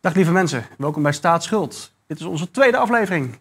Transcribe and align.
Dag 0.00 0.14
lieve 0.14 0.32
mensen, 0.32 0.66
welkom 0.76 1.02
bij 1.02 1.12
Staatsschuld. 1.12 1.92
Dit 2.06 2.20
is 2.20 2.26
onze 2.26 2.50
tweede 2.50 2.76
aflevering. 2.76 3.36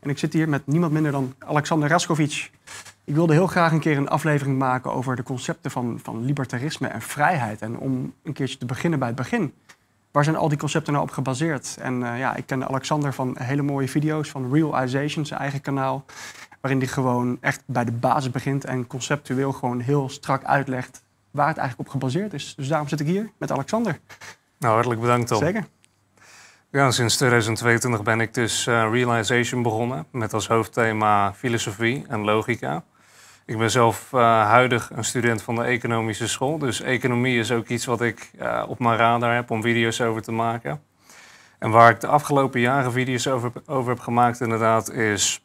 En 0.00 0.10
ik 0.10 0.18
zit 0.18 0.32
hier 0.32 0.48
met 0.48 0.66
niemand 0.66 0.92
minder 0.92 1.12
dan 1.12 1.34
Alexander 1.38 1.88
Raskovic. 1.88 2.50
Ik 3.04 3.14
wilde 3.14 3.32
heel 3.32 3.46
graag 3.46 3.72
een 3.72 3.80
keer 3.80 3.96
een 3.96 4.08
aflevering 4.08 4.58
maken 4.58 4.92
over 4.92 5.16
de 5.16 5.22
concepten 5.22 5.70
van, 5.70 6.00
van 6.02 6.24
libertarisme 6.24 6.88
en 6.88 7.02
vrijheid. 7.02 7.62
En 7.62 7.78
om 7.78 8.14
een 8.22 8.32
keertje 8.32 8.58
te 8.58 8.66
beginnen 8.66 8.98
bij 8.98 9.08
het 9.08 9.16
begin. 9.16 9.52
Waar 10.10 10.24
zijn 10.24 10.36
al 10.36 10.48
die 10.48 10.58
concepten 10.58 10.92
nou 10.92 11.04
op 11.04 11.12
gebaseerd? 11.12 11.76
En 11.80 12.00
uh, 12.00 12.18
ja, 12.18 12.36
ik 12.36 12.46
ken 12.46 12.68
Alexander 12.68 13.14
van 13.14 13.36
hele 13.38 13.62
mooie 13.62 13.88
video's 13.88 14.30
van 14.30 14.52
Realization, 14.52 15.26
zijn 15.26 15.40
eigen 15.40 15.60
kanaal. 15.60 16.04
Waarin 16.60 16.80
hij 16.80 16.88
gewoon 16.88 17.38
echt 17.40 17.62
bij 17.66 17.84
de 17.84 17.92
basis 17.92 18.30
begint 18.30 18.64
en 18.64 18.86
conceptueel 18.86 19.52
gewoon 19.52 19.80
heel 19.80 20.08
strak 20.08 20.44
uitlegt 20.44 21.02
waar 21.30 21.48
het 21.48 21.56
eigenlijk 21.56 21.88
op 21.88 21.94
gebaseerd 21.94 22.32
is. 22.32 22.54
Dus 22.56 22.68
daarom 22.68 22.88
zit 22.88 23.00
ik 23.00 23.06
hier 23.06 23.30
met 23.38 23.52
Alexander. 23.52 23.98
Nou, 24.58 24.74
hartelijk 24.74 25.00
bedankt 25.00 25.26
Tom. 25.26 25.38
Zeker. 25.38 25.66
Ja, 26.70 26.90
sinds 26.90 27.16
2022 27.16 28.02
ben 28.02 28.20
ik 28.20 28.34
dus 28.34 28.66
uh, 28.66 28.88
Realization 28.92 29.62
begonnen 29.62 30.06
met 30.12 30.34
als 30.34 30.48
hoofdthema 30.48 31.34
filosofie 31.34 32.04
en 32.08 32.20
logica. 32.20 32.84
Ik 33.50 33.58
ben 33.58 33.70
zelf 33.70 34.12
uh, 34.14 34.20
huidig 34.46 34.90
een 34.94 35.04
student 35.04 35.42
van 35.42 35.54
de 35.54 35.62
economische 35.62 36.28
school. 36.28 36.58
Dus 36.58 36.80
economie 36.80 37.38
is 37.38 37.52
ook 37.52 37.68
iets 37.68 37.84
wat 37.84 38.00
ik 38.00 38.30
uh, 38.40 38.64
op 38.68 38.78
mijn 38.78 38.96
radar 38.96 39.34
heb 39.34 39.50
om 39.50 39.62
video's 39.62 40.00
over 40.00 40.22
te 40.22 40.32
maken. 40.32 40.82
En 41.58 41.70
waar 41.70 41.90
ik 41.90 42.00
de 42.00 42.06
afgelopen 42.06 42.60
jaren 42.60 42.92
video's 42.92 43.26
over, 43.26 43.52
over 43.66 43.90
heb 43.90 44.00
gemaakt, 44.00 44.40
inderdaad, 44.40 44.90
is 44.90 45.44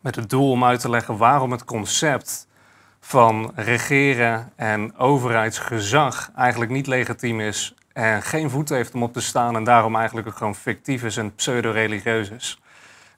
met 0.00 0.16
het 0.16 0.30
doel 0.30 0.50
om 0.50 0.64
uit 0.64 0.80
te 0.80 0.90
leggen 0.90 1.16
waarom 1.16 1.52
het 1.52 1.64
concept 1.64 2.48
van 3.00 3.52
regeren 3.54 4.52
en 4.56 4.96
overheidsgezag 4.96 6.30
eigenlijk 6.36 6.70
niet 6.70 6.86
legitiem 6.86 7.40
is 7.40 7.74
en 7.92 8.22
geen 8.22 8.50
voet 8.50 8.68
heeft 8.68 8.94
om 8.94 9.02
op 9.02 9.12
te 9.12 9.20
staan 9.20 9.56
en 9.56 9.64
daarom 9.64 9.96
eigenlijk 9.96 10.26
ook 10.28 10.36
gewoon 10.36 10.54
fictief 10.54 11.04
is 11.04 11.16
en 11.16 11.34
pseudo-religieus 11.34 12.30
is. 12.30 12.60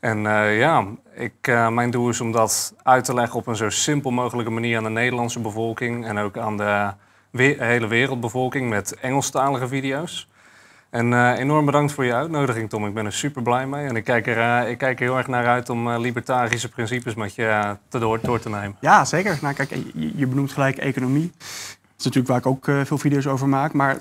En 0.01 0.19
uh, 0.25 0.59
ja, 0.59 0.85
ik, 1.15 1.47
uh, 1.49 1.69
mijn 1.69 1.91
doel 1.91 2.09
is 2.09 2.21
om 2.21 2.33
dat 2.33 2.75
uit 2.83 3.05
te 3.05 3.15
leggen 3.15 3.39
op 3.39 3.47
een 3.47 3.57
zo 3.57 3.71
simpel 3.71 4.11
mogelijke 4.11 4.51
manier 4.51 4.77
aan 4.77 4.83
de 4.83 4.91
Nederlandse 4.91 5.41
bevolking 5.41 6.07
en 6.07 6.19
ook 6.19 6.39
aan 6.39 6.57
de 6.57 6.93
we 7.31 7.57
hele 7.59 7.87
wereldbevolking 7.87 8.69
met 8.69 8.97
Engelstalige 9.01 9.69
video's. 9.69 10.29
En 10.91 11.13
uh, 11.13 11.39
enorm 11.39 11.65
bedankt 11.65 11.93
voor 11.93 12.05
je 12.05 12.15
uitnodiging, 12.15 12.69
Tom. 12.69 12.87
Ik 12.87 12.95
ben 12.95 13.07
er 13.07 13.13
super 13.13 13.43
blij 13.43 13.67
mee. 13.67 13.87
En 13.87 13.97
ik 13.97 14.05
kijk 14.05 14.27
er, 14.27 14.69
ik 14.69 14.79
kijk 14.79 15.01
er 15.01 15.05
heel 15.05 15.17
erg 15.17 15.27
naar 15.27 15.47
uit 15.47 15.71
om 15.71 15.91
libertarische 15.91 16.69
principes 16.69 17.15
met 17.15 17.35
je 17.35 17.77
te 17.89 17.99
door, 17.99 18.19
door, 18.23 18.41
te 18.41 18.49
nemen. 18.49 18.77
Ja, 18.81 19.05
zeker. 19.05 19.39
Nou, 19.41 19.55
kijk, 19.55 19.71
je, 19.71 20.13
je 20.17 20.27
benoemt 20.27 20.53
gelijk 20.53 20.77
economie. 20.77 21.33
Dat 21.39 21.99
is 21.99 22.05
natuurlijk 22.05 22.29
waar 22.29 22.39
ik 22.39 22.47
ook 22.47 22.87
veel 22.87 22.99
video's 22.99 23.27
over 23.27 23.49
maak. 23.49 23.73
Maar 23.73 23.97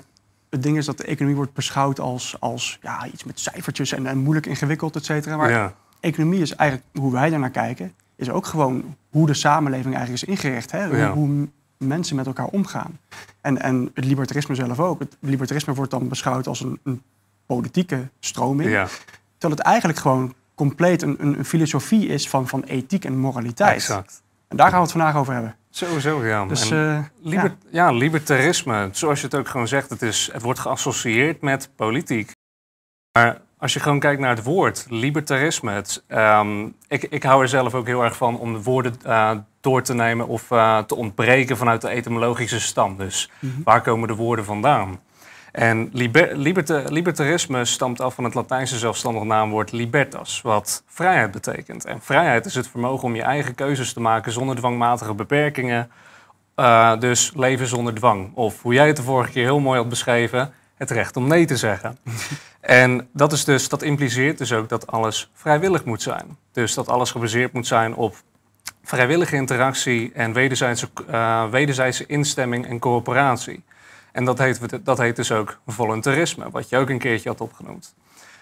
het 0.50 0.62
ding 0.62 0.76
is 0.76 0.86
dat 0.86 0.98
de 0.98 1.04
economie 1.04 1.36
wordt 1.36 1.52
beschouwd 1.52 2.00
als, 2.00 2.36
als 2.38 2.78
ja, 2.82 3.06
iets 3.06 3.24
met 3.24 3.40
cijfertjes 3.40 3.92
en, 3.92 4.06
en 4.06 4.18
moeilijk 4.18 4.46
ingewikkeld, 4.46 4.96
et 4.96 5.04
cetera. 5.04 5.36
Maar 5.36 5.50
ja 5.50 5.74
economie 6.00 6.40
is 6.40 6.54
eigenlijk 6.54 6.90
hoe 6.98 7.12
wij 7.12 7.30
naar 7.30 7.50
kijken, 7.50 7.92
is 8.16 8.30
ook 8.30 8.46
gewoon 8.46 8.96
hoe 9.10 9.26
de 9.26 9.34
samenleving 9.34 9.94
eigenlijk 9.94 10.22
is 10.22 10.28
ingericht. 10.28 10.70
Hè? 10.70 10.88
Hoe, 10.88 11.06
hoe, 11.06 11.48
mensen 11.86 12.16
met 12.16 12.26
elkaar 12.26 12.46
omgaan. 12.46 12.98
En, 13.40 13.60
en 13.60 13.90
het 13.94 14.04
libertarisme 14.04 14.54
zelf 14.54 14.80
ook. 14.80 14.98
Het 14.98 15.16
libertarisme 15.20 15.74
wordt 15.74 15.90
dan 15.90 16.08
beschouwd 16.08 16.46
als 16.46 16.60
een, 16.60 16.78
een 16.82 17.02
politieke 17.46 18.08
stroming. 18.18 18.70
Ja. 18.70 18.88
Terwijl 19.38 19.60
het 19.60 19.68
eigenlijk 19.68 19.98
gewoon 19.98 20.34
compleet 20.54 21.02
een, 21.02 21.16
een, 21.18 21.38
een, 21.38 21.44
filosofie 21.44 22.06
is 22.06 22.28
van, 22.28 22.48
van 22.48 22.62
ethiek 22.62 23.04
en 23.04 23.18
moraliteit. 23.18 23.74
Exact. 23.74 24.22
En 24.48 24.56
daar 24.56 24.66
gaan 24.66 24.76
we 24.76 24.82
het 24.82 24.92
vandaag 24.92 25.16
over 25.16 25.32
hebben. 25.32 25.56
Sowieso, 25.70 26.24
ja. 26.24 26.46
Dus, 26.46 26.70
uh, 26.70 26.98
liber, 27.22 27.56
ja. 27.70 27.86
ja. 27.86 27.92
libertarisme, 27.92 28.88
zoals 28.92 29.20
je 29.20 29.26
het 29.26 29.34
ook 29.34 29.48
gewoon 29.48 29.68
zegt, 29.68 29.90
het, 29.90 30.02
is, 30.02 30.30
het 30.32 30.42
wordt 30.42 30.58
geassocieerd 30.58 31.40
met 31.40 31.70
politiek. 31.76 32.32
Maar 33.12 33.40
als 33.60 33.72
je 33.72 33.80
gewoon 33.80 33.98
kijkt 33.98 34.20
naar 34.20 34.36
het 34.36 34.44
woord, 34.44 34.86
libertarisme. 34.88 35.72
Het, 35.72 36.02
um, 36.08 36.74
ik, 36.88 37.02
ik 37.02 37.22
hou 37.22 37.42
er 37.42 37.48
zelf 37.48 37.74
ook 37.74 37.86
heel 37.86 38.04
erg 38.04 38.16
van 38.16 38.38
om 38.38 38.52
de 38.52 38.62
woorden 38.62 38.94
uh, 39.06 39.30
door 39.60 39.82
te 39.82 39.94
nemen 39.94 40.28
of 40.28 40.50
uh, 40.50 40.78
te 40.78 40.94
ontbreken 40.94 41.56
vanuit 41.56 41.80
de 41.80 41.88
etymologische 41.88 42.60
stam. 42.60 42.96
Dus 42.96 43.30
mm 43.38 43.50
-hmm. 43.50 43.62
waar 43.64 43.82
komen 43.82 44.08
de 44.08 44.14
woorden 44.14 44.44
vandaan? 44.44 45.00
En 45.52 45.88
liber, 45.92 46.36
liberta, 46.36 46.82
libertarisme 46.88 47.64
stamt 47.64 48.00
af 48.00 48.14
van 48.14 48.24
het 48.24 48.34
Latijnse 48.34 48.78
zelfstandig 48.78 49.22
naamwoord 49.22 49.72
libertas, 49.72 50.40
wat 50.42 50.82
vrijheid 50.86 51.30
betekent. 51.30 51.84
En 51.84 52.00
vrijheid 52.00 52.46
is 52.46 52.54
het 52.54 52.68
vermogen 52.68 53.04
om 53.04 53.14
je 53.14 53.22
eigen 53.22 53.54
keuzes 53.54 53.92
te 53.92 54.00
maken 54.00 54.32
zonder 54.32 54.56
dwangmatige 54.56 55.14
beperkingen. 55.14 55.90
Uh, 56.56 56.98
dus 56.98 57.32
leven 57.34 57.66
zonder 57.66 57.94
dwang. 57.94 58.30
Of 58.34 58.62
hoe 58.62 58.74
jij 58.74 58.86
het 58.86 58.96
de 58.96 59.02
vorige 59.02 59.30
keer 59.30 59.44
heel 59.44 59.60
mooi 59.60 59.78
had 59.78 59.88
beschreven, 59.88 60.52
het 60.74 60.90
recht 60.90 61.16
om 61.16 61.28
nee 61.28 61.44
te 61.44 61.56
zeggen. 61.56 61.98
en 62.60 63.08
dat, 63.12 63.32
is 63.32 63.44
dus, 63.44 63.68
dat 63.68 63.82
impliceert 63.82 64.38
dus 64.38 64.52
ook 64.52 64.68
dat 64.68 64.86
alles 64.86 65.30
vrijwillig 65.34 65.84
moet 65.84 66.02
zijn. 66.02 66.36
Dus 66.52 66.74
dat 66.74 66.88
alles 66.88 67.10
gebaseerd 67.10 67.52
moet 67.52 67.66
zijn 67.66 67.94
op 67.94 68.16
vrijwillige 68.82 69.36
interactie 69.36 70.12
en 70.12 70.32
wederzijdse, 70.32 70.88
uh, 71.10 71.50
wederzijdse 71.50 72.06
instemming 72.06 72.66
en 72.66 72.78
coöperatie. 72.78 73.64
En 74.12 74.24
dat 74.24 74.38
heet, 74.38 74.78
dat 74.84 74.98
heet 74.98 75.16
dus 75.16 75.32
ook 75.32 75.58
voluntarisme, 75.66 76.50
wat 76.50 76.68
je 76.68 76.76
ook 76.76 76.88
een 76.88 76.98
keertje 76.98 77.28
had 77.28 77.40
opgenoemd. 77.40 77.94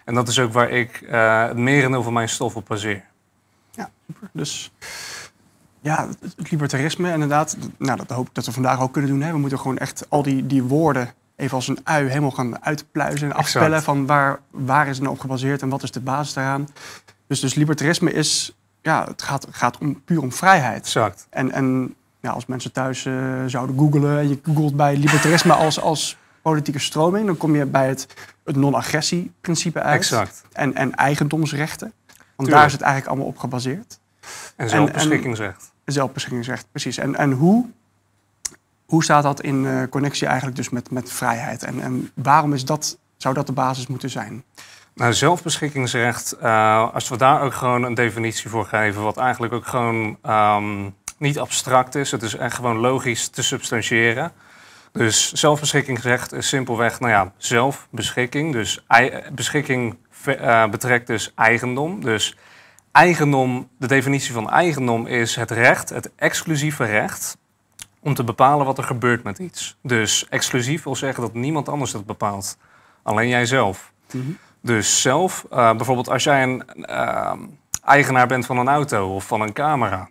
En 0.04 0.14
dat 0.14 0.28
is 0.28 0.38
ook 0.38 0.52
waar 0.52 0.70
ik 0.70 1.00
uh, 1.00 1.46
het 1.46 1.56
merendeel 1.56 2.02
van 2.02 2.12
mijn 2.12 2.28
stof 2.28 2.56
op 2.56 2.66
baseer. 2.66 3.04
Ja, 3.70 3.90
super. 4.06 4.30
Dus 4.32 4.72
ja, 5.80 6.08
het 6.36 6.50
libertarisme 6.50 7.12
inderdaad, 7.12 7.56
nou, 7.76 7.96
dat 7.96 8.10
hoop 8.10 8.28
ik 8.28 8.34
dat 8.34 8.46
we 8.46 8.52
vandaag 8.52 8.80
ook 8.80 8.92
kunnen 8.92 9.10
doen. 9.10 9.20
Hè. 9.20 9.32
We 9.32 9.38
moeten 9.38 9.58
gewoon 9.58 9.78
echt 9.78 10.06
al 10.08 10.22
die, 10.22 10.46
die 10.46 10.62
woorden 10.62 11.14
even 11.38 11.56
als 11.56 11.68
een 11.68 11.78
ui 11.84 12.08
helemaal 12.08 12.30
gaan 12.30 12.64
uitpluizen 12.64 13.30
en 13.30 13.36
afspellen 13.36 13.82
van 13.82 14.06
waar, 14.06 14.40
waar 14.50 14.88
is 14.88 14.94
het 14.94 15.02
nou 15.02 15.14
op 15.14 15.20
gebaseerd 15.20 15.62
en 15.62 15.68
wat 15.68 15.82
is 15.82 15.90
de 15.90 16.00
basis 16.00 16.34
daaraan. 16.34 16.68
Dus, 17.26 17.40
dus 17.40 17.54
libertarisme 17.54 18.12
is, 18.12 18.56
ja, 18.82 19.04
het 19.04 19.22
gaat, 19.22 19.46
gaat 19.50 19.78
om, 19.78 20.02
puur 20.04 20.20
om 20.20 20.32
vrijheid. 20.32 20.84
Exact. 20.84 21.26
En, 21.30 21.52
en 21.52 21.94
ja, 22.20 22.30
als 22.30 22.46
mensen 22.46 22.72
thuis 22.72 23.04
uh, 23.04 23.44
zouden 23.46 23.78
googlen 23.78 24.18
en 24.18 24.28
je 24.28 24.38
googelt 24.42 24.76
bij 24.76 24.96
libertarisme 24.96 25.52
als, 25.52 25.80
als 25.80 26.16
politieke 26.42 26.78
stroming, 26.78 27.26
dan 27.26 27.36
kom 27.36 27.56
je 27.56 27.66
bij 27.66 27.88
het, 27.88 28.06
het 28.44 28.56
non-agressie-principe 28.56 29.80
uit. 29.80 29.96
Exact. 29.96 30.44
En, 30.52 30.74
en 30.74 30.94
eigendomsrechten. 30.94 31.92
Want 32.36 32.50
daar 32.50 32.66
is 32.66 32.72
het 32.72 32.80
eigenlijk 32.80 33.10
allemaal 33.10 33.32
op 33.32 33.38
gebaseerd. 33.38 33.98
En 34.56 34.68
zelfbeschikkingsrecht. 34.68 35.60
En, 35.62 35.80
en 35.84 35.92
zelfbeschikkingsrecht, 35.92 36.66
precies. 36.70 36.98
En, 36.98 37.16
en 37.16 37.32
hoe 37.32 37.66
hoe 38.88 39.04
staat 39.04 39.22
dat 39.22 39.40
in 39.40 39.64
uh, 39.64 39.82
connectie 39.90 40.26
eigenlijk 40.26 40.56
dus 40.56 40.68
met, 40.68 40.90
met 40.90 41.12
vrijheid? 41.12 41.62
En, 41.62 41.80
en 41.80 42.10
waarom 42.14 42.52
is 42.52 42.64
dat, 42.64 42.98
zou 43.16 43.34
dat 43.34 43.46
de 43.46 43.52
basis 43.52 43.86
moeten 43.86 44.10
zijn? 44.10 44.44
Nou, 44.94 45.12
zelfbeschikkingsrecht, 45.12 46.36
uh, 46.42 46.94
als 46.94 47.08
we 47.08 47.16
daar 47.16 47.42
ook 47.42 47.54
gewoon 47.54 47.82
een 47.82 47.94
definitie 47.94 48.50
voor 48.50 48.64
geven, 48.64 49.02
wat 49.02 49.16
eigenlijk 49.16 49.52
ook 49.52 49.66
gewoon 49.66 50.18
um, 50.26 50.94
niet 51.18 51.38
abstract 51.38 51.94
is, 51.94 52.10
het 52.10 52.22
is 52.22 52.34
echt 52.34 52.54
gewoon 52.54 52.76
logisch 52.76 53.28
te 53.28 53.42
substantiëren. 53.42 54.32
Dus 54.92 55.32
zelfbeschikkingsrecht 55.32 56.32
is 56.32 56.48
simpelweg, 56.48 57.00
nou 57.00 57.12
ja, 57.12 57.32
zelfbeschikking. 57.36 58.52
Dus 58.52 58.84
beschikking 59.32 59.96
uh, 60.26 60.68
betrekt 60.68 61.06
dus 61.06 61.32
eigendom. 61.34 62.00
Dus 62.04 62.36
eigendom, 62.92 63.68
de 63.78 63.86
definitie 63.86 64.32
van 64.32 64.50
eigendom 64.50 65.06
is 65.06 65.36
het 65.36 65.50
recht, 65.50 65.88
het 65.88 66.10
exclusieve 66.16 66.84
recht 66.84 67.36
om 68.00 68.14
te 68.14 68.24
bepalen 68.24 68.66
wat 68.66 68.78
er 68.78 68.84
gebeurt 68.84 69.22
met 69.22 69.38
iets. 69.38 69.76
Dus 69.82 70.28
exclusief 70.28 70.82
wil 70.82 70.96
zeggen 70.96 71.22
dat 71.22 71.34
niemand 71.34 71.68
anders 71.68 71.90
dat 71.90 72.06
bepaalt. 72.06 72.58
Alleen 73.02 73.28
jijzelf. 73.28 73.92
Mm 74.12 74.20
-hmm. 74.20 74.38
Dus 74.60 75.02
zelf, 75.02 75.46
uh, 75.52 75.76
bijvoorbeeld 75.76 76.08
als 76.08 76.24
jij 76.24 76.42
een 76.42 76.62
uh, 76.76 77.32
eigenaar 77.84 78.26
bent 78.26 78.46
van 78.46 78.58
een 78.58 78.68
auto 78.68 79.14
of 79.14 79.26
van 79.26 79.40
een 79.40 79.52
camera, 79.52 80.08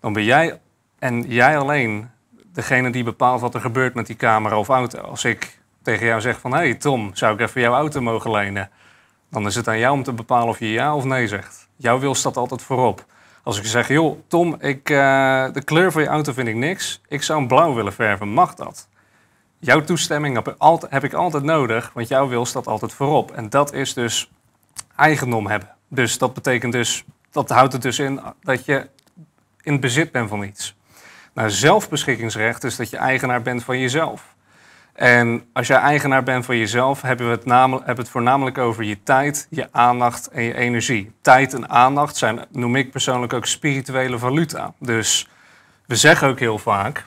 dan 0.00 0.12
ben 0.12 0.24
jij 0.24 0.60
en 0.98 1.22
jij 1.22 1.58
alleen 1.58 2.10
degene 2.52 2.90
die 2.90 3.04
bepaalt 3.04 3.40
wat 3.40 3.54
er 3.54 3.60
gebeurt 3.60 3.94
met 3.94 4.06
die 4.06 4.16
camera 4.16 4.58
of 4.58 4.68
auto. 4.68 5.00
Als 5.00 5.24
ik 5.24 5.58
tegen 5.82 6.06
jou 6.06 6.20
zeg 6.20 6.40
van, 6.40 6.52
hé 6.52 6.58
hey 6.58 6.74
Tom, 6.74 7.10
zou 7.14 7.34
ik 7.34 7.40
even 7.40 7.60
jouw 7.60 7.74
auto 7.74 8.00
mogen 8.00 8.30
lenen? 8.30 8.70
Dan 9.30 9.46
is 9.46 9.54
het 9.54 9.68
aan 9.68 9.78
jou 9.78 9.94
om 9.94 10.02
te 10.02 10.12
bepalen 10.12 10.48
of 10.48 10.58
je 10.58 10.70
ja 10.70 10.94
of 10.94 11.04
nee 11.04 11.28
zegt. 11.28 11.68
Jouw 11.76 11.98
wil 11.98 12.14
staat 12.14 12.36
altijd 12.36 12.62
voorop. 12.62 13.04
Als 13.46 13.58
ik 13.58 13.66
zeg, 13.66 13.88
joh, 13.88 14.18
Tom, 14.28 14.56
ik, 14.60 14.90
uh, 14.90 15.52
de 15.52 15.64
kleur 15.64 15.92
van 15.92 16.02
je 16.02 16.08
auto 16.08 16.32
vind 16.32 16.48
ik 16.48 16.54
niks. 16.54 17.00
Ik 17.08 17.22
zou 17.22 17.38
hem 17.38 17.48
blauw 17.48 17.74
willen 17.74 17.92
verven. 17.92 18.28
Mag 18.28 18.54
dat? 18.54 18.88
Jouw 19.58 19.80
toestemming 19.80 20.34
heb 20.34 20.48
ik, 20.48 20.54
altijd, 20.58 20.92
heb 20.92 21.04
ik 21.04 21.12
altijd 21.12 21.42
nodig, 21.42 21.90
want 21.94 22.08
jouw 22.08 22.28
wil 22.28 22.46
staat 22.46 22.66
altijd 22.66 22.92
voorop. 22.92 23.30
En 23.30 23.48
dat 23.48 23.72
is 23.72 23.94
dus 23.94 24.30
eigendom 24.96 25.46
hebben. 25.46 25.68
Dus 25.88 26.18
dat 26.18 26.34
betekent 26.34 26.72
dus, 26.72 27.04
dat 27.30 27.48
houdt 27.48 27.72
het 27.72 27.82
dus 27.82 27.98
in 27.98 28.20
dat 28.40 28.64
je 28.64 28.88
in 29.62 29.80
bezit 29.80 30.12
bent 30.12 30.28
van 30.28 30.42
iets. 30.42 30.76
Nou, 31.34 31.50
zelfbeschikkingsrecht 31.50 32.64
is 32.64 32.76
dat 32.76 32.90
je 32.90 32.96
eigenaar 32.96 33.42
bent 33.42 33.64
van 33.64 33.78
jezelf. 33.78 34.35
En 34.96 35.44
als 35.52 35.66
jij 35.66 35.76
eigenaar 35.76 36.22
bent 36.22 36.44
van 36.44 36.56
jezelf, 36.56 37.02
hebben 37.02 37.26
we 37.26 37.32
het, 37.32 37.44
namelijk, 37.44 37.86
hebben 37.86 38.04
het 38.04 38.12
voornamelijk 38.12 38.58
over 38.58 38.84
je 38.84 39.02
tijd, 39.02 39.46
je 39.50 39.68
aandacht 39.72 40.28
en 40.28 40.42
je 40.42 40.54
energie. 40.54 41.12
Tijd 41.20 41.54
en 41.54 41.68
aandacht 41.68 42.16
zijn, 42.16 42.40
noem 42.50 42.76
ik 42.76 42.90
persoonlijk 42.90 43.32
ook 43.32 43.46
spirituele 43.46 44.18
valuta. 44.18 44.72
Dus 44.78 45.28
we 45.86 45.96
zeggen 45.96 46.28
ook 46.28 46.38
heel 46.38 46.58
vaak, 46.58 47.06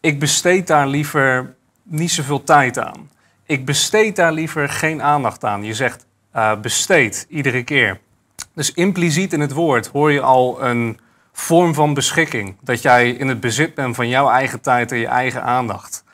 ik 0.00 0.18
besteed 0.18 0.66
daar 0.66 0.86
liever 0.86 1.54
niet 1.82 2.10
zoveel 2.10 2.44
tijd 2.44 2.78
aan. 2.78 3.10
Ik 3.46 3.64
besteed 3.64 4.16
daar 4.16 4.32
liever 4.32 4.68
geen 4.68 5.02
aandacht 5.02 5.44
aan. 5.44 5.64
Je 5.64 5.74
zegt 5.74 6.06
uh, 6.36 6.60
besteed 6.60 7.26
iedere 7.28 7.62
keer. 7.62 8.00
Dus 8.54 8.72
impliciet 8.72 9.32
in 9.32 9.40
het 9.40 9.52
woord 9.52 9.86
hoor 9.86 10.12
je 10.12 10.20
al 10.20 10.64
een 10.64 10.98
vorm 11.32 11.74
van 11.74 11.94
beschikking. 11.94 12.56
Dat 12.60 12.82
jij 12.82 13.10
in 13.10 13.28
het 13.28 13.40
bezit 13.40 13.74
bent 13.74 13.96
van 13.96 14.08
jouw 14.08 14.30
eigen 14.30 14.60
tijd 14.60 14.92
en 14.92 14.98
je 14.98 15.06
eigen 15.06 15.42
aandacht. 15.42 16.04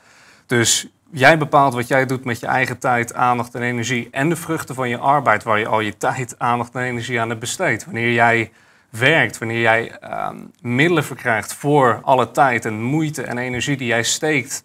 Dus 0.45 0.87
jij 1.11 1.37
bepaalt 1.37 1.73
wat 1.73 1.87
jij 1.87 2.05
doet 2.05 2.23
met 2.23 2.39
je 2.39 2.47
eigen 2.47 2.77
tijd, 2.77 3.13
aandacht 3.13 3.55
en 3.55 3.61
energie. 3.61 4.07
En 4.11 4.29
de 4.29 4.35
vruchten 4.35 4.75
van 4.75 4.89
je 4.89 4.97
arbeid, 4.97 5.43
waar 5.43 5.59
je 5.59 5.67
al 5.67 5.79
je 5.79 5.97
tijd, 5.97 6.35
aandacht 6.39 6.75
en 6.75 6.81
energie 6.81 7.21
aan 7.21 7.27
hebt 7.27 7.39
besteed. 7.39 7.85
Wanneer 7.85 8.11
jij 8.11 8.51
werkt, 8.89 9.37
wanneer 9.37 9.61
jij 9.61 9.97
uh, 10.03 10.29
middelen 10.61 11.03
verkrijgt 11.03 11.53
voor 11.53 11.99
alle 12.03 12.31
tijd 12.31 12.65
en 12.65 12.81
moeite 12.81 13.23
en 13.23 13.37
energie 13.37 13.77
die 13.77 13.87
jij 13.87 14.03
steekt 14.03 14.63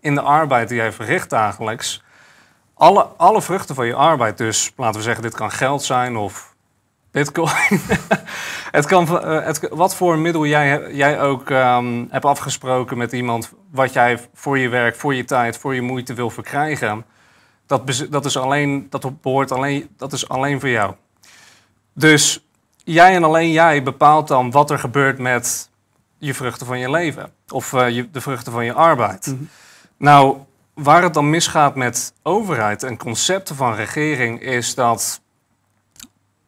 in 0.00 0.14
de 0.14 0.20
arbeid 0.20 0.68
die 0.68 0.76
jij 0.76 0.92
verricht 0.92 1.30
dagelijks. 1.30 2.02
Alle, 2.74 3.02
alle 3.16 3.42
vruchten 3.42 3.74
van 3.74 3.86
je 3.86 3.94
arbeid, 3.94 4.38
dus 4.38 4.72
laten 4.76 4.96
we 4.96 5.02
zeggen, 5.02 5.22
dit 5.22 5.34
kan 5.34 5.50
geld 5.50 5.82
zijn 5.82 6.16
of 6.16 6.54
bitcoin. 7.10 7.80
het 8.78 8.86
kan, 8.86 9.04
uh, 9.10 9.44
het, 9.44 9.68
wat 9.70 9.94
voor 9.94 10.18
middel 10.18 10.46
jij, 10.46 10.92
jij 10.92 11.20
ook 11.20 11.50
um, 11.50 12.06
hebt 12.10 12.24
afgesproken 12.24 12.98
met 12.98 13.12
iemand, 13.12 13.52
wat 13.70 13.92
jij 13.92 14.18
voor 14.34 14.58
je 14.58 14.68
werk, 14.68 14.96
voor 14.96 15.14
je 15.14 15.24
tijd, 15.24 15.58
voor 15.58 15.74
je 15.74 15.82
moeite 15.82 16.14
wil 16.14 16.30
verkrijgen, 16.30 17.04
dat, 17.66 18.06
dat, 18.10 18.24
is, 18.24 18.36
alleen, 18.36 18.86
dat, 18.90 19.20
behoort 19.20 19.52
alleen, 19.52 19.88
dat 19.96 20.12
is 20.12 20.28
alleen 20.28 20.60
voor 20.60 20.68
jou. 20.68 20.94
Dus 21.92 22.46
jij 22.84 23.14
en 23.14 23.24
alleen 23.24 23.50
jij 23.50 23.82
bepaalt 23.82 24.28
dan 24.28 24.50
wat 24.50 24.70
er 24.70 24.78
gebeurt 24.78 25.18
met 25.18 25.70
je 26.18 26.34
vruchten 26.34 26.66
van 26.66 26.78
je 26.78 26.90
leven. 26.90 27.32
Of 27.48 27.72
uh, 27.72 27.88
je, 27.90 28.10
de 28.10 28.20
vruchten 28.20 28.52
van 28.52 28.64
je 28.64 28.72
arbeid. 28.72 29.26
Mm 29.26 29.36
-hmm. 29.36 29.48
Nou, 29.96 30.38
waar 30.74 31.02
het 31.02 31.14
dan 31.14 31.30
misgaat 31.30 31.74
met 31.74 32.12
overheid 32.22 32.82
en 32.82 32.96
concepten 32.96 33.56
van 33.56 33.74
regering 33.74 34.40
is 34.40 34.74
dat 34.74 35.20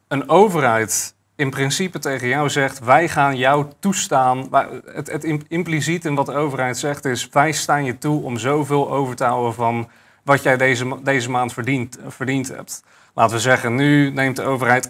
een 0.09 0.29
overheid 0.29 1.15
in 1.37 1.51
principe 1.51 1.99
tegen 1.99 2.29
jou 2.29 2.51
zegt: 2.51 2.79
wij 2.79 3.09
gaan 3.09 3.37
jou 3.37 3.67
toestaan. 3.79 4.49
Het, 4.85 5.11
het 5.11 5.25
impliciet 5.49 6.05
in 6.05 6.15
wat 6.15 6.27
de 6.27 6.35
overheid 6.35 6.79
zegt 6.79 7.05
is: 7.05 7.29
wij 7.29 7.53
staan 7.53 7.85
je 7.85 7.99
toe 7.99 8.23
om 8.23 8.39
zoveel 8.39 8.91
over 8.91 9.17
te 9.17 9.25
houden 9.25 9.55
van 9.55 9.89
wat 10.23 10.43
jij 10.43 10.57
deze, 10.57 10.99
deze 11.03 11.31
maand 11.31 11.53
verdiend, 11.53 11.99
verdiend 12.07 12.49
hebt. 12.49 12.83
Laten 13.15 13.37
we 13.37 13.43
zeggen, 13.43 13.75
nu 13.75 14.11
neemt 14.11 14.37
de 14.37 14.43
overheid 14.43 14.89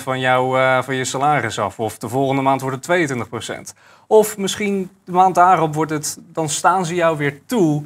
21% 0.00 0.02
van, 0.02 0.20
jou, 0.20 0.58
uh, 0.58 0.82
van 0.82 0.94
je 0.94 1.04
salaris 1.04 1.58
af. 1.58 1.78
Of 1.78 1.98
de 1.98 2.08
volgende 2.08 2.42
maand 2.42 2.60
wordt 2.60 2.86
het 2.86 3.18
22%. 3.72 3.76
Of 4.06 4.38
misschien 4.38 4.90
de 5.04 5.12
maand 5.12 5.34
daarop 5.34 5.74
wordt 5.74 5.90
het, 5.90 6.18
dan 6.20 6.48
staan 6.48 6.86
ze 6.86 6.94
jou 6.94 7.16
weer 7.16 7.40
toe 7.46 7.84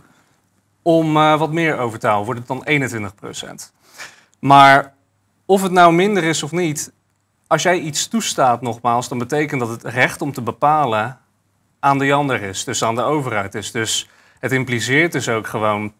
om 0.82 1.16
uh, 1.16 1.38
wat 1.38 1.52
meer 1.52 1.78
over 1.78 1.98
te 1.98 2.06
houden. 2.06 2.26
Wordt 2.26 2.48
het 2.48 2.82
dan 2.88 3.70
21%. 3.70 3.72
Maar 4.38 4.94
of 5.44 5.62
het 5.62 5.72
nou 5.72 5.92
minder 5.92 6.24
is 6.24 6.42
of 6.42 6.52
niet, 6.52 6.92
als 7.46 7.62
jij 7.62 7.78
iets 7.78 8.08
toestaat 8.08 8.60
nogmaals, 8.62 9.08
dan 9.08 9.18
betekent 9.18 9.60
dat 9.60 9.68
het 9.68 9.84
recht 9.84 10.22
om 10.22 10.32
te 10.32 10.42
bepalen 10.42 11.18
aan 11.80 11.98
de 11.98 12.12
ander 12.12 12.42
is. 12.42 12.64
Dus 12.64 12.84
aan 12.84 12.94
de 12.94 13.02
overheid 13.02 13.54
is. 13.54 13.70
Dus 13.70 14.08
het 14.38 14.52
impliceert 14.52 15.12
dus 15.12 15.28
ook 15.28 15.46
gewoon 15.46 15.92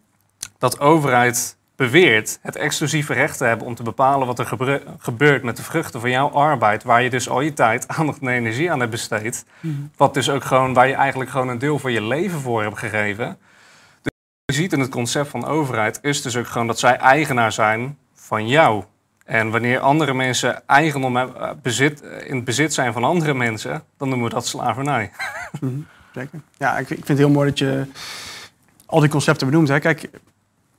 dat 0.57 0.79
overheid 0.79 1.57
beweert 1.75 2.39
het 2.41 2.55
exclusieve 2.55 3.13
recht 3.13 3.37
te 3.37 3.45
hebben 3.45 3.67
om 3.67 3.75
te 3.75 3.83
bepalen 3.83 4.27
wat 4.27 4.39
er 4.39 4.57
gebeurt 4.99 5.43
met 5.43 5.57
de 5.57 5.63
vruchten 5.63 5.99
van 5.99 6.09
jouw 6.09 6.29
arbeid, 6.29 6.83
waar 6.83 7.03
je 7.03 7.09
dus 7.09 7.29
al 7.29 7.41
je 7.41 7.53
tijd, 7.53 7.87
aandacht 7.97 8.19
en 8.21 8.27
energie 8.27 8.71
aan 8.71 8.79
hebt 8.79 8.91
besteed. 8.91 9.45
Mm. 9.59 9.91
Wat 9.97 10.13
dus 10.13 10.29
ook 10.29 10.43
gewoon, 10.43 10.73
waar 10.73 10.87
je 10.87 10.93
eigenlijk 10.93 11.29
gewoon 11.29 11.49
een 11.49 11.59
deel 11.59 11.79
van 11.79 11.91
je 11.91 12.01
leven 12.01 12.39
voor 12.39 12.63
hebt 12.63 12.77
gegeven. 12.77 13.37
Dus 14.01 14.11
je 14.45 14.53
ziet 14.61 14.73
in 14.73 14.79
het 14.79 14.89
concept 14.89 15.29
van 15.29 15.45
overheid 15.45 15.99
is 16.01 16.21
dus 16.21 16.37
ook 16.37 16.47
gewoon 16.47 16.67
dat 16.67 16.79
zij 16.79 16.97
eigenaar 16.97 17.51
zijn 17.51 17.97
van 18.13 18.47
jou. 18.47 18.83
En 19.25 19.49
wanneer 19.51 19.79
andere 19.79 20.13
mensen 20.13 20.67
eigendom 20.67 21.17
eh, 21.17 21.49
bezit, 21.61 22.01
eh, 22.01 22.29
in 22.29 22.35
het 22.35 22.45
bezit 22.45 22.73
zijn 22.73 22.93
van 22.93 23.03
andere 23.03 23.33
mensen, 23.33 23.83
dan 23.97 24.09
noemen 24.09 24.27
we 24.27 24.33
dat 24.33 24.47
slavernij. 24.47 25.11
Mm, 25.61 25.87
zeker. 26.13 26.39
Ja, 26.57 26.77
ik, 26.77 26.87
vind 26.87 27.07
het 27.07 27.17
heel 27.17 27.29
mooi 27.29 27.49
dat 27.49 27.59
je 27.59 27.85
al 28.85 28.99
die 28.99 29.09
concepten 29.09 29.47
benoemt. 29.47 29.67
Hè. 29.67 29.79
Kijk, 29.79 30.09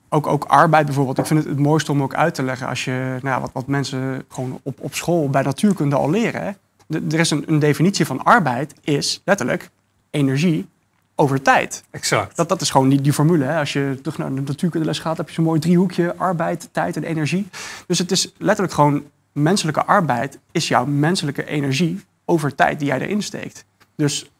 ook, 0.08 0.26
ook 0.26 0.44
arbeid 0.44 0.86
bijvoorbeeld. 0.86 1.18
Ik 1.18 1.26
vind 1.26 1.40
het 1.40 1.48
het 1.48 1.58
mooiste 1.58 1.92
om 1.92 2.02
ook 2.02 2.14
uit 2.14 2.34
te 2.34 2.42
leggen 2.42 2.68
als 2.68 2.84
je, 2.84 3.18
nou 3.22 3.40
wat, 3.40 3.50
wat 3.52 3.66
mensen 3.66 4.24
gewoon 4.28 4.60
op, 4.62 4.80
op 4.80 4.94
school 4.94 5.30
bij 5.30 5.42
natuurkunde 5.42 5.96
al 5.96 6.10
leren. 6.10 6.56
Er 6.88 7.18
is 7.18 7.30
een, 7.30 7.44
een 7.46 7.58
definitie 7.58 8.06
van 8.06 8.24
arbeid, 8.24 8.74
is 8.80 9.22
letterlijk 9.24 9.70
energie 10.10 10.68
over 11.16 11.42
tijd. 11.42 11.84
Exact. 11.90 12.36
Dat, 12.36 12.48
dat 12.48 12.60
is 12.60 12.70
gewoon 12.70 12.88
die, 12.88 13.00
die 13.00 13.12
formule. 13.12 13.44
Hè. 13.44 13.58
Als 13.58 13.72
je 13.72 13.98
terug 14.02 14.18
naar 14.18 14.34
de 14.34 14.40
natuurkundeles 14.40 14.98
gaat, 14.98 15.16
heb 15.16 15.28
je 15.28 15.34
zo'n 15.34 15.44
mooi 15.44 15.60
driehoekje: 15.60 16.16
arbeid, 16.16 16.68
tijd 16.72 16.96
en 16.96 17.04
energie. 17.04 17.48
Dus 17.86 17.98
het 17.98 18.10
is 18.10 18.32
letterlijk 18.38 18.74
gewoon 18.74 19.04
menselijke 19.32 19.84
arbeid 19.84 20.38
is 20.52 20.68
jouw 20.68 20.84
menselijke 20.84 21.44
energie 21.44 22.04
over 22.24 22.54
tijd 22.54 22.78
die 22.78 22.88
jij 22.88 23.00
erin 23.00 23.22
steekt. 23.22 23.64
Dus 23.96 24.30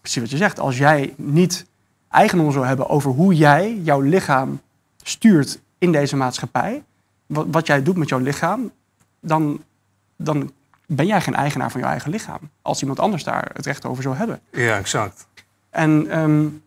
precies 0.00 0.20
wat 0.20 0.30
je 0.30 0.36
zegt, 0.36 0.58
als 0.58 0.78
jij 0.78 1.14
niet 1.16 1.66
eigendom 2.08 2.52
zou 2.52 2.66
hebben 2.66 2.88
over 2.88 3.10
hoe 3.10 3.34
jij 3.34 3.80
jouw 3.82 4.00
lichaam 4.00 4.60
stuurt 5.02 5.60
in 5.78 5.92
deze 5.92 6.16
maatschappij, 6.16 6.82
wat, 7.26 7.46
wat 7.50 7.66
jij 7.66 7.82
doet 7.82 7.96
met 7.96 8.08
jouw 8.08 8.18
lichaam, 8.18 8.72
dan, 9.20 9.62
dan 10.16 10.52
ben 10.86 11.06
jij 11.06 11.20
geen 11.20 11.34
eigenaar 11.34 11.70
van 11.70 11.80
jouw 11.80 11.90
eigen 11.90 12.10
lichaam. 12.10 12.50
Als 12.62 12.80
iemand 12.80 13.00
anders 13.00 13.24
daar 13.24 13.50
het 13.54 13.66
recht 13.66 13.84
over 13.84 14.02
zou 14.02 14.16
hebben. 14.16 14.40
Ja, 14.50 14.76
exact. 14.76 15.26
En 15.70 16.18
um, 16.18 16.62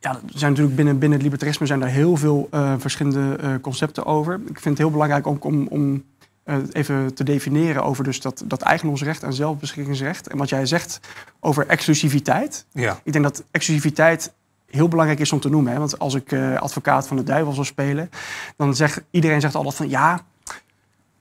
ja, 0.00 0.10
er 0.10 0.20
zijn 0.38 0.50
natuurlijk 0.50 0.76
binnen, 0.76 0.98
binnen 0.98 1.18
het 1.18 1.26
libertarisme 1.26 1.66
zijn 1.66 1.82
er 1.82 1.88
heel 1.88 2.16
veel 2.16 2.48
uh, 2.54 2.74
verschillende 2.78 3.38
uh, 3.42 3.54
concepten 3.60 4.06
over. 4.06 4.34
Ik 4.34 4.60
vind 4.60 4.64
het 4.64 4.78
heel 4.78 4.90
belangrijk 4.90 5.26
ook 5.26 5.44
om, 5.44 5.66
om 5.66 6.04
uh, 6.44 6.56
even 6.72 7.14
te 7.14 7.24
definiëren 7.24 7.84
over 7.84 8.04
dus 8.04 8.20
dat, 8.20 8.42
dat 8.46 8.62
eigendomsrecht 8.62 9.22
en 9.22 9.32
zelfbeschikkingsrecht. 9.32 10.28
En 10.28 10.38
wat 10.38 10.48
jij 10.48 10.66
zegt 10.66 11.00
over 11.40 11.66
exclusiviteit. 11.66 12.66
Ja. 12.72 13.00
Ik 13.02 13.12
denk 13.12 13.24
dat 13.24 13.44
exclusiviteit 13.50 14.32
heel 14.66 14.88
belangrijk 14.88 15.20
is 15.20 15.32
om 15.32 15.40
te 15.40 15.50
noemen. 15.50 15.72
Hè? 15.72 15.78
Want 15.78 15.98
als 15.98 16.14
ik 16.14 16.32
advocaat 16.58 17.06
van 17.06 17.16
de 17.16 17.22
duivel 17.22 17.52
zou 17.52 17.66
spelen, 17.66 18.10
dan 18.56 18.76
zegt 18.76 19.00
iedereen 19.10 19.40
zegt 19.40 19.54
altijd 19.54 19.74
van 19.74 19.88
ja, 19.88 20.20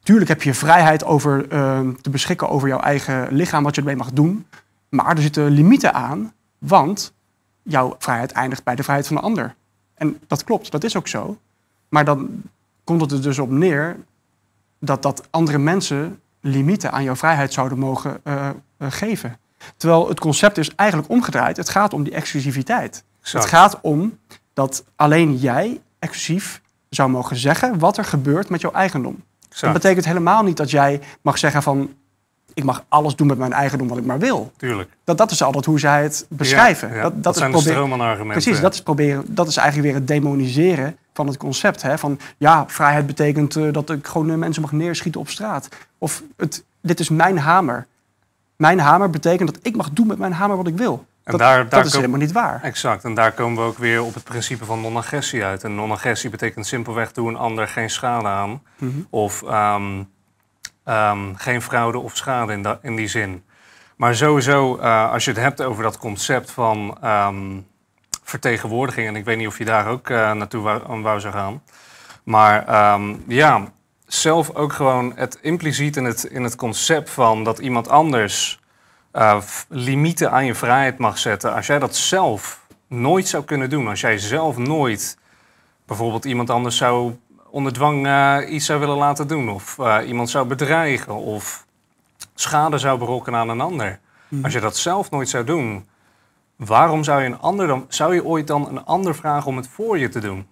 tuurlijk 0.04 0.30
heb 0.30 0.44
je 0.44 0.54
vrijheid 0.54 1.04
over 1.04 1.48
te 2.02 2.10
beschikken 2.10 2.50
over 2.50 2.68
jouw 2.68 2.80
eigen 2.80 3.28
lichaam, 3.32 3.64
wat 3.64 3.76
je 3.76 3.82
ermee 3.82 3.96
mag 3.96 4.12
doen. 4.12 4.46
Maar 4.90 5.16
er 5.16 5.22
zitten 5.22 5.50
limieten 5.50 5.94
aan 5.94 6.34
want 6.60 7.14
jouw 7.64 7.96
vrijheid 8.00 8.32
eindigt 8.32 8.64
bij 8.64 8.76
de 8.76 8.84
vrijheid 8.84 9.08
van 9.08 9.16
de 9.16 9.22
ander. 9.22 9.56
En 9.94 10.20
dat 10.28 10.44
klopt, 10.44 10.72
dat 10.72 10.84
is 10.84 10.96
ook 10.96 11.08
zo. 11.08 11.38
Maar 11.90 12.06
dan 12.06 12.42
komt 12.84 13.02
het 13.02 13.12
er 13.12 13.22
dus 13.22 13.40
op 13.40 13.50
neer 13.50 13.98
dat, 14.80 15.02
dat 15.02 15.28
andere 15.30 15.58
mensen 15.58 16.20
limieten 16.42 16.92
aan 16.92 17.04
jouw 17.04 17.16
vrijheid 17.16 17.54
zouden 17.54 17.80
mogen 17.80 18.22
uh, 18.24 18.50
uh, 18.78 18.88
geven. 18.92 19.38
Terwijl 19.78 20.08
het 20.08 20.20
concept 20.20 20.58
is 20.58 20.76
eigenlijk 20.76 21.10
omgedraaid. 21.10 21.58
Het 21.58 21.70
gaat 21.70 21.94
om 21.94 22.04
die 22.04 22.14
exclusiviteit. 22.14 23.04
Het 23.22 23.46
gaat 23.46 23.82
om 23.82 24.18
dat 24.54 24.84
alleen 24.96 25.36
jij 25.36 25.82
exclusief 26.00 26.62
zou 26.90 27.10
mogen 27.10 27.36
zeggen 27.36 27.80
wat 27.80 27.98
er 27.98 28.06
gebeurt 28.06 28.50
met 28.50 28.62
jouw 28.62 28.72
eigendom. 28.72 29.24
Dat 29.60 29.74
betekent 29.74 30.06
helemaal 30.06 30.44
niet 30.44 30.58
dat 30.58 30.72
jij 30.72 31.02
mag 31.22 31.38
zeggen 31.38 31.64
van 31.64 31.94
ik 32.60 32.66
mag 32.66 32.84
alles 32.90 33.16
doen 33.16 33.28
met 33.28 33.38
mijn 33.38 33.54
eigendom 33.54 33.88
wat 33.88 33.98
ik 33.98 34.06
maar 34.06 34.20
wil. 34.20 34.52
Tuurlijk. 34.58 34.90
Dat, 35.04 35.18
dat 35.18 35.32
is 35.32 35.44
altijd 35.44 35.66
hoe 35.66 35.80
zij 35.80 36.04
het 36.04 36.26
beschrijven. 36.30 36.94
Ja, 36.94 37.02
Dat, 37.02 37.14
dat, 37.14 37.24
dat, 37.24 37.38
zijn 37.38 37.54
is 37.54 37.70
argumenten. 37.70 38.28
Precies, 38.28 38.60
dat 38.62 38.74
is, 38.74 38.82
proberen, 38.82 39.24
dat 39.28 39.48
is 39.48 39.58
eigenlijk 39.58 39.88
weer 39.88 39.98
het 40.00 40.08
demoniseren 40.08 40.98
van 41.14 41.28
het 41.28 41.38
concept. 41.38 41.82
Hè? 41.82 41.98
Van 41.98 42.20
ja, 42.38 42.64
vrijheid 42.68 43.08
betekent 43.08 43.56
uh, 43.56 43.74
dat 43.74 43.90
ik 43.90 44.08
gewoon 44.08 44.30
uh, 44.30 44.36
mensen 44.36 44.62
mag 44.62 44.72
neerschieten 44.72 45.22
op 45.22 45.30
straat. 45.30 45.70
Of 45.98 46.24
het, 46.38 46.64
dit 46.82 47.00
is 47.00 47.10
mijn 47.10 47.38
hamer. 47.38 47.88
Mijn 48.56 48.80
hamer 48.80 49.10
betekent 49.10 49.54
dat 49.54 49.60
ik 49.64 49.76
mag 49.76 49.90
doen 49.90 50.08
met 50.08 50.18
mijn 50.18 50.34
hamer 50.34 50.58
wat 50.58 50.68
ik 50.68 50.78
wil. 50.78 51.06
En 51.24 51.38
dat, 51.38 51.40
daar, 51.40 51.58
daar 51.58 51.70
dat 51.70 51.86
is 51.86 51.94
helemaal 51.94 52.20
niet 52.20 52.32
waar. 52.32 52.64
Exact. 52.64 53.04
En 53.04 53.14
daar 53.14 53.32
komen 53.32 53.64
we 53.64 53.70
ook 53.70 53.78
weer 53.78 54.04
op 54.04 54.14
het 54.14 54.24
principe 54.24 54.66
van 54.66 54.82
non-agressie 54.82 55.44
uit. 55.44 55.64
En 55.64 55.76
non-agressie 55.76 56.30
betekent 56.30 56.68
simpelweg 56.68 57.12
doe 57.12 57.30
een 57.30 57.36
ander 57.36 57.68
geen 57.68 57.90
schade 57.90 58.28
aan. 58.28 58.50
Mm 58.50 58.60
-hmm. 58.78 59.08
Of 59.10 59.42
um, 59.42 60.08
Um, 60.90 61.36
geen 61.36 61.62
fraude 61.62 61.98
of 61.98 62.16
schade 62.16 62.54
in, 62.54 62.78
in 62.82 62.96
die 62.96 63.08
zin. 63.08 63.44
Maar 63.96 64.16
sowieso, 64.16 64.78
uh, 64.78 65.12
als 65.12 65.26
je 65.26 65.32
het 65.32 65.40
hebt 65.40 65.62
over 65.62 65.84
dat 65.84 65.98
concept 65.98 66.52
van 66.52 66.98
um, 67.04 67.68
vertegenwoordiging, 68.24 69.08
en 69.08 69.16
ik 69.16 69.26
weet 69.26 69.38
niet 69.38 69.48
of 69.48 69.58
je 69.58 69.66
daar 69.66 69.88
ook 69.88 70.10
uh, 70.10 70.32
naartoe 70.32 70.62
wou, 70.62 71.02
wou 71.02 71.20
zou 71.20 71.34
gaan. 71.34 71.64
Maar 72.24 72.94
um, 72.94 73.24
ja, 73.28 73.72
zelf 74.06 74.56
ook 74.56 74.74
gewoon 74.74 75.14
het 75.16 75.38
impliciet 75.42 75.96
in 75.98 76.06
het, 76.06 76.24
in 76.24 76.44
het 76.44 76.56
concept 76.56 77.10
van 77.10 77.44
dat 77.44 77.60
iemand 77.60 77.90
anders 77.90 78.60
uh, 79.14 79.42
limieten 79.68 80.32
aan 80.32 80.46
je 80.46 80.56
vrijheid 80.56 80.98
mag 80.98 81.18
zetten. 81.18 81.54
Als 81.54 81.68
jij 81.68 81.80
dat 81.80 81.96
zelf 81.96 82.62
nooit 82.88 83.28
zou 83.28 83.44
kunnen 83.44 83.70
doen, 83.70 83.88
als 83.88 84.02
jij 84.02 84.18
zelf 84.18 84.58
nooit 84.58 85.18
bijvoorbeeld 85.86 86.26
iemand 86.26 86.50
anders 86.50 86.78
zou 86.78 87.16
onder 87.52 87.74
dwang 87.74 88.06
uh, 88.06 88.38
iets 88.48 88.66
zou 88.66 88.80
willen 88.80 88.98
laten 88.98 89.28
doen, 89.28 89.50
of 89.50 89.78
uh, 89.80 89.98
iemand 90.08 90.30
zou 90.30 90.48
bedreigen, 90.48 91.16
of 91.16 91.66
schade 92.36 92.78
zou 92.78 93.00
berokkenen 93.00 93.40
aan 93.40 93.50
een 93.50 93.62
ander. 93.62 94.00
Mhm. 94.28 94.44
Als 94.44 94.54
je 94.54 94.60
dat 94.60 94.78
zelf 94.78 95.12
nooit 95.12 95.30
zou 95.30 95.44
doen, 95.44 95.88
waarom 96.56 97.04
zou 97.04 97.22
je, 97.22 97.26
een 97.26 97.40
ander 97.40 97.68
dan, 97.68 97.86
zou 97.88 98.14
je 98.14 98.26
ooit 98.26 98.48
dan 98.48 98.68
een 98.68 98.86
ander 98.86 99.16
vragen 99.16 99.48
om 99.48 99.58
het 99.58 99.68
voor 99.68 99.98
je 99.98 100.10
te 100.10 100.20
doen? 100.20 100.48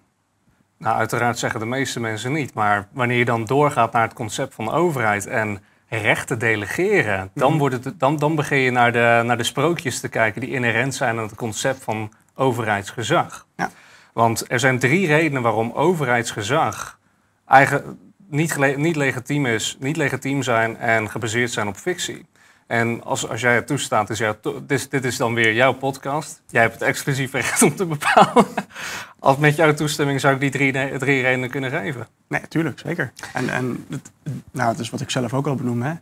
Nou, 0.76 0.96
uiteraard 0.96 1.38
zeggen 1.38 1.60
de 1.60 1.66
meeste 1.66 2.00
mensen 2.00 2.32
niet, 2.32 2.54
maar 2.54 2.88
wanneer 2.92 3.18
je 3.18 3.24
dan 3.24 3.44
doorgaat 3.44 3.92
naar 3.92 4.02
het 4.02 4.12
concept 4.12 4.54
van 4.54 4.70
overheid 4.70 5.26
en 5.26 5.62
rechten 5.88 6.38
delegeren, 6.38 7.30
dan, 7.34 7.50
mhm. 7.50 7.58
wordt 7.58 7.84
het, 7.84 8.00
dan, 8.00 8.16
dan 8.16 8.34
begin 8.34 8.58
je 8.58 8.70
naar 8.70 8.92
de, 8.92 9.22
naar 9.24 9.36
de 9.36 9.44
sprookjes 9.44 10.00
te 10.00 10.08
kijken 10.08 10.40
die 10.40 10.50
inherent 10.50 10.94
zijn 10.94 11.16
aan 11.16 11.22
het 11.22 11.34
concept 11.34 11.84
van 11.84 12.12
overheidsgezag. 12.34 13.46
Ja. 13.56 13.70
Want 14.18 14.44
er 14.48 14.60
zijn 14.60 14.78
drie 14.78 15.06
redenen 15.06 15.42
waarom 15.42 15.72
overheidsgezag 15.72 16.98
eigen, 17.46 17.98
niet, 18.28 18.76
niet, 18.76 18.96
legitiem 18.96 19.46
is, 19.46 19.76
niet 19.80 19.96
legitiem 19.96 20.42
zijn 20.42 20.76
en 20.76 21.10
gebaseerd 21.10 21.50
zijn 21.50 21.68
op 21.68 21.76
fictie. 21.76 22.26
En 22.66 23.04
als, 23.04 23.28
als 23.28 23.40
jij 23.40 23.54
het 23.54 23.66
toestaat, 23.66 24.10
is 24.10 24.22
dit, 24.66 24.90
dit 24.90 25.04
is 25.04 25.16
dan 25.16 25.34
weer 25.34 25.54
jouw 25.54 25.72
podcast. 25.72 26.42
Jij 26.50 26.62
hebt 26.62 26.74
het 26.74 26.82
exclusief 26.82 27.32
recht 27.32 27.62
om 27.62 27.76
te 27.76 27.86
bepalen. 27.86 28.46
Als 29.18 29.36
met 29.36 29.56
jouw 29.56 29.74
toestemming 29.74 30.20
zou 30.20 30.34
ik 30.34 30.40
die 30.40 30.50
drie, 30.50 30.98
drie 30.98 31.22
redenen 31.22 31.50
kunnen 31.50 31.70
geven. 31.70 32.06
Nee, 32.28 32.40
natuurlijk, 32.40 32.78
zeker. 32.78 33.12
En, 33.32 33.48
en 33.48 33.86
het, 33.90 34.10
nou, 34.50 34.70
het 34.70 34.78
is 34.78 34.90
wat 34.90 35.00
ik 35.00 35.10
zelf 35.10 35.34
ook 35.34 35.46
al 35.46 35.54
benoem. 35.54 35.82
Hè. 35.82 35.94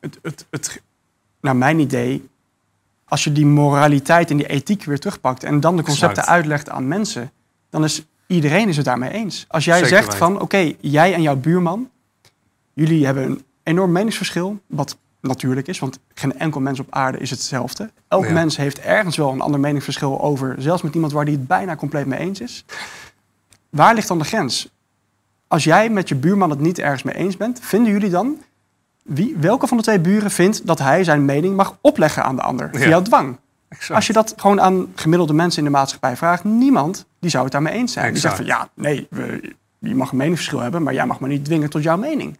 Het, 0.00 0.18
het, 0.22 0.46
het, 0.50 0.82
naar 1.40 1.56
mijn 1.56 1.78
idee, 1.78 2.28
als 3.04 3.24
je 3.24 3.32
die 3.32 3.46
moraliteit 3.46 4.30
en 4.30 4.36
die 4.36 4.48
ethiek 4.48 4.84
weer 4.84 4.98
terugpakt 4.98 5.44
en 5.44 5.60
dan 5.60 5.76
de 5.76 5.82
concepten 5.82 6.26
uitlegt 6.26 6.68
aan 6.68 6.88
mensen, 6.88 7.32
dan 7.70 7.84
is 7.84 8.04
iedereen 8.26 8.68
is 8.68 8.76
het 8.76 8.84
daarmee 8.84 9.10
eens. 9.10 9.44
Als 9.48 9.64
jij 9.64 9.84
zegt 9.84 10.14
van, 10.14 10.40
oké, 10.40 10.72
jij 10.80 11.14
en 11.14 11.22
jouw 11.22 11.36
buurman, 11.36 11.90
jullie 12.72 13.04
hebben 13.04 13.24
een 13.24 13.44
enorm 13.62 13.92
meningsverschil, 13.92 14.58
wat 14.66 14.96
natuurlijk 15.20 15.66
is, 15.68 15.78
want 15.78 15.98
geen 16.14 16.38
enkel 16.38 16.60
mens 16.60 16.80
op 16.80 16.86
aarde 16.90 17.18
is 17.18 17.30
hetzelfde. 17.30 17.90
Elk 18.08 18.28
mens 18.28 18.56
heeft 18.56 18.80
ergens 18.80 19.16
wel 19.16 19.32
een 19.32 19.40
ander 19.40 19.60
meningsverschil 19.60 20.20
over, 20.20 20.54
zelfs 20.58 20.82
met 20.82 20.94
iemand 20.94 21.12
waar 21.12 21.24
die 21.24 21.36
het 21.36 21.46
bijna 21.46 21.76
compleet 21.76 22.06
mee 22.06 22.18
eens 22.18 22.40
is. 22.40 22.64
Waar 23.70 23.94
ligt 23.94 24.08
dan 24.08 24.18
de 24.18 24.24
grens? 24.24 24.68
Als 25.48 25.64
jij 25.64 25.90
met 25.90 26.08
je 26.08 26.14
buurman 26.14 26.50
het 26.50 26.60
niet 26.60 26.78
ergens 26.78 27.02
mee 27.02 27.14
eens 27.14 27.36
bent, 27.36 27.60
vinden 27.62 27.92
jullie 27.92 28.10
dan, 28.10 28.36
wie, 29.02 29.36
welke 29.38 29.66
van 29.66 29.76
de 29.76 29.82
twee 29.82 30.00
buren 30.00 30.30
vindt 30.30 30.66
dat 30.66 30.78
hij 30.78 31.04
zijn 31.04 31.24
mening 31.24 31.56
mag 31.56 31.76
opleggen 31.80 32.24
aan 32.24 32.36
de 32.36 32.42
ander 32.42 32.70
via 32.72 33.00
dwang? 33.00 33.36
Als 33.88 34.06
je 34.06 34.12
dat 34.12 34.34
gewoon 34.36 34.60
aan 34.60 34.92
gemiddelde 34.94 35.32
mensen 35.32 35.58
in 35.58 35.64
de 35.64 35.70
maatschappij 35.70 36.16
vraagt, 36.16 36.44
niemand 36.44 37.06
die 37.20 37.30
zou 37.30 37.42
het 37.42 37.52
daarmee 37.52 37.72
eens 37.72 37.92
zijn. 37.92 38.12
Die 38.12 38.20
zegt 38.20 38.36
van 38.36 38.44
ja, 38.44 38.68
nee, 38.74 39.06
we, 39.10 39.54
je 39.78 39.94
mag 39.94 40.10
een 40.10 40.16
meningsverschil 40.16 40.60
hebben, 40.60 40.82
maar 40.82 40.94
jij 40.94 41.06
mag 41.06 41.20
me 41.20 41.28
niet 41.28 41.44
dwingen 41.44 41.70
tot 41.70 41.82
jouw 41.82 41.96
mening. 41.96 42.38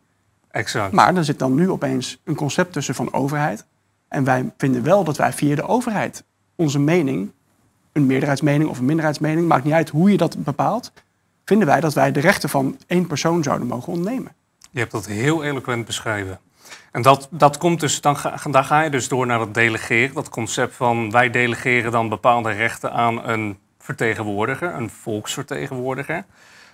Exact. 0.51 0.93
Maar 0.93 1.17
er 1.17 1.25
zit 1.25 1.39
dan 1.39 1.55
nu 1.55 1.71
opeens 1.71 2.21
een 2.25 2.35
concept 2.35 2.73
tussen 2.73 2.95
van 2.95 3.13
overheid. 3.13 3.65
En 4.09 4.25
wij 4.25 4.53
vinden 4.57 4.83
wel 4.83 5.05
dat 5.05 5.17
wij 5.17 5.33
via 5.33 5.55
de 5.55 5.67
overheid 5.67 6.25
onze 6.55 6.79
mening, 6.79 7.31
een 7.93 8.07
meerderheidsmening 8.07 8.71
of 8.71 8.79
een 8.79 8.85
minderheidsmening, 8.85 9.49
maakt 9.49 9.65
niet 9.65 9.73
uit 9.73 9.89
hoe 9.89 10.11
je 10.11 10.17
dat 10.17 10.45
bepaalt, 10.45 10.93
vinden 11.45 11.67
wij 11.67 11.81
dat 11.81 11.95
wij 11.95 12.13
de 12.13 12.21
rechten 12.21 12.49
van 12.49 12.79
één 12.87 13.07
persoon 13.07 13.43
zouden 13.43 13.67
mogen 13.67 13.93
ontnemen. 13.93 14.33
Je 14.71 14.79
hebt 14.79 14.93
dat 14.93 15.07
heel 15.07 15.45
eloquent 15.45 15.87
beschreven. 15.87 16.41
En 16.93 17.03
dat, 17.03 17.29
dat 17.31 17.59
komt 17.59 17.81
dus, 17.81 18.01
dan 18.01 18.17
ga, 18.17 18.37
dan 18.51 18.65
ga 18.65 18.83
je 18.83 18.91
dus 18.91 19.09
door 19.09 19.27
naar 19.27 19.41
het 19.41 19.55
delegeren. 19.55 20.15
Dat 20.15 20.29
concept 20.29 20.77
van 20.77 21.11
wij 21.11 21.31
delegeren 21.31 21.93
dan 21.93 22.09
bepaalde 22.09 22.51
rechten 22.51 22.93
aan 22.93 23.29
een 23.29 23.59
vertegenwoordiger, 23.79 24.75
een 24.75 24.91
volksvertegenwoordiger. 24.91 26.25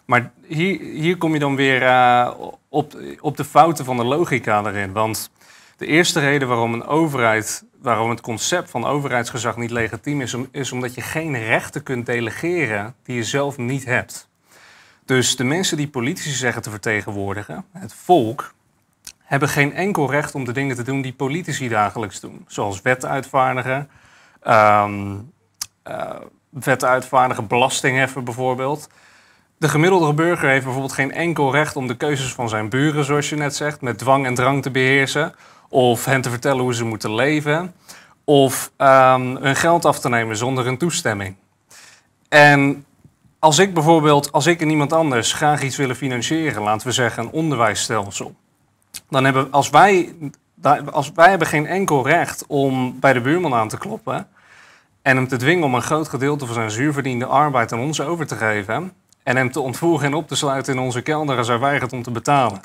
Maar 0.04 0.30
hier, 0.46 0.80
hier 0.80 1.16
kom 1.16 1.32
je 1.32 1.38
dan 1.38 1.56
weer 1.56 1.82
uh, 1.82 2.30
op, 2.68 2.98
op 3.20 3.36
de 3.36 3.44
fouten 3.44 3.84
van 3.84 3.96
de 3.96 4.04
logica 4.04 4.64
erin. 4.64 4.92
Want 4.92 5.30
de 5.76 5.86
eerste 5.86 6.20
reden 6.20 6.48
waarom 6.48 6.72
een 6.72 6.86
overheid, 6.86 7.64
waarom 7.82 8.10
het 8.10 8.20
concept 8.20 8.70
van 8.70 8.84
overheidsgezag 8.84 9.56
niet 9.56 9.70
legitiem 9.70 10.20
is, 10.20 10.36
is 10.50 10.72
omdat 10.72 10.94
je 10.94 11.00
geen 11.00 11.38
rechten 11.38 11.82
kunt 11.82 12.06
delegeren 12.06 12.94
die 13.02 13.16
je 13.16 13.24
zelf 13.24 13.58
niet 13.58 13.84
hebt. 13.84 14.28
Dus 15.04 15.36
de 15.36 15.44
mensen 15.44 15.76
die 15.76 15.88
politici 15.88 16.30
zeggen 16.30 16.62
te 16.62 16.70
vertegenwoordigen, 16.70 17.64
het 17.72 17.94
volk, 17.94 18.54
hebben 19.26 19.48
geen 19.48 19.74
enkel 19.74 20.10
recht 20.10 20.34
om 20.34 20.44
de 20.44 20.52
dingen 20.52 20.76
te 20.76 20.82
doen 20.82 21.02
die 21.02 21.12
politici 21.12 21.68
dagelijks 21.68 22.20
doen. 22.20 22.44
Zoals 22.46 22.82
wetten 22.82 23.08
uitvaardigen, 23.08 23.88
um, 24.46 25.32
uh, 25.88 26.10
wetten 26.48 26.88
uitvaardigen, 26.88 27.46
belasting 27.46 27.96
heffen 27.96 28.24
bijvoorbeeld. 28.24 28.88
De 29.58 29.68
gemiddelde 29.68 30.12
burger 30.12 30.48
heeft 30.48 30.64
bijvoorbeeld 30.64 30.92
geen 30.92 31.12
enkel 31.12 31.52
recht 31.52 31.76
om 31.76 31.86
de 31.86 31.96
keuzes 31.96 32.32
van 32.32 32.48
zijn 32.48 32.68
buren, 32.68 33.04
zoals 33.04 33.28
je 33.28 33.36
net 33.36 33.56
zegt, 33.56 33.80
met 33.80 33.98
dwang 33.98 34.26
en 34.26 34.34
drang 34.34 34.62
te 34.62 34.70
beheersen. 34.70 35.34
Of 35.68 36.04
hen 36.04 36.20
te 36.20 36.30
vertellen 36.30 36.62
hoe 36.62 36.74
ze 36.74 36.84
moeten 36.84 37.14
leven. 37.14 37.74
Of 38.24 38.72
um, 38.78 39.36
hun 39.36 39.56
geld 39.56 39.84
af 39.84 40.00
te 40.00 40.08
nemen 40.08 40.36
zonder 40.36 40.66
een 40.66 40.78
toestemming. 40.78 41.36
En 42.28 42.84
als 43.38 43.58
ik 43.58 43.74
bijvoorbeeld, 43.74 44.32
als 44.32 44.46
ik 44.46 44.60
en 44.60 44.70
iemand 44.70 44.92
anders 44.92 45.32
graag 45.32 45.62
iets 45.62 45.76
willen 45.76 45.96
financieren, 45.96 46.62
laten 46.62 46.86
we 46.86 46.92
zeggen 46.92 47.24
een 47.24 47.30
onderwijsstelsel. 47.30 48.34
Dan 49.08 49.24
hebben 49.24 49.52
als 49.52 49.70
wij, 49.70 50.14
als 50.90 51.12
wij 51.14 51.28
hebben 51.28 51.48
geen 51.48 51.66
enkel 51.66 52.06
recht 52.06 52.44
om 52.46 53.00
bij 53.00 53.12
de 53.12 53.20
buurman 53.20 53.54
aan 53.54 53.68
te 53.68 53.78
kloppen 53.78 54.28
en 55.02 55.16
hem 55.16 55.28
te 55.28 55.36
dwingen 55.36 55.64
om 55.64 55.74
een 55.74 55.82
groot 55.82 56.08
gedeelte 56.08 56.46
van 56.46 56.54
zijn 56.54 56.70
zuurverdiende 56.70 57.26
arbeid 57.26 57.72
aan 57.72 57.80
ons 57.80 58.00
over 58.00 58.26
te 58.26 58.36
geven 58.36 58.92
en 59.22 59.36
hem 59.36 59.52
te 59.52 59.60
ontvoeren 59.60 60.06
en 60.06 60.14
op 60.14 60.28
te 60.28 60.36
sluiten 60.36 60.74
in 60.74 60.80
onze 60.80 61.02
kelder 61.02 61.36
als 61.36 61.48
hij 61.48 61.58
weigert 61.58 61.92
om 61.92 62.02
te 62.02 62.10
betalen. 62.10 62.60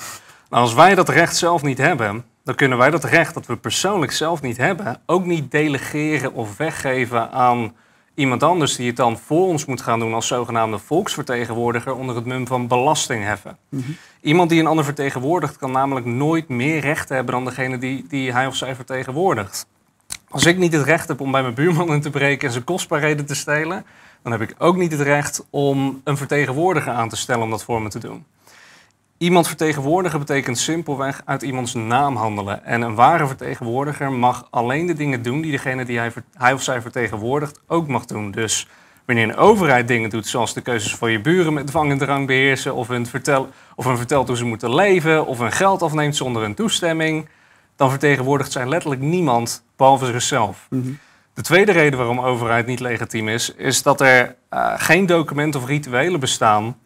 Nou, 0.50 0.62
als 0.62 0.74
wij 0.74 0.94
dat 0.94 1.08
recht 1.08 1.36
zelf 1.36 1.62
niet 1.62 1.78
hebben, 1.78 2.24
dan 2.44 2.54
kunnen 2.54 2.78
wij 2.78 2.90
dat 2.90 3.04
recht 3.04 3.34
dat 3.34 3.46
we 3.46 3.56
persoonlijk 3.56 4.12
zelf 4.12 4.42
niet 4.42 4.56
hebben, 4.56 5.00
ook 5.06 5.24
niet 5.24 5.50
delegeren 5.50 6.34
of 6.34 6.56
weggeven 6.56 7.30
aan 7.30 7.74
iemand 8.14 8.42
anders 8.42 8.76
die 8.76 8.86
het 8.86 8.96
dan 8.96 9.18
voor 9.18 9.46
ons 9.46 9.64
moet 9.64 9.80
gaan 9.80 9.98
doen 9.98 10.14
als 10.14 10.26
zogenaamde 10.26 10.78
volksvertegenwoordiger 10.78 11.94
onder 11.94 12.16
het 12.16 12.24
mum 12.24 12.46
van 12.46 12.66
belasting 12.66 13.24
heffen. 13.24 13.58
Mhm. 13.68 13.90
Iemand 14.20 14.50
die 14.50 14.60
een 14.60 14.66
ander 14.66 14.84
vertegenwoordigt 14.84 15.56
kan 15.56 15.72
namelijk 15.72 16.06
nooit 16.06 16.48
meer 16.48 16.80
rechten 16.80 17.14
hebben 17.14 17.34
dan 17.34 17.44
degene 17.44 17.78
die, 17.78 18.04
die 18.08 18.32
hij 18.32 18.46
of 18.46 18.56
zij 18.56 18.74
vertegenwoordigt. 18.74 19.66
Als 20.28 20.46
ik 20.46 20.58
niet 20.58 20.72
het 20.72 20.84
recht 20.84 21.08
heb 21.08 21.20
om 21.20 21.30
bij 21.30 21.42
mijn 21.42 21.54
buurman 21.54 21.92
in 21.92 22.00
te 22.00 22.10
breken 22.10 22.46
en 22.46 22.52
zijn 22.52 22.64
kostbaarheden 22.64 23.26
te 23.26 23.34
stelen, 23.34 23.84
dan 24.22 24.32
heb 24.32 24.40
ik 24.40 24.54
ook 24.58 24.76
niet 24.76 24.92
het 24.92 25.00
recht 25.00 25.44
om 25.50 26.00
een 26.04 26.16
vertegenwoordiger 26.16 26.92
aan 26.92 27.08
te 27.08 27.16
stellen 27.16 27.42
om 27.42 27.50
dat 27.50 27.64
voor 27.64 27.82
me 27.82 27.88
te 27.88 27.98
doen. 27.98 28.24
Iemand 29.22 29.46
vertegenwoordigen 29.46 30.18
betekent 30.18 30.58
simpelweg 30.58 31.22
uit 31.24 31.42
iemands 31.42 31.74
naam 31.74 32.16
handelen. 32.16 32.64
En 32.64 32.82
een 32.82 32.94
ware 32.94 33.26
vertegenwoordiger 33.26 34.12
mag 34.12 34.46
alleen 34.50 34.86
de 34.86 34.94
dingen 34.94 35.22
doen 35.22 35.40
die 35.40 35.50
degene 35.50 35.84
die 35.84 35.98
hij, 35.98 36.12
hij 36.32 36.52
of 36.52 36.62
zij 36.62 36.80
vertegenwoordigt 36.80 37.60
ook 37.66 37.88
mag 37.88 38.04
doen. 38.04 38.30
Dus 38.30 38.68
wanneer 39.04 39.24
een 39.24 39.36
overheid 39.36 39.88
dingen 39.88 40.10
doet, 40.10 40.26
zoals 40.26 40.54
de 40.54 40.60
keuzes 40.60 40.94
van 40.94 41.10
je 41.10 41.20
buren 41.20 41.52
met 41.52 41.66
dwang 41.66 41.90
en 41.90 41.98
drang 41.98 42.26
beheersen, 42.26 42.74
of 42.74 42.88
een, 42.88 43.06
vertel, 43.06 43.48
of 43.76 43.84
een 43.84 43.96
vertelt 43.96 44.28
hoe 44.28 44.36
ze 44.36 44.44
moeten 44.44 44.74
leven, 44.74 45.26
of 45.26 45.38
een 45.38 45.52
geld 45.52 45.82
afneemt 45.82 46.16
zonder 46.16 46.42
een 46.42 46.54
toestemming, 46.54 47.28
dan 47.76 47.90
vertegenwoordigt 47.90 48.52
zij 48.52 48.68
letterlijk 48.68 49.00
niemand 49.00 49.64
behalve 49.76 50.06
zichzelf. 50.06 50.66
Mhm. 50.70 50.92
De 51.34 51.42
tweede 51.42 51.72
reden 51.72 51.98
waarom 51.98 52.20
overheid 52.20 52.66
niet 52.66 52.80
legitiem 52.80 53.28
is, 53.28 53.54
is 53.54 53.82
dat 53.82 54.00
er 54.00 54.36
uh, 54.50 54.72
geen 54.76 55.06
documenten 55.06 55.60
of 55.60 55.66
rituelen 55.66 56.20
bestaan 56.20 56.76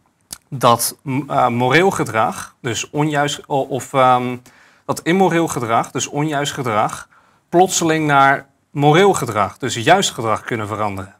dat 0.48 0.96
uh, 1.04 1.48
moreel 1.48 1.90
gedrag, 1.90 2.54
dus 2.60 2.90
onjuist, 2.90 3.46
of 3.46 3.92
um, 3.92 4.42
dat 4.84 5.00
immoreel 5.02 5.48
gedrag, 5.48 5.90
dus 5.90 6.06
onjuist 6.06 6.52
gedrag, 6.52 7.08
plotseling 7.48 8.06
naar 8.06 8.46
moreel 8.70 9.12
gedrag, 9.12 9.58
dus 9.58 9.74
juist 9.74 10.10
gedrag 10.10 10.42
kunnen 10.44 10.66
veranderen. 10.66 11.14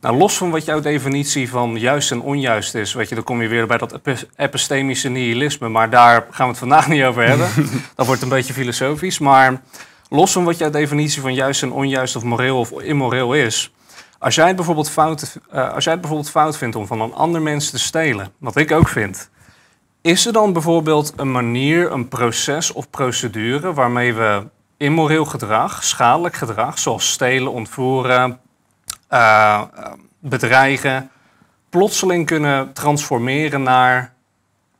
Nou, 0.00 0.16
los 0.16 0.36
van 0.36 0.50
wat 0.50 0.64
jouw 0.64 0.80
definitie 0.80 1.50
van 1.50 1.78
juist 1.78 2.10
en 2.10 2.20
onjuist 2.20 2.74
is, 2.74 2.94
weet 2.94 3.08
je, 3.08 3.14
dan 3.14 3.24
kom 3.24 3.42
je 3.42 3.48
weer 3.48 3.66
bij 3.66 3.78
dat 3.78 4.00
epistemische 4.36 5.08
nihilisme, 5.08 5.68
maar 5.68 5.90
daar 5.90 6.26
gaan 6.30 6.44
we 6.44 6.50
het 6.50 6.58
vandaag 6.58 6.88
niet 6.88 7.02
over 7.02 7.26
hebben. 7.26 7.48
dat 7.96 8.06
wordt 8.06 8.22
een 8.22 8.28
beetje 8.28 8.52
filosofisch, 8.52 9.18
maar 9.18 9.62
los 10.08 10.32
van 10.32 10.44
wat 10.44 10.58
jouw 10.58 10.70
definitie 10.70 11.20
van 11.20 11.34
juist 11.34 11.62
en 11.62 11.72
onjuist 11.72 12.16
of 12.16 12.22
moreel 12.22 12.58
of 12.58 12.70
immoreel 12.70 13.34
is, 13.34 13.72
als 14.20 14.34
jij, 14.34 14.46
het 14.46 14.56
bijvoorbeeld 14.56 14.90
fout, 14.90 15.38
uh, 15.52 15.72
als 15.72 15.84
jij 15.84 16.00
bijvoorbeeld 16.00 16.30
fout 16.30 16.56
vindt 16.56 16.76
om 16.76 16.86
van 16.86 17.00
een 17.00 17.14
ander 17.14 17.42
mens 17.42 17.70
te 17.70 17.78
stelen, 17.78 18.32
wat 18.38 18.56
ik 18.56 18.72
ook 18.72 18.88
vind, 18.88 19.30
is 20.00 20.26
er 20.26 20.32
dan 20.32 20.52
bijvoorbeeld 20.52 21.12
een 21.16 21.30
manier, 21.30 21.92
een 21.92 22.08
proces 22.08 22.72
of 22.72 22.90
procedure 22.90 23.72
waarmee 23.72 24.14
we 24.14 24.46
immoreel 24.76 25.24
gedrag, 25.24 25.84
schadelijk 25.84 26.34
gedrag, 26.34 26.78
zoals 26.78 27.10
stelen, 27.10 27.52
ontvoeren, 27.52 28.40
uh, 29.10 29.62
bedreigen, 30.18 31.10
plotseling 31.68 32.26
kunnen 32.26 32.72
transformeren 32.72 33.62
naar 33.62 34.12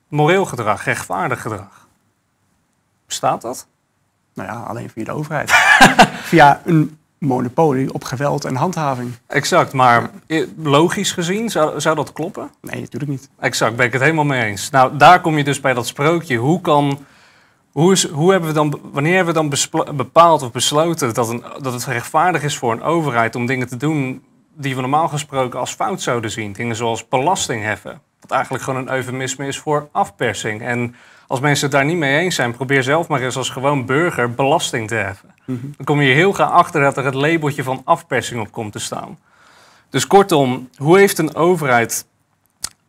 moreel 0.08 0.44
gedrag, 0.44 0.84
rechtvaardig 0.84 1.42
gedrag? 1.42 1.88
Bestaat 3.06 3.42
dat? 3.42 3.66
Nou 4.34 4.48
ja, 4.48 4.60
alleen 4.60 4.90
via 4.90 5.04
de 5.04 5.12
overheid. 5.12 5.50
via 6.30 6.60
een 6.64 6.99
monopolie 7.20 7.92
op 7.92 8.04
geweld 8.04 8.44
en 8.44 8.54
handhaving. 8.54 9.12
Exact, 9.26 9.72
maar 9.72 10.10
logisch 10.62 11.12
gezien, 11.12 11.50
zou, 11.50 11.80
zou 11.80 11.96
dat 11.96 12.12
kloppen? 12.12 12.50
Nee, 12.60 12.80
natuurlijk 12.80 13.10
niet. 13.10 13.28
Exact, 13.38 13.76
ben 13.76 13.86
ik 13.86 13.92
het 13.92 14.02
helemaal 14.02 14.24
mee 14.24 14.44
eens. 14.44 14.70
Nou, 14.70 14.96
daar 14.96 15.20
kom 15.20 15.36
je 15.36 15.44
dus 15.44 15.60
bij 15.60 15.74
dat 15.74 15.86
sprookje. 15.86 16.36
Hoe 16.36 16.60
kan... 16.60 16.98
Hoe, 17.72 17.92
is, 17.92 18.08
hoe 18.08 18.30
hebben 18.30 18.48
we 18.48 18.54
dan, 18.54 18.80
wanneer 18.92 19.16
hebben 19.16 19.34
we 19.34 19.50
dan 19.50 19.96
bepaald 19.96 20.42
of 20.42 20.50
besloten 20.50 21.14
dat, 21.14 21.28
een, 21.28 21.44
dat 21.62 21.72
het 21.72 21.84
rechtvaardig 21.84 22.42
is 22.42 22.56
voor 22.56 22.72
een 22.72 22.82
overheid 22.82 23.34
om 23.34 23.46
dingen 23.46 23.68
te 23.68 23.76
doen 23.76 24.22
die 24.54 24.74
we 24.74 24.80
normaal 24.80 25.08
gesproken 25.08 25.60
als 25.60 25.74
fout 25.74 26.02
zouden 26.02 26.30
zien? 26.30 26.52
Dingen 26.52 26.76
zoals 26.76 27.08
belasting 27.08 27.62
heffen, 27.62 28.00
wat 28.20 28.30
eigenlijk 28.30 28.64
gewoon 28.64 28.80
een 28.80 28.94
eufemisme 28.94 29.46
is 29.46 29.58
voor 29.58 29.88
afpersing. 29.92 30.62
En 30.62 30.94
als 31.30 31.40
mensen 31.40 31.64
het 31.64 31.72
daar 31.72 31.84
niet 31.84 31.96
mee 31.96 32.18
eens 32.18 32.34
zijn, 32.34 32.52
probeer 32.52 32.82
zelf 32.82 33.08
maar 33.08 33.20
eens 33.20 33.36
als 33.36 33.50
gewoon 33.50 33.86
burger 33.86 34.34
belasting 34.34 34.88
te 34.88 34.94
heffen. 34.94 35.34
Mhm. 35.44 35.58
Dan 35.76 35.84
kom 35.84 36.00
je 36.00 36.14
heel 36.14 36.32
graag 36.32 36.50
achter 36.50 36.80
dat 36.80 36.96
er 36.96 37.04
het 37.04 37.14
labeltje 37.14 37.62
van 37.62 37.82
afpersing 37.84 38.40
op 38.40 38.52
komt 38.52 38.72
te 38.72 38.78
staan. 38.78 39.18
Dus 39.90 40.06
kortom, 40.06 40.68
hoe 40.76 40.98
heeft 40.98 41.18
een 41.18 41.34
overheid 41.34 42.06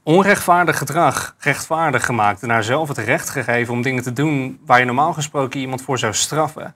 onrechtvaardig 0.03 0.77
gedrag 0.77 1.35
rechtvaardig 1.39 2.05
gemaakt 2.05 2.43
en 2.43 2.49
haar 2.49 2.63
zelf 2.63 2.87
het 2.87 2.97
recht 2.97 3.29
gegeven 3.29 3.73
om 3.73 3.81
dingen 3.81 4.03
te 4.03 4.13
doen 4.13 4.59
waar 4.65 4.79
je 4.79 4.85
normaal 4.85 5.13
gesproken 5.13 5.59
iemand 5.59 5.81
voor 5.81 5.99
zou 5.99 6.13
straffen? 6.13 6.75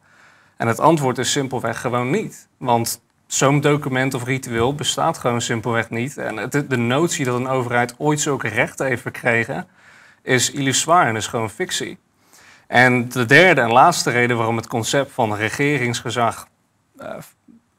En 0.58 0.68
het 0.68 0.80
antwoord 0.80 1.18
is 1.18 1.32
simpelweg 1.32 1.82
gewoon 1.82 2.10
niet. 2.10 2.48
Want 2.58 3.02
zo'n 3.28 3.62
document 3.62 4.14
of 4.14 4.24
ritueel 4.24 4.76
bestaat 4.76 5.18
gewoon 5.18 5.42
simpelweg 5.42 5.90
niet. 5.90 6.18
En 6.18 6.50
de 6.68 6.78
notie 6.78 7.26
dat 7.26 7.40
een 7.40 7.48
overheid 7.48 7.96
ooit 7.98 8.20
zulke 8.20 8.48
rechten 8.48 8.86
heeft 8.86 9.02
verkregen, 9.02 9.68
is 10.26 10.52
illusoir 10.52 11.08
en 11.08 11.16
is 11.16 11.28
gewoon 11.28 11.50
fictie. 11.50 11.98
En 12.68 13.10
de 13.10 13.26
derde 13.26 13.62
en 13.62 13.72
laatste 13.72 14.10
reden 14.10 14.38
waarom 14.38 14.56
het 14.56 14.68
concept 14.68 15.12
van 15.12 15.36
regeringsgezag 15.36 16.48
uh, 17.02 17.10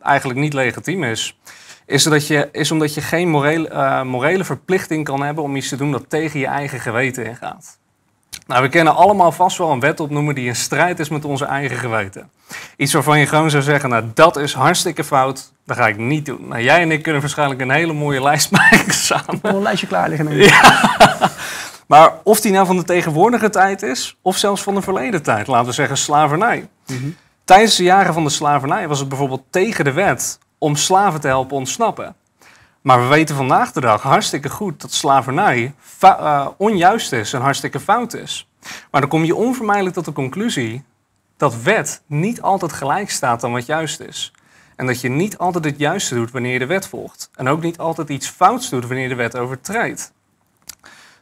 eigenlijk 0.01 0.39
niet 0.39 0.53
legitiem 0.53 1.05
is, 1.05 1.39
is, 1.87 2.03
dat 2.03 2.27
je, 2.27 2.49
is 2.53 2.71
omdat 2.71 2.95
je 2.95 3.01
geen 3.01 3.29
morele, 3.29 3.71
uh, 3.71 4.03
morele 4.03 4.45
verplichting 4.45 5.05
kan 5.05 5.23
hebben 5.23 5.45
om 5.45 5.57
iets 5.57 5.69
te 5.69 5.77
doen 5.77 5.93
dat 5.93 6.11
tegen 6.11 6.41
je 6.41 6.47
eigen 6.47 6.81
geweten 6.81 7.27
ingaat. 7.27 7.79
Nou, 8.47 8.63
we 8.63 8.69
kennen 8.69 8.95
allemaal 8.95 9.33
vast 9.33 9.59
wel 9.59 9.71
een 9.71 9.81
wet 9.81 10.01
opnoemen 10.01 10.35
die 10.35 10.47
in 10.47 10.57
strijd 10.57 10.99
is 10.99 11.09
met 11.09 11.25
onze 11.25 11.45
eigen 11.45 11.77
geweten. 11.77 12.31
Iets 12.77 12.93
waarvan 12.93 13.19
je 13.19 13.27
gewoon 13.27 13.51
zou 13.51 13.63
zeggen, 13.63 13.91
nou 13.91 14.05
dat 14.15 14.37
is 14.37 14.53
hartstikke 14.53 15.05
fout, 15.05 15.53
dat 15.65 15.77
ga 15.77 15.89
ik 15.89 15.97
niet 15.97 16.27
doen. 16.27 16.49
Nou, 16.49 16.63
jij 16.63 16.81
en 16.81 16.91
ik 16.91 17.03
kunnen 17.03 17.21
waarschijnlijk 17.21 17.61
een 17.61 17.71
hele 17.71 17.93
mooie 17.93 18.23
lijst 18.23 18.51
maken 18.57 18.95
samen. 18.95 19.39
Een 19.43 19.63
lijstje 19.63 19.87
klaar 19.87 20.09
liggen. 20.09 20.37
Ja. 20.37 21.31
Maar 21.87 22.15
of 22.23 22.41
die 22.41 22.53
nou 22.53 22.67
van 22.67 22.77
de 22.77 22.85
tegenwoordige 22.85 23.51
tijd 23.51 23.83
is, 23.83 24.19
of 24.23 24.37
zelfs 24.37 24.63
van 24.63 24.75
de 24.75 24.83
verleden 24.83 25.23
tijd, 25.23 25.47
laten 25.47 25.67
we 25.67 25.73
zeggen 25.73 25.97
slavernij. 25.97 26.69
Mhm. 26.87 27.09
Tijdens 27.45 27.77
de 27.77 27.83
jaren 27.83 28.15
van 28.15 28.25
de 28.25 28.31
slavernij 28.31 28.89
was 28.89 28.99
het 28.99 29.09
bijvoorbeeld 29.09 29.43
tegen 29.51 29.85
de 29.85 29.93
wet 29.93 30.39
om 30.59 30.77
slaven 30.77 31.21
te 31.21 31.27
helpen 31.27 31.57
ontsnappen. 31.57 32.17
Maar 32.81 33.01
we 33.01 33.07
weten 33.07 33.37
vandaag 33.37 33.73
de 33.73 33.81
dag 33.81 34.03
hartstikke 34.03 34.49
goed 34.49 34.81
dat 34.81 34.93
slavernij 34.93 35.75
uh, 36.03 36.49
onjuist 36.57 37.13
is 37.13 37.33
en 37.33 37.41
hartstikke 37.41 37.81
fout 37.81 38.15
is. 38.15 38.49
Maar 38.91 39.01
dan 39.01 39.11
kom 39.11 39.25
je 39.25 39.35
onvermijdelijk 39.35 39.95
tot 39.95 40.05
de 40.05 40.13
conclusie 40.13 40.85
dat 41.37 41.63
wet 41.63 42.03
niet 42.07 42.43
altijd 42.43 42.73
gelijk 42.73 43.11
staat 43.11 43.45
aan 43.45 43.53
wat 43.53 43.67
juist 43.67 44.01
is. 44.01 44.33
En 44.77 44.87
dat 44.87 45.01
je 45.01 45.09
niet 45.09 45.39
altijd 45.39 45.65
het 45.65 45.79
juiste 45.79 46.15
doet 46.15 46.31
wanneer 46.31 46.53
je 46.53 46.59
de 46.59 46.67
wet 46.67 46.89
volgt. 46.89 47.31
En 47.35 47.49
ook 47.49 47.63
niet 47.63 47.79
altijd 47.79 48.09
iets 48.09 48.29
fouts 48.29 48.71
doet 48.71 48.87
wanneer 48.87 49.03
je 49.03 49.09
de 49.09 49.15
wet 49.15 49.37
overtreedt. 49.37 50.13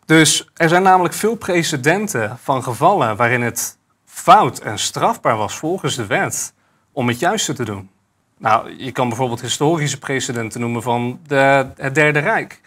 Dus 0.06 0.48
er 0.54 0.68
zijn 0.68 0.82
namelijk 0.82 1.14
veel 1.14 1.34
precedenten 1.34 2.38
van 2.42 2.62
gevallen 2.62 3.16
waarin 3.16 3.42
het 3.42 3.78
fout 4.04 4.58
en 4.58 4.78
strafbaar 4.78 5.36
was 5.36 5.56
volgens 5.56 5.96
de 5.96 6.06
wet 6.06 6.54
om 6.92 7.08
het 7.08 7.18
juiste 7.18 7.52
te 7.52 7.64
doen. 7.64 7.90
Nou, 8.38 8.76
je 8.76 8.92
kan 8.92 9.08
bijvoorbeeld 9.08 9.40
historische 9.40 9.98
precedenten 9.98 10.60
noemen 10.60 10.82
van 10.82 11.20
de, 11.26 11.66
het 11.76 11.94
Derde 11.94 12.18
Rijk. 12.18 12.60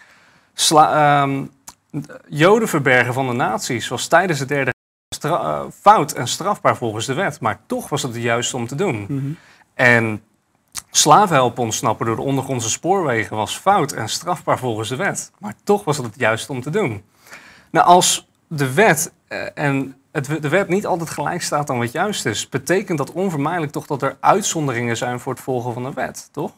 Sla, 0.54 1.22
um, 1.22 1.50
Joden 2.28 2.68
verbergen 2.68 3.14
van 3.14 3.26
de 3.26 3.32
nazi's 3.32 3.88
was 3.88 4.06
tijdens 4.06 4.38
het 4.38 4.48
Derde 4.48 4.64
Rijk 4.64 4.76
uh, 5.24 5.60
fout 5.80 6.12
en 6.12 6.28
strafbaar 6.28 6.76
volgens 6.76 7.06
de 7.06 7.14
wet, 7.14 7.40
maar 7.40 7.60
toch 7.66 7.88
was 7.88 8.02
het 8.02 8.14
het 8.14 8.22
juiste 8.22 8.56
om 8.56 8.66
te 8.66 8.74
doen. 8.74 9.06
Mm 9.08 9.36
En 9.74 10.22
slaven 10.90 11.36
helpen 11.36 11.62
ontsnappen 11.62 12.06
door 12.06 12.16
de 12.16 12.22
ondergrondse 12.22 12.70
spoorwegen 12.70 13.36
was 13.36 13.56
fout 13.56 13.92
en 13.92 14.08
strafbaar 14.08 14.58
volgens 14.58 14.88
de 14.88 14.96
wet, 14.96 15.32
maar 15.38 15.54
toch 15.64 15.84
was 15.84 15.96
het 15.96 16.06
het 16.06 16.18
juiste 16.18 16.52
om 16.52 16.60
te 16.60 16.70
doen. 16.70 17.02
Nou, 17.70 17.86
als 17.86 18.28
de 18.46 18.72
wet 18.72 19.12
uh, 19.28 19.38
en 19.54 19.96
het, 20.12 20.42
de 20.42 20.48
wet 20.48 20.68
niet 20.68 20.86
altijd 20.86 21.10
gelijk 21.10 21.42
staat 21.42 21.70
aan 21.70 21.78
wat 21.78 21.92
juist 21.92 22.26
is, 22.26 22.48
betekent 22.48 22.98
dat 22.98 23.12
onvermijdelijk 23.12 23.72
toch 23.72 23.86
dat 23.86 24.02
er 24.02 24.16
uitzonderingen 24.20 24.96
zijn 24.96 25.20
voor 25.20 25.32
het 25.32 25.42
volgen 25.42 25.72
van 25.72 25.82
de 25.82 25.92
wet, 25.92 26.28
toch? 26.32 26.52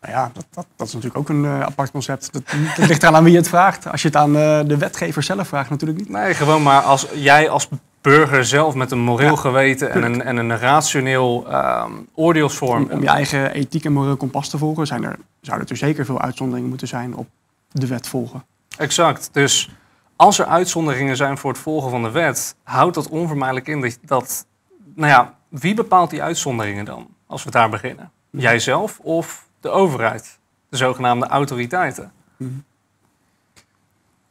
Nou 0.00 0.16
ja, 0.16 0.30
dat, 0.34 0.46
dat, 0.50 0.66
dat 0.76 0.86
is 0.86 0.92
natuurlijk 0.92 1.20
ook 1.20 1.28
een 1.28 1.44
uh, 1.44 1.60
apart 1.60 1.90
concept. 1.90 2.32
Dat, 2.32 2.42
dat, 2.76 2.86
ligt 2.86 3.02
eraan 3.02 3.16
aan 3.16 3.22
wie 3.24 3.32
je 3.32 3.38
het 3.38 3.48
vraagt. 3.48 3.90
Als 3.90 4.02
je 4.02 4.08
het 4.08 4.16
aan 4.16 4.36
uh, 4.36 4.60
de 4.66 4.76
wetgever 4.78 5.22
zelf 5.22 5.48
vraagt, 5.48 5.70
natuurlijk 5.70 5.98
niet. 6.00 6.08
Nee, 6.08 6.34
gewoon 6.34 6.62
maar 6.62 6.80
als 6.80 7.06
jij 7.14 7.48
als 7.48 7.68
burger 8.00 8.44
zelf 8.44 8.74
met 8.74 8.90
een 8.90 8.98
moreel 8.98 9.36
geweten 9.36 9.90
en 9.90 10.02
een, 10.02 10.22
en 10.22 10.36
een 10.36 10.58
rationeel 10.58 11.46
um, 11.54 12.08
oordeelsvorm. 12.14 12.82
Om, 12.82 12.90
om, 12.90 13.00
je 13.00 13.08
eigen 13.08 13.52
ethiek 13.52 13.84
en 13.84 13.92
moreel 13.92 14.16
kompas 14.16 14.48
te 14.48 14.58
volgen, 14.58 14.86
zijn 14.86 15.04
er, 15.04 15.16
zouden 15.40 15.68
er 15.68 15.76
zeker 15.76 16.04
veel 16.04 16.20
uitzonderingen 16.20 16.68
moeten 16.68 16.88
zijn 16.88 17.16
op 17.16 17.26
de 17.70 17.86
wet 17.86 18.08
volgen. 18.08 18.44
Exact. 18.78 19.28
Dus 19.32 19.70
als 20.16 20.38
er 20.38 20.46
uitzonderingen 20.46 21.16
zijn 21.16 21.38
voor 21.38 21.50
het 21.50 21.60
volgen 21.60 21.90
van 21.90 22.02
de 22.02 22.10
wet, 22.10 22.56
houdt 22.62 22.94
dat 22.94 23.08
onvermijdelijk 23.08 23.68
in 23.68 23.80
dat, 23.80 23.98
dat 24.02 24.46
nou 24.94 25.10
ja, 25.10 25.34
wie 25.48 25.74
bepaalt 25.74 26.10
die 26.10 26.22
uitzonderingen 26.22 26.84
dan, 26.84 27.08
als 27.26 27.44
we 27.44 27.50
daar 27.50 27.70
beginnen? 27.70 28.10
Jijzelf 28.30 28.98
of 28.98 29.48
de 29.60 29.68
overheid, 29.68 30.38
de 30.68 30.76
zogenaamde 30.76 31.26
autoriteiten? 31.26 32.12
Mhm. 32.36 32.50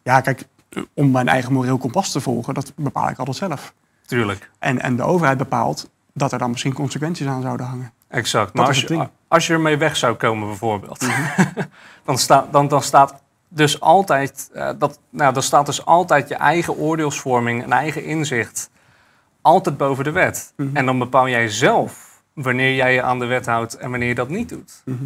Ja, 0.04 0.22
kijk, 0.22 0.48
om 0.94 1.12
mijn 1.12 1.28
eigen 1.28 1.54
moreel 1.54 1.78
kompas 1.78 2.12
te 2.12 2.22
volgen, 2.22 2.54
dat 2.54 2.74
bepaal 2.76 3.10
ik 3.10 3.18
altijd 3.18 3.38
zelf. 3.38 3.74
Tuurlijk. 4.06 4.50
En, 4.60 4.82
en 4.82 4.96
de 4.96 5.04
overheid 5.04 5.38
bepaalt 5.38 5.90
dat 6.14 6.32
er 6.32 6.40
dan 6.40 6.50
misschien 6.50 6.74
consequenties 6.74 7.28
aan 7.28 7.42
zouden 7.42 7.66
hangen. 7.66 7.94
Exact. 8.08 8.54
Maar 8.54 8.68
als 8.68 8.82
je, 8.82 9.10
als 9.28 9.48
je 9.48 9.54
ermee 9.54 9.78
weg 9.78 9.96
zou 9.96 10.16
komen 10.16 10.48
bijvoorbeeld, 10.48 11.02
mhm. 11.02 11.44
dan, 12.06 12.18
sta, 12.18 12.48
dan, 12.52 12.68
dan 12.68 12.82
staat 12.82 13.23
dus 13.54 13.80
altijd, 13.80 14.50
uh, 14.54 14.70
dat, 14.78 15.00
nou, 15.10 15.34
dan 15.34 15.44
staat 15.44 15.66
dus 15.66 15.86
altijd 15.86 16.28
je 16.28 16.36
eigen 16.36 16.78
oordeelsvorming 16.78 17.64
en 17.64 17.72
eigen 17.72 18.04
inzicht 18.04 18.70
altijd 19.42 19.78
boven 19.78 20.04
de 20.04 20.12
wet. 20.12 20.54
Mhm. 20.56 20.76
En 20.76 20.86
dan 20.86 21.00
bepaal 21.00 21.30
jij 21.30 21.50
zelf 21.50 22.22
wanneer 22.34 22.76
jij 22.76 22.94
je 22.94 23.02
aan 23.02 23.20
de 23.20 23.26
wet 23.26 23.46
houdt 23.46 23.78
en 23.78 23.90
wanneer 23.90 24.08
je 24.08 24.16
dat 24.16 24.30
niet 24.30 24.50
doet. 24.50 24.82
Mhm. 24.86 25.04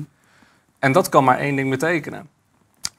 En 0.79 0.91
dat 0.91 1.09
kan 1.09 1.23
maar 1.23 1.37
één 1.37 1.55
ding 1.55 1.69
betekenen. 1.69 2.29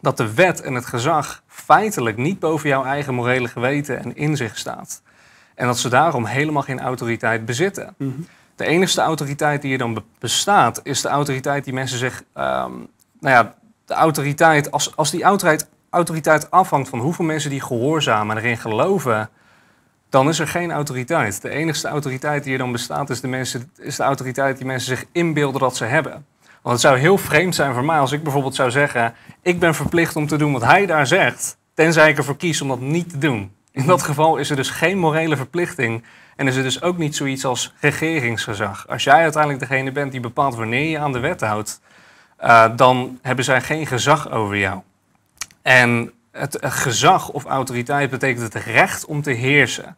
Dat 0.01 0.17
de 0.17 0.35
wet 0.35 0.61
en 0.61 0.75
het 0.75 0.87
gezag 0.87 1.43
feitelijk 1.47 2.17
niet 2.17 2.39
boven 2.39 2.69
jouw 2.69 2.85
eigen 2.85 3.15
morele 3.15 3.49
geweten 3.49 3.99
en 3.99 4.17
inzicht 4.17 4.59
staat. 4.59 5.03
En 5.55 5.67
dat 5.67 5.79
ze 5.79 5.89
daarom 5.89 6.25
helemaal 6.25 6.63
geen 6.63 6.81
autoriteit 6.81 7.45
bezitten. 7.45 7.95
Mhm. 7.99 8.11
De 8.57 8.65
enige 8.65 9.01
autoriteit 9.01 9.63
die 9.63 9.73
er 9.73 9.79
dan 9.79 10.05
bestaat, 10.19 10.81
is 10.83 11.01
de 11.01 11.09
autoriteit 11.09 11.65
die 11.65 11.73
mensen 11.73 11.99
zich 11.99 12.23
um, 12.35 12.89
nou 13.21 13.35
ja, 13.35 13.55
de 13.89 13.95
autoriteit, 13.95 14.71
als, 14.71 14.97
als 14.97 15.11
die 15.11 15.23
autoriteit, 15.23 15.69
autoriteit 15.91 16.51
afhangt 16.51 16.89
van 16.89 16.99
hoeveel 16.99 17.25
mensen 17.25 17.51
die 17.51 17.61
gehoorzamen 17.61 18.37
en 18.37 18.43
erin 18.43 18.57
geloven, 18.57 19.31
dan 20.09 20.29
is 20.29 20.39
er 20.39 20.49
geen 20.49 20.71
autoriteit. 20.71 21.43
De 21.43 21.51
enige 21.51 21.89
autoriteit 21.89 22.45
die 22.45 22.53
er 22.53 22.59
dan 22.59 22.73
bestaat 22.73 23.11
is 23.11 23.21
de, 23.21 23.29
mensen, 23.29 23.73
is 23.77 23.97
de 23.97 24.03
autoriteit 24.03 24.57
die 24.57 24.67
mensen 24.67 24.97
zich 24.97 25.07
inbeelden 25.13 25.61
dat 25.61 25.77
ze 25.77 25.85
hebben. 25.85 26.13
Want 26.63 26.75
het 26.75 26.81
zou 26.81 26.99
heel 26.99 27.19
vreemd 27.19 27.55
zijn 27.55 27.75
voor 27.75 27.85
mij 27.85 27.99
als 27.99 28.13
ik 28.13 28.23
bijvoorbeeld 28.23 28.55
zou 28.55 28.71
zeggen: 28.71 29.15
Ik 29.43 29.59
ben 29.59 29.75
verplicht 29.75 30.17
om 30.17 30.27
te 30.27 30.37
doen 30.37 30.53
wat 30.53 30.65
hij 30.65 30.87
daar 30.87 31.07
zegt, 31.07 31.59
tenzij 31.75 32.11
ik 32.11 32.17
ervoor 32.17 32.37
kies 32.37 32.61
om 32.61 32.69
dat 32.69 32.81
niet 32.81 33.11
te 33.11 33.19
doen. 33.19 33.53
In 33.73 33.87
dat 33.87 34.03
geval 34.03 34.37
is 34.37 34.51
er 34.51 34.57
dus 34.57 34.71
geen 34.71 34.99
morele 34.99 35.37
verplichting 35.37 36.05
en 36.37 36.47
is 36.47 36.57
er 36.57 36.63
dus 36.63 36.83
ook 36.83 36.99
niet 36.99 37.17
zoiets 37.17 37.45
als 37.45 37.75
regeringsgezag. 37.81 38.89
Als 38.89 39.05
jij 39.05 39.23
uiteindelijk 39.23 39.69
degene 39.69 39.93
bent 39.93 40.13
die 40.13 40.21
bepaalt 40.21 40.55
wanneer 40.55 40.91
je 40.91 40.99
aan 40.99 41.13
de 41.13 41.19
wet 41.19 41.41
houdt, 41.41 41.81
uh, 42.45 42.77
dan 42.77 43.19
hebben 43.23 43.45
zij 43.45 43.61
geen 43.61 43.87
gezag 43.87 44.31
over 44.31 44.57
jou. 44.57 44.81
En 45.63 46.13
het, 46.33 46.59
gezag 46.61 47.29
of 47.29 47.45
autoriteit 47.45 48.11
betekent 48.11 48.53
het 48.53 48.65
recht 48.65 49.05
om 49.05 49.23
te 49.23 49.31
heersen. 49.31 49.97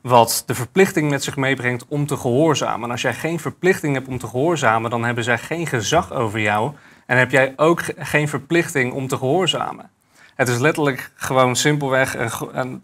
Wat 0.00 0.42
de 0.46 0.54
verplichting 0.54 1.10
met 1.10 1.24
zich 1.24 1.36
meebrengt 1.36 1.84
om 1.88 2.06
te 2.06 2.16
gehoorzamen. 2.16 2.84
En 2.84 2.90
als 2.90 3.02
jij 3.02 3.14
geen 3.14 3.40
verplichting 3.40 3.94
hebt 3.94 4.08
om 4.08 4.18
te 4.18 4.26
gehoorzamen, 4.26 4.90
dan 4.90 5.04
hebben 5.04 5.24
zij 5.24 5.38
geen 5.38 5.66
gezag 5.66 6.12
over 6.12 6.40
jou. 6.40 6.72
En 7.06 7.18
heb 7.18 7.30
jij 7.30 7.52
ook 7.56 7.82
geen 7.96 8.28
verplichting 8.28 8.92
om 8.92 9.08
te 9.08 9.16
gehoorzamen. 9.16 9.90
Het 10.34 10.48
is 10.48 10.58
letterlijk 10.58 11.10
gewoon 11.14 11.56
simpelweg 11.56 12.16
een, 12.16 12.30
een 12.52 12.82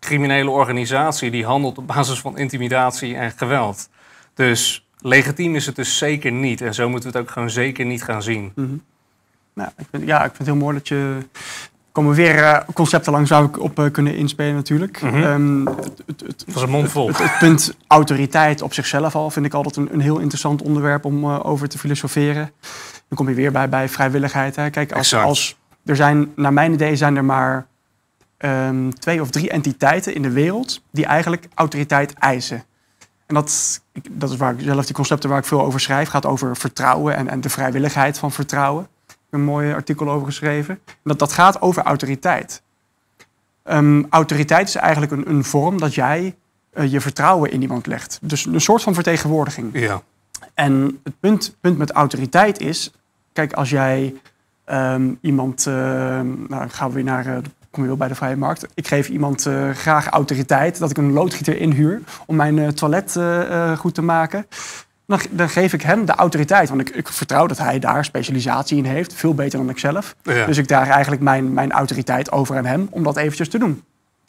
criminele 0.00 0.50
organisatie 0.50 1.30
die 1.30 1.44
handelt 1.44 1.78
op 1.78 1.86
basis 1.86 2.20
van 2.20 2.38
intimidatie 2.38 3.16
en 3.16 3.30
geweld. 3.30 3.88
Dus 4.34 4.85
legitiem 5.06 5.54
is 5.54 5.66
het 5.66 5.76
dus 5.76 5.98
zeker 5.98 6.32
niet. 6.32 6.60
En 6.60 6.74
zo 6.74 6.88
moeten 6.88 7.10
we 7.10 7.18
het 7.18 7.26
ook 7.26 7.32
gewoon 7.32 7.50
zeker 7.50 7.84
niet 7.84 8.02
gaan 8.02 8.22
zien. 8.22 8.52
Mhm. 8.54 8.68
nou, 9.54 9.70
ik 9.76 9.86
vind, 9.90 10.06
ja, 10.06 10.16
ik 10.16 10.34
vind 10.34 10.38
het 10.38 10.46
heel 10.46 10.56
mooi 10.56 10.76
dat 10.76 10.88
je 10.88 11.18
komen 11.92 12.14
weer 12.14 12.38
uh, 12.38 12.58
concepten 12.74 13.12
langs 13.12 13.28
zou 13.28 13.46
ik 13.46 13.60
op 13.60 13.88
kunnen 13.92 14.16
inspelen 14.16 14.54
natuurlijk. 14.54 15.02
Mm 15.02 15.10
-hmm. 15.10 15.66
het, 15.66 16.02
het, 16.06 16.20
het, 16.26 16.44
is 16.46 16.62
een 16.62 16.70
mond 16.70 16.90
vol. 16.90 17.08
Het, 17.08 17.38
punt 17.38 17.76
autoriteit 17.86 18.62
op 18.62 18.74
zichzelf 18.74 19.14
al 19.14 19.30
vind 19.30 19.46
ik 19.46 19.54
altijd 19.54 19.76
een, 19.76 19.88
een 19.92 20.00
heel 20.00 20.18
interessant 20.18 20.62
onderwerp 20.62 21.04
om 21.04 21.26
over 21.26 21.68
te 21.68 21.78
filosoferen. 21.78 22.50
Dan 23.08 23.18
kom 23.18 23.28
je 23.28 23.34
weer 23.34 23.52
bij, 23.52 23.68
bij 23.68 23.88
vrijwilligheid. 23.88 24.56
Hè. 24.56 24.70
Kijk, 24.70 24.92
als, 24.92 25.14
als, 25.14 25.56
er 25.84 25.96
zijn, 25.96 26.32
naar 26.36 26.52
mijn 26.52 26.72
idee 26.72 26.96
zijn 26.96 27.16
er 27.16 27.24
maar 27.24 27.66
um, 28.38 28.98
twee 28.98 29.20
of 29.20 29.30
drie 29.30 29.50
entiteiten 29.50 30.14
in 30.14 30.22
de 30.22 30.30
wereld 30.30 30.82
die 30.90 31.06
eigenlijk 31.06 31.48
autoriteit 31.54 32.12
eisen. 32.12 32.64
En 33.26 33.34
dat, 33.34 33.80
dat 34.10 34.30
is 34.30 34.36
waar 34.36 34.52
ik 34.52 34.60
zelf 34.60 34.84
die 34.84 34.94
concepten 34.94 35.28
waar 35.28 35.38
ik 35.38 35.44
veel 35.44 35.64
over 35.64 35.80
schrijf, 35.80 36.08
gaat 36.08 36.26
over 36.26 36.56
vertrouwen 36.56 37.16
en, 37.16 37.28
en 37.28 37.40
de 37.40 37.48
vrijwilligheid 37.48 38.18
van 38.18 38.32
vertrouwen. 38.32 38.88
Ik 39.06 39.14
heb 39.30 39.40
een 39.40 39.44
mooi 39.46 39.72
artikel 39.72 40.10
over 40.10 40.26
geschreven. 40.26 40.80
Dat, 41.04 41.18
dat 41.18 41.32
gaat 41.32 41.60
over 41.60 41.82
autoriteit. 41.82 42.62
Um, 43.64 44.06
autoriteit 44.10 44.68
is 44.68 44.74
eigenlijk 44.74 45.12
een, 45.12 45.28
een 45.28 45.44
vorm 45.44 45.78
dat 45.78 45.94
jij 45.94 46.36
uh, 46.74 46.92
je 46.92 47.00
vertrouwen 47.00 47.50
in 47.50 47.62
iemand 47.62 47.86
legt. 47.86 48.18
Dus 48.22 48.46
een 48.46 48.60
soort 48.60 48.82
van 48.82 48.94
vertegenwoordiging. 48.94 49.70
Ja. 49.72 50.02
En 50.54 51.00
het 51.02 51.20
punt, 51.20 51.56
punt 51.60 51.78
met 51.78 51.90
autoriteit 51.90 52.60
is, 52.60 52.92
kijk, 53.32 53.52
als 53.52 53.70
jij 53.70 54.14
um, 54.66 55.18
iemand, 55.20 55.66
uh, 55.66 55.74
nou 56.48 56.68
gaan 56.68 56.88
we 56.88 56.94
weer 56.94 57.04
naar 57.04 57.26
uh, 57.26 57.36
kom 57.76 57.84
je 57.84 57.90
wel 57.90 58.06
bij 58.06 58.08
de 58.08 58.14
vrije 58.14 58.36
markt. 58.36 58.66
Ik 58.74 58.88
geef 58.88 59.08
iemand 59.08 59.46
uh, 59.46 59.70
graag 59.70 60.06
autoriteit, 60.06 60.78
dat 60.78 60.90
ik 60.90 60.96
een 60.96 61.12
loodgieter 61.12 61.56
inhuur 61.56 62.00
om 62.26 62.36
mijn 62.36 62.56
uh, 62.56 62.68
toilet 62.68 63.14
uh, 63.16 63.78
goed 63.78 63.94
te 63.94 64.02
maken. 64.02 64.46
Dan, 65.06 65.20
dan, 65.30 65.48
geef 65.48 65.72
ik 65.72 65.82
hem 65.82 66.04
de 66.04 66.12
autoriteit, 66.12 66.68
want 66.68 66.80
ik, 66.80 66.88
ik, 66.88 67.08
vertrouw 67.08 67.46
dat 67.46 67.58
hij 67.58 67.78
daar 67.78 68.04
specialisatie 68.04 68.78
in 68.78 68.84
heeft, 68.84 69.14
veel 69.14 69.34
beter 69.34 69.58
dan 69.58 69.68
ik 69.68 69.78
zelf. 69.78 70.16
Ja. 70.22 70.46
Dus 70.46 70.56
ik 70.56 70.66
draag 70.66 70.88
eigenlijk 70.88 71.22
mijn, 71.22 71.52
mijn 71.52 71.72
autoriteit 71.72 72.32
over 72.32 72.56
aan 72.56 72.64
hem 72.64 72.88
om 72.90 73.02
dat 73.02 73.16
eventjes 73.16 73.48
te 73.48 73.58
doen. 73.58 73.84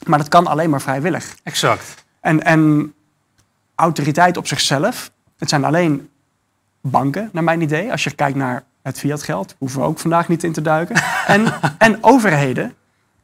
Maar 0.06 0.18
dat 0.18 0.28
kan 0.28 0.46
alleen 0.46 0.70
maar 0.70 0.80
vrijwillig. 0.80 1.34
Exact. 1.42 2.04
En, 2.20 2.44
en 2.44 2.92
autoriteit 3.74 4.36
op 4.36 4.46
zichzelf, 4.46 5.10
het 5.38 5.48
zijn 5.48 5.64
alleen 5.64 6.08
banken, 6.80 7.28
naar 7.32 7.44
mijn 7.44 7.60
idee. 7.60 7.90
Als 7.90 8.04
je 8.04 8.10
kijkt 8.10 8.36
naar 8.36 8.64
het 8.82 8.98
fiatgeld, 8.98 9.54
hoeven 9.58 9.80
we 9.80 9.86
ook 9.86 9.98
vandaag 9.98 10.28
niet 10.28 10.44
in 10.44 10.52
te 10.52 10.62
duiken. 10.62 10.96
en, 11.26 11.52
en 11.78 11.98
overheden 12.00 12.72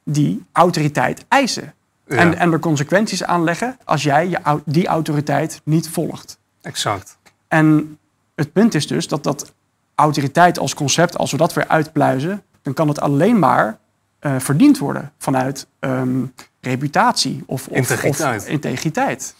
die 0.04 0.44
autoriteit 0.52 1.24
eisen. 1.28 1.74
Ja. 2.06 2.16
En, 2.16 2.38
en 2.38 2.52
er 2.52 2.58
consequenties 2.58 3.24
aan 3.24 3.44
leggen 3.44 3.78
als 3.84 4.02
jij 4.02 4.28
je, 4.28 4.60
die 4.64 4.86
autoriteit 4.86 5.60
niet 5.64 5.88
volgt. 5.88 6.38
Exact. 6.62 7.18
En 7.48 7.98
het 8.34 8.52
punt 8.52 8.74
is 8.74 8.86
dus 8.86 9.08
dat 9.08 9.22
dat 9.22 9.52
autoriteit 9.94 10.58
als 10.58 10.74
concept, 10.74 11.18
als 11.18 11.30
we 11.30 11.36
dat 11.36 11.52
weer 11.52 11.68
uitpluizen, 11.68 12.42
dan 12.62 12.74
kan 12.74 12.88
het 12.88 13.00
alleen 13.00 13.38
maar 13.38 13.78
uh, 14.20 14.38
verdiend 14.38 14.78
worden 14.78 15.12
vanuit 15.18 15.66
um, 15.80 16.34
reputatie 16.60 17.42
of, 17.46 17.68
of, 17.68 17.76
integriteit. 17.76 18.42
of 18.42 18.48
integriteit. 18.48 19.34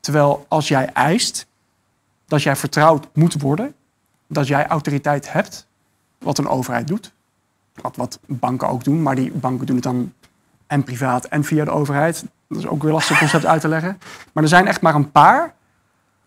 Terwijl 0.00 0.46
als 0.48 0.68
jij 0.68 0.92
eist 0.92 1.46
dat 2.26 2.42
jij 2.42 2.56
vertrouwd 2.56 3.08
moet 3.12 3.40
worden, 3.40 3.74
dat 4.26 4.46
jij 4.46 4.66
autoriteit 4.66 5.32
hebt, 5.32 5.66
wat 6.18 6.38
een 6.38 6.48
overheid 6.48 6.86
doet, 6.86 7.12
wat, 7.80 7.96
wat 7.96 8.18
banken 8.26 8.68
ook 8.68 8.84
doen, 8.84 9.02
maar 9.02 9.14
die 9.14 9.32
banken 9.32 9.66
doen 9.66 9.76
het 9.76 9.84
dan 9.84 10.12
en 10.66 10.84
privaat 10.84 11.24
en 11.24 11.44
via 11.44 11.64
de 11.64 11.70
overheid. 11.70 12.24
Dat 12.48 12.58
is 12.58 12.66
ook 12.66 12.82
weer 12.82 12.92
lastig 12.92 13.18
concept 13.18 13.46
uit 13.46 13.60
te 13.60 13.68
leggen. 13.68 13.98
Maar 14.32 14.42
er 14.42 14.48
zijn 14.48 14.66
echt 14.66 14.80
maar 14.80 14.94
een 14.94 15.10
paar 15.10 15.54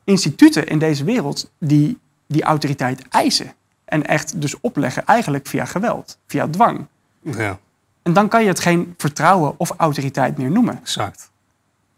instituten 0.04 0.68
in 0.68 0.80
deze 0.80 1.04
wereld 1.04 1.52
die 1.58 2.00
die 2.28 2.44
autoriteit 2.44 3.08
eisen. 3.10 3.54
En 3.86 4.08
echt 4.08 4.42
dus 4.42 4.60
opleggen 4.60 5.06
eigenlijk 5.06 5.48
via 5.48 5.66
geweld, 5.66 6.18
via 6.28 6.48
dwang. 6.48 6.86
Ja. 7.22 7.60
En 8.02 8.14
dan 8.14 8.28
kan 8.28 8.42
je 8.42 8.48
het 8.48 8.60
geen 8.60 8.94
vertrouwen 8.98 9.54
of 9.58 9.72
autoriteit 9.78 10.38
meer 10.38 10.52
noemen. 10.52 10.80
Exact. 10.80 11.32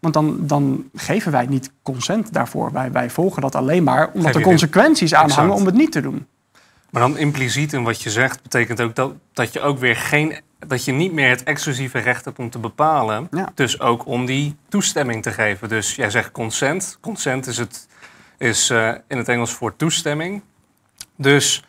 Want 0.00 0.14
dan, 0.14 0.38
dan 0.40 0.90
geven 0.94 1.32
wij 1.32 1.46
niet 1.46 1.70
consent 1.82 2.32
daarvoor. 2.32 2.72
Wij, 2.72 2.92
wij 2.92 3.10
volgen 3.10 3.42
dat 3.42 3.54
alleen 3.54 3.82
maar 3.82 4.10
omdat 4.12 4.32
Geef 4.32 4.34
er 4.34 4.48
consequenties 4.48 5.14
aan 5.14 5.24
Exact. 5.24 5.40
hangen 5.40 5.56
om 5.56 5.66
het 5.66 5.74
niet 5.74 5.92
te 5.92 6.00
doen. 6.00 6.26
Maar 6.94 7.02
dan 7.02 7.18
impliciet 7.18 7.72
in 7.72 7.82
wat 7.82 8.02
je 8.02 8.10
zegt, 8.10 8.42
betekent 8.42 8.80
ook 8.80 8.94
dat, 8.94 9.12
dat 9.32 9.52
je 9.52 9.60
ook 9.60 9.78
weer 9.78 9.96
geen. 9.96 10.40
dat 10.58 10.84
je 10.84 10.92
niet 10.92 11.12
meer 11.12 11.28
het 11.28 11.42
exclusieve 11.42 11.98
recht 11.98 12.24
hebt 12.24 12.38
om 12.38 12.50
te 12.50 12.58
bepalen. 12.58 13.28
Ja. 13.30 13.48
Dus 13.54 13.80
ook 13.80 14.06
om 14.06 14.26
die 14.26 14.56
toestemming 14.68 15.22
te 15.22 15.30
geven. 15.32 15.68
Dus 15.68 15.94
jij 15.94 16.10
zegt 16.10 16.30
consent. 16.32 16.98
Consent 17.00 17.46
is, 17.46 17.58
het, 17.58 17.88
is 18.38 18.70
uh, 18.70 18.94
in 19.08 19.16
het 19.18 19.28
Engels 19.28 19.52
voor 19.52 19.76
toestemming. 19.76 20.42
Dus 21.16 21.64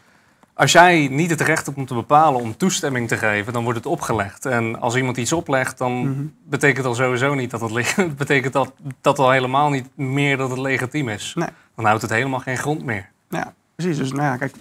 als 0.54 0.72
jij 0.72 1.08
niet 1.08 1.30
het 1.30 1.42
recht 1.42 1.66
hebt 1.66 1.78
om 1.78 1.86
te 1.86 1.94
bepalen 1.94 2.42
om 2.42 2.58
toestemming 2.58 3.08
te 3.08 3.18
geven, 3.18 3.54
dan 3.54 3.64
wordt 3.64 3.78
het 3.78 3.88
opgelegd. 3.88 4.46
En 4.46 4.80
als 4.80 4.96
iemand 4.96 5.18
iets 5.18 5.34
oplegt, 5.34 5.78
dan 5.78 6.10
Mhm. 6.12 6.26
betekent 6.44 6.86
dat 6.86 6.96
sowieso 6.96 7.34
niet 7.34 7.52
dat 7.52 7.62
het, 7.62 7.96
betekent 8.18 8.54
dat, 8.54 8.74
dat 9.02 9.20
al 9.20 9.32
helemaal 9.32 9.70
niet 9.70 9.88
meer 9.98 10.38
dat 10.38 10.50
het 10.50 10.60
legitiem 10.60 11.10
is. 11.10 11.32
Nee. 11.36 11.50
Dan 11.76 11.86
houdt 11.86 12.02
het 12.02 12.12
helemaal 12.12 12.40
geen 12.40 12.58
grond 12.58 12.84
meer. 12.84 13.10
Ja, 13.30 13.54
precies. 13.76 13.98
Dus 13.98 14.12
nou 14.12 14.24
ja, 14.24 14.38
kijk, 14.38 14.54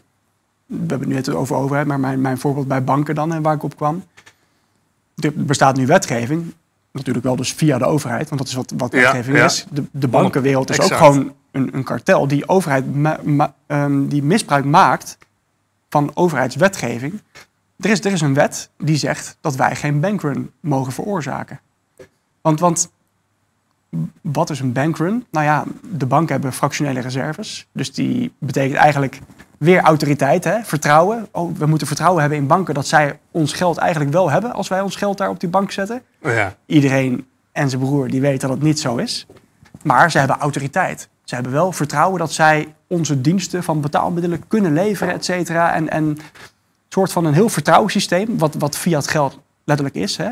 we 0.66 0.76
hebben 0.76 0.98
het 0.98 1.08
nu 1.08 1.14
net 1.14 1.28
over 1.28 1.56
overheid, 1.56 1.86
maar 1.86 2.00
mijn, 2.00 2.20
mijn 2.20 2.38
voorbeeld 2.38 2.68
bij 2.68 2.84
banken 2.84 3.14
dan, 3.14 3.32
en 3.32 3.42
waar 3.42 3.54
ik 3.54 3.62
op 3.62 3.76
kwam. 3.76 4.04
Er 5.14 5.32
bestaat 5.34 5.76
nu 5.76 5.86
wetgeving, 5.86 6.54
natuurlijk 6.92 7.24
wel 7.24 7.36
dus 7.36 7.52
via 7.52 7.78
de 7.78 7.84
overheid, 7.84 8.28
want 8.28 8.40
dat 8.40 8.48
is 8.48 8.54
wat, 8.54 8.72
wat 8.76 8.92
wetgeving 8.92 9.36
ja. 9.36 9.44
is. 9.44 9.66
De, 9.70 9.84
de 9.90 10.08
bankenwereld 10.08 10.70
is 10.70 10.80
ook 10.80 10.94
gewoon 10.94 11.34
een, 11.50 11.74
een 11.76 11.84
kartel 11.84 12.28
die 12.28 12.48
overheid 12.48 12.94
ma- 12.94 13.20
ma- 13.22 13.54
ehm, 13.66 14.06
die 14.06 14.22
misbruik 14.22 14.64
maakt 14.64 15.18
van 15.88 16.10
overheidswetgeving. 16.14 17.20
Er 17.76 17.90
is, 17.90 18.04
er 18.04 18.12
is 18.12 18.20
een 18.20 18.34
wet 18.34 18.70
die 18.78 18.96
zegt 18.96 19.36
dat 19.40 19.56
wij 19.56 19.76
geen 19.76 20.00
bankrun 20.00 20.50
mogen 20.60 20.92
veroorzaken. 20.92 21.60
Want, 22.40 22.60
want 22.60 22.92
wat 24.20 24.50
is 24.50 24.60
een 24.60 24.72
bankrun? 24.72 25.26
Nou 25.30 25.44
ja, 25.44 25.64
de 25.90 26.06
banken 26.06 26.32
hebben 26.32 26.52
fractionele 26.52 27.00
reserves. 27.00 27.66
Dus 27.72 27.92
die 27.92 28.32
betekent 28.38 28.78
eigenlijk 28.78 29.20
weer 29.64 29.80
autoriteit, 29.80 30.44
hè? 30.44 30.62
vertrouwen. 30.62 31.28
Oh, 31.30 31.56
we 31.56 31.66
moeten 31.66 31.86
vertrouwen 31.86 32.20
hebben 32.20 32.38
in 32.38 32.46
banken 32.46 32.74
dat 32.74 32.86
zij 32.86 33.18
ons 33.30 33.52
geld 33.52 33.76
eigenlijk 33.76 34.12
wel 34.12 34.30
hebben 34.30 34.52
als 34.52 34.68
wij 34.68 34.80
ons 34.80 34.96
geld 34.96 35.18
daar 35.18 35.28
op 35.28 35.40
die 35.40 35.48
bank 35.48 35.70
zetten. 35.70 36.02
Ja, 36.22 36.54
Iedereen 36.66 37.26
en 37.52 37.68
zijn 37.70 37.80
broer 37.80 38.08
die 38.08 38.20
weet 38.20 38.40
dat 38.40 38.50
het 38.50 38.62
niet 38.62 38.80
zo 38.80 38.96
is. 38.96 39.26
Maar 39.82 40.10
ze 40.10 40.18
hebben 40.18 40.38
autoriteit. 40.38 41.08
Ze 41.24 41.34
hebben 41.34 41.52
wel 41.52 41.72
vertrouwen 41.72 42.18
dat 42.18 42.32
zij 42.32 42.74
onze 42.86 43.20
diensten 43.20 43.62
van 43.62 43.80
betaalmiddelen 43.80 44.48
kunnen 44.48 44.72
leveren, 44.72 45.14
et 45.14 45.24
cetera. 45.24 45.74
En, 45.74 45.90
en 45.90 46.04
een 46.04 46.18
soort 46.88 47.12
van 47.12 47.24
een 47.24 47.34
heel 47.34 47.48
vertrouwenssysteem, 47.48 48.38
wat, 48.38 48.54
wat 48.54 48.76
fiat 48.76 49.08
geld 49.08 49.40
letterlijk 49.64 49.96
is, 49.96 50.16
hè? 50.16 50.30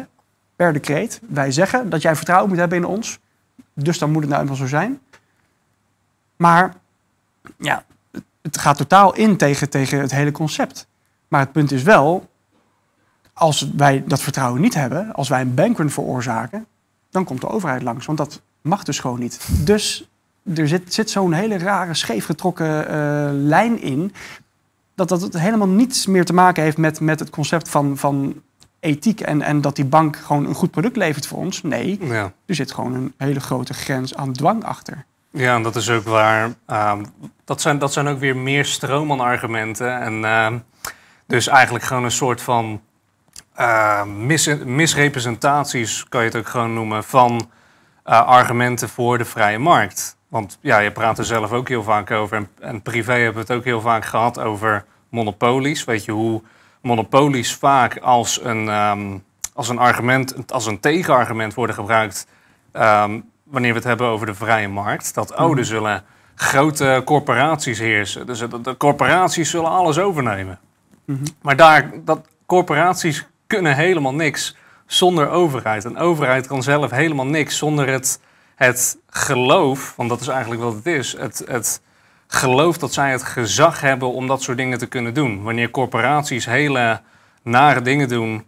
per 0.57 0.73
decreet. 0.73 1.21
Wij 1.29 1.53
zeggen 1.53 1.91
dat 1.91 2.03
jij 2.03 2.17
vertrouwen 2.17 2.49
moet 2.49 2.59
hebben 2.59 2.79
in 2.79 2.85
ons. 2.85 3.19
Dus 3.75 3.99
dan 3.99 4.11
moet 4.11 4.23
het 4.23 4.31
nou 4.31 4.43
eenmaal 4.43 4.57
zo 4.57 4.67
zijn. 4.67 5.01
Maar 6.37 6.75
ja, 7.59 7.85
het- 8.43 8.59
gaat 8.59 8.77
totaal 8.77 9.15
in 9.15 9.37
tegen, 9.37 9.71
tegen 9.71 10.01
het 10.01 10.11
hele 10.11 10.33
concept. 10.33 10.87
Maar 11.29 11.41
het 11.41 11.53
punt 11.53 11.73
is 11.73 11.83
wel, 11.83 12.29
als 13.33 13.71
wij 13.77 14.05
dat 14.07 14.21
vertrouwen 14.23 14.61
niet 14.61 14.75
hebben, 14.75 15.13
als 15.15 15.29
wij 15.29 15.41
een 15.41 15.55
bankrun 15.55 15.91
veroorzaken, 15.91 16.67
dan 17.11 17.25
komt 17.25 17.41
de 17.41 17.49
overheid 17.49 17.83
langs. 17.83 18.07
Want 18.07 18.19
dat 18.19 18.43
mag 18.61 18.83
dus 18.85 18.99
gewoon 18.99 19.19
niet. 19.21 19.49
Dus 19.65 20.09
er 20.55 20.69
zit, 20.69 20.95
zit 20.95 21.11
zo'n 21.11 21.33
hele 21.33 21.59
rare, 21.59 21.95
scheefgetrokken 21.95 22.89
eh, 22.89 23.29
lijn 23.33 23.81
in. 23.83 24.13
Dat 24.95 25.09
dat 25.09 25.23
het 25.23 25.39
helemaal 25.39 25.69
niets 25.69 26.07
meer 26.07 26.25
te 26.25 26.33
maken 26.33 26.63
heeft 26.63 26.77
met, 26.77 27.01
met 27.01 27.19
het 27.19 27.31
concept 27.31 27.69
van, 27.69 27.97
van 27.97 28.43
ethiek. 28.81 29.21
En, 29.21 29.43
en 29.43 29.61
dat 29.61 29.77
die 29.77 29.85
bank 29.85 30.17
gewoon 30.17 30.47
een 30.47 30.55
goed 30.55 30.71
product 30.71 30.97
levert 30.97 31.27
voor 31.27 31.39
ons. 31.39 31.63
Nee, 31.63 31.99
ja. 32.07 32.33
er 32.47 32.55
zit 32.55 32.73
gewoon 32.73 32.95
een 32.95 33.15
hele 33.17 33.41
grote 33.41 33.75
grens 33.75 34.15
aan 34.15 34.33
dwang 34.33 34.65
achter. 34.65 35.05
Ja, 35.33 35.61
dat 35.61 35.77
is 35.77 35.91
ook 35.91 36.05
waar. 36.05 36.55
ehm, 36.67 37.05
dat, 37.45 37.61
zijn, 37.61 37.79
dat 37.79 37.93
zijn 37.93 38.09
ook 38.09 38.19
weer 38.19 38.37
meer 38.37 38.65
stroomman-argumenten. 38.65 40.01
En 40.01 40.25
ehm, 40.25 40.59
dus 41.27 41.47
eigenlijk 41.47 41.85
gewoon 41.85 42.05
een 42.05 42.11
soort 42.11 42.43
van 42.43 42.81
ehm, 43.55 44.27
mis, 44.27 44.47
misrepresentaties, 44.65 46.09
kan 46.09 46.21
je 46.21 46.27
het 46.27 46.37
ook 46.37 46.49
gewoon 46.49 46.75
noemen, 46.75 47.05
van 47.05 47.51
eh, 48.05 48.27
argumenten 48.27 48.89
voor 48.89 49.19
de 49.19 49.25
vrije 49.25 49.59
markt. 49.59 50.17
Want 50.29 50.59
ja, 50.61 50.79
je 50.79 50.93
praat 50.93 51.19
er 51.19 51.25
zelf 51.25 51.53
ook 51.53 51.69
heel 51.69 51.83
vaak 51.83 52.11
over. 52.11 52.37
En, 52.37 52.49
en 52.61 52.83
privé 52.83 53.13
hebben 53.13 53.35
we 53.35 53.53
het 53.53 53.59
ook 53.59 53.65
heel 53.65 53.81
vaak 53.81 54.05
gehad 54.05 54.39
over 54.39 54.85
monopolies. 55.09 55.85
Weet 55.85 56.05
je 56.05 56.13
hoe 56.13 56.43
monopolies 56.81 57.55
vaak 57.55 57.99
als 57.99 58.45
een, 58.45 58.69
als 59.55 59.69
een 59.69 59.79
argument, 59.79 60.53
als 60.53 60.67
een 60.67 60.81
tegenargument 60.81 61.55
worden 61.55 61.75
gebruikt. 61.77 62.27
Wanneer 63.53 63.71
we 63.71 63.79
het 63.79 63.87
hebben 63.87 64.07
over 64.07 64.27
de 64.27 64.35
vrije 64.35 64.69
markt. 64.69 65.15
Dat 65.15 65.37
oh, 65.37 65.59
er 65.59 65.65
zullen 65.65 66.05
grote 66.35 67.03
corporaties 67.05 67.79
heersen. 67.79 68.27
Dus 68.27 68.39
de, 68.39 68.61
de 68.61 68.77
corporaties 68.77 69.51
zullen 69.51 69.71
alles 69.71 69.99
overnemen. 69.99 70.59
Mhm. 71.05 71.25
Maar 71.43 71.57
daar, 71.57 71.91
dat, 72.05 72.21
corporaties 72.47 73.27
kunnen 73.47 73.77
helemaal 73.77 74.15
niks 74.15 74.57
zonder 74.87 75.29
overheid. 75.29 75.85
Een 75.85 75.99
overheid 75.99 76.47
kan 76.47 76.63
zelf 76.63 76.91
helemaal 76.91 77.27
niks 77.27 77.59
zonder 77.59 77.89
het, 77.89 78.21
het 78.55 78.99
geloof, 79.09 79.97
want 79.97 80.09
dat 80.09 80.21
is 80.21 80.29
eigenlijk 80.29 80.63
wat 80.63 80.75
het 80.75 80.87
is. 80.87 81.17
Het, 81.19 81.43
het 81.47 81.83
geloof 82.27 82.79
dat 82.79 82.93
zij 82.93 83.11
het 83.11 83.23
gezag 83.23 83.81
hebben 83.81 84.13
om 84.13 84.27
dat 84.27 84.43
soort 84.43 84.57
dingen 84.57 84.79
te 84.79 84.87
kunnen 84.87 85.15
doen. 85.15 85.43
Wanneer 85.43 85.71
corporaties 85.71 86.47
hele 86.47 87.01
nare 87.43 87.83
dingen 87.83 88.09
doen, 88.09 88.47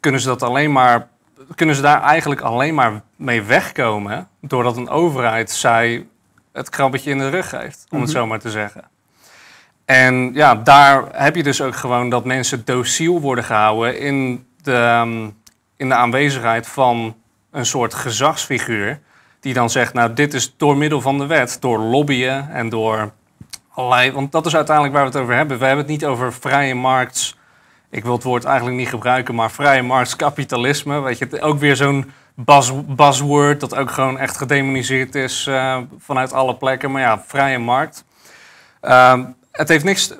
kunnen 0.00 0.20
ze 0.20 0.26
dat 0.26 0.42
alleen 0.42 0.72
maar 0.72 1.08
kunnen 1.54 1.74
ze 1.74 1.82
daar 1.82 2.02
eigenlijk 2.02 2.40
alleen 2.40 2.74
maar 2.74 3.02
mee 3.16 3.42
wegkomen 3.42 4.28
doordat 4.40 4.76
een 4.76 4.88
overheid 4.88 5.50
zij 5.50 6.06
het 6.52 6.68
krabbetje 6.70 7.10
in 7.10 7.18
de 7.18 7.28
rug 7.28 7.48
geeft, 7.48 7.86
om 7.90 8.00
het 8.00 8.08
mhm. 8.08 8.18
zo 8.18 8.26
maar 8.26 8.38
te 8.38 8.50
zeggen. 8.50 8.84
En 9.84 10.30
ja, 10.34 10.54
daar 10.54 11.04
heb 11.12 11.36
je 11.36 11.42
dus 11.42 11.60
ook 11.60 11.76
gewoon 11.76 12.08
dat 12.08 12.24
mensen 12.24 12.64
dociel 12.64 13.20
worden 13.20 13.44
gehouden 13.44 13.98
in 13.98 14.46
de, 14.62 14.74
ehm, 14.74 15.28
in 15.76 15.88
de 15.88 15.94
aanwezigheid 15.94 16.66
van 16.66 17.16
een 17.50 17.66
soort 17.66 17.94
gezagsfiguur. 17.94 19.00
Die 19.40 19.54
dan 19.54 19.70
zegt, 19.70 19.92
nou 19.92 20.12
dit 20.12 20.34
is 20.34 20.54
door 20.56 20.76
middel 20.76 21.00
van 21.00 21.18
de 21.18 21.26
wet, 21.26 21.56
door 21.60 21.78
lobbyen 21.78 22.50
en 22.50 22.68
door 22.68 23.12
allerlei... 23.74 24.12
Want 24.12 24.32
dat 24.32 24.46
is 24.46 24.56
uiteindelijk 24.56 24.94
waar 24.96 25.04
we 25.04 25.10
het 25.10 25.20
over 25.20 25.34
hebben. 25.34 25.58
We 25.58 25.64
hebben 25.64 25.84
het 25.84 25.92
niet 25.92 26.04
over 26.04 26.32
vrije 26.32 26.74
markts 26.74 27.36
ik 27.92 28.04
wil 28.04 28.12
het 28.12 28.22
woord 28.22 28.44
eigenlijk 28.44 28.76
niet 28.76 28.88
gebruiken, 28.88 29.34
maar 29.34 29.50
vrije 29.50 29.82
marktkapitalisme. 29.82 31.00
Weet 31.00 31.18
je, 31.18 31.40
ook 31.40 31.58
weer 31.58 31.76
zo'n 31.76 32.12
buzz, 32.34 32.72
buzzword 32.86 33.60
dat 33.60 33.74
ook 33.74 33.90
gewoon 33.90 34.18
echt 34.18 34.36
gedemoniseerd 34.36 35.14
is 35.14 35.46
uh, 35.48 35.78
vanuit 35.98 36.32
alle 36.32 36.56
plekken. 36.56 36.90
Maar 36.90 37.02
ja, 37.02 37.22
vrije 37.26 37.58
markt. 37.58 38.04
Uh, 38.82 39.20
het 39.50 39.68
heeft 39.68 39.84
niks. 39.84 40.12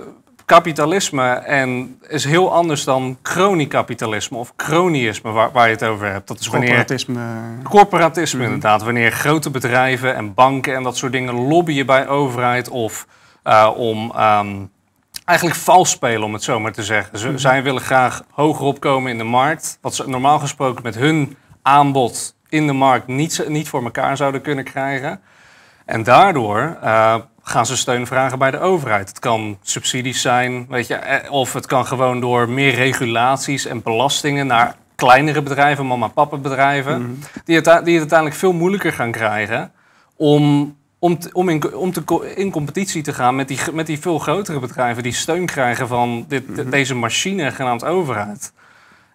Kapitalisme 0.45 1.29
en 1.33 1.99
is 2.09 2.25
heel 2.25 2.53
anders 2.53 2.85
dan 2.85 3.19
croniekapitalisme 3.23 4.37
of 4.37 4.57
cronyisme 4.57 5.31
waar, 5.31 5.53
waar, 5.53 5.67
je 5.67 5.75
het 5.75 5.85
over 5.85 6.07
hebt. 6.07 6.29
Dat 6.29 6.41
is 6.41 6.49
corporatisme. 6.49 7.15
Wanneer, 7.15 7.63
corporatisme 7.63 8.39
mm 8.39 8.45
inderdaad. 8.45 8.83
Wanneer 8.83 9.13
grote 9.13 9.51
bedrijven 9.51 10.15
en 10.15 10.35
banken 10.35 10.75
en 10.75 10.83
dat 10.83 10.97
soort 10.97 11.13
dingen 11.13 11.35
lobbyen 11.35 11.87
bij 11.87 12.09
overheid 12.09 12.69
of 12.69 13.07
uh, 13.45 13.71
om 13.77 14.13
um, 14.19 14.71
eigenlijk 15.25 15.59
vals 15.59 15.91
spelen, 15.91 16.23
om 16.23 16.33
het 16.33 16.43
zo 16.43 16.61
maar 16.61 16.73
te 16.73 16.83
zeggen. 16.83 17.19
Ze, 17.19 17.29
mhm. 17.29 17.39
Zij 17.39 17.63
willen 17.63 17.83
graag 17.83 18.23
hoger 18.31 18.67
opkomen 18.67 19.11
in 19.11 19.19
de 19.19 19.25
markt, 19.25 19.79
wat 19.81 19.95
ze 19.95 20.09
normaal 20.09 20.39
gesproken 20.39 20.83
met 20.83 20.95
hun 20.95 21.37
aanbod 21.63 22.35
in 22.49 22.67
de 22.67 22.73
markt 22.73 23.07
niet, 23.07 23.45
niet 23.49 23.69
voor 23.69 23.85
elkaar 23.85 24.17
zouden 24.17 24.43
kunnen 24.43 24.65
krijgen. 24.65 25.21
En 25.85 26.03
daardoor 26.03 26.79
uh, 26.85 27.15
gaan 27.43 27.67
ze 27.67 27.77
steun 27.77 28.07
vragen 28.07 28.39
bij 28.39 28.51
de 28.51 28.59
overheid. 28.59 29.09
Het 29.09 29.19
kan 29.19 29.59
subsidies 29.63 30.21
zijn, 30.21 30.67
weet 30.69 30.87
je, 30.87 30.95
eh, 30.95 31.33
of 31.33 31.53
het 31.53 31.67
kan 31.67 31.87
gewoon 31.87 32.21
door 32.21 32.49
meer 32.49 32.75
regulaties 32.75 33.67
en 33.67 33.83
belastingen 33.83 34.47
naar 34.47 34.77
kleinere 34.95 35.43
bedrijven, 35.43 35.87
mama-papa 35.87 36.37
bedrijven, 36.37 37.03
mm 37.03 37.19
die, 37.45 37.57
het, 37.57 37.65
die 37.65 37.73
het 37.75 38.01
uiteindelijk 38.01 38.39
veel 38.39 38.53
moeilijker 38.53 38.93
gaan 38.93 39.11
krijgen 39.11 39.73
om 40.17 40.77
om, 41.03 41.19
om, 41.33 41.49
in, 41.49 41.75
om 41.75 41.93
te, 41.93 42.33
in 42.35 42.51
competitie 42.51 43.03
te 43.03 43.13
gaan 43.13 43.37
met 43.37 43.49
die, 43.49 43.59
met 43.73 43.87
die 43.87 44.01
veel 44.01 44.19
grotere 44.19 44.59
bedrijven 44.59 45.03
die 45.03 45.13
steun 45.13 45.47
krijgen 45.47 45.89
van 45.89 46.25
dit, 46.29 46.49
mhm. 46.49 46.71
deze 46.71 46.95
machine 46.95 47.51
genaamd 47.51 47.85
overheid. 47.85 48.53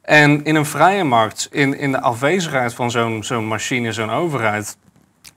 En 0.02 0.44
in 0.44 0.56
een 0.56 0.66
vrije 0.66 1.04
markt, 1.04 1.48
in, 1.52 1.78
in 1.78 1.92
de 1.92 2.02
afwezigheid 2.02 2.74
van 2.74 2.92
zo'n 2.92 3.24
zo'n 3.24 3.48
machine, 3.48 3.92
zo'n 3.92 4.10
overheid, 4.10 4.78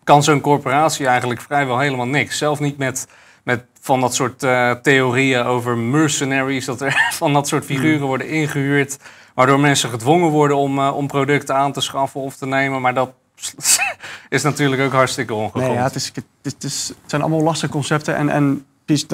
kan 0.05 0.23
zo'n 0.23 0.41
corporatie 0.41 1.07
eigenlijk 1.07 1.41
vrijwel 1.41 1.79
helemaal 1.79 2.07
niks. 2.07 2.39
Zelf 2.39 2.61
niet 2.61 2.79
met, 2.79 3.07
met 3.43 3.65
van 3.81 4.01
dat 4.01 4.15
soort 4.15 4.43
uh, 4.43 4.71
theorieën 4.71 5.45
over 5.45 5.79
mercenaries, 5.79 6.65
dat 6.65 6.81
er 6.81 7.09
van 7.23 7.33
dat 7.33 7.49
soort 7.49 7.65
figuren 7.65 7.99
mhm. 7.99 8.07
worden 8.07 8.29
ingehuurd, 8.29 8.99
waardoor 9.35 9.61
mensen 9.61 9.91
gedwongen 9.91 10.31
worden 10.31 10.57
om, 10.57 10.79
uh, 10.79 10.97
om 10.97 11.07
producten 11.07 11.55
aan 11.55 11.73
te 11.73 11.81
schaffen 11.81 12.21
of 12.21 12.37
te 12.37 12.47
nemen, 12.47 12.81
maar 12.81 12.95
dat 12.95 13.11
is 14.29 14.43
natuurlijk 14.43 14.83
ook 14.83 14.93
hartstikke 14.93 15.35
ongegrond. 15.35 15.67
Nee, 15.67 15.75
ja, 15.75 15.83
het, 15.83 15.95
is, 15.95 16.13
het, 16.43 16.65
is, 16.65 16.89
het, 16.89 16.97
zijn 17.07 17.23
allemaal 17.23 17.43
lastige 17.43 17.73
concepten. 17.73 18.17
En, 18.17 18.29
en 18.29 18.67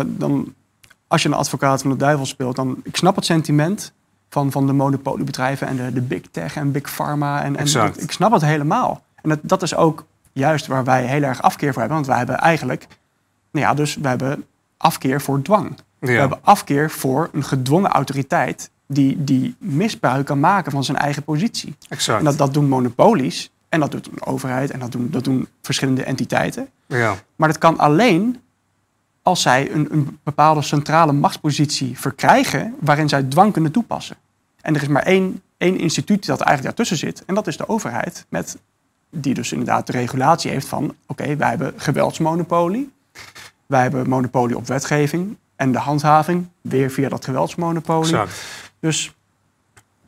dan, 0.06 0.54
als 1.06 1.22
je 1.22 1.28
een 1.28 1.34
advocaat 1.34 1.80
van 1.80 1.90
de 1.90 1.96
duivel 1.96 2.26
speelt, 2.26 2.56
dan 2.56 2.80
ik 2.82 2.96
snap 2.96 3.16
het 3.16 3.24
sentiment 3.24 3.92
van, 4.28 4.52
van 4.52 4.66
de 4.66 4.72
monopoliebedrijven 4.72 5.66
en 5.66 5.76
de, 5.76 5.92
de 5.92 6.00
big 6.00 6.22
tech 6.30 6.56
en 6.56 6.72
big 6.72 6.94
pharma. 6.94 7.42
En, 7.42 7.56
en 7.56 7.92
ik 7.96 8.12
snap 8.12 8.32
het 8.32 8.42
helemaal. 8.42 9.02
En 9.22 9.28
dat, 9.28 9.38
dat 9.42 9.62
is 9.62 9.74
ook 9.74 10.04
juist 10.32 10.66
waar 10.66 10.84
wij 10.84 11.04
heel 11.04 11.22
erg 11.22 11.42
afkeer 11.42 11.72
voor 11.72 11.80
hebben. 11.80 11.96
Want 11.96 12.08
wij 12.08 12.18
hebben 12.18 12.38
eigenlijk, 12.38 12.86
nou 13.50 13.66
ja, 13.66 13.74
dus 13.74 13.94
we 13.94 14.08
hebben 14.08 14.44
afkeer 14.76 15.20
voor 15.20 15.42
dwang. 15.42 15.76
We 15.98 16.12
hebben 16.12 16.38
afkeer 16.42 16.90
voor 16.90 17.28
een 17.32 17.44
gedwongen 17.44 17.90
autoriteit 17.90 18.70
die, 18.86 19.24
die 19.24 19.56
misbruik 19.58 20.26
kan 20.26 20.40
maken 20.40 20.72
van 20.72 20.84
zijn 20.84 20.96
eigen 20.96 21.22
positie. 21.22 21.76
Exact. 21.88 22.18
En 22.18 22.24
dat, 22.24 22.38
dat 22.38 22.54
doen 22.54 22.68
monopolies. 22.68 23.50
En 23.76 23.82
dat 23.82 23.90
doet 23.90 24.06
een 24.06 24.26
overheid 24.26 24.70
en 24.70 24.78
dat 24.78 24.92
doen, 24.92 25.08
dat 25.10 25.24
doen 25.24 25.48
verschillende 25.62 26.04
entiteiten. 26.04 26.68
Ja. 26.86 27.14
Maar 27.36 27.48
dat 27.48 27.58
kan 27.58 27.78
alleen 27.78 28.40
als 29.22 29.42
zij 29.42 29.70
een, 29.70 29.88
een 29.90 30.18
bepaalde 30.22 30.62
centrale 30.62 31.12
machtspositie 31.12 31.98
verkrijgen 31.98 32.74
waarin 32.80 33.08
zij 33.08 33.22
dwang 33.22 33.52
kunnen 33.52 33.72
toepassen. 33.72 34.16
En 34.60 34.74
er 34.74 34.82
is 34.82 34.88
maar 34.88 35.02
één, 35.02 35.42
één 35.56 35.78
instituut 35.78 36.26
dat 36.26 36.40
eigenlijk 36.40 36.76
daartussen 36.76 37.08
zit. 37.08 37.24
En 37.24 37.34
dat 37.34 37.46
is 37.46 37.56
de 37.56 37.68
overheid. 37.68 38.26
Met, 38.28 38.58
die 39.10 39.34
dus 39.34 39.52
inderdaad 39.52 39.86
de 39.86 39.92
regulatie 39.92 40.50
heeft 40.50 40.66
van... 40.66 40.94
oké, 41.06 41.36
wij 41.36 41.48
hebben 41.48 41.72
geweldsmonopolie. 41.76 42.92
Wij 43.66 43.82
hebben 43.82 44.08
monopolie 44.08 44.56
op 44.56 44.66
wetgeving. 44.66 45.36
En 45.56 45.72
de 45.72 45.78
handhaving 45.78 46.48
weer 46.60 46.90
via 46.90 47.08
dat 47.08 47.24
geweldsmonopolie. 47.24 48.12
Exact. 48.12 48.42
Dus 48.80 49.14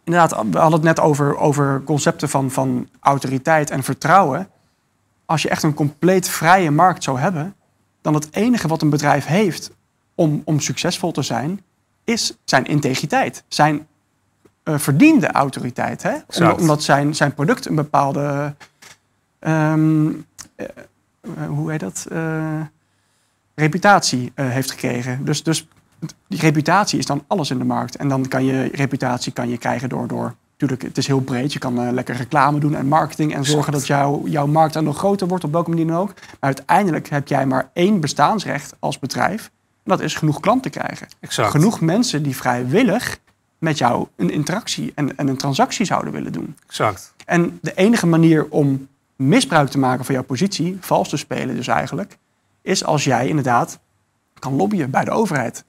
inderdaad, 0.09 0.47
we 0.51 0.59
hadden 0.59 0.81
het 0.81 0.97
net 0.97 1.01
over, 1.01 1.37
over 1.37 1.83
concepten 1.85 2.29
van, 2.29 2.51
van 2.51 2.89
autoriteit 3.01 3.71
en 3.71 3.83
vertrouwen. 3.83 4.49
Als 5.25 5.43
je 5.43 5.49
echt 5.49 5.63
een 5.63 5.75
compleet 5.75 6.29
vrije 6.29 6.71
markt 6.71 7.03
zou 7.03 7.19
hebben, 7.19 7.55
dan 8.01 8.15
het 8.15 8.29
enige 8.31 8.69
wat 8.69 8.83
een 8.83 8.91
bedrijf 8.91 9.27
heeft 9.27 9.71
om, 10.15 10.43
om 10.45 10.61
succesvol 10.61 11.13
te 11.13 11.23
zijn, 11.23 11.63
is 12.05 12.37
zijn 12.45 12.65
integriteit. 12.65 13.45
Zijn 13.49 13.87
uh, 14.65 14.79
verdiende 14.79 15.31
autoriteit. 15.31 16.03
Hè? 16.03 16.17
omdat 16.53 16.83
zijn, 16.83 17.15
zijn 17.15 17.35
product 17.35 17.67
een 17.67 17.75
bepaalde. 17.75 18.55
Um, 19.41 20.27
hoe 21.49 21.71
heet 21.71 21.81
dat? 21.81 22.07
reputatie 23.55 24.33
heeft 24.35 24.71
gekregen. 24.71 25.25
Dus, 25.25 25.43
dus 25.43 25.69
die 26.29 26.41
reputatie 26.41 26.99
is 26.99 27.07
dan 27.07 27.25
alles 27.27 27.51
in 27.51 27.59
de 27.59 27.65
markt. 27.65 27.97
En 27.97 28.09
dan 28.09 28.29
kan 28.29 28.45
je 28.45 28.69
reputatie 28.73 29.33
kan 29.33 29.49
je 29.49 29.59
krijgen 29.59 29.89
door, 29.89 30.07
door 30.07 30.35
natuurlijk, 30.51 30.83
het 30.83 30.99
is 30.99 31.07
heel 31.07 31.21
breed. 31.21 31.53
Je 31.53 31.59
kan 31.59 31.81
uh, 31.81 31.93
lekker 31.93 32.17
reclame 32.17 32.59
doen 32.59 32.75
en 32.75 32.87
marketing 32.87 33.35
en 33.35 33.45
zorgen 33.45 33.73
dat 33.73 33.87
jouw 33.87 34.23
jouw 34.27 34.47
markt 34.47 34.75
dan 34.75 34.85
nog 34.85 34.99
groter 34.99 35.29
wordt, 35.29 35.45
op 35.45 35.53
welke 35.53 35.71
manier 35.71 35.87
dan 35.87 35.97
ook. 35.97 36.15
Maar 36.15 36.37
uiteindelijk 36.41 37.09
heb 37.09 37.29
jij 37.29 37.47
maar 37.47 37.71
één 37.73 38.01
bestaansrecht 38.01 38.75
als 38.79 38.99
bedrijf. 38.99 39.51
En 39.85 39.97
dat 39.97 40.01
is 40.01 40.15
genoeg 40.15 40.41
klanten 40.41 40.71
krijgen. 40.71 41.07
Exact. 41.21 41.51
Genoeg 41.51 41.81
mensen 41.81 42.23
die 42.23 42.37
vrijwillig 42.37 43.19
met 43.59 43.79
jou 43.79 44.07
een 44.17 44.31
interactie 44.31 44.93
en, 44.95 45.17
en 45.17 45.29
een 45.29 45.37
transactie 45.37 45.87
zouden 45.87 46.13
willen 46.13 46.33
doen. 46.33 46.57
Exact. 46.67 47.15
En 47.25 47.59
de 47.63 47.75
enige 47.75 48.07
manier 48.07 48.47
om 48.49 48.89
misbruik 49.17 49.69
te 49.69 49.79
maken 49.79 50.05
van 50.05 50.15
jouw 50.15 50.25
positie, 50.25 50.77
vals 50.81 51.09
te 51.09 51.17
spelen 51.17 51.57
dus 51.57 51.67
eigenlijk, 51.67 52.19
is 52.63 52.85
als 52.85 53.05
jij 53.05 53.29
inderdaad 53.29 53.79
kan 54.39 54.55
lobbyen 54.55 54.91
bij 54.91 55.05
de 55.05 55.11
overheid. 55.11 55.65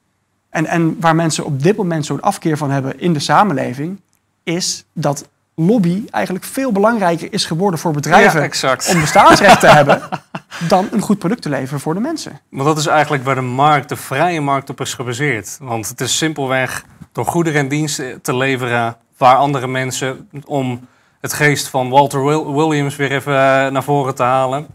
En, 0.50 0.66
en 0.66 0.98
waar 1.00 1.16
mensen 1.16 1.46
op 1.46 1.64
dit 1.64 1.78
moment 1.78 2.06
zo'n 2.06 2.22
afkeer 2.22 2.58
van 2.58 2.72
hebben 2.72 3.00
in 3.00 3.14
de 3.14 3.20
samenleving, 3.20 4.00
is 4.44 4.86
dat 4.94 5.28
lobby 5.56 6.04
eigenlijk 6.12 6.46
veel 6.46 6.72
belangrijker 6.72 7.34
is 7.34 7.46
geworden 7.46 7.80
voor 7.80 7.92
bedrijven 7.92 8.52
om 8.94 9.00
bestaansrecht 9.00 9.60
te 9.60 9.68
hebben 9.68 10.02
dan 10.68 10.88
een 10.92 11.02
goed 11.02 11.20
product 11.20 11.42
te 11.42 11.50
leveren 11.50 11.80
voor 11.80 11.94
de 11.94 12.00
mensen. 12.00 12.40
Maar 12.50 12.66
dat 12.66 12.78
is 12.78 12.86
eigenlijk 12.86 13.24
waar 13.24 13.36
de 13.36 13.42
markt, 13.42 13.90
de 13.90 13.96
vrije 13.96 14.42
markt 14.42 14.70
op 14.70 14.82
is 14.82 14.94
gebaseerd. 14.94 15.58
Want 15.62 15.90
het 15.90 16.02
is 16.02 16.18
simpelweg 16.18 16.86
door 17.12 17.26
goederen 17.26 17.60
en 17.60 17.68
diensten 17.68 18.22
te 18.22 18.36
leveren 18.36 18.98
waar 19.18 19.36
andere 19.36 19.68
mensen, 19.68 20.30
om 20.46 20.88
het 21.22 21.34
geest 21.34 21.68
van 21.68 21.90
Walter 21.90 22.54
Williams 22.56 22.96
weer 22.96 23.12
even 23.12 23.34
eh, 23.34 23.72
naar 23.72 23.84
voren 23.84 24.16
te 24.16 24.24
halen, 24.24 24.68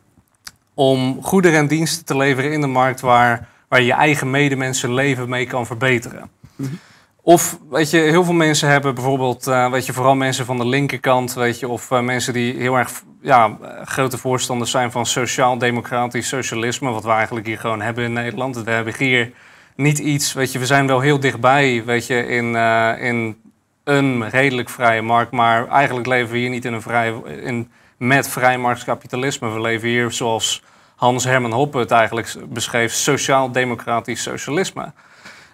om 0.74 1.18
goederen 1.22 1.58
en 1.58 1.66
diensten 1.66 2.04
te 2.04 2.16
leveren 2.16 2.52
in 2.52 2.60
de 2.60 2.66
markt 2.66 3.00
waar 3.00 3.48
waar 3.74 3.82
je 3.82 3.88
je 3.88 3.98
eigen 3.98 4.30
medemensen 4.30 4.94
leven 4.94 5.28
mee 5.28 5.46
kan 5.46 5.66
verbeteren. 5.66 6.30
Mhm. 6.56 6.74
Of 7.22 7.58
weet 7.70 7.90
je, 7.90 7.98
heel 7.98 8.24
veel 8.24 8.34
mensen 8.34 8.68
hebben 8.68 8.94
bijvoorbeeld, 8.94 9.46
uh, 9.46 9.70
weet 9.70 9.87
je, 9.87 9.92
vooral 9.92 10.14
mensen 10.14 10.44
van 10.44 10.56
de 10.56 10.66
linkerkant, 10.66 11.34
weet 11.34 11.58
je, 11.58 11.68
of 11.68 11.90
uh, 11.90 12.00
mensen 12.00 12.32
die 12.32 12.54
heel 12.54 12.76
erg 12.76 13.02
ja, 13.22 13.58
grote 13.84 14.18
voorstanders 14.18 14.70
zijn 14.70 14.90
van 14.90 15.06
sociaal-democratisch 15.06 16.28
socialisme, 16.28 16.90
wat 16.90 17.04
we 17.04 17.10
eigenlijk 17.10 17.46
hier 17.46 17.58
gewoon 17.58 17.80
hebben 17.80 18.04
in 18.04 18.12
Nederland. 18.12 18.62
We 18.62 18.70
hebben 18.70 18.94
hier 18.98 19.32
niet 19.76 19.98
iets, 19.98 20.32
weet 20.32 20.52
je, 20.52 20.58
we 20.58 20.66
zijn 20.66 20.87
wel 20.87 21.00
heel 21.00 21.20
dichtbij, 21.20 21.82
weet 21.84 22.06
je, 22.06 22.26
in, 22.26 22.54
uh, 22.54 23.02
in 23.02 23.37
een 23.84 24.28
redelijk 24.30 24.70
vrije 24.70 25.02
markt, 25.02 25.32
maar 25.32 25.68
eigenlijk 25.68 26.06
leven 26.06 26.32
we 26.32 26.38
hier 26.38 26.50
niet 26.50 26.64
in 26.64 26.72
een 26.72 26.82
vrije, 26.82 27.42
in, 27.42 27.70
met 27.96 28.28
vrijmarktkapitalisme. 28.28 29.50
We 29.50 29.60
leven 29.60 29.88
hier 29.88 30.12
zoals 30.12 30.62
Hans 30.96 31.24
Herman 31.24 31.52
Hoppe 31.52 31.78
het 31.78 31.90
eigenlijk 31.90 32.35
beschreef, 32.48 32.92
sociaal-democratisch 32.92 34.22
socialisme. 34.22 34.92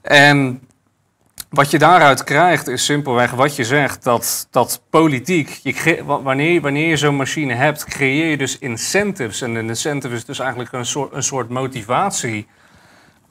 En 0.03 0.61
wat 1.51 1.71
je 1.71 1.79
daaruit 1.79 2.25
krijgt 2.25 2.69
is 2.69 2.85
simpelweg 2.85 3.31
wat 3.31 3.57
je 3.57 3.65
zegt, 3.65 4.05
dat, 4.05 4.49
dat 4.51 4.83
politiek, 4.91 5.61
je, 5.63 6.05
wanneer, 6.05 6.61
wanneer 6.61 6.89
je 6.89 6.97
zo'n 6.97 7.17
machine 7.17 7.55
hebt, 7.55 7.85
creëer 7.85 8.31
je 8.31 8.37
dus 8.37 8.59
incentives. 8.59 9.41
En 9.41 9.55
een 9.55 9.69
incentive 9.69 10.15
is 10.15 10.25
dus 10.25 10.39
eigenlijk 10.39 10.73
een 10.73 10.87
soort, 10.87 11.13
een 11.13 11.23
soort 11.23 11.49
motivatie 11.49 12.47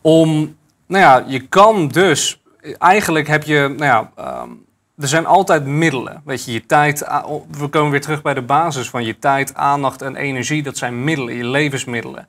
om, 0.01 0.57
nou 0.87 1.03
ja, 1.03 1.23
je 1.27 1.47
kan 1.47 1.87
dus, 1.87 2.41
eigenlijk 2.77 3.27
heb 3.27 3.43
je, 3.43 3.73
nou 3.77 3.83
ja, 3.83 4.11
ehm, 4.15 4.49
er 4.99 5.07
zijn 5.07 5.25
altijd 5.25 5.65
middelen. 5.65 6.21
Weet 6.25 6.45
je, 6.45 6.51
je 6.51 6.65
tijd, 6.65 6.99
we 7.51 7.67
komen 7.67 7.91
weer 7.91 8.01
terug 8.01 8.21
bij 8.21 8.33
de 8.33 8.41
basis 8.41 8.89
van 8.89 9.03
je 9.03 9.19
tijd, 9.19 9.55
aandacht 9.55 10.01
en 10.01 10.15
energie. 10.15 10.63
Dat 10.63 10.77
zijn 10.77 11.03
middelen, 11.03 11.35
je 11.35 11.47
levensmiddelen. 11.47 12.27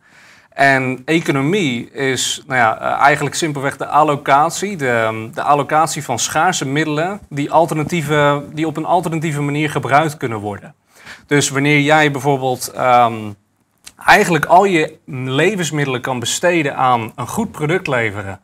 En 0.51 1.03
economie 1.05 1.91
is 1.91 2.43
nou 2.47 2.61
ja, 2.61 2.81
eh, 2.81 3.03
eigenlijk 3.03 3.35
simpelweg 3.35 3.77
de 3.77 3.87
allocatie, 3.87 4.77
de, 4.77 5.29
de 5.35 5.43
allocatie 5.43 6.05
van 6.05 6.19
schaarse 6.19 6.67
middelen 6.67 7.21
die, 7.29 7.51
alternatieve, 7.51 8.45
die 8.53 8.67
op 8.67 8.77
een 8.77 8.85
alternatieve 8.85 9.41
manier 9.41 9.71
gebruikt 9.71 10.17
kunnen 10.17 10.39
worden. 10.39 10.75
Dus 11.27 11.49
wanneer 11.49 11.81
jij 11.81 12.11
bijvoorbeeld 12.11 12.73
um, 12.79 13.35
eigenlijk 13.97 14.45
al 14.45 14.65
je 14.65 14.97
levensmiddelen 15.07 16.01
kan 16.01 16.19
besteden 16.19 16.77
aan 16.77 17.13
een 17.17 17.29
goed 17.29 17.51
product 17.51 17.87
leveren. 17.87 18.41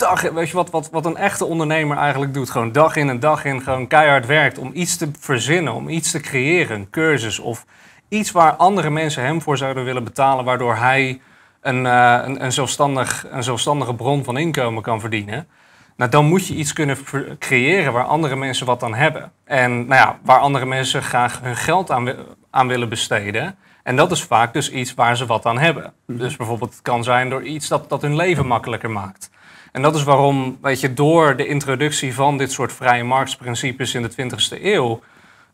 Dag, 0.00 0.20
weet 0.20 0.48
je 0.48 0.54
wat, 0.54 0.70
wat, 0.70 0.90
wat 0.90 1.06
een 1.06 1.16
echte 1.16 1.44
ondernemer 1.44 1.96
eigenlijk 1.96 2.34
doet? 2.34 2.50
Gewoon 2.50 2.72
dag 2.72 2.96
in 2.96 3.08
en 3.08 3.20
dag 3.20 3.44
in 3.44 3.62
gewoon 3.62 3.86
keihard 3.86 4.26
werkt 4.26 4.58
om 4.58 4.70
iets 4.74 4.96
te 4.96 5.10
verzinnen, 5.18 5.74
om 5.74 5.88
iets 5.88 6.10
te 6.10 6.20
creëren, 6.20 6.76
een 6.76 6.90
cursus 6.90 7.38
of 7.38 7.64
iets 8.08 8.30
waar 8.30 8.52
andere 8.52 8.90
mensen 8.90 9.22
hem 9.22 9.42
voor 9.42 9.56
zouden 9.56 9.84
willen 9.84 10.04
betalen, 10.04 10.44
waardoor 10.44 10.76
hij 10.76 11.20
een, 11.60 11.84
uh, 11.84 12.20
een, 12.24 12.44
een, 12.44 12.52
zelfstandig, 12.52 13.26
een 13.30 13.42
zelfstandige 13.42 13.94
bron 13.94 14.24
van 14.24 14.38
inkomen 14.38 14.82
kan 14.82 15.00
verdienen. 15.00 15.48
Nou, 15.96 16.10
dan 16.10 16.24
moet 16.24 16.46
je 16.46 16.54
iets 16.54 16.72
kunnen 16.72 16.98
creëren 17.38 17.92
waar 17.92 18.04
andere 18.04 18.36
mensen 18.36 18.66
wat 18.66 18.82
aan 18.82 18.94
hebben. 18.94 19.32
En 19.44 19.86
nou 19.86 20.00
ja, 20.00 20.18
waar 20.24 20.38
andere 20.38 20.66
mensen 20.66 21.02
graag 21.02 21.40
hun 21.40 21.56
geld 21.56 21.90
aan, 21.90 22.14
aan 22.50 22.68
willen 22.68 22.88
besteden. 22.88 23.56
En 23.82 23.96
dat 23.96 24.10
is 24.10 24.22
vaak 24.22 24.52
dus 24.52 24.70
iets 24.70 24.94
waar 24.94 25.16
ze 25.16 25.26
wat 25.26 25.46
aan 25.46 25.58
hebben. 25.58 25.92
Mhm. 26.06 26.18
Dus 26.18 26.36
bijvoorbeeld 26.36 26.70
het 26.72 26.82
kan 26.82 27.04
zijn 27.04 27.30
door 27.30 27.42
iets 27.42 27.68
dat, 27.68 27.88
dat 27.88 28.02
hun 28.02 28.16
leven 28.16 28.46
makkelijker 28.46 28.90
maakt. 28.90 29.30
En 29.72 29.82
dat 29.82 29.94
is 29.94 30.02
waarom, 30.02 30.58
weet 30.62 30.80
je, 30.80 30.94
door 30.94 31.36
de 31.36 31.46
introductie 31.46 32.14
van 32.14 32.38
dit 32.38 32.52
soort 32.52 32.72
vrije 32.72 33.04
marktprincipes 33.04 33.94
in 33.94 34.02
de 34.02 34.10
20e 34.10 34.62
eeuw, 34.62 34.90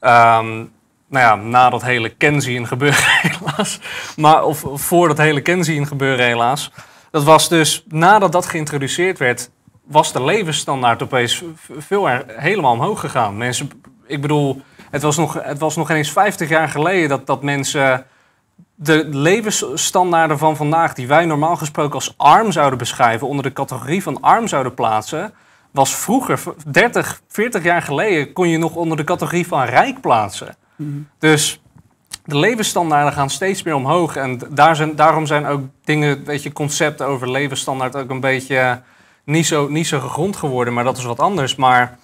um, 0.01 0.73
nou 1.09 1.25
ja, 1.25 1.35
na 1.35 1.71
dat 1.71 1.83
hele 1.83 2.09
Keynesian 2.09 2.67
gebeuren 2.67 3.05
helaas, 3.23 3.81
maar, 4.17 4.45
of, 4.45 4.65
voor 4.73 5.09
dat 5.09 5.19
hele 5.19 5.41
Keynesian 5.41 5.87
gebeuren 5.87 6.27
helaas, 6.27 6.71
dat 7.11 7.25
was 7.25 7.49
dus, 7.49 7.85
nadat 7.89 8.33
dat 8.33 8.47
geïntroduceerd 8.47 9.19
werd, 9.19 9.51
was 9.85 10.13
de 10.13 10.25
levensstandaard 10.25 11.03
opeens 11.03 11.43
veel 11.79 12.09
helemaal 12.27 12.73
omhoog 12.73 13.01
gegaan. 13.01 13.37
Mensen, 13.37 13.71
ik 14.07 14.21
bedoel, 14.21 14.63
het 14.91 15.03
was 15.03 15.17
nog, 15.17 15.43
het 15.43 15.59
was 15.59 15.77
nog 15.77 15.91
eens 15.91 16.13
50 16.13 16.49
jaar 16.49 16.69
geleden 16.69 17.09
dat, 17.09 17.27
dat 17.27 17.43
mensen 17.43 18.07
de 18.77 19.09
levensstandaarden 19.11 20.39
van 20.39 20.57
vandaag, 20.57 20.95
die 20.95 21.07
wij 21.07 21.25
normaal 21.25 21.57
gesproken 21.57 21.95
als 21.95 22.15
arm 22.17 22.53
zouden 22.53 22.79
beschrijven, 22.79 23.29
onder 23.29 23.45
de 23.45 23.53
categorie 23.53 24.03
van 24.03 24.21
arm 24.21 24.49
zouden 24.49 24.75
plaatsen, 24.75 25.33
was 25.71 25.97
vroeger, 25.97 26.43
30, 26.67 27.21
40 27.29 27.63
jaar 27.63 27.83
geleden, 27.83 28.33
kon 28.33 28.49
je 28.49 28.59
nog 28.59 28.75
onder 28.75 28.97
de 28.97 29.05
categorie 29.05 29.47
van 29.47 29.65
rijk 29.65 30.01
plaatsen. 30.01 30.57
Mhm. 30.77 30.91
Dus 31.19 31.61
de 32.25 32.39
levensstandaarden 32.39 33.13
gaan 33.13 33.31
steeds 33.31 33.63
meer 33.63 33.75
omhoog. 33.75 34.17
En 34.17 34.41
daar 34.51 34.77
zijn, 34.77 34.97
daarom 34.97 35.27
zijn 35.27 35.47
ook 35.47 35.61
dingen, 35.85 36.25
weet 36.25 36.43
je, 36.43 36.53
concepten 36.53 37.07
over 37.07 37.31
levensstandaard 37.31 37.97
ook 37.97 38.11
een 38.11 38.21
beetje 38.21 38.83
niet 39.25 39.47
zo, 39.47 39.69
niet 39.69 39.87
zo 39.87 40.01
gegrond 40.01 40.37
geworden. 40.37 40.75
Maar 40.75 40.85
dat 40.85 40.99
is 40.99 41.05
wat 41.05 41.19
anders. 41.19 41.57
Maar 41.57 41.99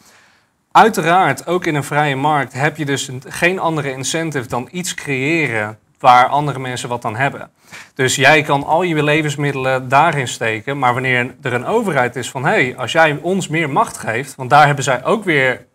uiteraard, 0.72 1.46
ook 1.46 1.66
in 1.66 1.74
een 1.74 1.84
vrije 1.84 2.16
markt, 2.16 2.52
heb 2.52 2.76
je 2.76 2.84
dus 2.84 3.10
geen 3.26 3.58
andere 3.58 3.92
incentive 3.92 4.48
dan 4.48 4.68
iets 4.70 4.94
creëren 4.94 5.78
waar 6.02 6.26
andere 6.26 6.58
mensen 6.58 6.88
wat 6.88 7.04
aan 7.04 7.16
hebben. 7.16 7.50
Dus 7.94 8.14
jij 8.16 8.42
kan 8.42 8.64
al 8.64 8.82
je 8.82 9.02
levensmiddelen 9.02 9.88
daarin 9.88 10.28
steken. 10.28 10.78
Maar 10.78 10.92
wanneer 10.92 11.34
er 11.42 11.52
een 11.52 11.66
overheid 11.66 12.16
is 12.16 12.30
van 12.30 12.44
hé, 12.44 12.50
hey, 12.50 12.76
als 12.76 12.92
jij 12.92 13.18
ons 13.22 13.48
meer 13.48 13.70
macht 13.70 13.98
geeft, 13.98 14.34
want 14.34 14.50
daar 14.50 14.66
hebben 14.66 14.84
zij 14.84 15.04
ook 15.04 15.24
weer 15.24 15.66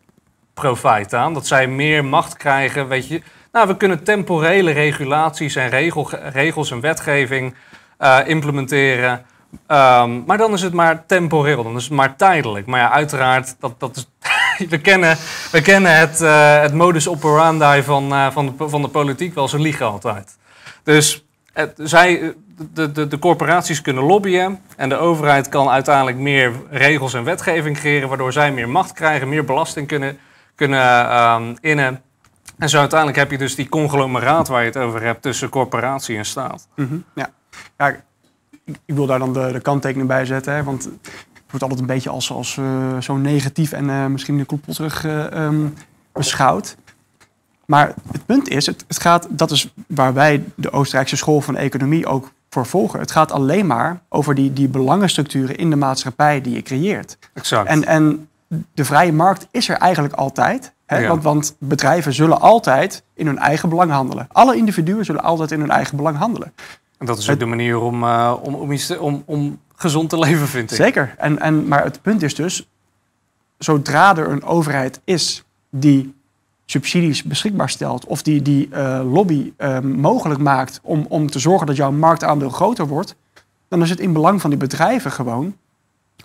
profijt 0.54 1.14
aan. 1.14 1.34
Dat 1.34 1.48
zij 1.48 1.68
meer 1.68 2.06
macht 2.06 2.38
krijgen, 2.38 2.88
weet 2.88 3.08
je. 3.08 3.22
Nou, 3.52 3.68
we 3.68 3.78
kunnen 3.78 4.04
temporele 4.04 4.72
regulaties 4.72 5.56
en 5.56 5.70
regel, 5.70 6.10
regels 6.32 6.72
en 6.72 6.80
wetgeving 6.80 7.56
uh, 8.00 8.20
implementeren. 8.26 9.26
Um, 9.68 10.24
maar 10.26 10.38
dan 10.38 10.54
is 10.54 10.62
het 10.62 10.74
maar 10.74 11.06
temporeel, 11.06 11.64
dan 11.64 11.76
is 11.76 11.84
het 11.84 11.94
maar 11.94 12.16
tijdelijk. 12.16 12.66
Maar 12.66 12.80
ja, 12.80 12.92
uiteraard, 12.92 13.56
dat, 13.60 13.80
dat 13.80 13.96
is, 13.96 14.08
we 14.70 14.78
kennen, 14.82 15.18
we 15.52 15.62
kennen 15.62 15.98
het, 15.98 16.22
uh, 16.22 16.62
het 16.62 16.74
modus 16.74 17.08
operandi 17.08 17.84
van, 17.84 18.14
uh, 18.14 18.32
van, 18.32 18.46
de, 18.46 18.70
van 18.70 18.82
de 18.82 18.88
politiek 18.88 19.36
wel, 19.36 19.48
ze 19.48 19.60
liegen 19.60 19.86
altijd. 19.86 20.38
Dus 20.84 21.26
zij, 21.78 22.34
de, 22.74 22.92
de, 22.92 23.08
de 23.08 23.20
corporaties 23.20 23.82
kunnen 23.82 24.04
lobbyen 24.04 24.62
en 24.76 24.90
de 24.90 24.98
overheid 24.98 25.50
kan 25.50 25.70
uiteindelijk 25.70 26.18
meer 26.18 26.52
regels 26.70 27.14
en 27.14 27.24
wetgeving 27.24 27.78
creëren, 27.78 28.08
waardoor 28.08 28.34
zij 28.34 28.52
meer 28.52 28.70
macht 28.70 28.94
krijgen, 28.94 29.30
meer 29.30 29.46
belasting 29.46 29.88
kunnen 29.88 30.18
kunnen 30.58 31.20
um, 31.22 31.56
innen. 31.62 32.02
En 32.58 32.70
zo 32.70 32.80
uiteindelijk 32.80 33.20
heb 33.20 33.32
je 33.32 33.38
dus 33.38 33.56
die 33.56 33.70
conglomeraat 33.70 34.48
waar 34.48 34.62
je 34.62 34.68
het 34.68 34.78
over 34.78 35.02
hebt 35.02 35.22
tussen 35.22 35.50
corporatie 35.50 36.18
en 36.18 36.26
staat. 36.26 36.68
Mhm, 36.76 36.98
ja. 37.16 37.30
ja, 37.78 37.96
ik 38.66 38.96
wil 38.96 39.06
daar 39.06 39.20
dan 39.20 39.34
de, 39.34 39.52
de 39.52 39.60
kanttekening 39.60 40.08
bij 40.08 40.26
zetten. 40.26 40.54
Hè, 40.54 40.64
want 40.64 40.90
wordt 41.58 41.64
altijd 41.64 41.80
een 41.80 41.96
beetje 41.96 42.10
als, 42.10 42.32
als 42.32 42.56
uh, 42.56 43.02
zo 43.02 43.16
negatief 43.16 43.72
en 43.72 43.86
uh, 43.86 44.06
misschien 44.06 44.46
een 44.48 44.62
terug 44.74 45.06
uh, 45.06 45.46
um, 45.46 45.74
beschouwd. 46.12 46.78
Maar 47.66 47.94
het 48.12 48.26
punt 48.26 48.50
is, 48.50 48.66
het, 48.66 48.86
het, 48.88 49.00
gaat, 49.00 49.28
dat 49.30 49.52
is 49.52 49.74
waar 49.88 50.14
wij 50.14 50.44
de 50.56 50.72
Oostenrijkse 50.72 51.18
school 51.18 51.42
van 51.42 51.56
economie 51.56 52.06
ook 52.06 52.32
voor 52.50 52.66
volgen. 52.66 53.00
Het 53.00 53.12
gaat 53.12 53.32
alleen 53.32 53.68
maar 53.68 54.02
over 54.10 54.36
die, 54.36 54.54
die 54.54 54.68
belangenstructuren 54.68 55.58
in 55.58 55.70
de 55.70 55.76
maatschappij 55.76 56.42
die 56.42 56.54
je 56.54 56.62
creëert. 56.62 57.18
Exact. 57.34 57.70
En, 57.70 57.86
en 57.86 58.28
de 58.74 58.86
vrije 58.86 59.14
markt 59.14 59.48
is 59.52 59.70
er 59.70 59.78
eigenlijk 59.78 60.14
altijd. 60.14 60.74
Hè? 60.86 61.08
Want, 61.08 61.24
want, 61.24 61.56
bedrijven 61.60 62.14
zullen 62.14 62.42
altijd 62.42 63.04
in 63.14 63.26
hun 63.26 63.38
eigen 63.38 63.70
belang 63.70 63.92
handelen. 63.92 64.28
Alle 64.32 64.56
individuen 64.56 65.06
zullen 65.06 65.24
altijd 65.24 65.52
in 65.52 65.60
hun 65.60 65.72
eigen 65.72 65.98
belang 65.98 66.18
handelen. 66.18 66.54
En 66.98 67.06
dat 67.06 67.18
is 67.18 67.30
ook 67.30 67.40
de 67.40 67.46
manier 67.46 67.80
om, 67.80 68.04
uh, 68.04 68.34
om, 68.42 68.56
om, 68.56 68.72
iets 68.72 68.88
te, 68.88 69.00
om, 69.02 69.24
om 69.26 69.60
gezond 69.78 70.10
te 70.10 70.20
leven, 70.20 70.48
vind 70.48 70.72
ik. 70.72 70.78
Zeker. 70.78 71.16
En, 71.18 71.40
en, 71.40 71.68
maar 71.68 71.84
het 71.84 72.02
punt 72.02 72.24
is 72.24 72.36
dus, 72.36 72.68
zodra 73.58 74.18
er 74.18 74.30
een 74.30 74.44
overheid 74.44 75.02
is 75.04 75.44
die 75.70 76.16
subsidies 76.66 77.24
beschikbaar 77.24 77.70
stelt 77.70 78.06
of 78.06 78.22
die, 78.22 78.42
die 78.42 78.70
uh, 78.72 79.02
lobby 79.14 79.54
uh, 79.58 79.80
mogelijk 79.80 80.40
maakt 80.40 80.80
om, 80.84 81.06
om 81.10 81.30
te 81.30 81.40
zorgen 81.40 81.68
dat 81.68 81.76
jouw 81.76 81.92
marktaandeel 81.92 82.50
groter 82.50 82.88
wordt, 82.88 83.16
dan 83.68 83.82
is 83.82 83.90
het 83.90 84.00
in 84.00 84.14
belang 84.14 84.42
van 84.42 84.50
die 84.50 84.60
bedrijven 84.60 85.12
gewoon 85.12 85.56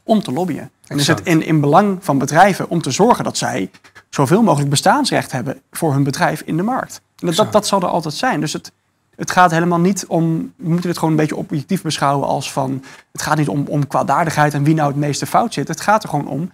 om 0.05 0.23
te 0.23 0.33
lobbyen. 0.33 0.71
En 0.87 0.99
is 0.99 1.07
het 1.07 1.21
in, 1.21 1.43
in 1.43 1.61
belang 1.61 1.99
van 2.05 2.19
bedrijven 2.19 2.69
om 2.69 2.83
te 2.83 2.91
zorgen 2.91 3.25
dat 3.25 3.37
zij 3.37 3.71
zoveel 4.09 4.43
mogelijk 4.43 4.71
bestaansrecht 4.71 5.33
hebben 5.33 5.61
voor 5.71 5.93
hun 5.93 6.03
bedrijf 6.03 6.41
in 6.41 6.57
de 6.57 6.63
markt. 6.63 7.01
En 7.19 7.35
dat, 7.35 7.53
dat, 7.53 7.67
zal 7.67 7.81
er 7.81 7.89
altijd 7.89 8.15
zijn. 8.15 8.41
Dus 8.41 8.53
het, 8.53 8.73
het 9.17 9.31
gaat 9.31 9.51
helemaal 9.51 9.81
niet 9.81 10.07
om, 10.07 10.53
we 10.57 10.69
moeten 10.69 10.89
het 10.89 10.99
gewoon 10.99 11.15
een 11.15 11.21
beetje 11.21 11.37
objectief 11.37 11.83
beschouwen 11.83 12.29
als 12.29 12.53
van, 12.53 12.85
het 13.13 13.23
gaat 13.23 13.37
niet 13.37 13.49
om, 13.49 13.65
om 13.67 13.87
kwaadaardigheid 13.87 14.55
en 14.55 14.65
wie 14.65 14.75
nou 14.75 14.89
het 14.89 14.97
meeste 14.97 15.27
fout 15.27 15.55
zit. 15.55 15.69
Het 15.69 15.81
gaat 15.81 16.03
er 16.03 16.09
gewoon 16.09 16.29
om, 16.29 16.51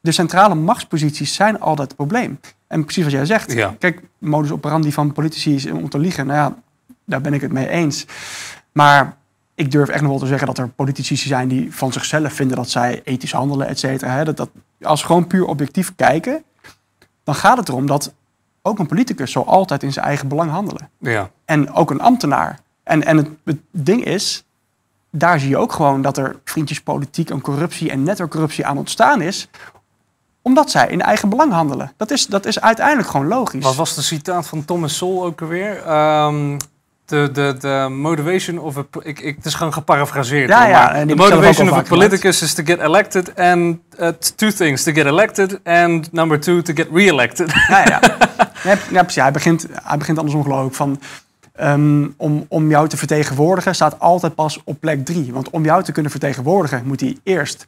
de 0.00 0.12
centrale 0.12 0.54
machtsposities 0.54 1.34
zijn 1.34 1.60
altijd 1.60 1.88
het 1.88 1.96
probleem. 1.96 2.40
En 2.66 2.84
precies 2.84 3.02
wat 3.02 3.12
jij 3.12 3.24
zegt, 3.24 3.54
kijk, 3.78 4.02
modus 4.18 4.50
operandi 4.50 4.92
van 4.92 5.12
politici 5.12 5.54
is 5.54 5.66
om 5.66 5.88
te 5.88 5.98
liegen. 5.98 6.26
Nou 6.26 6.38
ja, 6.38 6.56
daar 7.04 7.20
ben 7.20 7.34
ik 7.34 7.40
het 7.40 7.52
mee 7.52 7.68
eens. 7.68 8.06
Maar 8.72 9.16
ik 9.54 9.70
durf 9.70 9.88
echt 9.88 10.00
nog 10.00 10.10
wel 10.10 10.18
te 10.18 10.26
zeggen 10.26 10.46
dat 10.46 10.58
er 10.58 10.68
politici 10.68 11.16
zijn 11.16 11.48
die 11.48 11.74
van 11.74 11.92
zichzelf 11.92 12.32
vinden 12.32 12.56
dat 12.56 12.70
zij 12.70 13.00
ethisch 13.04 13.32
handelen, 13.32 13.66
et 13.66 13.78
cetera. 13.78 14.24
Dat, 14.24 14.36
dat, 14.36 14.50
als 14.82 15.00
we 15.00 15.06
gewoon 15.06 15.26
puur 15.26 15.44
objectief 15.44 15.94
kijken, 15.96 16.42
dan 17.24 17.34
gaat 17.34 17.56
het 17.56 17.68
erom 17.68 17.86
dat 17.86 18.14
ook 18.66 18.78
een 18.78 18.86
politicus 18.86 19.32
zal 19.32 19.46
altijd 19.46 19.82
in 19.82 19.92
zijn 19.92 20.06
eigen 20.06 20.28
belang 20.28 20.50
handelen. 20.50 20.90
Ja. 20.98 21.30
En 21.44 21.72
ook 21.72 21.90
een 21.90 22.00
ambtenaar. 22.00 22.58
En, 22.82 23.04
en 23.04 23.16
het, 23.16 23.28
het 23.44 23.58
ding 23.70 24.04
is, 24.04 24.44
daar 25.10 25.40
zie 25.40 25.48
je 25.48 25.56
ook 25.56 25.72
gewoon 25.72 26.02
dat 26.02 26.16
er 26.16 26.36
vriendjespolitiek 26.44 27.30
en 27.30 27.40
corruptie 27.40 27.90
en 27.90 28.02
netwerkcorruptie 28.02 28.66
aan 28.66 28.78
ontstaan 28.78 29.20
is 29.20 29.48
omdat 30.42 30.70
zij 30.70 30.88
in 30.88 31.02
eigen 31.02 31.28
belang 31.28 31.52
handelen. 31.52 31.92
Dat 31.96 32.10
is, 32.10 32.26
dat 32.26 32.46
is 32.46 32.60
uiteindelijk 32.60 33.08
gewoon 33.08 33.26
logisch. 33.26 33.64
Wat 33.64 33.74
was 33.74 33.94
de 33.94 34.02
citaat 34.02 34.46
van 34.46 34.64
Thomas 34.64 34.96
Sol 34.96 35.24
ook 35.24 35.40
alweer? 35.40 35.92
Um, 36.24 36.56
de, 37.06 37.30
de, 37.32 37.56
de 37.60 37.88
motivation 37.90 38.58
of 38.58 38.76
a... 38.76 38.84
Ik, 39.02 39.20
ik, 39.20 39.36
het 39.36 39.44
is 39.44 39.54
gewoon 39.54 39.72
geparafraseerd. 39.72 40.48
Ja, 40.48 40.66
ja. 40.66 41.06
The 41.06 41.14
motivation 41.14 41.70
of 41.70 41.76
a 41.76 41.82
politicus 41.82 42.42
is 42.42 42.54
to 42.54 42.62
get 42.64 42.78
elected 42.78 43.36
and 43.36 43.78
uh, 44.00 44.08
two 44.36 44.50
things. 44.50 44.82
To 44.82 44.92
get 44.92 45.06
elected 45.06 45.60
and 45.64 46.12
number 46.12 46.40
two, 46.40 46.62
to 46.62 46.72
get 46.74 46.88
re-elected. 46.92 47.52
Ja, 47.68 47.84
ja. 47.84 48.00
ja, 48.90 49.02
precies. 49.02 49.22
Hij 49.22 49.32
begint, 49.32 49.66
hij 49.82 49.98
begint 49.98 50.18
andersom 50.18 50.42
geloof 50.42 50.66
ik 50.66 50.74
van... 50.74 51.00
Um, 51.60 52.14
om, 52.16 52.44
om 52.48 52.70
jou 52.70 52.88
te 52.88 52.96
vertegenwoordigen 52.96 53.74
staat 53.74 54.00
altijd 54.00 54.34
pas 54.34 54.60
op 54.64 54.80
plek 54.80 55.04
drie. 55.04 55.32
Want 55.32 55.50
om 55.50 55.64
jou 55.64 55.82
te 55.82 55.92
kunnen 55.92 56.10
vertegenwoordigen 56.10 56.82
moet 56.86 57.00
hij 57.00 57.16
eerst 57.22 57.66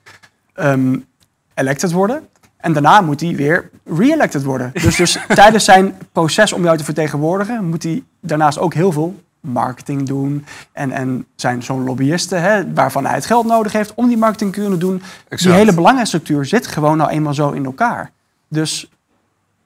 um, 0.54 1.06
elected 1.54 1.92
worden. 1.92 2.28
En 2.56 2.72
daarna 2.72 3.00
moet 3.00 3.20
hij 3.20 3.36
weer 3.36 3.70
re-elected 3.84 4.42
worden. 4.44 4.70
Dus, 4.72 4.96
dus 4.96 5.18
tijdens 5.34 5.64
zijn 5.64 5.98
proces 6.12 6.52
om 6.52 6.62
jou 6.62 6.76
te 6.76 6.84
vertegenwoordigen... 6.84 7.64
moet 7.64 7.82
hij 7.82 8.02
daarnaast 8.20 8.58
ook 8.58 8.74
heel 8.74 8.92
veel 8.92 9.14
marketing 9.40 10.06
doen. 10.06 10.44
En, 10.72 10.90
en 10.90 11.26
zijn 11.36 11.62
zo'n 11.62 11.84
lobbyisten 11.84 12.42
hè, 12.42 12.72
waarvan 12.72 13.04
hij 13.04 13.14
het 13.14 13.26
geld 13.26 13.46
nodig 13.46 13.72
heeft 13.72 13.94
om 13.94 14.08
die 14.08 14.16
marketing 14.16 14.52
te 14.52 14.60
kunnen 14.60 14.78
doen. 14.78 15.02
Die 15.28 15.50
hele 15.50 15.74
belangenstructuur 15.74 16.44
zit 16.44 16.66
gewoon 16.66 16.96
nou 16.96 17.10
eenmaal 17.10 17.34
zo 17.34 17.50
in 17.50 17.64
elkaar. 17.64 18.10
Dus 18.48 18.90